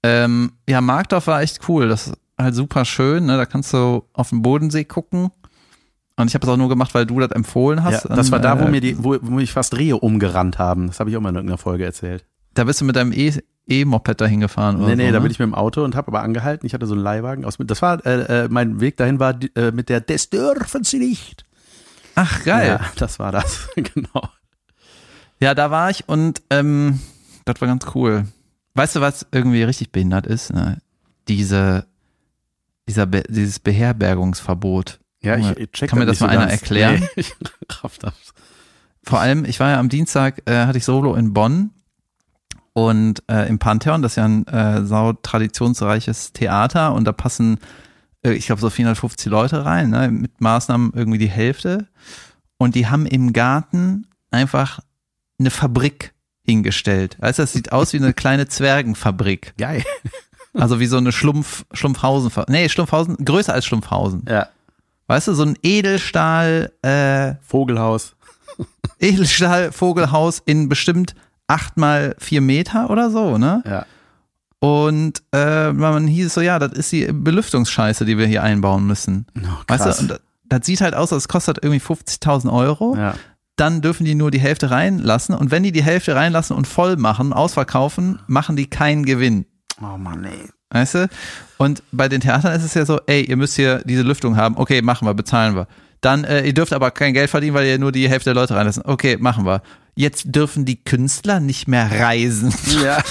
Ähm, 0.02 0.52
ja, 0.68 0.80
Markdorf 0.82 1.26
war 1.26 1.40
echt 1.40 1.60
cool. 1.68 1.88
Das 1.88 2.08
ist 2.08 2.14
halt 2.38 2.54
super 2.54 2.84
schön. 2.84 3.26
Ne? 3.26 3.38
Da 3.38 3.46
kannst 3.46 3.72
du 3.72 4.04
auf 4.12 4.28
den 4.30 4.42
Bodensee 4.42 4.84
gucken. 4.84 5.30
Und 6.16 6.28
ich 6.28 6.34
habe 6.34 6.46
es 6.46 6.52
auch 6.52 6.58
nur 6.58 6.68
gemacht, 6.68 6.94
weil 6.94 7.06
du 7.06 7.18
das 7.20 7.30
empfohlen 7.30 7.82
hast. 7.82 8.04
ja, 8.04 8.14
das 8.14 8.30
war 8.30 8.38
da, 8.38 8.60
wo 8.60 8.64
äh, 8.66 8.70
mir 8.70 8.82
die, 8.82 9.02
wo, 9.02 9.16
wo 9.22 9.30
mich 9.30 9.52
fast 9.52 9.78
Rehe 9.78 9.96
umgerannt 9.96 10.58
haben. 10.58 10.88
Das 10.88 11.00
habe 11.00 11.08
ich 11.08 11.16
auch 11.16 11.20
mal 11.22 11.30
in 11.30 11.36
irgendeiner 11.36 11.58
Folge 11.58 11.84
erzählt. 11.86 12.26
Da 12.52 12.64
bist 12.64 12.82
du 12.82 12.84
mit 12.84 12.96
deinem 12.96 13.12
E- 13.12 13.42
E-Moped 13.66 14.20
dahin 14.20 14.40
gefahren, 14.40 14.76
oder? 14.76 14.88
Nee, 14.88 14.96
nee, 14.96 15.06
so, 15.06 15.12
da 15.12 15.18
ne? 15.18 15.22
bin 15.22 15.30
ich 15.30 15.38
mit 15.38 15.46
dem 15.46 15.54
Auto 15.54 15.82
und 15.82 15.96
habe 15.96 16.08
aber 16.08 16.22
angehalten. 16.22 16.66
Ich 16.66 16.74
hatte 16.74 16.86
so 16.86 16.94
einen 16.94 17.02
Leihwagen 17.02 17.46
aus. 17.46 17.56
Das 17.58 17.80
war, 17.80 18.04
äh, 18.04 18.44
äh, 18.44 18.48
mein 18.50 18.80
Weg 18.80 18.98
dahin 18.98 19.18
war 19.18 19.38
äh, 19.54 19.70
mit 19.70 19.88
der 19.88 20.00
Des 20.02 20.28
dürfen 20.28 20.84
Sie 20.84 20.98
nicht. 20.98 21.46
Ach, 22.16 22.44
geil. 22.44 22.78
Ja, 22.80 22.86
das 22.96 23.18
war 23.18 23.32
das. 23.32 23.68
genau. 23.76 24.28
Ja, 25.40 25.54
da 25.54 25.70
war 25.70 25.90
ich 25.90 26.08
und 26.08 26.42
ähm, 26.50 27.00
das 27.44 27.60
war 27.60 27.68
ganz 27.68 27.86
cool. 27.94 28.26
Weißt 28.74 28.96
du, 28.96 29.00
was 29.00 29.26
irgendwie 29.32 29.62
richtig 29.62 29.90
behindert 29.90 30.26
ist? 30.26 30.52
Ne? 30.52 30.78
Diese, 31.28 31.86
dieser 32.86 33.06
Be 33.06 33.24
dieses 33.28 33.58
Beherbergungsverbot. 33.58 35.00
Ja, 35.22 35.36
ich, 35.36 35.50
ich 35.56 35.72
check 35.72 35.90
kann 35.90 35.98
mir 35.98 36.06
das 36.06 36.20
mal 36.20 36.28
einer 36.28 36.46
ganz. 36.46 36.52
erklären? 36.52 37.00
Nee, 37.00 37.08
ich 37.16 37.34
raff 37.82 37.98
das. 37.98 38.14
Vor 39.02 39.20
allem, 39.20 39.44
ich 39.44 39.58
war 39.60 39.70
ja 39.70 39.80
am 39.80 39.88
Dienstag, 39.88 40.42
äh, 40.48 40.66
hatte 40.66 40.78
ich 40.78 40.84
Solo 40.84 41.14
in 41.14 41.32
Bonn 41.32 41.70
und 42.72 43.22
äh, 43.28 43.48
im 43.48 43.58
Pantheon, 43.58 44.02
das 44.02 44.12
ist 44.12 44.16
ja 44.16 44.26
ein 44.26 44.46
äh, 44.46 44.84
sau 44.84 45.14
traditionsreiches 45.14 46.32
Theater 46.32 46.92
und 46.94 47.04
da 47.04 47.12
passen, 47.12 47.58
äh, 48.22 48.32
ich 48.32 48.46
glaube, 48.46 48.60
so 48.60 48.70
450 48.70 49.30
Leute 49.30 49.64
rein, 49.64 49.90
ne? 49.90 50.10
mit 50.10 50.40
Maßnahmen 50.40 50.92
irgendwie 50.94 51.18
die 51.18 51.30
Hälfte. 51.30 51.88
Und 52.58 52.74
die 52.74 52.88
haben 52.88 53.06
im 53.06 53.32
Garten 53.32 54.06
einfach 54.30 54.80
eine 55.40 55.50
Fabrik 55.50 56.12
hingestellt. 56.44 57.16
Weißt 57.20 57.38
du, 57.38 57.42
das 57.42 57.52
sieht 57.52 57.72
aus 57.72 57.92
wie 57.92 57.98
eine 57.98 58.12
kleine 58.12 58.48
Zwergenfabrik. 58.48 59.54
Geil. 59.58 59.84
Also 60.52 60.80
wie 60.80 60.86
so 60.86 60.96
eine 60.96 61.12
Schlumpf, 61.12 61.64
Schlumpfhausen, 61.72 62.32
nee, 62.48 62.68
Schlumpfhausen, 62.68 63.16
größer 63.24 63.52
als 63.54 63.66
Schlumpfhausen. 63.66 64.24
Ja. 64.28 64.48
Weißt 65.06 65.28
du, 65.28 65.34
so 65.34 65.44
ein 65.44 65.56
Edelstahl, 65.62 66.72
äh, 66.82 67.34
Vogelhaus. 67.46 68.16
Edelstahl-Vogelhaus 69.00 70.42
in 70.44 70.68
bestimmt 70.68 71.14
acht 71.46 71.76
mal 71.76 72.14
vier 72.18 72.40
Meter 72.40 72.90
oder 72.90 73.10
so, 73.10 73.38
ne? 73.38 73.62
Ja. 73.66 73.86
Und 74.60 75.22
äh, 75.32 75.72
man 75.72 76.06
hieß 76.06 76.34
so, 76.34 76.40
ja, 76.40 76.58
das 76.58 76.72
ist 76.72 76.92
die 76.92 77.08
Belüftungsscheiße, 77.10 78.04
die 78.04 78.18
wir 78.18 78.26
hier 78.26 78.42
einbauen 78.42 78.86
müssen. 78.86 79.26
Oh, 79.36 79.48
Weißt 79.68 79.84
krass. 79.84 79.96
du, 79.96 80.02
und 80.02 80.08
das, 80.10 80.20
das 80.48 80.66
sieht 80.66 80.80
halt 80.80 80.94
aus, 80.94 81.12
als 81.12 81.28
kostet 81.28 81.58
irgendwie 81.62 81.80
50.000 81.80 82.52
Euro. 82.52 82.96
ja. 82.96 83.14
Dann 83.60 83.82
dürfen 83.82 84.06
die 84.06 84.14
nur 84.14 84.30
die 84.30 84.40
Hälfte 84.40 84.70
reinlassen. 84.70 85.34
Und 85.34 85.50
wenn 85.50 85.62
die 85.62 85.70
die 85.70 85.82
Hälfte 85.82 86.14
reinlassen 86.14 86.56
und 86.56 86.66
voll 86.66 86.96
machen, 86.96 87.34
ausverkaufen, 87.34 88.18
machen 88.26 88.56
die 88.56 88.70
keinen 88.70 89.04
Gewinn. 89.04 89.44
Oh 89.82 89.98
Mann, 89.98 90.24
ey. 90.24 90.48
Weißt 90.70 90.94
du? 90.94 91.10
Und 91.58 91.82
bei 91.92 92.08
den 92.08 92.22
Theatern 92.22 92.54
ist 92.56 92.64
es 92.64 92.72
ja 92.72 92.86
so, 92.86 93.00
ey, 93.06 93.22
ihr 93.22 93.36
müsst 93.36 93.56
hier 93.56 93.82
diese 93.84 94.00
Lüftung 94.00 94.36
haben. 94.36 94.56
Okay, 94.56 94.80
machen 94.80 95.06
wir, 95.06 95.12
bezahlen 95.12 95.56
wir. 95.56 95.66
Dann, 96.00 96.24
äh, 96.24 96.46
ihr 96.46 96.54
dürft 96.54 96.72
aber 96.72 96.90
kein 96.90 97.12
Geld 97.12 97.28
verdienen, 97.28 97.52
weil 97.52 97.66
ihr 97.66 97.78
nur 97.78 97.92
die 97.92 98.08
Hälfte 98.08 98.30
der 98.30 98.40
Leute 98.40 98.54
reinlassen. 98.54 98.82
Okay, 98.86 99.18
machen 99.20 99.44
wir. 99.44 99.60
Jetzt 99.94 100.24
dürfen 100.26 100.64
die 100.64 100.82
Künstler 100.82 101.38
nicht 101.38 101.68
mehr 101.68 101.90
reisen. 102.00 102.54
Ja. 102.82 103.02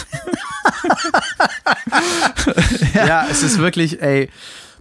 ja, 3.05 3.27
es 3.29 3.43
ist 3.43 3.59
wirklich, 3.59 4.01
ey, 4.01 4.29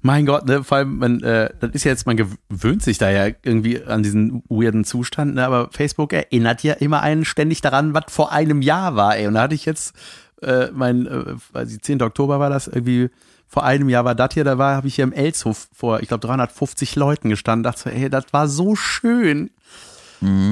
mein 0.02 0.26
Gott, 0.26 0.46
ne, 0.46 0.64
vor 0.64 0.78
allem, 0.78 0.98
man, 0.98 1.22
äh, 1.22 1.50
das 1.60 1.70
ist 1.72 1.84
ja 1.84 1.92
jetzt, 1.92 2.06
man 2.06 2.16
gewöhnt 2.16 2.82
sich 2.82 2.98
da 2.98 3.10
ja 3.10 3.34
irgendwie 3.42 3.82
an 3.82 4.02
diesen 4.02 4.42
weirden 4.48 4.84
Zustand, 4.84 5.34
ne, 5.34 5.46
aber 5.46 5.70
Facebook 5.72 6.12
erinnert 6.12 6.62
ja 6.62 6.74
immer 6.74 7.02
einen 7.02 7.24
ständig 7.24 7.60
daran, 7.60 7.94
was 7.94 8.04
vor 8.08 8.32
einem 8.32 8.62
Jahr 8.62 8.96
war, 8.96 9.16
ey. 9.16 9.26
Und 9.26 9.34
da 9.34 9.42
hatte 9.42 9.54
ich 9.54 9.64
jetzt, 9.64 9.94
äh, 10.42 10.68
mein, 10.72 11.06
äh, 11.06 11.34
weiß 11.52 11.72
ich, 11.72 11.82
10. 11.82 12.02
Oktober 12.02 12.38
war 12.38 12.50
das 12.50 12.68
irgendwie, 12.68 13.10
vor 13.46 13.64
einem 13.64 13.88
Jahr 13.88 14.04
war 14.04 14.14
das 14.14 14.34
hier, 14.34 14.44
da 14.44 14.58
war, 14.58 14.76
habe 14.76 14.88
ich 14.88 14.94
hier 14.94 15.04
im 15.04 15.12
Elshof 15.12 15.68
vor, 15.72 16.00
ich 16.00 16.08
glaube, 16.08 16.26
350 16.26 16.96
Leuten 16.96 17.28
gestanden, 17.30 17.64
dachte 17.64 17.80
so, 17.80 17.90
ey, 17.90 18.10
das 18.10 18.26
war 18.32 18.46
so 18.46 18.76
schön. 18.76 19.50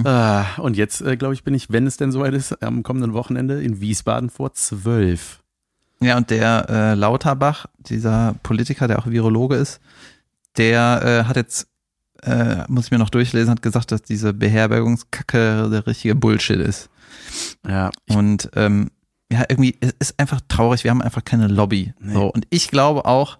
Ah, 0.05 0.47
und 0.59 0.76
jetzt, 0.76 1.01
äh, 1.03 1.16
glaube 1.16 1.34
ich, 1.34 1.42
bin 1.42 1.53
ich, 1.55 1.70
wenn 1.70 1.86
es 1.86 1.97
denn 1.97 2.12
soweit 2.12 2.34
ist, 2.34 2.62
am 2.62 2.82
kommenden 2.82 3.12
Wochenende 3.14 3.62
in 3.62 3.80
Wiesbaden 3.80 4.30
vor 4.30 4.53
zwölf. 4.55 5.40
Ja, 6.01 6.16
und 6.16 6.30
der 6.30 6.66
äh, 6.68 6.94
Lauterbach, 6.94 7.66
dieser 7.78 8.34
Politiker, 8.42 8.86
der 8.88 8.99
auch 8.99 9.07
Virologe 9.07 9.57
ist, 9.57 9.80
der 10.57 11.03
äh, 11.03 11.24
hat 11.28 11.36
jetzt, 11.36 11.68
äh, 12.22 12.64
muss 12.68 12.86
ich 12.86 12.90
mir 12.90 12.99
noch 12.99 13.11
durchlesen, 13.11 13.51
hat 13.51 13.62
gesagt, 13.62 13.92
dass 13.92 14.03
diese 14.03 14.32
Beherbergungskacke 14.34 15.68
der 15.70 15.86
richtige 15.86 16.14
Bullshit 16.14 16.59
ist. 16.61 16.88
Ja, 17.66 17.90
Und 18.11 18.51
ähm, 18.55 18.90
ja, 19.32 19.44
irgendwie, 19.49 19.76
es 19.80 19.92
ist 19.99 20.20
einfach 20.20 20.40
traurig, 20.49 20.84
wir 20.84 20.90
haben 20.90 21.03
einfach 21.03 21.24
keine 21.24 21.49
Lobby. 21.49 21.92
Nee. 21.99 22.12
So. 22.14 22.26
Und 22.32 22.47
ich 22.51 22.68
glaube 22.68 23.05
auch, 23.07 23.38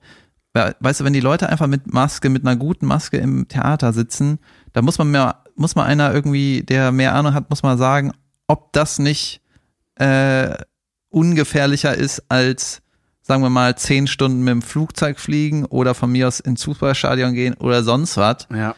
we- 0.54 0.74
weißt 0.80 1.00
du, 1.00 1.04
wenn 1.04 1.12
die 1.12 1.20
Leute 1.20 1.48
einfach 1.48 1.66
mit 1.68 1.92
Maske, 1.92 2.28
mit 2.28 2.42
einer 2.46 2.57
guten 2.57 2.86
Maske 2.86 3.18
im 3.18 3.46
Theater 3.48 3.92
sitzen, 3.92 4.38
da 4.72 4.82
muss 4.82 4.98
man 4.98 5.11
mehr, 5.11 5.42
muss 5.54 5.74
mal 5.76 5.84
einer 5.84 6.12
irgendwie, 6.12 6.62
der 6.62 6.90
mehr 6.90 7.14
Ahnung 7.14 7.34
hat, 7.34 7.50
muss 7.50 7.62
mal 7.62 7.78
sagen, 7.78 8.12
ob 8.48 8.72
das 8.72 8.98
nicht 8.98 9.40
äh, 9.96 10.54
ungefährlicher 11.16 11.94
ist 11.94 12.24
als, 12.28 12.82
sagen 13.22 13.42
wir 13.42 13.48
mal, 13.48 13.74
zehn 13.76 14.06
Stunden 14.06 14.40
mit 14.40 14.52
dem 14.52 14.62
Flugzeug 14.62 15.18
fliegen 15.18 15.64
oder 15.64 15.94
von 15.94 16.12
mir 16.12 16.28
aus 16.28 16.40
ins 16.40 16.64
Fußballstadion 16.64 17.32
gehen 17.32 17.54
oder 17.54 17.82
sonst 17.82 18.18
was, 18.18 18.46
ja. 18.54 18.74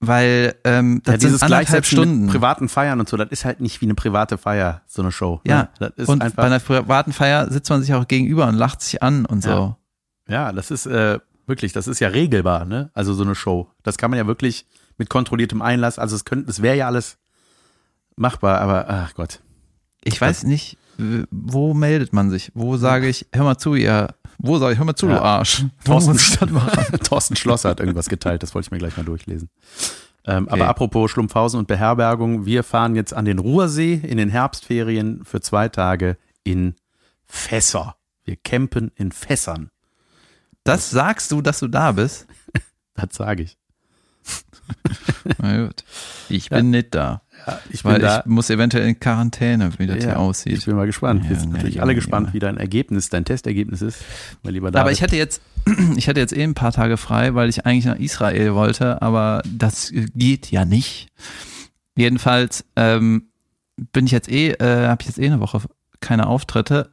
weil 0.00 0.54
ähm, 0.64 1.02
das 1.04 1.12
ja 1.12 1.18
dieses 1.18 1.40
sind 1.40 1.52
anderthalb 1.52 1.84
Stunden. 1.84 2.22
mit 2.22 2.30
privaten 2.30 2.70
Feiern 2.70 2.98
und 2.98 3.10
so, 3.10 3.18
das 3.18 3.28
ist 3.28 3.44
halt 3.44 3.60
nicht 3.60 3.82
wie 3.82 3.84
eine 3.84 3.94
private 3.94 4.38
Feier, 4.38 4.80
so 4.86 5.02
eine 5.02 5.12
Show. 5.12 5.42
Ja, 5.46 5.64
ne? 5.64 5.68
das 5.78 5.90
ist 5.96 6.08
und 6.08 6.34
bei 6.34 6.42
einer 6.44 6.60
privaten 6.60 7.12
Feier 7.12 7.50
sitzt 7.50 7.68
man 7.68 7.82
sich 7.82 7.92
auch 7.92 8.08
gegenüber 8.08 8.46
und 8.46 8.54
lacht 8.54 8.80
sich 8.80 9.02
an 9.02 9.26
und 9.26 9.42
so. 9.42 9.50
Ja. 9.50 9.78
ja, 10.28 10.52
das 10.52 10.70
ist 10.70 10.86
äh, 10.86 11.18
wirklich, 11.46 11.74
das 11.74 11.86
ist 11.86 12.00
ja 12.00 12.08
regelbar, 12.08 12.64
ne? 12.64 12.90
Also 12.94 13.12
so 13.12 13.22
eine 13.22 13.34
Show. 13.34 13.70
Das 13.82 13.98
kann 13.98 14.10
man 14.10 14.16
ja 14.16 14.26
wirklich 14.26 14.66
mit 14.96 15.10
kontrolliertem 15.10 15.60
Einlass, 15.60 15.98
also 15.98 16.16
es 16.16 16.24
könnte, 16.24 16.50
es 16.50 16.62
wäre 16.62 16.76
ja 16.76 16.86
alles 16.86 17.18
machbar, 18.16 18.62
aber 18.62 18.86
ach 18.88 19.12
Gott. 19.12 19.42
Ich 20.04 20.18
weiß 20.18 20.44
nicht, 20.44 20.78
wo 21.30 21.74
meldet 21.74 22.12
man 22.12 22.30
sich? 22.30 22.50
Wo 22.54 22.76
sage 22.76 23.08
ich, 23.08 23.26
hör 23.32 23.44
mal 23.44 23.58
zu, 23.58 23.74
ihr, 23.74 24.14
wo 24.38 24.58
sage 24.58 24.72
ich, 24.74 24.78
hör 24.78 24.84
mal 24.86 24.94
zu, 24.96 25.08
Ja. 25.08 25.16
du 25.18 25.22
Arsch. 25.22 25.64
Thorsten? 25.84 26.16
Thorsten 27.04 27.36
Schlosser 27.36 27.70
hat 27.70 27.80
irgendwas 27.80 28.08
geteilt, 28.08 28.42
das 28.42 28.54
wollte 28.54 28.66
ich 28.66 28.70
mir 28.70 28.78
gleich 28.78 28.96
mal 28.96 29.04
durchlesen. 29.04 29.48
Ähm, 30.26 30.44
Okay. 30.44 30.52
Aber 30.54 30.68
apropos 30.68 31.10
Schlumpfhausen 31.10 31.58
und 31.58 31.66
Beherbergung, 31.68 32.46
wir 32.46 32.62
fahren 32.62 32.94
jetzt 32.96 33.12
an 33.14 33.24
den 33.24 33.38
Ruhrsee 33.38 33.94
in 34.02 34.16
den 34.16 34.28
Herbstferien 34.30 35.24
für 35.24 35.40
zwei 35.40 35.68
Tage 35.68 36.16
in 36.44 36.74
Fässer. 37.26 37.96
Wir 38.24 38.36
campen 38.36 38.90
in 38.96 39.12
Fässern. 39.12 39.70
Das 40.62 40.88
sagst 40.90 41.30
du, 41.30 41.42
dass 41.42 41.58
du 41.60 41.68
da 41.68 41.92
bist? 41.92 42.26
Das 42.96 43.08
sage 43.16 43.42
ich. 43.42 43.58
Na 45.38 45.64
gut. 45.66 45.82
Ich 46.28 46.48
bin 46.48 46.70
nicht 46.70 46.94
da. 46.94 47.22
Ja, 47.46 47.58
ich 47.70 47.82
bin 47.82 47.92
Weil 47.92 48.00
da. 48.00 48.20
ich 48.20 48.26
muss 48.26 48.50
eventuell 48.50 48.88
in 48.88 48.98
Quarantäne, 48.98 49.70
wie 49.78 49.86
das 49.86 49.98
hier 49.98 50.10
Ich 50.10 50.16
aussieht. 50.16 50.64
bin 50.64 50.76
mal 50.76 50.86
gespannt. 50.86 51.24
Ja, 51.24 51.30
Wir 51.30 51.36
sind 51.36 51.50
ja, 51.50 51.56
natürlich 51.56 51.74
ja, 51.76 51.82
alle 51.82 51.92
ja. 51.92 51.96
gespannt, 51.96 52.32
wie 52.32 52.38
dein 52.38 52.56
Ergebnis, 52.56 53.08
dein 53.10 53.24
Testergebnis 53.24 53.82
ist, 53.82 53.98
mein 54.42 54.54
lieber 54.54 54.70
David. 54.70 54.80
Aber 54.80 54.92
ich 54.92 55.02
hatte 55.02 55.16
jetzt, 55.16 55.42
ich 55.96 56.08
hatte 56.08 56.20
jetzt 56.20 56.36
eh 56.36 56.42
ein 56.42 56.54
paar 56.54 56.72
Tage 56.72 56.96
frei, 56.96 57.34
weil 57.34 57.48
ich 57.48 57.66
eigentlich 57.66 57.84
nach 57.84 57.98
Israel 57.98 58.54
wollte, 58.54 59.02
aber 59.02 59.42
das 59.46 59.92
geht 60.14 60.50
ja 60.50 60.64
nicht. 60.64 61.08
Jedenfalls 61.96 62.64
ähm, 62.76 63.24
bin 63.92 64.06
ich 64.06 64.12
jetzt 64.12 64.28
eh, 64.30 64.50
äh, 64.52 64.86
habe 64.88 65.02
ich 65.02 65.08
jetzt 65.08 65.18
eh 65.18 65.26
eine 65.26 65.40
Woche 65.40 65.60
keine 66.00 66.26
Auftritte. 66.26 66.90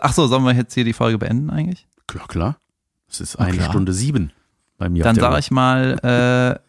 Ach 0.00 0.12
so, 0.12 0.26
sollen 0.26 0.44
wir 0.44 0.52
jetzt 0.54 0.74
hier 0.74 0.84
die 0.84 0.92
Folge 0.92 1.18
beenden 1.18 1.50
eigentlich? 1.50 1.86
ja, 2.14 2.26
klar. 2.26 2.58
Es 3.10 3.20
ist 3.20 3.36
eine 3.36 3.56
klar. 3.56 3.70
Stunde 3.70 3.92
sieben 3.92 4.32
bei 4.76 4.88
mir. 4.88 5.02
Dann 5.02 5.16
sage 5.16 5.38
ich 5.38 5.50
mal, 5.50 5.98
äh, 6.02 6.67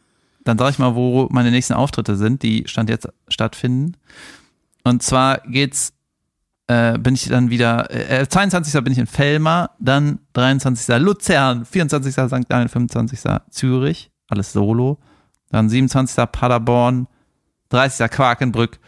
dann 0.49 0.57
sage 0.57 0.71
ich 0.71 0.79
mal, 0.79 0.95
wo 0.95 1.27
meine 1.31 1.51
nächsten 1.51 1.73
Auftritte 1.73 2.17
sind, 2.17 2.43
die 2.43 2.63
stand 2.67 2.89
jetzt 2.89 3.07
stattfinden. 3.27 3.95
Und 4.83 5.03
zwar 5.03 5.41
geht's, 5.41 5.93
äh, 6.67 6.97
bin 6.97 7.13
ich 7.13 7.29
dann 7.29 7.49
wieder, 7.51 7.89
äh, 7.91 8.27
22. 8.27 8.81
bin 8.83 8.91
ich 8.91 8.99
in 8.99 9.07
Fellmar, 9.07 9.75
dann 9.79 10.19
23. 10.33 10.97
Luzern, 10.97 11.65
24. 11.65 12.13
St. 12.13 12.49
Gallen, 12.49 12.67
25. 12.67 13.19
Zürich, 13.51 14.11
alles 14.27 14.51
solo. 14.51 14.97
Dann 15.51 15.69
27. 15.69 16.25
Paderborn, 16.31 17.07
30. 17.69 18.09
Quakenbrück, 18.09 18.79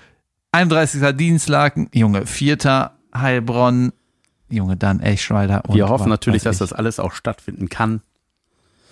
31. 0.51 1.15
Dienstlaken, 1.15 1.89
Junge, 1.93 2.25
4. 2.25 2.91
Heilbronn, 3.13 3.91
Junge, 4.49 4.77
dann 4.77 4.99
Eschweiler. 4.99 5.61
Wir 5.69 5.89
hoffen 5.89 6.09
natürlich, 6.09 6.43
dass 6.43 6.57
das 6.57 6.73
alles 6.73 6.99
auch 6.99 7.13
stattfinden 7.13 7.69
kann. 7.69 8.01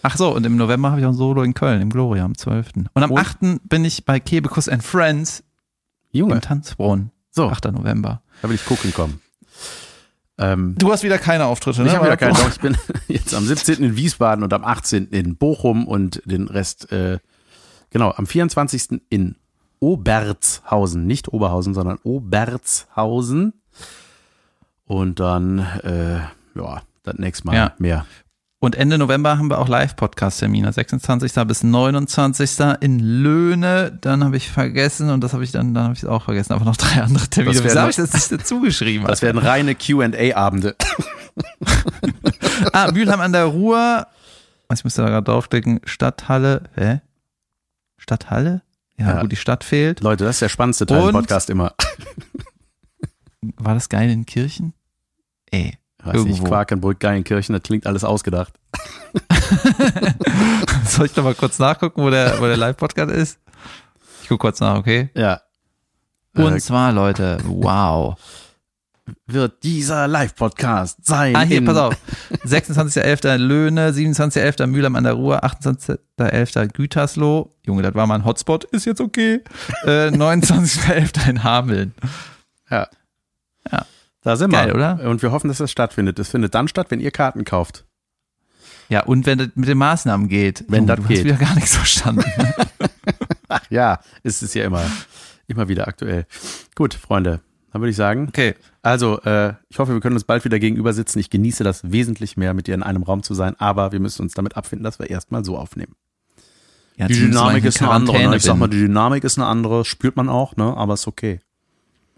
Ach 0.01 0.15
so, 0.17 0.33
und 0.33 0.45
im 0.45 0.55
November 0.55 0.91
habe 0.91 1.01
ich 1.01 1.05
auch 1.05 1.11
ein 1.11 1.15
Solo 1.15 1.43
in 1.43 1.53
Köln, 1.53 1.81
im 1.81 1.89
Gloria 1.89 2.23
am 2.25 2.37
12. 2.37 2.69
Und 2.93 3.03
am 3.03 3.11
Und? 3.11 3.19
8. 3.19 3.37
bin 3.63 3.83
ich 3.85 4.05
bei 4.05 4.19
Kebekus 4.19 4.69
and 4.69 4.83
Friends 4.83 5.43
Junge, 6.11 6.35
im 6.35 6.41
Tanzbrunnen. 6.41 7.11
so, 7.31 7.49
8. 7.49 7.65
November. 7.71 8.21
da 8.41 8.47
will 8.49 8.55
ich 8.55 8.65
gucken 8.65 8.93
kommen. 8.93 9.19
Ähm, 10.37 10.75
Du 10.77 10.91
hast 10.91 11.03
wieder 11.03 11.17
keine 11.17 11.45
Auftritte, 11.45 11.81
ne? 11.81 11.89
ich 11.89 11.95
habe 11.95 12.05
wieder 12.11 12.33
so? 12.33 12.41
doch, 12.43 12.49
ich 12.51 12.59
bin 12.59 12.77
jetzt 13.09 13.33
am 13.33 13.45
17. 13.45 13.83
in 13.83 13.95
Wiesbaden 13.97 14.43
und 14.43 14.53
am 14.53 14.63
18. 14.63 15.07
in 15.09 15.35
Bochum 15.35 15.85
und 15.85 16.21
den 16.25 16.47
Rest, 16.47 16.91
äh, 16.93 17.19
genau, 17.89 18.13
am 18.15 18.25
24. 18.25 19.01
in 19.09 19.35
Obertshausen, 19.81 21.05
nicht 21.07 21.27
Oberhausen, 21.27 21.73
sondern 21.73 21.97
Obertshausen. 22.03 23.53
Und 24.85 25.19
dann, 25.19 25.59
äh, 25.59 26.19
ja, 26.55 26.81
das 27.03 27.15
nächste 27.17 27.45
Mal 27.47 27.55
Ja. 27.55 27.73
mehr. 27.77 28.05
Und 28.62 28.76
Ende 28.76 28.97
November 28.97 29.38
haben 29.38 29.49
wir 29.49 29.57
auch 29.60 29.70
Live-Podcast-Termine. 29.70 30.74
26. 30.74 31.34
bis 31.47 31.64
29. 31.64 32.60
in 32.82 32.99
Löhne. 32.99 33.97
Dann 34.01 34.22
habe 34.26 34.36
ich 34.36 34.49
vergessen 34.49 35.10
und 35.12 35.22
das 35.24 35.32
habe 35.32 35.45
ich 35.45 35.51
dann, 35.53 35.74
dann 35.74 35.86
habe 35.86 35.93
ich 35.93 36.03
es 36.03 36.10
auch 36.10 36.24
vergessen. 36.24 36.51
Aber 36.51 36.66
noch 36.66 36.76
drei 36.76 37.01
andere 37.01 37.28
Termine. 37.30 37.55
Das 37.55 37.64
Wieso 37.64 37.80
habe 37.80 37.89
ich 37.91 37.95
das 37.95 38.14
nicht 38.14 38.30
dazu 38.32 38.60
geschrieben? 38.60 39.05
Das 39.07 39.22
werden 39.22 39.38
reine 39.38 39.76
Q&A-Abende. 39.76 40.76
ah, 42.74 42.91
Mülheim 42.91 43.22
an 43.22 43.32
der 43.32 43.45
Ruhr. 43.45 44.07
Ich 44.74 44.84
müsste 44.84 45.03
da 45.03 45.10
gerade 45.10 45.24
draufklicken. 45.24 45.80
Stadthalle. 45.86 46.64
Hä? 46.76 46.99
Stadthalle? 47.97 48.62
Ja, 48.97 49.07
Ja. 49.16 49.22
gut, 49.22 49.32
die 49.32 49.38
Stadt 49.38 49.64
fehlt. 49.64 50.01
Leute, 50.01 50.26
das 50.26 50.36
ist 50.36 50.41
der 50.41 50.49
spannendste 50.49 50.86
Teil 50.86 50.99
im 50.99 51.05
Und? 51.07 51.14
Podcast 51.14 51.49
immer. 51.49 51.74
War 53.55 53.74
das 53.74 53.88
geil 53.88 54.10
in 54.10 54.26
Kirchen? 54.26 54.74
Ey. 55.49 55.78
Weiß 56.10 56.24
nicht, 56.24 56.36
Irgendwo. 56.38 56.47
Quakenbrück, 56.49 56.99
Geilenkirchen, 56.99 57.53
das 57.53 57.64
klingt 57.64 57.86
alles 57.88 58.03
ausgedacht. 58.03 58.53
Soll 60.86 61.05
ich 61.07 61.16
noch 61.16 61.24
mal 61.24 61.36
kurz 61.36 61.60
nachgucken, 61.60 62.01
wo 62.03 62.10
der, 62.10 62.39
wo 62.39 62.45
der 62.45 62.57
Live-Podcast 62.57 63.12
ist? 63.12 63.39
Ich 64.24 64.28
gucke 64.30 64.41
kurz 64.41 64.60
nach, 64.60 64.76
okay? 64.78 65.10
Ja. 65.16 65.41
Und 66.36 66.55
Äh, 66.55 66.60
zwar, 66.60 66.91
Leute, 66.91 67.38
wow. 67.45 68.16
wird 69.26 69.64
dieser 69.64 70.07
Live-Podcast 70.07 71.05
sein. 71.05 71.36
Ah, 71.36 71.41
hier, 71.41 71.64
pass 71.66 71.78
auf. 71.78 71.95
26.11. 72.45 73.38
Löhne, 73.38 73.91
27.11. 73.91 74.68
Mülheim 74.68 74.95
an 74.95 75.03
der 75.03 75.14
Ruhr, 75.14 75.43
28.11. 75.43 76.68
Gütersloh. 76.74 77.51
Junge, 77.66 77.82
das 77.82 77.95
war 77.95 78.05
mal 78.07 78.16
ein 78.16 78.26
Hotspot, 78.26 78.66
ist 78.66 78.86
jetzt 78.86 79.01
okay. 79.01 79.41
Äh, 79.84 80.10
29.11. 80.10 81.28
in 81.30 81.43
Hameln. 81.43 81.93
Ja. 82.70 82.88
Ja. 83.72 83.86
Da 84.22 84.36
sind 84.36 84.51
Geil, 84.51 84.67
wir. 84.67 84.76
oder? 84.76 84.99
Und 85.09 85.22
wir 85.22 85.32
hoffen, 85.32 85.47
dass 85.47 85.57
das 85.59 85.72
stattfindet. 85.72 86.20
Es 86.20 86.30
findet 86.30 86.53
dann 86.55 86.67
statt, 86.67 86.88
wenn 86.89 86.99
ihr 86.99 87.11
Karten 87.11 87.45
kauft. 87.45 87.86
Ja, 88.89 89.03
und 89.03 89.26
wenn 89.26 89.38
das 89.38 89.49
mit 89.55 89.70
den 89.70 89.78
Maßnahmen 89.78 90.28
geht. 90.28 90.65
Wenn 90.67 90.88
Junge, 90.88 90.95
das 90.95 90.97
du 90.97 91.07
geht. 91.07 91.17
hast 91.20 91.26
wieder 91.26 91.36
gar 91.38 91.55
nichts 91.55 91.76
verstanden. 91.76 92.24
Ach 93.47 93.61
ja, 93.70 93.99
es 94.24 94.41
ist 94.43 94.55
ja 94.55 94.65
immer, 94.65 94.84
immer 95.47 95.67
wieder 95.67 95.88
aktuell. 95.88 96.26
Gut, 96.76 96.93
Freunde, 96.95 97.39
dann 97.72 97.82
würde 97.82 97.91
ich 97.91 97.95
sagen, 97.95 98.28
Okay. 98.30 98.55
also 98.82 99.22
äh, 99.22 99.53
ich 99.70 99.80
hoffe, 99.80 99.93
wir 99.93 100.01
können 100.01 100.15
uns 100.15 100.24
bald 100.24 100.43
wieder 100.43 100.59
gegenüber 100.59 100.93
sitzen. 100.93 101.20
Ich 101.20 101.30
genieße 101.30 101.63
das 101.63 101.91
wesentlich 101.91 102.36
mehr, 102.36 102.53
mit 102.53 102.67
dir 102.67 102.76
in 102.76 102.84
einem 102.84 103.03
Raum 103.03 103.24
zu 103.24 103.34
sein, 103.34 103.55
aber 103.59 103.91
wir 103.91 103.99
müssen 103.99 104.24
uns 104.24 104.34
damit 104.34 104.57
abfinden, 104.57 104.84
dass 104.84 104.99
wir 104.99 105.09
erstmal 105.09 105.45
so 105.45 105.57
aufnehmen. 105.57 105.95
Ja, 106.97 107.07
Die 107.07 107.13
Dynamik 107.13 107.63
ist 107.63 107.80
in 107.80 107.86
eine 107.86 107.95
andere. 107.95 108.28
Ne? 108.30 108.36
Ich 108.36 108.43
sag 108.43 108.57
mal, 108.57 108.67
die 108.67 108.80
Dynamik 108.80 109.24
ist 109.24 109.38
eine 109.38 109.47
andere, 109.47 109.86
spürt 109.86 110.17
man 110.17 110.28
auch, 110.30 110.57
ne? 110.57 110.76
aber 110.76 110.95
ist 110.95 111.07
okay. 111.07 111.39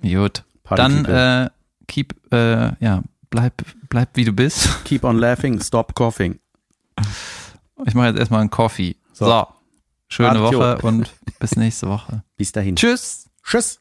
Gut. 0.02 0.43
Party 0.64 0.82
Dann 0.82 1.06
äh, 1.06 1.49
keep, 1.88 2.13
äh, 2.32 2.73
ja, 2.84 3.03
bleib, 3.29 3.63
bleib 3.89 4.09
wie 4.15 4.25
du 4.25 4.34
bist. 4.34 4.69
Keep 4.86 5.03
on 5.03 5.17
laughing, 5.17 5.61
stop 5.61 5.95
coughing. 5.95 6.39
Ich 7.86 7.93
mache 7.93 8.07
jetzt 8.07 8.19
erstmal 8.19 8.41
einen 8.41 8.49
Coffee. 8.49 8.95
So. 9.13 9.25
so. 9.25 9.47
Schöne. 10.07 10.41
Woche 10.41 10.77
und 10.79 11.13
bis 11.39 11.55
nächste 11.55 11.88
Woche. 11.88 12.23
Bis 12.36 12.51
dahin. 12.51 12.75
Tschüss. 12.75 13.29
Tschüss. 13.43 13.80